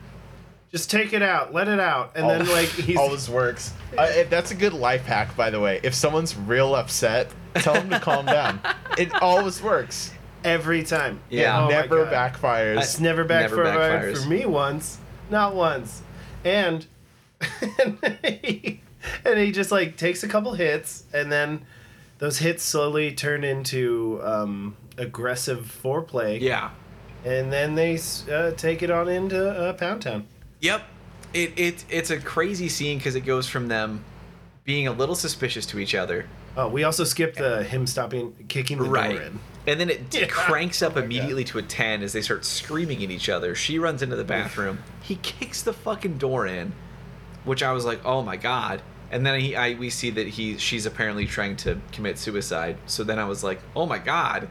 Just 0.75 0.91
take 0.91 1.13
it 1.13 1.21
out, 1.21 1.53
let 1.53 1.69
it 1.69 1.79
out. 1.79 2.11
And 2.15 2.29
then 2.29 2.45
like 2.49 2.67
he's 2.87 2.97
always 2.97 3.29
works. 3.29 3.71
Uh, 3.97 4.01
it- 4.09 4.29
that's 4.29 4.51
a 4.51 4.55
good 4.55 4.73
life 4.73 5.05
hack, 5.05 5.33
by 5.37 5.49
the 5.49 5.59
way. 5.61 5.79
If 5.83 5.93
someone's 5.95 6.35
real 6.35 6.75
upset, 6.75 7.31
tell 7.53 7.75
them 7.75 7.89
to 7.91 7.99
calm 8.01 8.25
down. 8.25 8.59
It 8.97 9.13
always 9.21 9.61
works. 9.61 10.11
every 10.43 10.83
time. 10.83 11.21
Yeah. 11.29 11.63
Oh 11.63 11.69
Never 11.69 12.05
backfires. 12.05 12.77
It's 12.79 12.99
never 12.99 13.23
Never 13.23 13.63
backfired 13.63 14.15
backfires. 14.15 14.23
for 14.23 14.29
me 14.29 14.45
once. 14.45 14.97
Not 15.29 15.55
once. 15.55 16.01
And 16.43 16.85
and 17.61 18.17
he, 18.43 18.81
and 19.25 19.39
he 19.39 19.51
just 19.53 19.71
like 19.71 19.95
takes 19.97 20.23
a 20.23 20.27
couple 20.27 20.53
hits 20.55 21.03
and 21.13 21.31
then 21.31 21.65
those 22.19 22.39
hits 22.39 22.63
slowly 22.63 23.13
turn 23.13 23.43
into 23.43 24.19
um, 24.23 24.75
aggressive 24.97 25.77
foreplay. 25.83 26.39
Yeah. 26.41 26.71
And 27.23 27.51
then 27.51 27.75
they 27.75 27.97
uh, 28.31 28.51
take 28.51 28.83
it 28.83 28.91
on 28.91 29.07
into 29.09 29.49
uh, 29.49 29.73
Pound 29.73 30.01
Town. 30.03 30.27
Yep. 30.65 30.83
It, 31.33 31.59
it 31.59 31.85
it's 31.89 32.09
a 32.09 32.19
crazy 32.19 32.69
scene 32.69 32.97
because 32.97 33.15
it 33.15 33.21
goes 33.21 33.47
from 33.47 33.67
them 33.67 34.03
being 34.63 34.87
a 34.87 34.91
little 34.91 35.15
suspicious 35.15 35.65
to 35.67 35.79
each 35.79 35.93
other, 35.93 36.25
Oh, 36.57 36.69
we 36.69 36.83
also 36.85 37.03
skipped 37.03 37.37
the 37.37 37.63
him 37.63 37.85
stopping, 37.85 38.33
kicking 38.47 38.77
the 38.79 38.85
door 38.85 38.97
in. 39.21 39.39
And 39.67 39.79
then 39.79 39.89
it 39.89 40.01
Yeah. 40.13 40.25
cranks 40.27 40.81
up 40.81 40.95
Oh 40.95 41.01
immediately 41.01 41.43
to 41.45 41.57
a 41.57 41.61
10 41.61 42.01
as 42.01 42.13
they 42.13 42.21
start 42.21 42.45
screaming 42.45 43.03
at 43.03 43.11
each 43.11 43.27
other. 43.29 43.53
She 43.55 43.77
runs 43.77 44.01
into 44.01 44.15
the 44.15 44.23
bathroom. 44.23 44.79
He 45.01 45.17
kicks 45.17 45.61
the 45.61 45.73
fucking 45.73 46.17
door 46.17 46.47
in, 46.47 46.71
which 47.43 47.61
I 47.61 47.73
was 47.73 47.83
like, 47.85 47.99
"Oh 48.05 48.21
my 48.21 48.37
god." 48.37 48.81
And 49.11 49.25
then 49.25 49.39
he 49.39 49.55
I 49.55 49.73
we 49.75 49.89
see 49.89 50.09
that 50.11 50.27
he 50.27 50.57
she's 50.57 50.85
apparently 50.85 51.25
trying 51.27 51.57
to 51.57 51.79
commit 51.91 52.17
suicide. 52.17 52.77
So 52.85 53.03
then 53.03 53.19
I 53.19 53.25
was 53.25 53.43
like, 53.43 53.59
"Oh 53.75 53.85
my 53.85 53.99
god." 53.99 54.49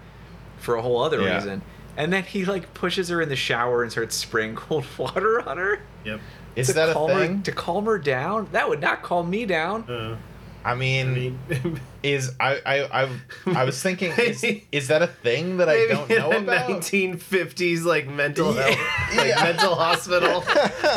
For 0.58 0.76
a 0.76 0.82
whole 0.82 1.02
other 1.02 1.20
Yeah. 1.22 1.34
reason. 1.36 1.62
And 1.96 2.12
then 2.12 2.24
he 2.24 2.44
like 2.44 2.74
pushes 2.74 3.08
her 3.08 3.20
in 3.22 3.28
the 3.28 3.36
shower 3.36 3.82
and 3.82 3.92
starts 3.92 4.16
spraying 4.16 4.54
cold 4.56 4.84
water 4.98 5.48
on 5.48 5.58
her. 5.58 5.80
Yep. 6.04 6.20
Is 6.56 6.68
to 6.68 6.72
that 6.74 6.90
a 6.90 6.92
calm 6.92 7.10
thing? 7.10 7.36
Her, 7.38 7.42
to 7.44 7.52
calm 7.52 7.84
her 7.86 7.98
down? 7.98 8.48
That 8.52 8.68
would 8.68 8.80
not 8.80 9.02
calm 9.02 9.28
me 9.30 9.44
down. 9.46 9.84
Uh, 9.88 10.16
I 10.64 10.72
I 10.72 10.74
mean, 10.76 11.14
mean, 11.14 11.80
is 12.02 12.32
I 12.40 12.58
I 12.64 13.02
I, 13.04 13.08
I 13.54 13.64
was 13.64 13.82
thinking, 13.82 14.12
is, 14.18 14.44
is 14.72 14.88
that 14.88 15.02
a 15.02 15.06
thing 15.06 15.58
that 15.58 15.68
I 15.68 15.86
don't 15.86 16.10
in 16.10 16.18
know 16.18 16.32
a 16.32 16.38
about? 16.38 16.68
1950s 16.70 17.84
like 17.84 18.08
mental 18.08 18.54
Yeah. 18.54 18.62
health, 18.70 19.16
like 19.16 19.28
Yeah. 19.28 19.42
mental 19.44 19.74
hospital, 19.74 20.42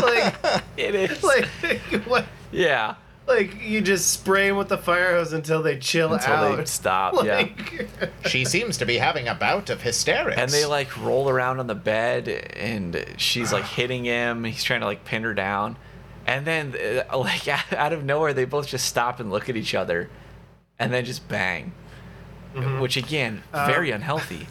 like 0.01 0.35
It 0.77 0.95
is. 0.95 1.21
like 1.23 1.47
what? 2.05 2.25
yeah. 2.51 2.95
Like 3.27 3.61
you 3.61 3.81
just 3.81 4.09
spray 4.11 4.47
them 4.47 4.57
with 4.57 4.69
the 4.69 4.77
fire 4.77 5.11
hose 5.11 5.33
until 5.33 5.61
they 5.61 5.77
chill 5.77 6.13
Until 6.13 6.33
out. 6.33 6.57
they 6.57 6.65
stop. 6.65 7.13
yeah. 7.25 7.35
Like, 7.35 7.89
She 8.27 8.45
seems 8.45 8.77
to 8.77 8.85
be 8.85 8.97
having 8.97 9.27
a 9.27 9.35
bout 9.35 9.69
of 9.69 9.81
hysterics. 9.81 10.37
And 10.39 10.49
they 10.49 10.65
like 10.65 10.95
roll 10.97 11.27
around 11.29 11.59
on 11.59 11.67
the 11.67 11.75
bed, 11.75 12.29
and 12.29 13.05
she's 13.17 13.51
like 13.51 13.65
hitting 13.65 14.05
him. 14.05 14.45
He's 14.45 14.63
trying 14.63 14.79
to 14.79 14.85
like 14.85 15.03
pin 15.03 15.23
her 15.23 15.33
down, 15.33 15.75
and 16.25 16.47
then 16.47 16.73
uh, 17.11 17.17
like 17.17 17.47
out 17.73 17.91
of 17.93 18.05
nowhere, 18.05 18.33
they 18.33 18.45
both 18.45 18.67
just 18.67 18.85
stop 18.85 19.19
and 19.19 19.29
look 19.29 19.49
at 19.49 19.57
each 19.57 19.75
other, 19.75 20.09
and 20.79 20.93
then 20.93 21.03
just 21.03 21.27
bang. 21.27 21.73
which 22.79 22.95
again, 22.95 23.43
very 23.51 23.91
unhealthy. 23.91 24.47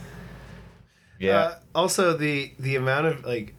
Yeah. 1.18 1.38
Uh, 1.38 1.54
also, 1.74 2.16
the 2.16 2.52
the 2.58 2.76
amount 2.76 3.06
of 3.06 3.24
like 3.24 3.54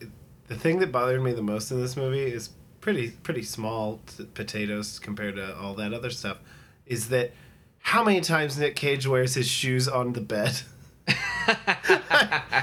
the 0.47 0.55
thing 0.55 0.79
that 0.79 0.91
bothered 0.91 1.21
me 1.23 1.33
the 1.33 1.41
most 1.41 1.71
in 1.71 1.81
this 1.81 1.97
movie 1.97 2.21
is 2.31 2.49
pretty 2.87 3.09
pretty 3.21 3.43
small 3.43 3.99
t- 4.15 4.23
potatoes 4.33 4.97
compared 4.97 5.35
to 5.35 5.57
all 5.57 5.73
that 5.73 5.91
other 5.93 6.09
stuff. 6.09 6.37
Is 6.85 7.09
that 7.09 7.33
how 7.79 8.01
many 8.01 8.21
times 8.21 8.57
Nick 8.57 8.77
Cage 8.77 9.05
wears 9.05 9.33
his 9.33 9.45
shoes 9.45 9.89
on 9.89 10.13
the 10.13 10.21
bed? 10.21 10.61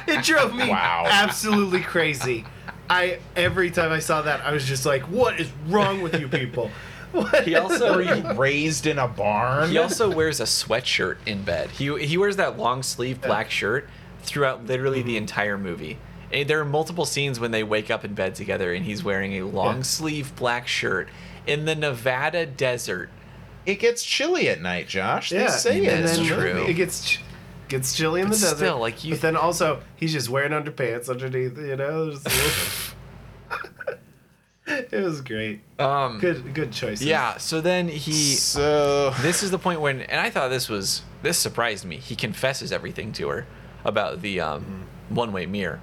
it 0.06 0.24
drove 0.24 0.54
me 0.54 0.70
Wow. 0.70 1.04
absolutely 1.10 1.82
crazy. 1.82 2.46
I 2.88 3.18
every 3.36 3.70
time 3.70 3.92
I 3.92 3.98
saw 3.98 4.22
that, 4.22 4.40
I 4.40 4.52
was 4.52 4.64
just 4.64 4.86
like, 4.86 5.02
"What 5.10 5.38
is 5.38 5.50
wrong 5.68 6.00
with 6.00 6.18
you 6.18 6.26
people?" 6.28 6.70
What? 7.12 7.44
He 7.44 7.54
also 7.54 7.94
Were 7.96 8.02
you 8.02 8.32
raised 8.32 8.86
in 8.86 8.98
a 8.98 9.06
barn? 9.06 9.68
he 9.70 9.78
also 9.78 10.10
wears 10.10 10.40
a 10.40 10.44
sweatshirt 10.44 11.18
in 11.26 11.42
bed. 11.44 11.70
He 11.70 11.96
he 12.06 12.16
wears 12.16 12.36
that 12.36 12.58
long 12.58 12.82
sleeve 12.82 13.20
black 13.20 13.50
shirt 13.52 13.88
throughout 14.22 14.64
literally 14.66 15.00
the 15.02 15.16
entire 15.18 15.56
movie. 15.58 15.98
And 16.32 16.48
there 16.48 16.60
are 16.60 16.64
multiple 16.64 17.04
scenes 17.04 17.38
when 17.38 17.50
they 17.50 17.62
wake 17.62 17.90
up 17.90 18.04
in 18.04 18.14
bed 18.14 18.34
together 18.34 18.72
and 18.72 18.84
he's 18.84 19.04
wearing 19.04 19.34
a 19.34 19.42
long 19.44 19.76
Yeah. 19.76 19.82
sleeve 19.82 20.34
black 20.36 20.66
shirt 20.66 21.08
in 21.46 21.64
the 21.64 21.74
Nevada 21.74 22.46
desert. 22.46 23.10
it 23.66 23.78
gets 23.78 24.04
chilly 24.04 24.48
at 24.48 24.60
night, 24.60 24.88
Josh. 24.88 25.30
They 25.30 25.40
yeah, 25.40 25.48
say 25.50 25.86
and 25.86 26.04
that's 26.04 26.18
then 26.18 26.26
true. 26.26 26.64
It 26.66 26.74
gets 26.74 27.08
ch- 27.08 27.20
gets 27.68 27.94
chilly 27.96 28.20
in 28.20 28.28
But 28.28 28.34
the 28.36 28.40
desert. 28.42 28.56
still, 28.56 28.78
like, 28.78 29.04
you- 29.04 29.12
But 29.12 29.20
then 29.22 29.36
also 29.36 29.80
he's 29.96 30.12
just 30.12 30.28
wearing 30.28 30.52
underpants 30.52 31.08
underneath. 31.08 31.56
You 31.56 31.76
know, 31.76 32.10
There's 32.10 32.26
a 32.26 32.28
little- 32.28 33.98
it 34.92 35.04
was 35.04 35.20
great. 35.20 35.60
Um, 35.78 36.18
Good 36.20 36.54
good 36.54 36.72
choices. 36.72 37.04
yeah. 37.06 37.36
So 37.36 37.60
then 37.60 37.88
he. 37.88 38.12
So 38.34 39.10
This 39.20 39.42
is 39.42 39.50
the 39.50 39.58
point 39.58 39.80
when, 39.80 40.00
and 40.02 40.20
I 40.20 40.30
thought 40.30 40.48
this 40.48 40.68
was 40.68 41.02
this 41.22 41.38
surprised 41.38 41.84
me. 41.84 41.96
He 41.98 42.16
confesses 42.16 42.72
everything 42.72 43.12
to 43.14 43.28
her 43.28 43.46
about 43.84 44.22
the 44.22 44.40
um, 44.40 44.86
one-way 45.10 45.44
mirror, 45.46 45.80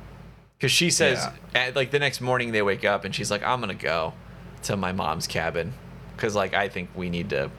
because 0.61 0.71
she 0.71 0.91
says, 0.91 1.27
at, 1.55 1.75
like 1.75 1.89
the 1.89 1.97
next 1.97 2.21
morning 2.21 2.51
they 2.51 2.61
wake 2.61 2.85
up 2.85 3.03
and 3.03 3.15
she's 3.15 3.31
like, 3.31 3.41
"I'm 3.41 3.59
gonna 3.61 3.73
go 3.73 4.13
to 4.61 4.77
my 4.77 4.91
mom's 4.91 5.25
cabin, 5.25 5.73
because 6.15 6.35
like 6.35 6.53
I 6.53 6.69
think 6.69 6.91
we 6.93 7.09
need 7.09 7.31
to, 7.31 7.49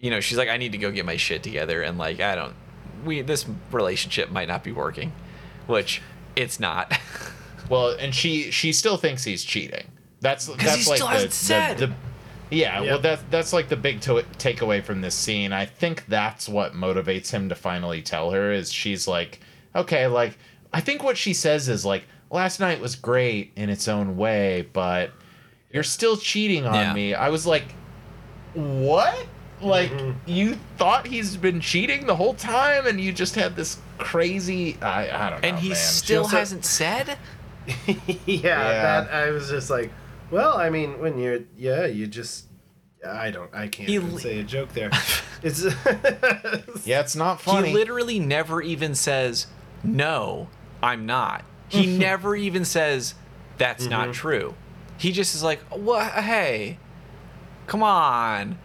you 0.00 0.10
know, 0.10 0.18
she's 0.18 0.36
like, 0.36 0.48
I 0.48 0.56
need 0.56 0.72
to 0.72 0.78
go 0.78 0.90
get 0.90 1.06
my 1.06 1.16
shit 1.16 1.44
together, 1.44 1.80
and 1.82 1.96
like 1.96 2.18
I 2.18 2.34
don't, 2.34 2.54
we 3.04 3.22
this 3.22 3.46
relationship 3.70 4.32
might 4.32 4.48
not 4.48 4.64
be 4.64 4.72
working, 4.72 5.12
which 5.68 6.02
it's 6.34 6.58
not. 6.58 6.98
well, 7.70 7.90
and 7.90 8.12
she 8.12 8.50
she 8.50 8.72
still 8.72 8.96
thinks 8.96 9.22
he's 9.22 9.44
cheating. 9.44 9.92
That's 10.20 10.46
that's 10.46 10.86
he 10.86 10.90
like 10.90 10.96
still 10.96 11.06
the, 11.06 11.12
hasn't 11.12 11.32
said. 11.32 11.78
the, 11.78 11.86
the 11.86 11.94
yeah. 12.50 12.80
Yep. 12.80 12.90
Well, 12.90 12.98
that's 12.98 13.22
that's 13.30 13.52
like 13.52 13.68
the 13.68 13.76
big 13.76 14.00
to- 14.00 14.26
takeaway 14.38 14.82
from 14.82 15.02
this 15.02 15.14
scene. 15.14 15.52
I 15.52 15.66
think 15.66 16.04
that's 16.06 16.48
what 16.48 16.72
motivates 16.72 17.30
him 17.30 17.48
to 17.50 17.54
finally 17.54 18.02
tell 18.02 18.32
her. 18.32 18.50
Is 18.50 18.72
she's 18.72 19.06
like, 19.06 19.38
okay, 19.76 20.08
like 20.08 20.36
I 20.74 20.80
think 20.80 21.04
what 21.04 21.16
she 21.16 21.32
says 21.32 21.68
is 21.68 21.84
like, 21.84 22.02
last 22.30 22.60
night 22.60 22.80
was 22.80 22.96
great 22.96 23.52
in 23.56 23.70
its 23.70 23.88
own 23.88 24.16
way, 24.16 24.68
but 24.72 25.10
you're 25.72 25.82
still 25.82 26.16
cheating 26.16 26.66
on 26.66 26.74
Yeah. 26.74 26.92
me. 26.92 27.14
I 27.14 27.28
was 27.28 27.46
like, 27.46 27.64
what? 28.54 29.26
Like 29.60 29.90
mm-hmm. 29.90 30.18
you 30.26 30.56
thought 30.76 31.06
he's 31.06 31.36
been 31.36 31.60
cheating 31.60 32.06
the 32.06 32.16
whole 32.16 32.34
time, 32.34 32.86
and 32.86 33.00
you 33.00 33.12
just 33.12 33.34
had 33.34 33.56
this 33.56 33.78
crazy. 33.98 34.76
I 34.82 35.04
I 35.26 35.30
don't 35.30 35.42
know. 35.42 35.48
and 35.48 35.58
he 35.58 35.68
man. 35.70 35.76
still 35.76 36.22
also- 36.24 36.36
hasn't 36.36 36.64
said. 36.64 37.16
yeah, 38.26 39.04
That 39.06 39.10
I 39.10 39.30
was 39.30 39.48
just 39.48 39.70
like, 39.70 39.90
well, 40.30 40.58
I 40.58 40.68
mean, 40.68 40.98
when 41.00 41.18
you're 41.18 41.40
yeah, 41.56 41.86
you 41.86 42.06
just. 42.06 42.46
I 43.06 43.30
don't. 43.30 43.54
I 43.54 43.68
can't 43.68 43.88
even 43.88 44.14
li- 44.14 44.22
say 44.22 44.40
a 44.40 44.44
joke 44.44 44.72
there. 44.72 44.90
It's 45.42 45.62
Yeah, 46.86 47.00
it's 47.00 47.14
not 47.14 47.38
funny. 47.40 47.68
He 47.68 47.74
literally 47.74 48.18
never 48.18 48.62
even 48.62 48.94
says, 48.94 49.46
"No, 49.82 50.48
I'm 50.82 51.04
not." 51.04 51.44
He 51.74 51.86
never 51.98 52.34
even 52.36 52.64
says, 52.64 53.14
"That's 53.58 53.86
not 53.86 54.12
true." 54.14 54.54
He 54.98 55.12
just 55.12 55.34
is 55.34 55.42
like, 55.42 55.60
"What? 55.70 56.10
Hey, 56.12 56.78
come 57.66 57.82
on." 57.82 58.58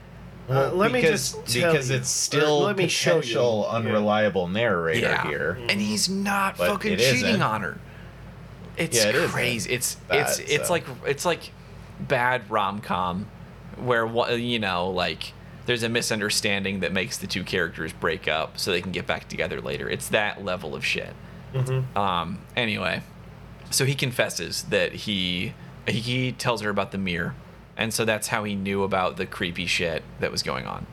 Uh, 0.50 0.72
let 0.74 0.92
me 0.92 1.00
just 1.02 1.34
tell 1.46 1.72
because 1.72 1.92
you, 1.92 1.98
it's 1.98 2.10
still 2.10 2.62
let 2.62 2.76
me 2.76 2.88
show 2.88 3.16
you. 3.18 3.22
potential 3.22 3.68
Yeah. 3.70 3.76
unreliable 3.78 4.48
narrator 4.48 5.02
Yeah, 5.02 5.28
here. 5.28 5.60
and 5.70 5.80
he's 5.80 6.10
not 6.10 6.58
But 6.58 6.70
fucking 6.70 6.98
cheating 6.98 7.26
isn't. 7.28 7.42
on 7.44 7.62
her. 7.62 7.78
It's 8.76 8.98
Yeah, 8.98 9.10
it 9.10 9.16
isn't 9.16 9.30
crazy. 9.30 9.70
It's 9.72 9.96
bad, 9.96 10.22
it's 10.28 10.40
it's 10.40 10.68
so. 10.68 10.74
like 10.74 10.86
it's 11.06 11.24
like 11.26 11.52
bad 12.00 12.50
rom 12.50 12.80
com, 12.82 13.28
where 13.78 14.08
you 14.38 14.58
know 14.58 14.90
like 14.90 15.34
there's 15.68 15.84
a 15.84 15.90
misunderstanding 15.90 16.80
that 16.80 16.94
makes 16.94 17.18
the 17.18 17.28
two 17.28 17.44
characters 17.44 17.94
break 17.94 18.28
up 18.28 18.58
so 18.58 18.72
they 18.72 18.82
can 18.82 18.92
get 18.92 19.06
back 19.06 19.30
together 19.30 19.62
later. 19.62 19.88
It's 19.88 20.08
that 20.10 20.44
level 20.44 20.74
of 20.74 20.84
shit. 20.84 21.14
Um. 21.96 22.40
Anyway, 22.56 23.02
so 23.72 23.86
he 23.86 23.96
confesses 23.96 24.64
that 24.64 24.94
he 24.94 25.54
he 25.88 26.32
tells 26.32 26.62
her 26.62 26.70
about 26.70 26.92
the 26.92 26.98
mirror, 26.98 27.36
and 27.78 27.94
so 27.94 28.06
that's 28.06 28.28
how 28.28 28.44
he 28.44 28.56
knew 28.56 28.84
about 28.84 29.18
the 29.18 29.26
creepy 29.26 29.66
shit 29.66 30.04
that 30.20 30.32
was 30.32 30.44
going 30.44 30.66
on. 30.66 30.86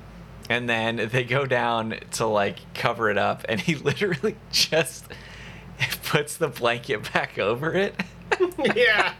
And 0.48 0.68
then 0.68 1.08
they 1.12 1.24
go 1.24 1.44
down 1.44 1.96
to 2.12 2.26
like 2.26 2.58
cover 2.74 3.10
it 3.10 3.18
up, 3.18 3.44
and 3.48 3.60
he 3.60 3.74
literally 3.88 4.36
just 4.52 5.06
puts 6.04 6.36
the 6.36 6.48
blanket 6.48 7.12
back 7.12 7.38
over 7.38 7.74
it. 7.74 7.94
yeah. 8.74 9.12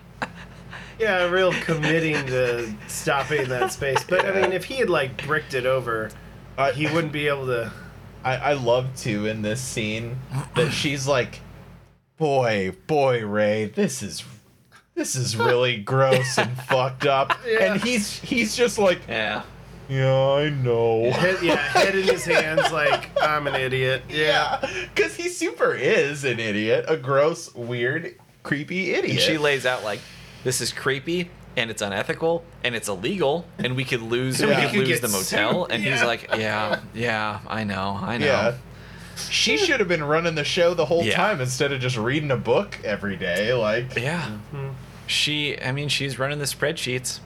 Yeah, 0.99 1.29
real 1.29 1.53
committing 1.53 2.15
to 2.29 2.73
stopping 2.89 3.49
that 3.51 3.71
space. 3.71 4.03
But 4.05 4.25
I 4.25 4.41
mean, 4.41 4.53
if 4.53 4.65
he 4.65 4.77
had 4.77 4.89
like 4.89 5.27
bricked 5.27 5.53
it 5.53 5.67
over, 5.67 6.11
I- 6.57 6.73
he 6.73 6.87
wouldn't 6.87 7.13
be 7.13 7.29
able 7.29 7.47
to. 7.47 7.71
I, 8.25 8.37
I 8.37 8.53
love 8.55 8.95
to 8.99 9.27
in 9.27 9.43
this 9.43 9.61
scene 9.61 10.19
that 10.55 10.71
she's 10.73 11.07
like, 11.07 11.41
"Boy, 12.17 12.73
boy, 12.87 13.25
Ray, 13.25 13.67
this 13.67 14.03
is 14.03 14.25
this 14.95 15.15
is 15.15 15.37
really 15.37 15.77
gross 15.83 16.39
and 16.39 16.57
fucked 16.63 17.07
up," 17.07 17.39
Yeah. 17.47 17.73
and 17.73 17.83
he's 17.83 18.19
he's 18.21 18.57
just 18.57 18.79
like, 18.79 19.01
Yeah. 19.09 19.43
"Yeah, 19.89 20.13
I 20.13 20.51
know." 20.51 21.11
Head, 21.13 21.39
yeah, 21.43 21.57
head 21.57 21.95
in 21.95 22.05
his 22.09 22.25
hands, 22.25 22.73
like 22.73 23.11
I'm 23.23 23.47
an 23.47 23.55
idiot. 23.55 24.03
Yeah. 24.09 24.59
Yeah, 24.63 24.87
because 24.95 25.15
he 25.15 25.29
super 25.29 25.75
is 25.75 26.25
an 26.25 26.41
idiot, 26.41 26.85
a 26.89 26.97
gross, 26.97 27.55
weird, 27.55 28.17
creepy 28.43 28.93
idiot. 28.95 29.11
And 29.13 29.21
she 29.21 29.39
lays 29.39 29.67
out 29.67 29.85
like, 29.85 30.01
"This 30.43 30.61
is 30.61 30.73
creepy." 30.73 31.31
And 31.57 31.71
it's 31.71 31.81
unethical, 31.81 32.45
and 32.63 32.75
it's 32.75 32.89
illegal, 32.89 33.47
and 33.59 33.77
we 33.77 33.85
could 33.85 34.03
lose. 34.03 34.41
And 34.43 34.51
we 34.51 34.57
we 34.57 34.63
could 34.63 34.71
could 34.73 34.89
lose 34.89 35.01
the 35.01 35.09
motel. 35.09 35.65
sued. 35.65 35.73
And 35.73 35.83
he's 35.83 36.03
like, 36.03 36.29
"Yeah, 36.37 36.81
yeah, 36.95 37.41
I 37.49 37.65
know, 37.65 37.99
I 38.01 38.19
know." 38.19 38.27
Yeah. 38.27 38.55
She 39.31 39.57
should 39.57 39.81
have 39.81 39.89
been 39.89 40.05
running 40.05 40.35
the 40.35 40.45
show 40.45 40.75
the 40.75 40.85
whole 40.85 41.03
Yeah. 41.03 41.17
time 41.17 41.41
instead 41.41 41.73
of 41.73 41.81
just 41.81 41.97
reading 41.97 42.31
a 42.31 42.37
book 42.37 42.79
every 42.85 43.17
day. 43.17 43.55
Like, 43.55 43.97
Yeah. 43.97 44.21
Mm-hmm. 44.53 44.69
She, 45.07 45.59
I 45.59 45.73
mean, 45.73 45.89
she's 45.89 46.19
running 46.19 46.39
the 46.39 46.45
spreadsheets. 46.45 47.21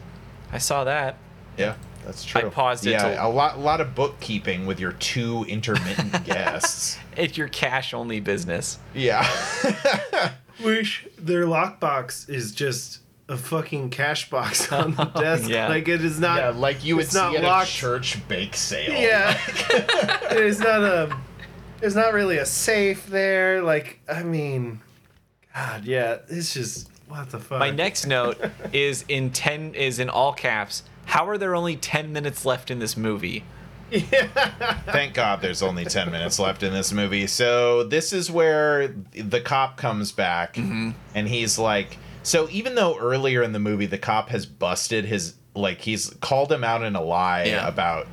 I 0.53 0.59
saw 0.59 0.85
that. 0.85 1.17
yeah, 1.57 1.75
that's 2.07 2.25
true. 2.25 2.43
I 2.43 2.45
paused 2.45 2.87
it 2.87 2.91
Yeah, 2.91 3.15
to- 3.15 3.27
a 3.27 3.29
lot, 3.29 3.59
lot 3.59 3.81
of 3.81 3.97
bookkeeping 3.97 4.67
with 4.67 4.79
your 4.79 4.93
two 4.93 5.45
intermittent 5.49 6.25
guests. 6.25 6.99
It's 7.17 7.37
your 7.37 7.49
cash 7.49 7.93
only 7.93 8.21
business. 8.21 8.79
Yeah. 8.95 9.27
Wish 10.63 11.07
their 11.19 11.45
lockbox 11.47 12.29
is 12.29 12.53
just 12.53 13.01
a 13.31 13.37
fucking 13.37 13.89
cash 13.91 14.29
box 14.29 14.71
on 14.73 14.95
the 14.97 15.05
desk. 15.17 15.49
Yeah. 15.49 15.69
Like 15.69 15.89
it 15.89 16.05
is 16.05 16.21
not. 16.21 16.39
yeah, 16.39 16.49
like 16.51 16.85
you 16.85 16.97
would 16.97 17.05
it's 17.05 17.13
see 17.13 17.19
not 17.19 17.35
at 17.37 17.43
locked. 17.45 17.69
a 17.69 17.73
church 17.73 18.29
bake 18.29 18.55
sale. 18.57 18.93
Yeah. 18.93 19.39
there's 20.31 20.59
not 20.69 20.83
a. 20.83 21.17
There's 21.81 21.95
not 21.97 22.13
really 22.13 22.37
a 22.37 22.45
safe 22.47 23.07
there. 23.07 23.63
Like 23.63 24.01
I 24.13 24.23
mean, 24.23 24.81
God, 25.55 25.85
yeah. 25.87 26.19
It's 26.29 26.53
just 26.53 26.91
what 27.09 27.31
the 27.31 27.39
fuck. 27.39 27.59
My 27.59 27.71
next 27.71 28.07
note 28.07 28.39
is 28.73 29.05
in 29.09 29.31
ten 29.31 29.75
is 29.75 29.99
in 29.99 30.11
all 30.11 30.33
caps. 30.35 30.83
How 31.07 31.27
are 31.29 31.39
there 31.39 31.55
only 31.55 31.77
ten 31.77 32.13
minutes 32.13 32.45
left 32.45 32.71
in 32.71 32.79
this 32.81 32.97
movie? 32.97 33.45
Yeah. 33.91 34.29
Thank 34.87 35.15
God 35.15 35.41
there's 35.43 35.63
only 35.63 35.85
10 35.85 36.13
minutes 36.13 36.39
left 36.39 36.63
in 36.63 36.73
this 36.73 36.93
movie. 36.93 37.27
So, 37.27 37.83
this 37.83 38.13
is 38.13 38.31
where 38.31 38.87
the 38.87 39.41
cop 39.41 39.77
comes 39.77 40.13
back 40.13 40.55
Mm-hmm. 40.55 40.91
and 41.17 41.27
he's 41.27 41.59
like, 41.59 41.99
so 42.23 42.49
even 42.51 42.75
though 42.75 42.99
earlier 42.99 43.43
in 43.43 43.53
the 43.53 43.59
movie 43.59 43.87
the 43.87 43.99
cop 43.99 44.29
has 44.31 44.47
busted 44.47 45.05
his, 45.05 45.35
like, 45.55 45.81
he's 45.81 46.11
called 46.21 46.51
him 46.53 46.65
out 46.65 46.83
in 46.83 46.95
a 46.97 47.03
lie 47.03 47.45
Yeah. 47.45 47.67
about 47.67 48.07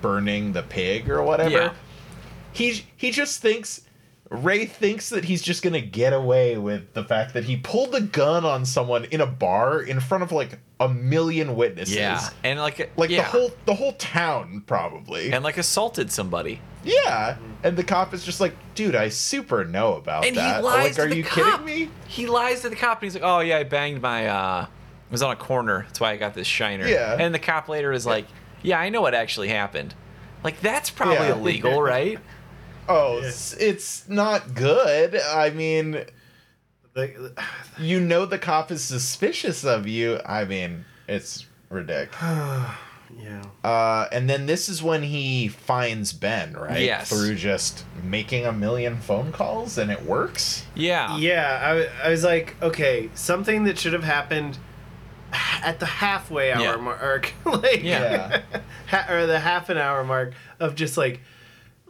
burning 0.00 0.52
the 0.52 0.62
pig 0.62 1.08
or 1.10 1.22
whatever, 1.22 1.50
Yeah. 1.50 1.72
he, 2.52 2.84
he 2.96 3.10
just 3.10 3.40
thinks. 3.40 3.80
Ray 4.34 4.66
thinks 4.66 5.08
that 5.10 5.24
he's 5.24 5.42
just 5.42 5.62
gonna 5.62 5.80
get 5.80 6.12
away 6.12 6.56
with 6.58 6.92
the 6.94 7.04
fact 7.04 7.34
that 7.34 7.44
he 7.44 7.56
pulled 7.56 7.94
a 7.94 8.00
gun 8.00 8.44
on 8.44 8.64
someone 8.64 9.04
in 9.06 9.20
a 9.20 9.26
bar 9.26 9.80
in 9.80 10.00
front 10.00 10.24
of 10.24 10.32
like 10.32 10.58
a 10.80 10.88
million 10.88 11.56
witnesses. 11.56 11.94
Yeah, 11.96 12.28
and 12.42 12.58
like 12.58 12.90
Like 12.96 13.10
yeah. 13.10 13.22
the 13.22 13.28
whole 13.28 13.50
the 13.66 13.74
whole 13.74 13.92
town 13.92 14.62
probably. 14.66 15.32
and 15.32 15.44
like 15.44 15.56
assaulted 15.58 16.10
somebody. 16.10 16.60
Yeah, 16.84 17.36
and 17.62 17.76
the 17.78 17.84
cop 17.84 18.12
is 18.12 18.24
just 18.24 18.40
like, 18.40 18.54
dude, 18.74 18.94
I 18.94 19.08
super 19.08 19.64
know 19.64 19.94
about 19.94 20.26
And 20.26 20.36
that. 20.36 20.56
he 20.58 20.62
lies 20.62 20.84
like, 20.84 20.92
to 20.96 21.02
are 21.02 21.08
the 21.08 21.16
you 21.16 21.24
cop. 21.24 21.60
kidding 21.60 21.64
me? 21.64 21.90
He 22.06 22.26
lies 22.26 22.60
to 22.62 22.68
the 22.68 22.76
cop 22.76 22.98
and 23.00 23.04
he's 23.10 23.14
like, 23.14 23.24
"Oh 23.24 23.40
yeah, 23.40 23.56
I 23.58 23.62
banged 23.64 24.02
my 24.02 24.26
uh 24.26 24.62
it 24.64 25.12
was 25.12 25.22
on 25.22 25.30
a 25.30 25.36
corner. 25.36 25.84
That's 25.86 26.00
why 26.00 26.10
I 26.12 26.16
got 26.16 26.34
this 26.34 26.46
shiner." 26.46 26.86
Yeah. 26.86 27.16
And 27.18 27.34
the 27.34 27.38
cop 27.38 27.68
later 27.68 27.92
is 27.92 28.04
like, 28.04 28.26
"Yeah, 28.62 28.78
I 28.78 28.88
know 28.90 29.00
what 29.00 29.14
actually 29.14 29.48
happened." 29.48 29.94
Like 30.42 30.60
that's 30.60 30.90
probably 30.90 31.14
Yeah. 31.28 31.32
illegal, 31.36 31.80
right? 31.80 32.18
Oh, 32.88 33.18
it's, 33.22 33.54
it's 33.54 34.08
not 34.08 34.54
good. 34.54 35.16
I 35.16 35.50
mean, 35.50 36.04
you 37.78 38.00
know 38.00 38.26
the 38.26 38.38
cop 38.38 38.70
is 38.70 38.82
suspicious 38.84 39.64
of 39.64 39.86
you. 39.86 40.20
I 40.24 40.44
mean, 40.44 40.84
it's 41.08 41.46
ridiculous. 41.70 42.14
yeah. 43.18 43.42
Uh, 43.62 44.06
and 44.12 44.28
then 44.28 44.46
this 44.46 44.68
is 44.68 44.82
when 44.82 45.02
he 45.02 45.48
finds 45.48 46.12
Ben, 46.12 46.52
right? 46.54 46.82
Yes. 46.82 47.08
Through 47.08 47.34
just 47.36 47.84
making 48.02 48.46
a 48.46 48.52
million 48.52 48.98
phone 48.98 49.32
calls 49.32 49.78
and 49.78 49.90
it 49.90 50.02
works. 50.04 50.64
Yeah. 50.74 51.16
Yeah, 51.16 51.86
I, 52.02 52.06
I 52.06 52.10
was 52.10 52.22
like, 52.24 52.56
okay, 52.62 53.10
something 53.14 53.64
that 53.64 53.78
should 53.78 53.92
have 53.92 54.04
happened 54.04 54.58
at 55.32 55.80
the 55.80 55.86
halfway 55.86 56.52
hour 56.52 56.62
Yeah. 56.62 56.76
mark, 56.76 57.32
like, 57.44 57.82
Yeah. 57.82 58.42
ha- 58.88 59.06
or 59.08 59.26
the 59.26 59.40
half 59.40 59.68
an 59.68 59.78
hour 59.78 60.04
mark 60.04 60.34
of 60.60 60.74
just 60.74 60.96
like, 60.96 61.20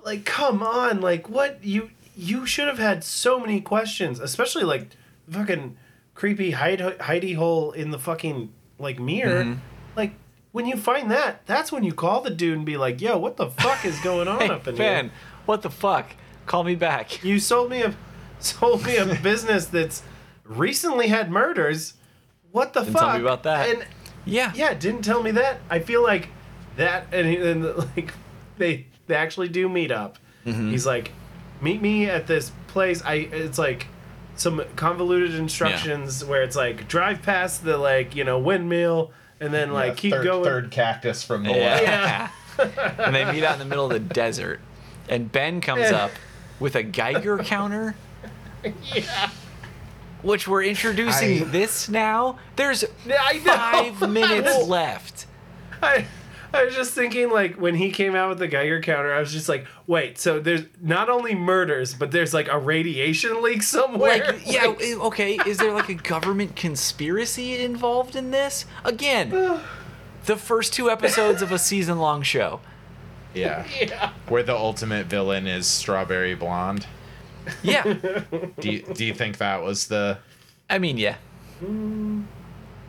like, 0.04 0.24
come 0.24 0.62
on, 0.62 1.00
like, 1.00 1.28
what 1.28 1.58
you 1.64 1.90
you 2.16 2.46
should 2.46 2.68
have 2.68 2.78
had 2.78 3.02
so 3.02 3.40
many 3.40 3.60
questions, 3.60 4.20
especially 4.20 4.62
like 4.64 4.90
fucking 5.30 5.76
creepy 6.14 6.52
hide 6.52 6.78
hidey 6.78 7.34
hole 7.34 7.72
in 7.72 7.90
the 7.90 7.98
fucking 7.98 8.52
like 8.78 8.98
mirror, 9.00 9.44
Mm-hmm. 9.44 9.58
like. 9.96 10.12
When 10.52 10.66
you 10.66 10.76
find 10.76 11.10
that, 11.10 11.44
that's 11.46 11.72
when 11.72 11.82
you 11.82 11.92
call 11.92 12.20
the 12.20 12.30
dude 12.30 12.56
and 12.58 12.64
be 12.64 12.76
like, 12.76 13.00
"Yo, 13.00 13.18
what 13.18 13.36
the 13.36 13.50
fuck 13.50 13.84
is 13.84 13.98
going 14.02 14.28
on 14.28 14.38
Hey, 14.42 14.48
up 14.50 14.68
in 14.68 14.76
Ben, 14.76 15.04
here?" 15.06 15.12
what 15.46 15.62
the 15.62 15.70
fuck? 15.70 16.14
Call 16.46 16.62
me 16.62 16.76
back. 16.76 17.24
You 17.24 17.40
sold 17.40 17.70
me 17.70 17.82
a 17.82 17.92
sold 18.38 18.84
me 18.86 18.96
a 18.96 19.04
business 19.16 19.66
that's 19.66 20.04
recently 20.44 21.08
had 21.08 21.28
murders. 21.28 21.94
What 22.52 22.72
the 22.72 22.82
Didn't 22.82 22.92
fuck? 22.92 23.02
tell 23.02 23.14
me 23.14 23.20
about 23.20 23.42
that. 23.42 23.68
And 23.68 23.84
Yeah. 24.24 24.52
yeah, 24.54 24.74
didn't 24.74 25.02
tell 25.02 25.24
me 25.24 25.32
that. 25.32 25.58
I 25.68 25.80
feel 25.80 26.04
like 26.04 26.28
that, 26.76 27.12
and, 27.12 27.26
and 27.28 27.76
like 27.96 28.12
they 28.56 28.86
they 29.06 29.14
actually 29.14 29.48
do 29.48 29.68
meet 29.68 29.90
up. 29.90 30.18
Mm-hmm. 30.46 30.70
He's 30.70 30.86
like, 30.86 31.12
meet 31.60 31.80
me 31.82 32.06
at 32.08 32.26
this 32.26 32.52
place. 32.68 33.02
I 33.04 33.14
it's 33.14 33.58
like 33.58 33.86
some 34.36 34.62
convoluted 34.76 35.34
instructions 35.34 36.24
where 36.24 36.42
it's 36.42 36.56
like 36.56 36.88
drive 36.88 37.22
past 37.22 37.64
the 37.64 37.76
like 37.78 38.16
you 38.16 38.24
know 38.24 38.38
windmill 38.38 39.12
and 39.40 39.52
then 39.54 39.72
like 39.72 39.96
keep 39.96 40.12
third, 40.12 40.24
going. 40.24 40.44
Third 40.44 40.70
cactus 40.70 41.22
from 41.22 41.44
the 41.44 41.50
Yeah. 41.52 42.28
left. 42.58 42.78
and 43.00 43.14
they 43.14 43.24
meet 43.32 43.42
out 43.44 43.54
in 43.54 43.58
the 43.58 43.64
middle 43.64 43.84
of 43.86 43.90
the 43.92 43.98
desert. 43.98 44.60
And 45.08 45.30
Ben 45.30 45.60
comes 45.60 45.82
Yeah. 45.90 46.04
up 46.04 46.10
with 46.60 46.76
a 46.76 46.82
Geiger 46.84 47.38
counter, 47.38 47.96
Yeah, 48.94 49.30
which 50.22 50.46
we're 50.48 50.62
introducing 50.62 51.42
I- 51.42 51.44
this 51.46 51.88
now. 51.88 52.38
There's 52.56 52.84
I 53.08 53.38
five 53.40 54.08
minutes 54.08 54.66
left. 54.66 55.26
I, 55.82 56.06
I 56.54 56.64
was 56.64 56.74
just 56.74 56.92
thinking, 56.92 57.30
like, 57.30 57.56
when 57.56 57.74
he 57.74 57.90
came 57.90 58.14
out 58.14 58.28
with 58.30 58.38
the 58.38 58.46
Geiger 58.48 58.80
counter, 58.80 59.12
I 59.12 59.20
was 59.20 59.32
just 59.32 59.48
like, 59.48 59.66
wait, 59.86 60.18
so 60.18 60.38
there's 60.40 60.62
not 60.80 61.08
only 61.10 61.34
murders, 61.34 61.92
but 61.94 62.10
there's 62.12 62.32
like 62.32 62.48
a 62.48 62.58
radiation 62.58 63.42
leak 63.42 63.62
somewhere? 63.62 64.32
Like, 64.32 64.42
yeah, 64.46 64.66
i- 64.80 64.94
okay. 65.06 65.38
Is 65.46 65.58
there 65.58 65.72
like 65.72 65.88
a 65.88 65.94
government 65.94 66.56
conspiracy 66.56 67.62
involved 67.62 68.16
in 68.16 68.30
this? 68.30 68.64
Again, 68.84 69.30
the 70.26 70.36
first 70.36 70.72
two 70.72 70.90
episodes 70.90 71.42
of 71.42 71.52
a 71.52 71.58
season 71.58 71.98
long 71.98 72.22
show. 72.22 72.60
Yeah. 73.34 73.66
yeah. 73.80 74.12
Where 74.28 74.44
the 74.44 74.54
ultimate 74.54 75.06
villain 75.06 75.48
is 75.48 75.66
Strawberry 75.66 76.36
Blonde. 76.36 76.86
Yeah. 77.64 77.82
Do 78.60 78.70
you, 78.70 78.82
do 78.94 79.04
you 79.04 79.12
think 79.12 79.38
that 79.38 79.60
was 79.60 79.88
the. 79.88 80.18
I 80.70 80.78
mean, 80.78 80.98
yeah. 80.98 81.16
Mm. 81.60 82.26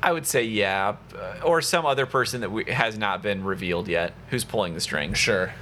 I 0.05 0.11
would 0.13 0.27
say 0.27 0.43
yeah, 0.43 0.97
uh, 1.17 1.39
or 1.43 1.63
some 1.63 1.83
other 1.83 2.05
person 2.05 2.41
that 2.41 2.51
we, 2.51 2.65
has 2.65 2.95
not 2.95 3.23
been 3.23 3.43
revealed 3.43 3.87
yet 3.87 4.13
who's 4.29 4.43
pulling 4.43 4.75
the 4.75 4.79
strings. 4.79 5.17
Sure. 5.17 5.47
They're 5.47 5.55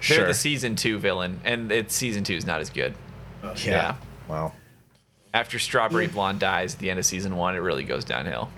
Sure. 0.00 0.26
the 0.26 0.32
season 0.32 0.74
two 0.74 0.98
villain, 0.98 1.38
and 1.44 1.70
it's 1.70 1.94
season 1.94 2.24
two 2.24 2.34
is 2.34 2.46
not 2.46 2.62
as 2.62 2.70
good. 2.70 2.94
yeah. 3.42 3.52
yeah. 3.66 3.94
Well. 4.26 4.54
After 5.34 5.58
Strawberry 5.58 6.06
Blonde 6.06 6.40
dies 6.40 6.72
at 6.74 6.80
the 6.80 6.88
end 6.88 6.98
of 6.98 7.04
season 7.04 7.36
one, 7.36 7.54
it 7.54 7.58
really 7.58 7.84
goes 7.84 8.06
downhill. 8.06 8.48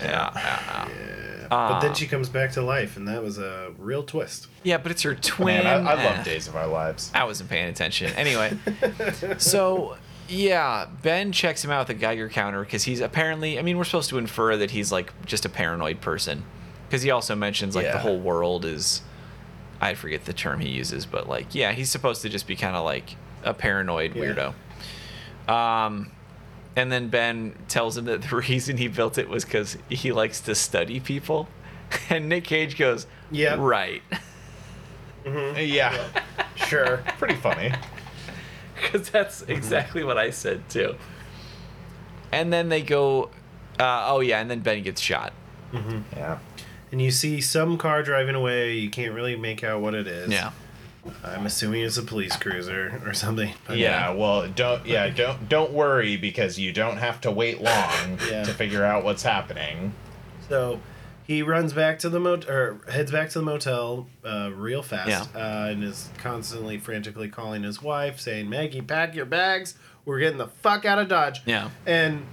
Yeah, 0.00 0.30
yeah, 0.34 0.88
yeah. 0.88 1.46
but 1.50 1.80
then 1.80 1.94
she 1.94 2.06
comes 2.06 2.30
back 2.30 2.52
to 2.52 2.62
life, 2.62 2.96
and 2.96 3.06
that 3.06 3.22
was 3.22 3.38
a 3.38 3.72
real 3.78 4.02
twist. 4.02 4.46
Yeah, 4.62 4.78
but 4.78 4.92
it's 4.92 5.02
her 5.02 5.14
twin. 5.14 5.62
Man, 5.62 5.86
I, 5.86 5.92
I 5.92 6.04
love 6.04 6.24
Days 6.24 6.48
of 6.48 6.56
Our 6.56 6.68
Lives. 6.68 7.10
I 7.14 7.24
wasn't 7.24 7.50
paying 7.50 7.68
attention. 7.68 8.12
Anyway, 8.14 8.56
so 9.38 9.98
yeah, 10.28 10.86
Ben 11.02 11.32
checks 11.32 11.64
him 11.64 11.70
out 11.70 11.88
with 11.88 11.96
a 11.96 12.00
Geiger 12.00 12.28
counter 12.28 12.62
because 12.62 12.84
he's 12.84 13.00
apparently. 13.00 13.58
I 13.58 13.62
mean, 13.62 13.76
we're 13.78 13.84
supposed 13.84 14.10
to 14.10 14.18
infer 14.18 14.56
that 14.56 14.70
he's 14.72 14.92
like 14.92 15.12
just 15.26 15.44
a 15.44 15.48
paranoid 15.48 16.00
person 16.00 16.44
because 16.86 17.02
he 17.02 17.10
also 17.10 17.34
mentions 17.34 17.74
like 17.74 17.90
the 17.92 17.98
whole 17.98 18.18
world 18.20 18.64
is. 18.64 19.02
I 19.80 19.94
forget 19.94 20.24
the 20.24 20.32
term 20.32 20.58
he 20.60 20.70
uses, 20.70 21.06
but 21.06 21.28
like 21.28 21.54
yeah, 21.54 21.72
he's 21.72 21.90
supposed 21.90 22.22
to 22.22 22.28
just 22.28 22.46
be 22.46 22.56
kind 22.56 22.74
of 22.76 22.84
like 22.84 23.14
a 23.44 23.54
paranoid 23.54 24.14
Yeah. 24.16 24.52
weirdo. 25.46 25.52
Um, 25.52 26.10
and 26.76 26.90
then 26.92 27.08
Ben 27.08 27.54
tells 27.68 27.96
him 27.96 28.04
that 28.06 28.22
the 28.22 28.36
reason 28.48 28.76
he 28.76 28.88
built 28.88 29.18
it 29.18 29.28
was 29.28 29.44
because 29.44 29.78
he 29.88 30.10
likes 30.12 30.40
to 30.42 30.54
study 30.54 30.98
people, 31.00 31.48
and 32.10 32.28
Nick 32.28 32.44
Cage 32.44 32.76
goes, 32.76 33.06
"Yeah, 33.30 33.54
right." 33.58 34.02
Yeah. 35.56 36.06
Sure. 36.56 37.02
Pretty 37.18 37.34
funny. 37.34 37.70
because 38.82 39.10
that's 39.10 39.42
exactly 39.42 40.04
what 40.04 40.18
I 40.18 40.30
said 40.30 40.68
too. 40.68 40.94
And 42.32 42.52
then 42.52 42.68
they 42.68 42.82
go, 42.82 43.30
uh, 43.78 44.04
oh 44.08 44.20
yeah, 44.20 44.40
and 44.40 44.50
then 44.50 44.60
Ben 44.60 44.82
gets 44.82 45.00
shot. 45.00 45.32
Yeah. 46.16 46.38
and 46.90 47.00
you 47.02 47.10
see 47.10 47.40
some 47.42 47.76
car 47.78 48.02
driving 48.02 48.34
away. 48.34 48.74
You 48.74 48.88
can't 48.90 49.12
really 49.14 49.36
make 49.36 49.62
out 49.62 49.80
what 49.82 49.94
it 49.94 50.06
is. 50.06 50.30
Yeah, 50.30 50.52
I'm 51.22 51.44
assuming 51.46 51.82
it's 51.82 51.98
a 51.98 52.02
police 52.02 52.36
cruiser 52.36 53.02
or 53.04 53.12
something. 53.12 53.52
But 53.66 53.76
Yeah, 53.78 54.12
well, 54.14 54.48
don't 54.48 54.86
yeah, 54.86 55.08
don't 55.10 55.48
don't 55.48 55.72
worry 55.72 56.16
because 56.16 56.58
you 56.58 56.72
don't 56.72 56.96
have 56.96 57.20
to 57.22 57.30
wait 57.30 57.60
long 57.60 58.18
Yeah. 58.30 58.44
to 58.44 58.52
figure 58.54 58.84
out 58.84 59.04
what's 59.04 59.22
happening. 59.22 59.92
So 60.48 60.80
he 61.28 61.42
runs 61.42 61.72
back 61.74 61.98
to 62.00 62.08
the 62.08 62.18
mot 62.18 62.48
or 62.48 62.80
heads 62.90 63.12
back 63.12 63.28
to 63.30 63.38
the 63.38 63.44
motel 63.44 64.08
uh, 64.24 64.50
real 64.54 64.82
fast 64.82 65.30
Yeah. 65.34 65.40
uh, 65.40 65.68
and 65.68 65.84
is 65.84 66.08
constantly 66.18 66.78
frantically 66.78 67.28
calling 67.28 67.62
his 67.62 67.80
wife 67.82 68.18
saying 68.18 68.48
maggie 68.50 68.80
pack 68.80 69.14
your 69.14 69.26
bags 69.26 69.74
we're 70.04 70.18
getting 70.18 70.38
the 70.38 70.48
fuck 70.48 70.84
out 70.84 70.98
of 70.98 71.06
dodge 71.08 71.42
Yeah. 71.46 71.68
and 71.86 72.26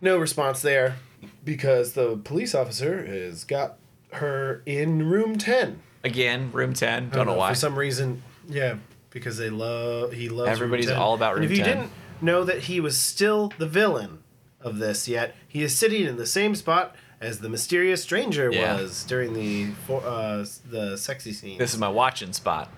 no 0.00 0.18
response 0.18 0.60
there 0.62 0.96
because 1.44 1.94
the 1.94 2.18
police 2.18 2.54
officer 2.54 3.04
has 3.06 3.42
got 3.44 3.78
her 4.12 4.62
in 4.66 5.08
room 5.08 5.36
10 5.38 5.80
again, 6.04 6.52
room 6.52 6.72
ten. 6.72 7.10
I 7.12 7.16
Don't 7.16 7.26
know 7.26 7.34
why. 7.34 7.48
for 7.48 7.54
some 7.56 7.76
reason 7.76 8.22
yeah 8.48 8.76
because 9.10 9.38
they 9.38 9.50
love 9.50 10.12
he 10.12 10.28
loves 10.28 10.48
room 10.60 10.66
Everybody's 10.68 10.86
10. 10.86 10.96
all 10.96 11.14
about 11.14 11.36
and 11.36 11.44
if 11.44 11.50
room 11.50 11.58
you 11.58 11.64
didn't 11.64 11.90
know 12.20 12.44
that 12.44 12.64
he 12.64 12.80
was 12.80 12.96
still 12.98 13.50
the 13.58 13.66
villain 13.66 14.18
of 14.60 14.78
this 14.78 15.08
yet 15.08 15.34
he 15.48 15.62
is 15.62 15.74
sitting 15.74 16.04
in 16.06 16.16
the 16.16 16.26
same 16.26 16.54
spot 16.54 16.94
as 17.20 17.38
the 17.40 17.48
mysterious 17.48 18.02
stranger 18.02 18.50
Yeah. 18.52 18.76
was 18.80 19.04
during 19.04 19.32
the 19.34 19.70
for, 19.86 20.02
uh, 20.04 20.44
the 20.70 20.96
sexy 20.96 21.32
scene. 21.32 21.58
This 21.58 21.72
is 21.72 21.78
my 21.80 21.88
watching 21.88 22.32
spot. 22.32 22.70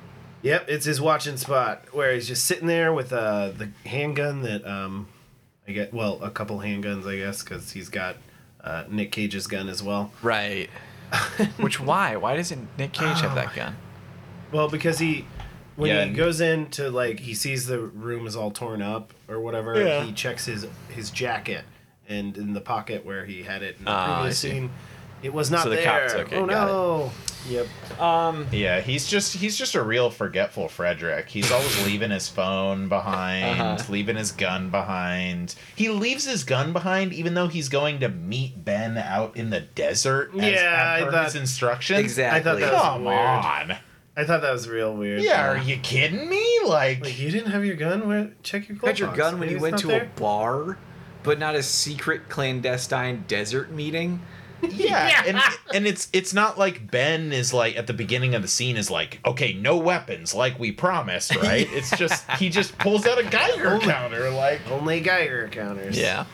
Yep, 0.43 0.66
it's 0.69 0.85
his 0.86 1.01
watching 1.01 1.36
spot 1.36 1.85
where 1.93 2.12
he's 2.15 2.28
just 2.28 2.44
sitting 2.44 2.69
there 2.69 2.93
with 2.93 3.12
uh, 3.12 3.51
the 3.56 3.70
handgun 3.89 4.43
that 4.43 4.65
um, 4.65 5.09
I 5.66 5.73
get. 5.73 5.93
Well, 5.93 6.23
a 6.23 6.31
couple 6.31 6.59
handguns, 6.60 7.06
I 7.06 7.16
guess, 7.16 7.43
because 7.43 7.73
he's 7.73 7.89
got 7.89 8.16
uh, 8.62 8.85
Nick 8.89 9.10
Cage's 9.10 9.48
gun 9.48 9.69
as 9.69 9.82
well. 9.82 10.12
Right. 10.23 10.70
Which 11.59 11.81
why? 11.81 12.15
Why 12.16 12.36
doesn't 12.36 12.69
Nick 12.78 12.93
Cage 12.93 13.20
have 13.20 13.35
that 13.35 13.55
gun? 13.55 13.74
Well, 14.52 14.69
because 14.69 14.98
he 15.01 15.24
when 15.74 15.90
Yeah, 15.90 16.02
he 16.02 16.09
and- 16.09 16.16
goes 16.16 16.40
in 16.40 16.66
to 16.70 16.89
like 16.90 17.19
he 17.20 17.35
sees 17.35 17.66
the 17.66 17.81
room 17.81 18.27
is 18.27 18.36
all 18.36 18.51
torn 18.52 18.81
up 18.81 19.12
or 19.27 19.40
whatever. 19.40 19.82
Yeah. 19.82 20.05
He 20.05 20.12
checks 20.12 20.47
his 20.47 20.66
his 20.90 21.10
jacket 21.10 21.65
and 22.09 22.36
in 22.36 22.55
the 22.55 22.60
pocket 22.60 23.05
where 23.05 23.24
he 23.24 23.43
had 23.43 23.62
it 23.62 23.76
in 23.78 23.85
the 23.85 23.90
Ah, 23.90 24.14
I 24.14 24.16
previous 24.20 24.39
see. 24.39 24.51
scene, 24.51 24.70
it 25.22 25.32
was 25.35 25.51
not 25.51 25.62
So 25.64 25.70
the 25.70 25.76
there. 25.76 25.85
cop 26.09 26.16
took 26.16 26.32
it, 26.32 26.36
Oh 26.36 26.47
got 26.47 26.68
it. 26.68 26.72
no! 26.72 27.10
Yep. 27.48 28.01
Um. 28.01 28.47
Yeah, 28.52 28.80
he's 28.80 29.06
just 29.06 29.35
he's 29.36 29.56
just 29.56 29.74
a 29.74 29.82
real 29.82 30.10
forgetful 30.10 30.68
Frederick. 30.68 31.28
He's 31.28 31.51
always 31.52 31.85
leaving 31.86 32.10
his 32.10 32.28
phone 32.28 32.89
behind, 32.89 33.60
Uh-huh. 33.60 33.82
leaving 33.93 34.16
his 34.16 34.32
gun 34.32 34.70
behind. 34.70 35.55
He 35.74 35.89
leaves 35.89 36.26
his 36.26 36.44
gun 36.44 36.72
behind 36.72 37.12
even 37.12 37.35
though 37.35 37.47
he's 37.48 37.68
going 37.68 38.01
to 38.01 38.09
meet 38.09 38.64
Ben 38.64 38.98
out 38.98 39.36
in 39.36 39.51
the 39.51 39.60
desert. 39.60 40.32
As, 40.35 40.52
Yeah, 40.52 40.94
I 40.98 41.05
per 41.05 41.10
thought- 41.12 41.24
his 41.26 41.36
instructions. 41.36 42.18
I 42.18 42.40
thought 42.40 42.59
that 42.59 42.72
was 42.72 42.82
Come 42.82 43.05
weird. 43.05 43.18
on. 43.18 43.76
I 44.16 44.24
thought 44.24 44.43
that 44.43 44.52
was 44.52 44.68
real 44.68 44.93
weird. 44.94 45.22
Yeah, 45.22 45.48
are 45.48 45.59
you 45.59 45.76
kidding 45.78 46.28
me? 46.28 46.44
Like, 46.66 47.02
Like 47.05 47.18
you 47.20 47.30
didn't 47.30 47.52
have 47.52 47.64
your 47.64 47.76
gun? 47.76 48.09
Where 48.09 48.30
check 48.43 48.68
your 48.68 48.76
glove 48.76 48.89
had 48.90 48.98
your 48.98 49.14
gun 49.14 49.39
when 49.39 49.48
you 49.48 49.60
went 49.60 49.78
to 49.78 49.86
there? 49.86 50.02
a 50.16 50.20
bar, 50.20 50.76
but 51.28 51.38
not 51.38 51.55
a 51.55 51.62
secret 51.62 52.30
clandestine 52.30 53.22
desert 53.28 53.70
meeting. 53.70 54.22
yeah, 54.62 55.24
and 55.26 55.38
and 55.74 55.86
it's 55.86 56.09
it's 56.14 56.32
not 56.32 56.59
like 56.59 56.90
Ben 56.90 57.32
is 57.34 57.52
like 57.52 57.76
at 57.76 57.86
the 57.86 57.92
beginning 57.92 58.34
of 58.34 58.40
the 58.40 58.48
scene 58.48 58.78
is 58.78 58.90
like, 58.90 59.20
okay, 59.26 59.52
no 59.52 59.76
weapons, 59.76 60.34
like 60.34 60.59
we 60.59 60.72
promised, 60.72 61.36
right? 61.36 61.68
It's 61.72 61.96
just 61.96 62.28
he 62.32 62.48
just 62.48 62.76
pulls 62.78 63.06
out 63.06 63.18
a 63.18 63.24
Geiger 63.24 63.78
counter, 63.80 64.30
like 64.30 64.62
Only 64.70 65.00
Geiger 65.00 65.48
counters. 65.48 65.98
Yeah. 65.98 66.24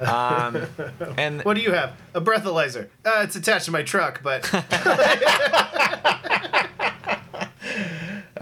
Um. 0.00 0.66
And 1.16 1.42
What 1.44 1.54
do 1.54 1.60
you 1.62 1.72
have? 1.72 1.92
A 2.12 2.20
breathalyzer. 2.20 2.88
Uh, 3.04 3.20
it's 3.22 3.36
attached 3.36 3.66
to 3.66 3.70
my 3.70 3.84
truck, 3.84 4.20
but 4.22 4.42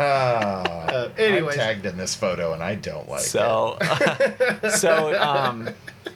Uh, 0.93 1.09
I'm 1.19 1.49
tagged 1.51 1.87
in 1.87 1.97
this 1.97 2.15
photo 2.15 2.53
and 2.53 2.63
I 2.63 2.75
don't 2.75 3.09
like 3.09 3.23
it. 3.23 3.27
So, 3.27 3.79
so 4.77 5.21
um, 5.21 5.69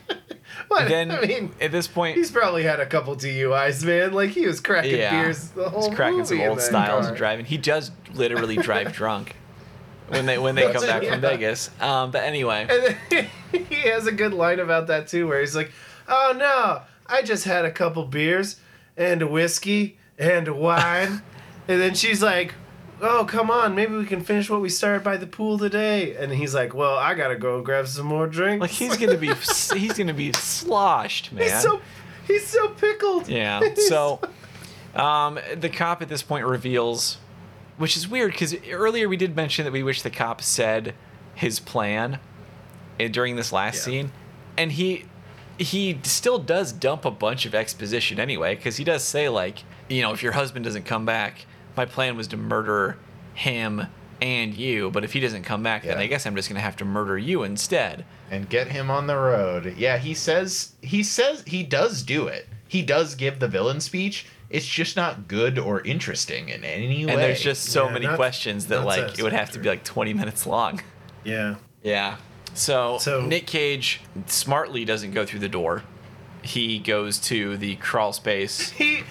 what? 0.67 0.87
then 0.87 1.11
I 1.11 1.21
mean, 1.25 1.51
at 1.59 1.71
this 1.71 1.87
point, 1.87 2.15
he's 2.15 2.31
probably 2.31 2.63
had 2.63 2.79
a 2.79 2.85
couple 2.85 3.15
DUIs, 3.15 3.83
man. 3.83 4.13
Like 4.13 4.31
he 4.31 4.45
was 4.45 4.59
cracking 4.59 4.97
yeah, 4.97 5.21
beers 5.21 5.49
the 5.49 5.69
whole 5.69 5.87
he's 5.87 5.95
cracking 5.95 6.25
some 6.25 6.37
movie 6.37 6.45
in 6.45 6.51
old 6.51 6.61
styles 6.61 7.05
car. 7.05 7.11
of 7.11 7.17
driving. 7.17 7.45
He 7.45 7.57
does 7.57 7.91
literally 8.13 8.57
drive 8.57 8.93
drunk 8.93 9.35
when 10.09 10.25
they 10.25 10.37
when 10.37 10.55
they 10.55 10.71
come 10.71 10.85
back 10.85 11.03
he? 11.03 11.09
from 11.09 11.21
Vegas. 11.21 11.69
Um, 11.81 12.11
but 12.11 12.23
anyway, 12.23 12.67
And 12.69 12.97
then 13.09 13.65
he 13.65 13.89
has 13.89 14.07
a 14.07 14.11
good 14.11 14.33
line 14.33 14.59
about 14.59 14.87
that 14.87 15.07
too, 15.07 15.27
where 15.27 15.39
he's 15.39 15.55
like, 15.55 15.71
"Oh 16.07 16.35
no, 16.37 16.81
I 17.07 17.21
just 17.23 17.45
had 17.45 17.65
a 17.65 17.71
couple 17.71 18.05
beers 18.05 18.57
and 18.95 19.21
a 19.21 19.27
whiskey 19.27 19.97
and 20.17 20.47
a 20.47 20.53
wine," 20.53 21.21
and 21.67 21.81
then 21.81 21.93
she's 21.93 22.21
like, 22.21 22.53
"Oh 23.01 23.25
come 23.25 23.49
on, 23.51 23.75
maybe 23.75 23.95
we 23.95 24.05
can 24.05 24.21
finish 24.23 24.49
what 24.49 24.61
we 24.61 24.69
started 24.69 25.03
by 25.03 25.17
the 25.17 25.27
pool 25.27 25.57
today." 25.57 26.15
And 26.15 26.31
he's 26.31 26.53
like, 26.55 26.73
"Well, 26.73 26.95
I 26.97 27.13
gotta 27.13 27.35
go 27.35 27.61
grab 27.61 27.87
some 27.87 28.05
more 28.05 28.27
drinks." 28.27 28.61
like 28.61 28.71
he's 28.71 28.97
gonna 28.97 29.17
be 29.17 29.27
he's 29.75 29.93
gonna 29.93 30.13
be 30.13 30.31
sloshed, 30.33 31.31
man. 31.31 31.43
he's 31.43 31.61
so 31.61 31.81
he's 32.27 32.47
so 32.47 32.69
pickled. 32.69 33.27
Yeah. 33.27 33.59
He's- 33.63 33.87
So, 33.87 34.19
um, 34.95 35.39
the 35.55 35.69
cop 35.69 36.01
at 36.01 36.09
this 36.09 36.21
point 36.23 36.45
reveals, 36.45 37.17
which 37.77 37.95
is 37.97 38.07
weird 38.07 38.31
because 38.31 38.55
earlier 38.69 39.07
we 39.07 39.17
did 39.17 39.35
mention 39.35 39.63
that 39.65 39.71
we 39.71 39.83
wish 39.83 40.01
the 40.01 40.09
cop 40.09 40.41
said 40.41 40.93
his 41.35 41.59
plan 41.59 42.19
eh, 42.99 43.07
during 43.07 43.35
this 43.35 43.51
last 43.51 43.75
Yeah. 43.77 43.81
scene, 43.83 44.11
and 44.57 44.71
he 44.71 45.05
he 45.59 45.99
still 46.03 46.37
does 46.37 46.71
dump 46.71 47.03
a 47.05 47.09
bunch 47.11 47.45
of 47.47 47.55
exposition 47.55 48.19
anyway 48.19 48.53
because 48.55 48.77
he 48.77 48.83
does 48.83 49.03
say 49.03 49.27
like, 49.27 49.63
you 49.89 50.01
know, 50.03 50.11
if 50.13 50.21
your 50.21 50.33
husband 50.33 50.63
doesn't 50.65 50.83
come 50.85 51.03
back, 51.05 51.46
my 51.77 51.85
plan 51.85 52.17
was 52.17 52.27
to 52.29 52.37
murder 52.37 52.97
him 53.33 53.87
and 54.19 54.55
you, 54.55 54.89
but 54.89 55.03
if 55.03 55.13
he 55.13 55.19
doesn't 55.19 55.43
come 55.43 55.61
back, 55.61 55.83
then 55.83 55.97
Yeah. 55.97 56.03
I 56.03 56.07
guess 56.07 56.25
I'm 56.25 56.35
just 56.35 56.49
gonna 56.49 56.59
have 56.59 56.75
to 56.77 56.85
murder 56.85 57.17
you 57.17 57.43
instead. 57.43 58.03
and 58.29 58.49
get 58.49 58.67
him 58.67 58.91
on 58.91 59.07
the 59.07 59.15
road. 59.15 59.75
Yeah, 59.77 59.97
he 59.99 60.13
says 60.13 60.73
he 60.81 61.01
says 61.03 61.43
he 61.47 61.63
does 61.63 62.01
do 62.03 62.27
it. 62.27 62.47
He 62.67 62.81
does 62.81 63.15
give 63.15 63.39
the 63.39 63.47
villain 63.47 63.79
speech. 63.79 64.25
It's 64.49 64.65
just 64.65 64.97
not 64.97 65.27
good 65.29 65.57
or 65.59 65.79
interesting 65.81 66.49
in 66.49 66.63
any 66.65 67.05
way. 67.05 67.11
And 67.13 67.21
there's 67.21 67.41
just 67.41 67.65
so 67.65 67.85
Yeah, 67.85 67.93
many 67.93 68.05
not- 68.07 68.15
questions 68.17 68.65
that 68.67 68.77
not 68.79 68.85
like 68.85 69.17
it 69.19 69.23
would 69.23 69.31
have 69.33 69.51
to 69.51 69.59
be 69.59 69.69
like 69.69 69.83
20 69.85 70.13
minutes 70.13 70.45
long. 70.45 70.81
yeah. 71.23 71.55
Yeah. 71.83 72.15
So, 72.53 72.97
So- 72.97 73.21
Nick 73.21 73.45
Cage 73.45 74.01
smartly 74.25 74.83
doesn't 74.83 75.11
go 75.11 75.25
through 75.25 75.39
the 75.39 75.49
door. 75.49 75.83
He 76.41 76.79
goes 76.79 77.19
to 77.19 77.55
the 77.57 77.75
crawl 77.77 78.11
space. 78.13 78.71
He 78.71 79.03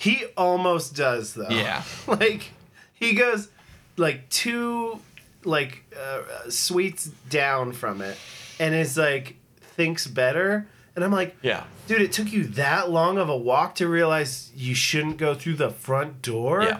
he 0.00 0.26
almost 0.36 0.94
does 0.94 1.34
though. 1.34 1.48
Yeah. 1.50 1.82
like 2.06 2.52
he 2.94 3.14
goes 3.14 3.48
like 3.96 4.28
two 4.28 5.00
like 5.44 5.82
uh, 6.00 6.48
suites 6.50 7.06
down 7.28 7.72
from 7.72 8.00
it, 8.00 8.16
and 8.60 8.74
is 8.74 8.96
like 8.96 9.36
thinks 9.60 10.06
better. 10.06 10.66
And 10.94 11.04
I'm 11.04 11.12
like, 11.12 11.36
Yeah. 11.42 11.64
dude, 11.86 12.02
it 12.02 12.12
took 12.12 12.32
you 12.32 12.44
that 12.44 12.90
long 12.90 13.18
of 13.18 13.28
a 13.28 13.36
walk 13.36 13.76
to 13.76 13.86
realize 13.88 14.50
you 14.56 14.74
shouldn't 14.74 15.16
go 15.16 15.34
through 15.34 15.54
the 15.54 15.70
front 15.70 16.22
door. 16.22 16.62
Yeah. 16.62 16.78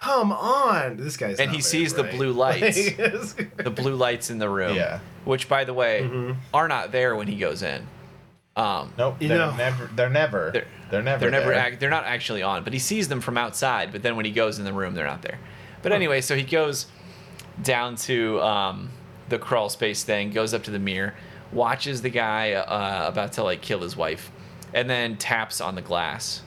Come 0.00 0.32
on, 0.32 0.96
this 0.96 1.16
guy's. 1.16 1.38
And 1.38 1.48
not 1.48 1.56
he 1.56 1.60
very 1.60 1.62
sees 1.62 1.94
the 1.94 2.04
blue 2.04 2.32
lights. 2.44 2.92
The 3.56 3.70
blue 3.74 3.94
lights 3.94 4.30
in 4.30 4.38
the 4.38 4.48
room. 4.48 4.74
Yeah. 4.76 4.98
Which 5.24 5.48
by 5.48 5.64
the 5.64 5.74
way, 5.74 6.02
Mm-hmm. 6.02 6.38
are 6.54 6.66
not 6.68 6.90
there 6.92 7.14
when 7.16 7.28
he 7.28 7.36
goes 7.36 7.62
in. 7.62 7.86
Um 8.56 8.92
nope. 8.98 9.16
You 9.20 9.28
They're 9.28 9.38
know- 9.38 9.56
never. 9.56 9.90
They're 9.94 10.10
never. 10.10 10.50
They're- 10.52 10.66
They're, 10.90 11.02
never. 11.02 11.20
they're 11.20 11.30
never 11.30 11.50
there. 11.54 11.76
they're 11.76 11.90
not 11.90 12.04
actually 12.04 12.42
on, 12.42 12.64
but 12.64 12.72
he 12.74 12.78
sees 12.78 13.08
them 13.08 13.20
from 13.22 13.38
outside, 13.38 13.92
but 13.92 14.02
then 14.02 14.14
when 14.16 14.26
he 14.26 14.30
goes 14.30 14.58
in 14.58 14.64
the 14.66 14.72
room 14.74 14.94
they're 14.94 15.06
not 15.06 15.22
there. 15.22 15.38
But 15.82 15.92
anyway, 15.92 16.20
so 16.20 16.36
he 16.36 16.42
goes 16.42 16.86
down 17.62 17.96
to 17.96 18.40
um, 18.42 18.90
the 19.30 19.38
crawl 19.38 19.68
space 19.70 20.04
thing, 20.04 20.30
goes 20.30 20.52
up 20.52 20.64
to 20.64 20.70
the 20.70 20.78
mirror, 20.78 21.14
watches 21.50 22.02
the 22.02 22.10
guy 22.10 22.52
uh, 22.52 23.08
about 23.08 23.32
to 23.32 23.42
like 23.42 23.62
kill 23.62 23.80
his 23.80 23.96
wife, 23.96 24.30
and 24.74 24.88
then 24.88 25.16
taps 25.16 25.60
on 25.62 25.74
the 25.74 25.82
glass 25.82 26.42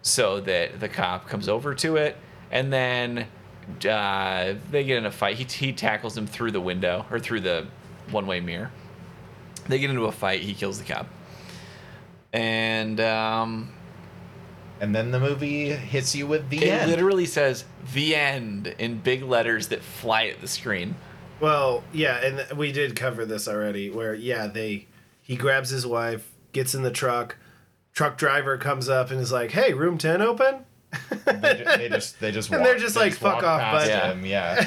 so 0.00 0.40
that 0.40 0.80
the 0.80 0.88
cop 0.88 1.28
comes 1.28 1.48
over 1.48 1.74
to 1.74 1.96
it, 1.96 2.16
and 2.50 2.72
then 2.72 3.26
uh, 3.88 4.54
they 4.70 4.84
get 4.84 4.96
in 4.98 5.04
a 5.06 5.10
fight. 5.12 5.36
He, 5.36 5.44
he 5.44 5.72
tackles 5.74 6.16
him 6.16 6.26
through 6.26 6.52
the 6.52 6.60
window 6.62 7.04
or 7.10 7.20
through 7.20 7.40
the 7.40 7.66
one-way 8.10 8.40
mirror. 8.40 8.70
They 9.68 9.78
get 9.78 9.90
into 9.90 10.06
a 10.06 10.12
fight. 10.12 10.40
He 10.40 10.54
kills 10.54 10.78
the 10.78 10.84
cop, 10.84 11.06
and 12.32 13.00
um, 13.00 13.72
And 14.80 14.94
then 14.94 15.10
the 15.10 15.20
movie 15.20 15.70
hits 15.70 16.14
you 16.14 16.26
with 16.26 16.48
the 16.50 16.58
it 16.64 16.68
end. 16.68 16.90
literally 16.90 17.26
says 17.26 17.64
"the 17.94 18.14
end" 18.16 18.74
in 18.78 18.98
big 18.98 19.22
letters 19.22 19.68
that 19.68 19.82
fly 19.82 20.26
at 20.26 20.40
the 20.40 20.48
screen. 20.48 20.96
Well, 21.40 21.82
yeah, 21.92 22.24
and 22.24 22.56
we 22.58 22.72
did 22.72 22.94
cover 22.96 23.24
this 23.24 23.48
already. 23.48 23.90
Where 23.90 24.14
yeah, 24.14 24.46
they 24.46 24.86
he 25.20 25.36
grabs 25.36 25.70
his 25.70 25.86
wife, 25.86 26.30
gets 26.52 26.74
in 26.74 26.82
the 26.82 26.90
truck. 26.90 27.36
Truck 27.94 28.16
driver 28.16 28.56
comes 28.56 28.88
up 28.88 29.10
and 29.10 29.20
is 29.20 29.32
like, 29.32 29.50
"Hey, 29.50 29.72
room 29.74 29.98
ten 29.98 30.22
open?" 30.22 30.64
they, 31.24 31.54
ju- 31.54 31.64
they 31.76 31.88
just. 31.88 32.20
They 32.20 32.30
just. 32.32 32.50
And 32.52 32.64
they're 32.64 32.78
just 32.78 32.94
they 32.94 33.02
like, 33.02 33.14
"Fuck 33.14 33.42
off, 33.42 33.60
past 33.60 33.90
bud." 33.90 34.16
him, 34.16 34.26
Yeah. 34.26 34.64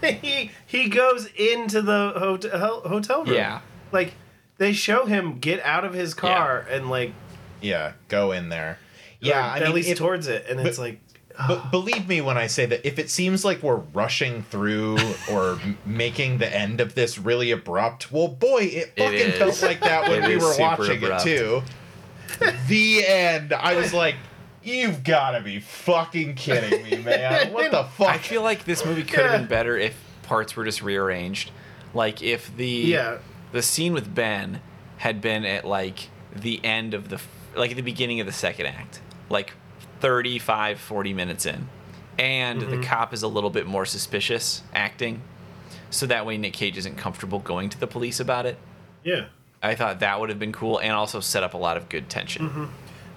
he 0.20 0.50
he 0.66 0.88
goes 0.88 1.26
into 1.26 1.82
the 1.82 2.12
hotel 2.16 2.80
hotel 2.82 3.24
room. 3.24 3.34
Yeah. 3.34 3.60
like 3.90 4.14
they 4.62 4.72
show 4.72 5.06
him 5.06 5.38
get 5.38 5.60
out 5.64 5.84
of 5.84 5.92
his 5.92 6.14
car 6.14 6.66
and 6.70 6.88
like 6.88 7.12
Yeah. 7.60 7.92
Go 8.08 8.32
in 8.32 8.48
there. 8.48 8.78
Yeah. 9.20 9.44
I 9.44 9.58
at 9.58 9.64
mean, 9.64 9.74
least 9.74 9.90
if- 9.90 9.98
towards 9.98 10.28
it, 10.28 10.46
and 10.48 10.60
it's 10.60 10.78
like 10.78 11.00
But 11.48 11.70
believe 11.70 12.06
me 12.08 12.20
when 12.20 12.36
I 12.36 12.46
say 12.46 12.66
that 12.66 12.86
if 12.86 12.98
it 12.98 13.08
seems 13.10 13.44
like 13.44 13.62
we're 13.62 13.76
rushing 13.76 14.42
through 14.42 14.98
or 15.30 15.58
making 15.86 16.38
the 16.38 16.54
end 16.54 16.80
of 16.80 16.94
this 16.94 17.18
really 17.18 17.50
abrupt, 17.50 18.12
well, 18.12 18.28
boy, 18.28 18.62
it 18.64 18.92
It 18.96 19.02
fucking 19.02 19.18
is. 19.18 19.38
felt 19.38 19.62
like 19.62 19.80
that 19.80 20.08
when 20.08 20.22
It 20.24 20.28
we 20.28 20.36
were 20.36 20.54
watching 20.58 21.02
abrupt. 21.02 21.26
it 21.26 21.38
too. 21.38 21.62
the 22.68 23.06
end. 23.06 23.52
I 23.52 23.74
was 23.76 23.92
like, 23.94 24.16
you've 24.62 25.02
got 25.04 25.32
to 25.32 25.40
be 25.40 25.60
fucking 25.60 26.34
kidding 26.34 26.82
me, 26.84 26.96
man. 27.04 27.52
What 27.52 27.70
the 27.70 27.84
fuck? 27.84 28.08
I 28.08 28.18
feel 28.18 28.42
like 28.42 28.64
this 28.64 28.84
movie 28.84 29.02
could 29.02 29.20
have 29.20 29.32
Yeah. 29.32 29.38
been 29.38 29.46
better 29.46 29.76
if 29.78 29.94
parts 30.24 30.54
were 30.56 30.64
just 30.64 30.82
rearranged. 30.82 31.50
Like 31.94 32.22
if 32.22 32.54
the 32.56 32.66
Yeah. 32.66 33.18
The 33.52 33.62
scene 33.62 33.92
with 33.92 34.14
Ben 34.14 34.60
had 34.98 35.20
been 35.20 35.44
at 35.44 35.64
like 35.64 36.08
the 36.34 36.64
end 36.64 36.94
of 36.94 37.08
the 37.08 37.20
like 37.54 37.70
at 37.70 37.76
the 37.76 37.82
beginning 37.82 38.20
of 38.20 38.26
the 38.26 38.32
second 38.32 38.66
act, 38.66 39.00
like 39.30 39.52
35 40.00 40.80
40 40.80 41.12
minutes 41.14 41.46
in. 41.46 41.68
And 42.18 42.60
Mm-hmm. 42.62 42.80
the 42.80 42.86
cop 42.86 43.12
is 43.14 43.22
a 43.22 43.28
little 43.28 43.50
bit 43.50 43.66
more 43.66 43.84
suspicious 43.86 44.62
acting. 44.74 45.22
So 45.90 46.06
that 46.06 46.24
way 46.26 46.36
Nick 46.38 46.52
Cage 46.54 46.76
isn't 46.78 46.96
comfortable 46.96 47.38
going 47.38 47.68
to 47.70 47.78
the 47.80 47.86
police 47.86 48.18
about 48.20 48.46
it. 48.46 48.56
yeah, 49.04 49.26
I 49.62 49.74
thought 49.74 50.00
that 50.00 50.18
would 50.20 50.28
have 50.30 50.38
been 50.38 50.52
cool 50.52 50.78
and 50.78 50.92
also 50.92 51.20
set 51.20 51.42
up 51.42 51.54
a 51.54 51.58
lot 51.58 51.76
of 51.76 51.88
good 51.88 52.08
tension. 52.08 52.48
Mm-hmm. 52.48 52.64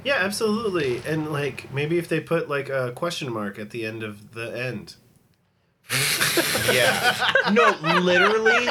yeah, 0.03 0.15
absolutely. 0.19 1.01
And 1.07 1.31
like 1.31 1.71
maybe 1.73 1.97
if 1.97 2.07
they 2.09 2.19
put 2.19 2.49
like 2.49 2.69
a 2.69 2.91
question 2.93 3.31
mark 3.31 3.57
at 3.59 3.69
the 3.71 3.85
end 3.85 4.03
of 4.03 4.33
the 4.33 4.57
end. 4.57 4.95
yeah. 6.71 7.31
No, 7.51 7.75
literally. 7.99 8.67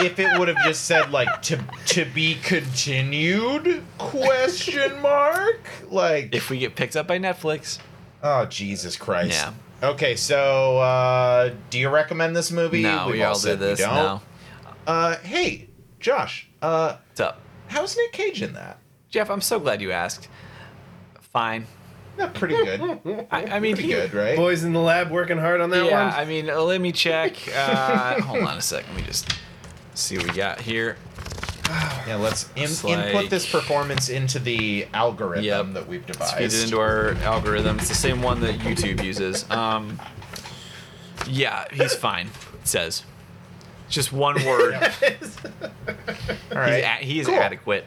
If 0.00 0.18
it 0.18 0.38
would 0.38 0.48
have 0.48 0.62
just 0.64 0.84
said 0.84 1.10
like 1.10 1.42
to 1.42 1.62
to 1.86 2.04
be 2.04 2.36
continued 2.42 3.84
question 3.98 5.00
mark 5.00 5.60
like 5.90 6.34
If 6.34 6.50
we 6.50 6.58
get 6.58 6.74
picked 6.74 6.96
up 6.96 7.06
by 7.06 7.18
Netflix, 7.18 7.78
Oh 8.22 8.46
Jesus 8.46 8.96
Christ. 8.96 9.32
Yeah. 9.32 9.52
Okay, 9.90 10.16
so 10.16 10.78
uh 10.78 11.52
do 11.70 11.78
you 11.78 11.88
recommend 11.88 12.34
this 12.34 12.50
movie? 12.50 12.82
no, 12.82 13.06
We've 13.06 13.16
we 13.16 13.22
all 13.22 13.34
said 13.34 13.58
did 13.58 13.60
this. 13.60 13.78
We 13.80 13.84
don't. 13.86 13.94
No. 13.94 14.20
Uh 14.86 15.16
hey, 15.18 15.68
Josh, 15.98 16.48
uh 16.62 16.96
What's 17.08 17.20
up? 17.20 17.40
how's 17.68 17.96
Nick 17.96 18.12
Cage 18.12 18.42
in 18.42 18.54
that? 18.54 18.78
Jeff, 19.10 19.30
I'm 19.30 19.40
so 19.40 19.58
glad 19.60 19.80
you 19.80 19.92
asked. 19.92 20.28
Fine. 21.32 21.66
Not 22.18 22.34
pretty 22.34 22.54
good. 22.56 23.26
I, 23.30 23.44
I 23.44 23.60
mean, 23.60 23.74
pretty 23.74 23.88
he- 23.88 23.94
good, 23.94 24.12
right? 24.14 24.36
Boys 24.36 24.62
in 24.64 24.72
the 24.72 24.80
lab 24.80 25.10
working 25.10 25.38
hard 25.38 25.60
on 25.60 25.70
that 25.70 25.86
yeah. 25.86 26.06
one. 26.10 26.18
I 26.18 26.24
mean, 26.24 26.50
uh, 26.50 26.60
let 26.60 26.80
me 26.80 26.92
check. 26.92 27.36
Uh, 27.54 28.20
hold 28.20 28.42
on 28.42 28.58
a 28.58 28.60
sec. 28.60 28.84
Let 28.88 28.96
me 28.96 29.02
just 29.02 29.32
see 30.00 30.16
what 30.18 30.26
we 30.26 30.32
got 30.32 30.60
here. 30.60 30.96
Yeah, 32.06 32.16
let's 32.16 32.48
in, 32.56 32.64
It's 32.64 32.84
input 32.84 33.30
this 33.30 33.48
performance 33.50 34.08
into 34.08 34.38
the 34.40 34.88
algorithm 34.92 35.44
Yep. 35.44 35.74
that 35.74 35.86
we've 35.88 36.04
devised. 36.04 36.34
feed 36.34 36.52
it 36.52 36.64
into 36.64 36.80
our 36.80 37.14
algorithm. 37.22 37.78
It's 37.78 37.88
the 37.88 37.94
same 37.94 38.22
one 38.22 38.40
that 38.40 38.58
YouTube 38.58 39.04
uses. 39.04 39.48
Um, 39.50 40.00
yeah, 41.28 41.66
he's 41.72 41.94
fine. 41.94 42.26
It 42.60 42.66
says 42.66 43.04
just 43.88 44.12
one 44.12 44.34
word. 44.46 44.74
All 44.74 44.80
He's 46.64 46.82
a- 46.84 46.98
he 47.00 47.20
is 47.20 47.26
Cool. 47.26 47.36
adequate. 47.36 47.84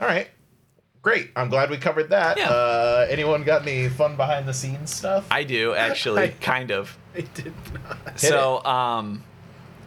All 0.00 0.06
right. 0.08 0.28
Great. 1.02 1.30
I'm 1.36 1.48
glad 1.50 1.70
we 1.70 1.76
covered 1.76 2.10
that. 2.10 2.36
Yeah. 2.38 2.48
Uh, 2.50 3.06
anyone 3.10 3.44
got 3.44 3.62
any 3.62 3.88
fun 3.88 4.16
behind 4.16 4.48
the 4.48 4.54
scenes 4.54 4.92
stuff? 4.92 5.26
I 5.30 5.44
do 5.44 5.74
actually, 5.74 6.22
I- 6.22 6.28
kind 6.40 6.70
of. 6.72 6.96
I 7.14 7.20
did 7.20 7.52
not. 7.74 8.18
So, 8.18 8.64
um, 8.64 9.22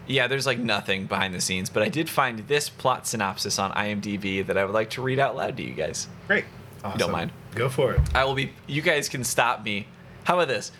yeah, 0.10 0.28
there's 0.28 0.46
like 0.46 0.60
nothing 0.60 1.06
behind 1.06 1.34
the 1.34 1.40
scenes, 1.42 1.70
but 1.70 1.82
I 1.84 1.88
did 1.90 2.10
find 2.10 2.40
this 2.48 2.70
plot 2.70 3.08
synopsis 3.08 3.58
on 3.60 3.72
IMDb 3.72 4.46
that 4.46 4.58
I 4.58 4.66
would 4.66 4.74
like 4.74 4.90
to 4.92 5.02
read 5.02 5.20
out 5.20 5.36
loud 5.38 5.56
to 5.58 5.64
you 5.64 5.74
guys. 5.74 6.08
Great. 6.28 6.44
If 6.84 6.94
you 6.94 7.00
don't 7.00 7.12
mind. 7.12 7.32
Go 7.56 7.70
for 7.70 7.94
it. 7.94 8.02
I 8.16 8.26
will 8.26 8.36
be. 8.36 8.52
You 8.68 8.82
guys 8.82 9.08
can 9.10 9.24
stop 9.24 9.64
me. 9.64 9.88
How 10.26 10.36
about 10.36 10.48
this? 10.50 10.72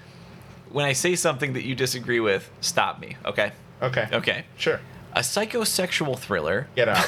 when 0.72 0.86
I 0.86 0.94
say 0.94 1.16
something 1.16 1.54
that 1.54 1.64
you 1.64 1.74
disagree 1.74 2.20
with, 2.20 2.48
stop 2.62 3.00
me. 3.00 3.18
Okay. 3.26 3.52
Okay. 3.82 4.08
Okay. 4.14 4.46
Sure. 4.56 4.80
A 5.14 5.22
psychosexual 5.22 6.16
thriller. 6.18 6.68
Get 6.76 6.88
out. 6.88 7.08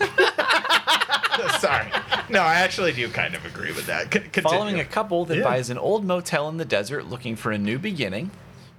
Sorry. 1.60 1.86
No, 2.30 2.40
I 2.40 2.54
actually 2.56 2.92
do 2.92 3.08
kind 3.08 3.34
of 3.34 3.44
agree 3.44 3.72
with 3.72 3.86
that. 3.86 4.12
C-. 4.12 4.40
Following 4.40 4.80
a 4.80 4.84
couple 4.84 5.24
that 5.26 5.36
Yeah. 5.38 5.44
buys 5.44 5.70
an 5.70 5.78
old 5.78 6.04
motel 6.04 6.48
in 6.48 6.56
the 6.56 6.64
desert 6.64 7.06
looking 7.06 7.36
for 7.36 7.52
a 7.52 7.58
new 7.58 7.78
beginning, 7.78 8.30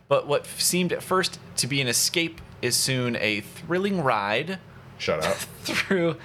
but 0.08 0.28
what 0.28 0.48
seemed 0.58 0.92
at 0.92 1.04
first 1.04 1.40
to 1.58 1.68
be 1.68 1.82
an 1.82 1.88
escape 1.88 2.42
is 2.64 2.76
soon 2.76 3.16
a 3.18 3.42
thrilling 3.42 4.02
ride 4.02 4.58
Shut 4.98 5.24
up. 5.24 5.36
through 5.64 6.16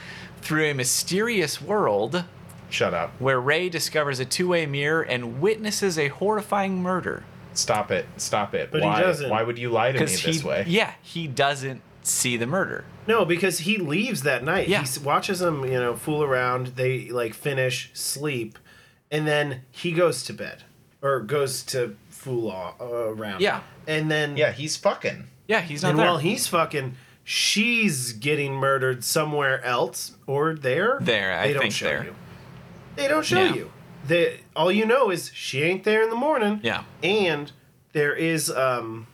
through 0.41 0.65
a 0.71 0.73
mysterious 0.73 1.61
world 1.61 2.25
Shut 2.71 2.95
up. 2.95 3.13
where 3.21 3.41
Ray 3.41 3.69
discovers 3.69 4.21
a 4.21 4.25
two-way 4.25 4.67
mirror 4.67 5.03
and 5.03 5.41
witnesses 5.41 5.99
a 5.99 6.09
horrifying 6.09 6.83
murder. 6.83 7.25
Stop 7.55 7.91
it. 7.91 8.07
Stop 8.19 8.55
it. 8.55 8.71
But 8.71 8.83
he 8.83 8.87
why? 8.87 9.01
doesn't. 9.01 9.29
Why 9.31 9.43
would 9.43 9.59
you 9.59 9.71
lie 9.71 9.89
to 9.93 9.99
me 9.99 10.05
Because 10.05 10.23
this 10.23 10.45
way? 10.45 10.65
yeah, 10.69 10.93
he 11.03 11.27
doesn't 11.27 11.83
see 12.03 12.37
the 12.37 12.47
murder. 12.47 12.85
No, 13.09 13.25
because 13.25 13.61
he 13.61 13.79
leaves 13.79 14.23
that 14.23 14.45
night. 14.45 14.69
Yeah. 14.69 14.85
He 14.85 15.01
watches 15.01 15.41
them, 15.41 15.65
you 15.65 15.73
know, 15.81 15.97
fool 15.97 16.23
around. 16.23 16.69
They 16.77 17.09
like 17.09 17.35
finish, 17.35 17.91
sleep, 17.95 18.59
and 19.11 19.27
then 19.27 19.63
he 19.73 19.91
goes 19.93 20.23
to 20.25 20.33
bed 20.33 20.63
or 21.03 21.21
goes 21.21 21.63
to 21.65 21.97
fool 22.11 22.53
around. 22.81 23.41
Yeah. 23.41 23.63
and 23.87 24.11
then 24.11 24.37
Yeah, 24.37 24.53
he's 24.53 24.77
fucking. 24.77 25.27
Yeah, 25.49 25.63
he's 25.63 25.83
not 25.83 25.91
and 25.91 25.99
there. 25.99 26.07
while 26.07 26.19
he's 26.19 26.47
fucking, 26.47 26.95
she's 27.25 28.13
getting 28.13 28.55
murdered 28.55 29.03
somewhere 29.03 29.65
else 29.65 30.13
or 30.27 30.55
there. 30.55 30.99
There, 31.01 31.33
I 31.37 31.49
they 31.49 31.53
don't 31.55 31.63
think 31.63 31.75
show 31.75 31.87
there. 31.87 32.05
you. 32.05 32.15
They 32.95 33.09
don't 33.09 33.25
show 33.25 33.43
Yeah. 33.43 33.55
you. 33.55 33.71
They 34.07 34.41
all 34.55 34.71
you 34.71 34.87
know 34.87 35.11
is 35.11 35.31
she 35.35 35.63
ain't 35.63 35.83
there 35.85 36.03
in 36.03 36.11
the 36.11 36.17
morning. 36.17 36.61
Yeah. 36.63 36.85
and 37.03 37.51
there 37.93 38.15
is 38.15 38.51
um, 38.51 39.07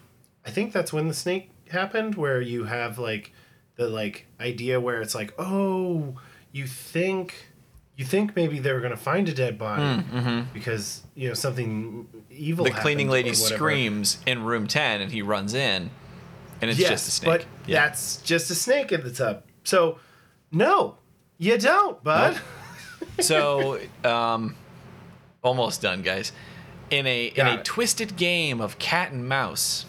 I 0.45 0.51
think 0.51 0.73
that's 0.73 0.93
when 0.93 1.09
the 1.09 1.15
snake 1.15 1.51
happened, 1.71 2.17
where 2.17 2.41
you 2.41 2.65
have 2.65 2.99
like 2.99 3.33
the 3.77 3.89
like 3.89 4.27
idea 4.41 4.81
where 4.81 5.01
it's 5.01 5.15
like, 5.15 5.33
oh, 5.39 6.15
you 6.53 6.67
think. 6.67 7.49
You 7.97 8.05
think 8.05 8.35
maybe 8.35 8.59
they 8.59 8.73
were 8.73 8.81
gonna 8.81 8.97
find 8.97 9.29
a 9.29 9.33
dead 9.33 9.57
body 9.57 10.03
because 10.53 11.03
you 11.15 11.29
know 11.29 11.35
something 11.35 12.09
evil. 12.29 12.65
Mm, 12.65 12.69
mm-hmm. 12.69 12.77
the 12.77 12.83
cleaning 12.83 13.09
lady 13.09 13.33
screams 13.35 14.19
in 14.27 14.43
room 14.43 14.67
10 14.67 15.01
and 15.01 15.13
he 15.13 15.23
runs 15.23 15.55
in 15.55 15.91
and 16.65 16.71
it's 16.71 16.81
yes, 16.81 16.89
just 16.89 17.09
a 17.09 17.11
snake. 17.11 17.31
but 17.31 17.47
yeah. 17.67 17.85
that's 17.85 18.17
just 18.23 18.51
a 18.51 18.55
snake 18.55 18.91
in 18.91 19.05
the 19.05 19.11
tub. 19.11 19.43
So, 19.65 19.99
no, 20.51 20.97
you 21.37 21.59
don't, 21.59 22.03
bud. 22.03 22.41
so 23.21 23.79
um 24.03 24.57
almost 25.43 25.83
done 25.83 26.03
guys 26.03 26.33
in 26.91 27.07
a 27.07 27.27
in 27.27 27.47
a 27.47 27.55
it. 27.55 27.65
twisted 27.65 28.17
game 28.17 28.61
of 28.61 28.79
cat 28.79 29.13
and 29.13 29.29
mouse 29.29 29.87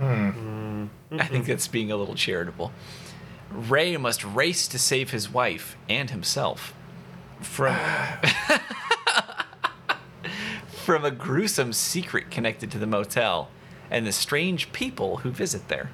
i 0.00 1.26
think 1.26 1.46
that's 1.46 1.68
being 1.68 1.92
a 1.92 1.96
little 1.96 2.14
charitable 2.14 2.72
ray 3.50 3.96
must 3.96 4.24
race 4.24 4.66
to 4.66 4.78
save 4.78 5.10
his 5.10 5.30
wife 5.30 5.76
and 5.88 6.10
himself 6.10 6.74
from 7.40 7.76
from 10.70 11.04
a 11.04 11.10
gruesome 11.10 11.72
secret 11.72 12.30
connected 12.30 12.70
to 12.70 12.78
the 12.78 12.86
motel 12.86 13.50
and 13.90 14.06
the 14.06 14.12
strange 14.12 14.72
people 14.72 15.18
who 15.18 15.30
visit 15.30 15.68
there 15.68 15.90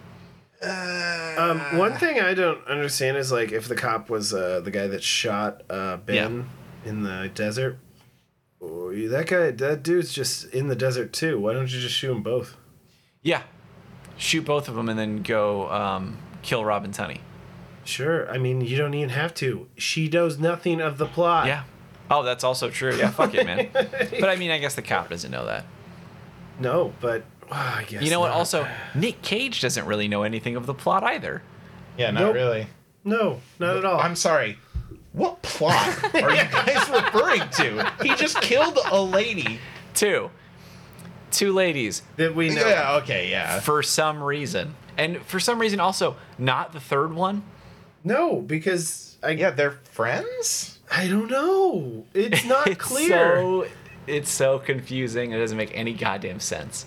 Um, 1.39 1.79
one 1.79 1.95
thing 1.95 2.21
I 2.21 2.35
don't 2.35 2.65
understand 2.67 3.17
is 3.17 3.31
like 3.33 3.53
if 3.53 3.69
the 3.69 3.75
cop 3.77 4.09
was 4.09 4.33
uh, 4.33 4.61
the 4.61 4.71
guy 4.71 4.87
that 4.87 5.03
shot 5.03 5.63
uh, 5.69 5.97
Ben 5.99 6.49
in 6.85 7.03
the 7.03 7.31
desert. 7.35 7.79
oh, 8.63 8.93
That 9.09 9.27
guy, 9.27 9.51
that 9.51 9.83
dude's 9.83 10.13
just 10.13 10.47
in 10.47 10.69
the 10.69 10.77
desert 10.77 11.13
too. 11.13 11.39
Why 11.41 11.53
don't 11.53 11.71
you 11.73 11.81
just 11.81 11.95
shoot 11.95 12.09
them 12.09 12.23
both? 12.23 12.57
yeah 13.23 13.43
shoot 14.19 14.45
both 14.45 14.69
of 14.69 14.75
them 14.75 14.89
and 14.89 14.99
then 14.99 15.23
go 15.23 15.69
um, 15.71 16.19
kill 16.43 16.63
robin 16.65 16.93
tunney 16.93 17.21
Sure. 17.85 18.31
I 18.31 18.39
mean, 18.39 18.63
you 18.63 18.79
don't 18.79 18.95
even 18.95 19.11
have 19.11 19.35
to. 19.35 19.69
She 19.77 20.09
knows 20.09 20.39
nothing 20.39 20.81
of 20.81 20.97
the 20.97 21.05
plot. 21.05 21.47
Yeah. 21.47 21.65
Oh, 22.11 22.23
that's 22.23 22.43
also 22.43 22.71
true. 22.71 22.97
Yeah, 22.97 23.11
fuck 23.11 23.35
it, 23.35 23.45
man. 23.45 23.69
But 24.21 24.31
I 24.31 24.37
mean, 24.37 24.51
I 24.51 24.57
guess 24.59 24.75
the 24.75 24.81
cop 24.81 25.11
doesn't 25.11 25.31
know 25.31 25.45
that. 25.45 25.67
No, 26.59 26.95
but 27.01 27.25
ah, 27.51 27.79
I 27.79 27.85
guess. 27.85 28.03
You 28.03 28.11
know 28.11 28.21
what? 28.21 28.29
not. 28.29 28.37
Also, 28.37 28.67
Nick 28.95 29.23
Cage 29.23 29.61
doesn't 29.61 29.87
really 29.87 30.09
know 30.09 30.23
anything 30.23 30.57
of 30.57 30.67
the 30.67 30.75
plot 30.75 31.03
either. 31.05 31.43
Yeah, 31.97 32.11
not 32.11 32.21
Nope. 32.23 32.35
really. 32.35 32.67
no, 33.05 33.41
not 33.59 33.77
at 33.77 33.85
all. 33.85 34.01
I'm 34.01 34.17
sorry. 34.17 34.59
What 35.13 35.43
plot 35.43 36.15
are 36.15 36.31
you 36.31 36.43
guys 36.51 36.89
referring 36.91 37.49
to? 37.51 37.93
He 38.03 38.15
just 38.17 38.41
killed 38.41 38.79
a 38.91 39.01
lady. 39.01 39.61
Two. 39.95 40.31
Two 41.31 41.53
ladies 41.53 42.03
that 42.17 42.35
we 42.35 42.49
know. 42.49 42.67
Yeah, 42.67 42.97
okay, 42.97 43.31
yeah. 43.31 43.61
for 43.61 43.83
some 43.83 44.23
reason. 44.23 44.75
And 44.97 45.19
for 45.23 45.39
some 45.41 45.61
reason, 45.61 45.81
also, 45.81 46.17
not 46.39 46.73
the 46.73 46.81
third 46.81 47.13
one. 47.13 47.43
No, 48.05 48.41
because 48.41 49.17
I 49.23 49.31
Yeah, 49.31 49.51
they're 49.51 49.79
friends? 49.91 50.79
I 50.91 51.09
don't 51.09 51.31
know. 51.31 52.05
It's 52.15 52.45
not 52.45 52.67
it's 52.69 52.81
clear. 52.85 53.09
So, 53.37 53.67
it's 54.07 54.31
so 54.31 54.59
confusing. 54.59 55.33
It 55.33 55.39
doesn't 55.39 55.57
make 55.57 55.77
any 55.77 55.93
goddamn 55.93 56.41
sense. 56.41 56.87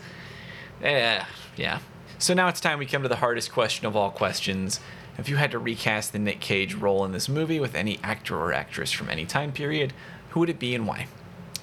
Eh, 0.84 1.24
yeah. 1.56 1.80
So 2.20 2.34
now 2.34 2.48
it's 2.48 2.60
time 2.60 2.80
we 2.80 2.86
come 2.86 3.04
to 3.04 3.10
the 3.10 3.18
hardest 3.18 3.52
question 3.52 3.86
of 3.86 3.96
all 3.96 4.10
questions. 4.12 4.80
If 5.18 5.30
you 5.30 5.36
had 5.38 5.52
to 5.52 5.60
recast 5.60 6.14
the 6.14 6.20
Nick 6.20 6.40
Cage 6.40 6.74
role 6.76 7.04
in 7.06 7.12
this 7.12 7.28
movie 7.28 7.60
with 7.60 7.76
any 7.76 8.00
actor 8.04 8.36
or 8.38 8.54
actress 8.54 8.92
from 8.92 9.10
any 9.10 9.26
time 9.26 9.52
period, 9.52 9.94
who 10.30 10.40
would 10.40 10.50
it 10.50 10.60
be 10.60 10.76
and 10.76 10.88
why? 10.88 11.08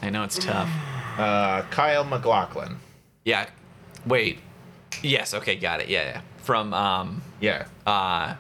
I 0.03 0.11
know 0.11 0.25
it's 0.25 0.39
tough. 0.39 0.71
Uh, 1.15 1.63
Kyle 1.71 2.03
MacLachlan. 2.03 2.81
Yeah. 3.25 3.47
Wait. 4.05 4.41
Yes. 5.01 5.33
Okay. 5.33 5.55
Got 5.55 5.81
it. 5.81 5.89
Yeah. 5.89 6.03
Yeah. 6.03 6.21
From 6.39 6.75
um. 6.75 7.23
Yeah. 7.41 7.67
Uh. 7.87 8.35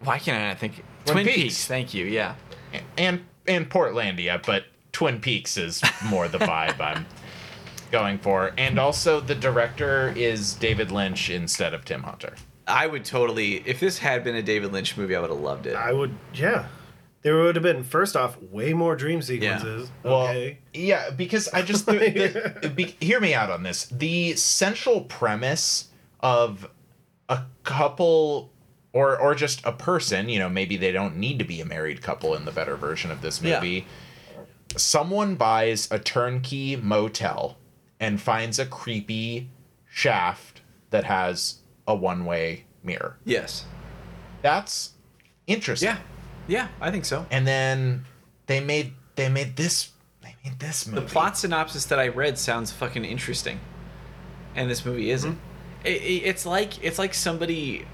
Why 0.00 0.18
can't 0.18 0.42
I 0.42 0.48
not 0.48 0.58
think? 0.58 0.82
Twin 1.04 1.16
Twin 1.16 1.26
Peaks. 1.26 1.36
Peaks. 1.42 1.66
Thank 1.66 1.92
you. 1.92 2.06
Yeah. 2.06 2.34
and 2.96 3.26
and 3.46 3.68
Portlandia, 3.68 4.42
but 4.46 4.64
Twin 4.92 5.20
Peaks 5.20 5.58
is 5.58 5.82
more 6.06 6.26
the 6.28 6.38
vibe 6.38 6.80
I'm 6.80 7.04
going 7.94 8.18
for. 8.18 8.52
And 8.58 8.78
also 8.78 9.20
the 9.20 9.36
director 9.36 10.12
is 10.16 10.54
David 10.54 10.90
Lynch 10.90 11.30
instead 11.30 11.72
of 11.74 11.84
Tim 11.84 12.02
Hunter. 12.02 12.34
I 12.66 12.88
would 12.88 13.04
totally. 13.04 13.62
If 13.66 13.78
this 13.78 13.98
had 13.98 14.24
been 14.24 14.34
a 14.34 14.42
David 14.42 14.72
Lynch 14.72 14.96
movie, 14.96 15.14
I 15.14 15.20
would 15.20 15.30
have 15.30 15.38
loved 15.38 15.66
it. 15.66 15.76
I 15.76 15.92
would, 15.92 16.12
yeah. 16.34 16.66
There 17.22 17.36
would 17.36 17.54
have 17.56 17.62
been 17.62 17.84
first 17.84 18.16
off 18.16 18.36
way 18.42 18.72
more 18.74 18.96
dream 18.96 19.22
sequences. 19.22 19.90
Well, 20.02 20.22
Okay. 20.28 20.58
yeah, 20.74 21.10
because 21.10 21.48
I 21.48 21.62
just 21.62 21.86
the, 21.86 21.92
the, 22.62 22.68
be, 22.74 22.96
hear 23.00 23.20
me 23.20 23.32
out 23.32 23.48
on 23.50 23.62
this. 23.62 23.86
The 23.86 24.34
central 24.34 25.02
premise 25.02 25.88
of 26.20 26.68
a 27.28 27.42
couple 27.62 28.50
or 28.92 29.18
or 29.18 29.34
just 29.34 29.64
a 29.64 29.72
person, 29.72 30.28
you 30.28 30.38
know, 30.40 30.48
maybe 30.48 30.76
they 30.76 30.90
don't 30.92 31.16
need 31.16 31.38
to 31.38 31.44
be 31.44 31.60
a 31.60 31.64
married 31.64 32.02
couple 32.02 32.34
in 32.34 32.44
the 32.44 32.52
better 32.52 32.76
version 32.76 33.10
of 33.10 33.22
this 33.22 33.40
movie. 33.40 33.50
Yeah. 33.52 33.60
movie. 33.60 33.86
Someone 34.76 35.36
buys 35.36 35.88
a 35.90 35.98
turnkey 35.98 36.76
motel 36.76 37.56
and 38.00 38.20
finds 38.20 38.58
a 38.58 38.66
creepy 38.66 39.48
shaft 39.88 40.60
that 40.90 41.04
has 41.04 41.56
a 41.86 41.94
one-way 41.94 42.64
mirror. 42.82 43.16
yes. 43.24 43.64
That's 44.42 44.90
interesting. 45.46 45.88
Yeah. 45.88 45.98
Yeah, 46.46 46.68
I 46.80 46.90
think 46.90 47.06
so. 47.06 47.24
And 47.30 47.46
then 47.46 48.04
they 48.46 48.60
made 48.60 48.92
they 49.16 49.30
made 49.30 49.56
this 49.56 49.90
they 50.22 50.34
made 50.44 50.58
this 50.58 50.86
movie. 50.86 51.00
The 51.00 51.06
plot 51.10 51.38
synopsis 51.38 51.86
that 51.86 51.98
I 51.98 52.08
read 52.08 52.36
sounds 52.38 52.70
fucking 52.70 53.06
interesting, 53.06 53.58
and 54.54 54.68
this 54.70 54.84
movie 54.84 55.10
isn't. 55.10 55.32
Mm-hmm. 55.32 55.86
It, 55.86 56.02
it- 56.02 56.22
it's 56.28 56.44
like 56.44 56.84
it's 56.84 56.98
like 56.98 57.14
somebody 57.14 57.86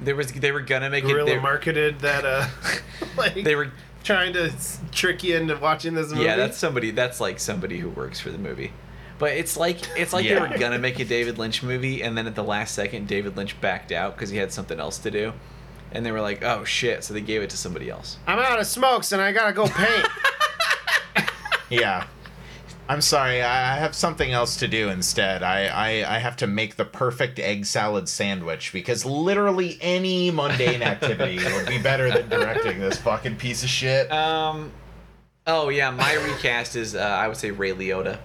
there 0.00 0.16
was 0.16 0.32
they 0.32 0.50
were 0.50 0.62
gonna 0.62 0.90
make 0.90 1.04
it. 1.04 1.08
Guerrilla 1.08 1.30
They, 1.30 1.38
marketed 1.38 2.00
that, 2.00 2.24
uh, 2.24 2.48
like, 3.16 3.34
they 3.44 3.54
were 3.54 3.70
trying 4.02 4.32
to 4.32 4.52
trick 4.90 5.22
you 5.22 5.36
into 5.36 5.56
watching 5.56 5.94
this 5.94 6.10
movie. 6.10 6.24
yeah. 6.24 6.34
That's 6.34 6.58
somebody. 6.58 6.90
That's 6.90 7.20
like 7.20 7.38
somebody 7.38 7.78
who 7.78 7.90
works 7.90 8.18
for 8.18 8.30
the 8.32 8.38
movie. 8.38 8.72
But 9.18 9.32
it's 9.32 9.56
like 9.56 9.78
it's 9.96 10.12
like 10.12 10.26
they 10.26 10.38
were 10.38 10.58
gonna 10.58 10.78
make 10.78 10.98
a 10.98 11.04
David 11.04 11.38
Lynch 11.38 11.62
movie, 11.62 12.02
and 12.02 12.16
then 12.18 12.26
at 12.26 12.34
the 12.34 12.42
last 12.44 12.74
second, 12.74 13.06
David 13.06 13.36
Lynch 13.36 13.60
backed 13.60 13.92
out 13.92 14.16
because 14.16 14.30
he 14.30 14.36
had 14.38 14.52
something 14.52 14.80
else 14.80 14.98
to 14.98 15.10
do, 15.10 15.32
and 15.92 16.04
they 16.04 16.10
were 16.12 16.20
like, 16.20 16.42
"Oh 16.42 16.64
shit!" 16.64 17.04
So 17.04 17.14
they 17.14 17.20
gave 17.20 17.40
it 17.42 17.50
to 17.50 17.56
somebody 17.56 17.88
else. 17.90 18.18
I'm 18.26 18.38
out 18.38 18.58
of 18.58 18.66
smokes 18.66 19.12
and 19.12 19.22
I 19.22 19.32
gotta 19.32 19.52
go 19.52 19.66
paint. 19.66 20.06
Yeah. 21.70 22.06
I'm 22.86 23.00
sorry, 23.00 23.40
I 23.40 23.76
I 23.76 23.78
have 23.78 23.94
something 23.94 24.30
else 24.30 24.56
to 24.58 24.68
do 24.68 24.90
instead. 24.90 25.42
I, 25.42 25.66
I, 25.68 26.16
I 26.16 26.18
have 26.18 26.36
to 26.36 26.46
make 26.46 26.76
the 26.76 26.84
perfect 26.84 27.38
egg 27.38 27.64
salad 27.64 28.10
sandwich 28.10 28.74
because 28.74 29.06
literally 29.06 29.78
any 29.80 30.30
mundane 30.30 30.82
activity 30.92 31.42
would 31.42 31.66
be 31.66 31.78
better 31.78 32.10
than 32.10 32.28
directing 32.28 32.80
this 32.80 32.98
fucking 32.98 33.36
piece 33.36 33.62
of 33.62 33.70
shit. 33.70 34.12
Um. 34.12 34.70
Oh 35.46 35.70
yeah, 35.70 35.90
my 35.90 36.14
recast 36.14 36.76
is 36.76 36.94
uh, 36.94 36.98
I 37.00 37.26
would 37.28 37.38
say 37.38 37.50
Ray 37.50 37.72
Liotta. 37.72 38.18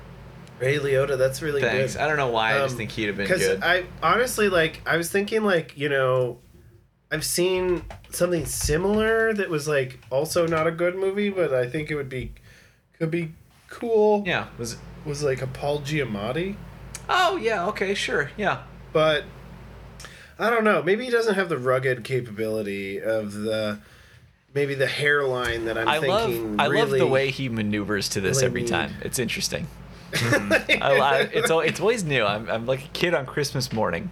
Ray 0.59 0.77
Liotta, 0.77 1.17
that's 1.17 1.41
really 1.41 1.61
Thanks. 1.61 1.93
good. 1.93 2.01
I 2.01 2.07
don't 2.07 2.17
know 2.17 2.27
why. 2.29 2.55
I 2.55 2.59
just 2.59 2.73
Um, 2.73 2.77
think 2.77 2.91
he'd 2.91 3.05
have 3.07 3.17
been 3.17 3.25
Because 3.27 3.41
good. 3.45 3.63
I 3.63 3.85
honestly 4.03 4.49
like, 4.49 4.81
I 4.85 4.97
was 4.97 5.09
thinking 5.09 5.43
like, 5.43 5.77
you 5.77 5.89
know, 5.89 6.37
I've 7.11 7.25
seen 7.25 7.83
something 8.11 8.45
similar 8.45 9.33
that 9.33 9.49
was 9.49 9.67
like 9.67 9.99
also 10.09 10.45
not 10.47 10.67
a 10.67 10.71
good 10.71 10.95
movie, 10.95 11.29
but 11.29 11.53
I 11.53 11.67
think 11.67 11.89
it 11.89 11.95
would 11.95 12.09
be, 12.09 12.33
could 12.97 13.09
be 13.11 13.31
cool. 13.69 14.23
yeah. 14.27 14.47
Was 14.57 14.77
Was 15.05 15.23
like 15.23 15.41
a 15.41 15.47
Paul 15.47 15.79
Giamatti. 15.81 16.55
Oh 17.09 17.37
yeah, 17.37 17.65
okay, 17.67 17.93
sure, 17.95 18.29
yeah. 18.37 18.59
but 18.93 19.23
I 20.37 20.49
don't 20.51 20.63
know. 20.63 20.83
Maybe 20.83 21.05
he 21.05 21.09
doesn't 21.11 21.35
have 21.35 21.49
the 21.49 21.57
rugged 21.57 22.03
capability 22.03 23.01
of 23.01 23.33
the 23.33 23.79
maybe 24.53 24.75
the 24.75 24.87
hairline 24.87 25.65
that 25.65 25.77
I'm 25.77 25.87
I 25.87 25.97
love 25.97 26.29
thinking. 26.29 26.59
I 26.59 26.67
love 26.67 26.91
the 26.91 27.07
way 27.07 27.31
he 27.31 27.49
maneuvers 27.49 28.09
to 28.09 28.21
this 28.21 28.37
really 28.37 28.45
every 28.45 28.61
need. 28.61 28.67
time. 28.69 28.93
It's 29.01 29.17
interesting. 29.19 29.67
I, 30.13 30.77
I, 30.81 31.19
it's 31.33 31.49
al- 31.51 31.59
it's 31.61 31.79
always 31.79 32.03
new. 32.03 32.23
I'm, 32.25 32.49
I'm 32.49 32.65
like 32.65 32.85
a 32.85 32.87
kid 32.89 33.13
on 33.13 33.25
Christmas 33.25 33.71
morning. 33.73 34.11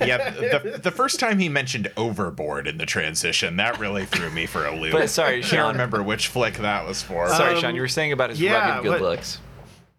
yeah, 0.00 0.30
the, 0.30 0.80
the 0.82 0.90
first 0.90 1.20
time 1.20 1.38
he 1.38 1.48
mentioned 1.48 1.92
overboard 1.96 2.66
in 2.66 2.78
the 2.78 2.86
transition, 2.86 3.56
that 3.56 3.78
really 3.78 4.04
threw 4.04 4.30
me 4.30 4.46
for 4.46 4.66
a 4.66 4.74
loop. 4.74 4.92
But 4.92 5.10
sorry, 5.10 5.42
Sean. 5.42 5.58
I 5.58 5.62
can't 5.62 5.72
remember 5.74 6.02
which 6.02 6.26
flick 6.28 6.54
that 6.54 6.86
was 6.86 7.02
for. 7.02 7.28
Sorry, 7.28 7.54
Um, 7.54 7.60
Sean. 7.60 7.74
You 7.74 7.80
were 7.82 7.88
saying 7.88 8.12
about 8.12 8.30
his 8.30 8.40
yeah, 8.40 8.68
rugged 8.70 8.82
good 8.82 8.90
what- 8.90 9.00
looks. 9.02 9.40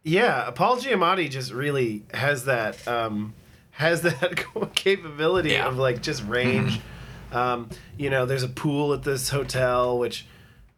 Yeah, 0.04 0.50
Paul 0.52 0.78
Giamatti 0.78 1.30
just 1.30 1.52
really 1.52 2.04
has 2.14 2.46
that 2.46 2.86
um, 2.88 3.34
has 3.72 4.02
that 4.02 4.46
capability 4.76 5.52
Yeah. 5.52 5.68
of 5.68 5.78
like 5.78 6.02
just 6.02 6.26
range. 6.26 6.80
um, 7.34 7.70
you 7.98 8.10
know, 8.10 8.26
there's 8.26 8.44
a 8.44 8.48
pool 8.50 8.94
at 8.94 9.04
this 9.04 9.30
hotel, 9.30 10.00
which 10.00 10.26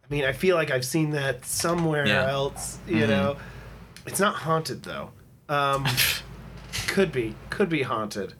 I 0.04 0.12
mean, 0.12 0.24
I 0.24 0.32
feel 0.32 0.56
like 0.56 0.70
I've 0.70 0.84
seen 0.84 1.10
that 1.12 1.46
somewhere 1.46 2.06
Yeah. 2.06 2.30
else. 2.30 2.78
You 2.86 3.06
know, 3.06 3.36
it's 4.06 4.20
not 4.20 4.34
haunted 4.36 4.82
though. 4.82 5.10
Um, 5.48 5.86
could 6.88 7.12
be, 7.12 7.34
could 7.50 7.68
be 7.68 7.82
haunted, 7.82 8.34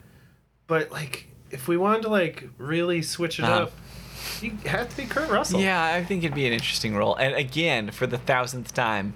but 0.67 0.91
like 0.91 1.27
if 1.51 1.69
we 1.69 1.77
wanted 1.77 2.03
to 2.03 2.09
like 2.09 2.49
really 2.59 3.03
switch 3.03 3.39
it 3.39 3.45
Uh-huh. 3.45 3.65
up, 3.65 3.73
you 4.41 4.53
have 4.67 4.89
to 4.89 4.97
be 4.97 5.05
Kurt 5.05 5.31
Russell. 5.31 5.61
Yeah, 5.61 5.85
I 5.85 6.05
think 6.05 6.25
it'd 6.25 6.35
be 6.35 6.47
an 6.47 6.53
interesting 6.53 6.95
role. 6.97 7.15
And 7.17 7.35
again, 7.35 7.91
for 7.91 8.07
the 8.07 8.19
thousandth 8.19 8.73
time, 8.75 9.15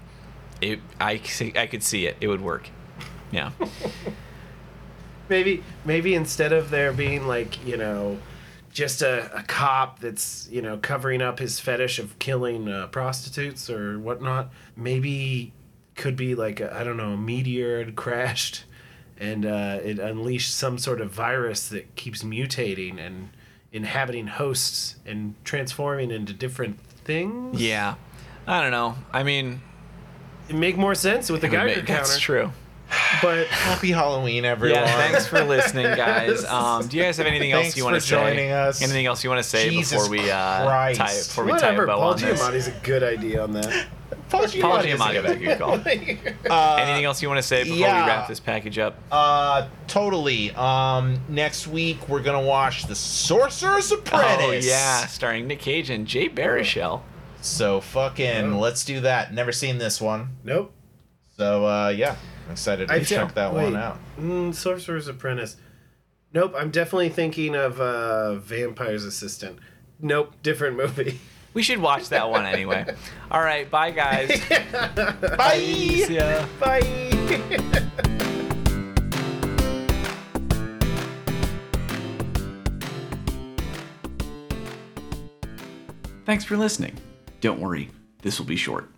it 0.60 0.80
I 1.00 1.20
I 1.56 1.66
could 1.66 1.82
see 1.82 2.06
it. 2.06 2.16
It 2.20 2.28
would 2.28 2.40
work. 2.40 2.68
Yeah. 3.30 3.50
maybe 5.28 5.62
maybe 5.84 6.14
instead 6.14 6.52
of 6.52 6.70
there 6.70 6.92
being 6.92 7.26
like 7.26 7.64
you 7.66 7.76
know 7.76 8.18
just 8.70 9.02
a, 9.02 9.34
a 9.36 9.42
cop 9.42 9.98
that's 10.00 10.48
you 10.50 10.62
know 10.62 10.76
covering 10.78 11.20
up 11.22 11.38
his 11.38 11.58
fetish 11.58 11.98
of 11.98 12.18
killing 12.18 12.68
uh, 12.68 12.86
prostitutes 12.88 13.68
or 13.70 13.98
whatnot 13.98 14.50
maybe 14.76 15.52
could 15.96 16.16
be 16.16 16.34
like 16.34 16.60
I 16.60 16.80
I 16.80 16.84
don't 16.84 16.96
know 16.96 17.12
a 17.12 17.16
meteor 17.16 17.78
had 17.84 17.96
crashed 17.96 18.64
and 19.18 19.44
uh, 19.46 19.78
it 19.82 19.98
unleashed 19.98 20.54
some 20.54 20.76
sort 20.78 21.00
of 21.00 21.10
virus 21.10 21.68
that 21.70 21.94
keeps 21.96 22.22
mutating 22.22 22.98
and 22.98 23.30
inhabiting 23.72 24.26
hosts 24.26 24.96
and 25.06 25.34
transforming 25.44 26.10
into 26.10 26.32
different 26.32 26.78
things 27.04 27.60
Yeah. 27.60 27.94
I 28.46 28.62
don't 28.62 28.70
know. 28.70 28.94
I 29.12 29.22
mean, 29.24 29.60
It'd 30.48 30.60
make 30.60 30.76
more 30.76 30.94
sense 30.94 31.30
with 31.30 31.40
the 31.40 31.48
it 31.48 31.50
would 31.50 31.56
Geiger 31.56 31.76
make- 31.80 31.86
counter 31.86 32.02
that's 32.04 32.18
true. 32.20 32.52
but 33.20 33.46
Happy 33.48 33.90
Halloween, 33.90 34.44
everyone. 34.44 34.80
Yeah, 34.82 34.96
thanks 35.10 35.26
for 35.26 35.42
listening, 35.42 35.96
guys. 35.96 36.44
Um, 36.48 36.86
do 36.86 36.96
you 36.96 37.02
guys 37.02 37.16
have 37.16 37.26
anything 37.26 37.50
else 37.52 37.76
you 37.76 37.82
want 37.82 37.94
to 37.96 38.00
for 38.00 38.06
say? 38.06 38.16
joining 38.16 38.52
us. 38.52 38.80
Anything 38.82 39.06
else 39.06 39.24
you 39.24 39.30
want 39.30 39.42
to 39.42 39.48
say 39.48 39.68
Jesus 39.70 39.94
before 40.08 40.10
we 40.10 40.30
uh, 40.30 40.64
Christ. 40.64 41.00
tie 41.00 41.06
before 41.06 41.44
we 41.46 41.50
tie 41.52 41.56
a 41.56 41.60
whatever 41.62 41.86
bow 41.86 41.96
Paul 41.98 42.10
on 42.12 42.20
this? 42.20 42.40
Giamatti's 42.40 42.68
a 42.68 42.74
good 42.84 43.02
idea 43.02 43.42
on 43.42 43.50
that 43.52 43.86
Paul 44.28 44.40
Paul 44.40 44.78
Giamatti 44.78 44.86
is 44.94 45.00
a 45.00 45.04
Giamatti, 45.04 45.22
good 45.22 45.40
good 45.40 45.58
call. 45.58 46.50
Uh, 46.50 46.76
Anything 46.80 47.04
else 47.04 47.22
you 47.22 47.28
want 47.28 47.38
to 47.38 47.46
say 47.46 47.64
before 47.64 47.78
yeah. 47.78 48.02
we 48.04 48.08
wrap 48.08 48.28
this 48.28 48.40
package 48.40 48.78
up? 48.78 48.98
Uh, 49.10 49.68
totally. 49.86 50.50
Um, 50.52 51.20
next 51.28 51.66
week 51.66 52.08
we're 52.08 52.22
gonna 52.22 52.42
watch 52.42 52.86
The 52.86 52.94
Sorcerer's 52.94 53.92
Apprentice. 53.92 54.66
Oh 54.66 54.68
yeah, 54.70 55.06
starring 55.06 55.46
Nick 55.46 55.60
Cage 55.60 55.90
and 55.90 56.06
Jay 56.06 56.28
Baruchel. 56.28 57.02
So 57.40 57.80
fucking, 57.80 58.54
Oh. 58.54 58.58
let's 58.58 58.84
do 58.84 59.00
that. 59.00 59.32
Never 59.32 59.52
seen 59.52 59.78
this 59.78 60.00
one, 60.00 60.36
nope 60.42 60.72
so 61.36 61.66
uh, 61.66 61.88
yeah, 61.88 62.16
I'm 62.46 62.52
excited 62.52 62.88
to 62.88 62.94
I 62.94 63.02
check 63.02 63.34
that 63.34 63.52
wait. 63.52 63.64
one 63.64 63.76
out. 63.76 63.98
Mm, 64.18 64.54
Sorcerer's 64.54 65.08
Apprentice. 65.08 65.56
Nope, 66.32 66.54
I'm 66.56 66.70
definitely 66.70 67.10
thinking 67.10 67.54
of 67.54 67.80
uh, 67.80 68.36
Vampire's 68.36 69.04
Assistant. 69.04 69.58
Nope, 70.00 70.34
different 70.42 70.76
movie. 70.76 71.20
We 71.56 71.62
should 71.62 71.78
watch 71.78 72.10
that 72.10 72.28
one 72.28 72.44
anyway. 72.44 72.84
All 73.30 73.40
right, 73.40 73.70
bye 73.70 73.90
guys. 73.90 74.28
Bye. 75.38 75.56
See. 75.56 76.18
Bye. 76.60 76.80
Thanks 86.26 86.44
for 86.44 86.58
listening. 86.58 86.98
Don't 87.40 87.58
worry, 87.58 87.88
this 88.20 88.38
will 88.38 88.44
be 88.44 88.56
short. 88.56 88.90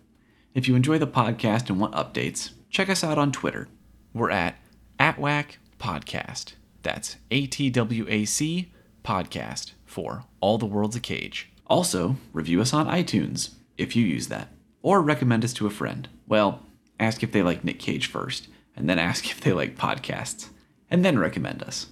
If 0.53 0.67
you 0.67 0.75
enjoy 0.75 0.97
the 0.97 1.07
podcast 1.07 1.69
and 1.69 1.79
want 1.79 1.93
updates, 1.93 2.49
check 2.69 2.89
us 2.89 3.05
out 3.05 3.17
on 3.17 3.31
Twitter. 3.31 3.69
We're 4.13 4.31
at 4.31 4.57
AtWac 4.99 5.55
Podcast. 5.79 6.55
That's 6.83 7.15
A 7.31 7.45
T 7.47 7.69
W 7.69 8.05
A 8.09 8.25
C 8.25 8.69
Podcast 9.05 9.71
for 9.85 10.25
All 10.41 10.57
the 10.57 10.65
World's 10.65 10.97
a 10.97 10.99
Cage. 10.99 11.48
Also, 11.69 12.15
review 12.33 12.61
us 12.61 12.73
on 12.73 12.87
iTunes 12.87 13.51
if 13.77 13.95
you 13.95 14.05
use 14.05 14.27
that, 14.27 14.49
or 14.81 15.01
recommend 15.01 15.45
us 15.45 15.53
to 15.53 15.67
a 15.67 15.71
friend. 15.71 16.09
Well, 16.27 16.61
ask 16.99 17.23
if 17.23 17.31
they 17.31 17.43
like 17.43 17.63
Nick 17.63 17.79
Cage 17.79 18.07
first, 18.07 18.47
and 18.75 18.89
then 18.89 18.97
ask 18.99 19.29
if 19.29 19.39
they 19.39 19.53
like 19.53 19.77
podcasts, 19.77 20.49
and 20.89 21.05
then 21.05 21.19
recommend 21.19 21.61
us. 21.61 21.87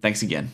Thanks 0.00 0.22
again. 0.22 0.50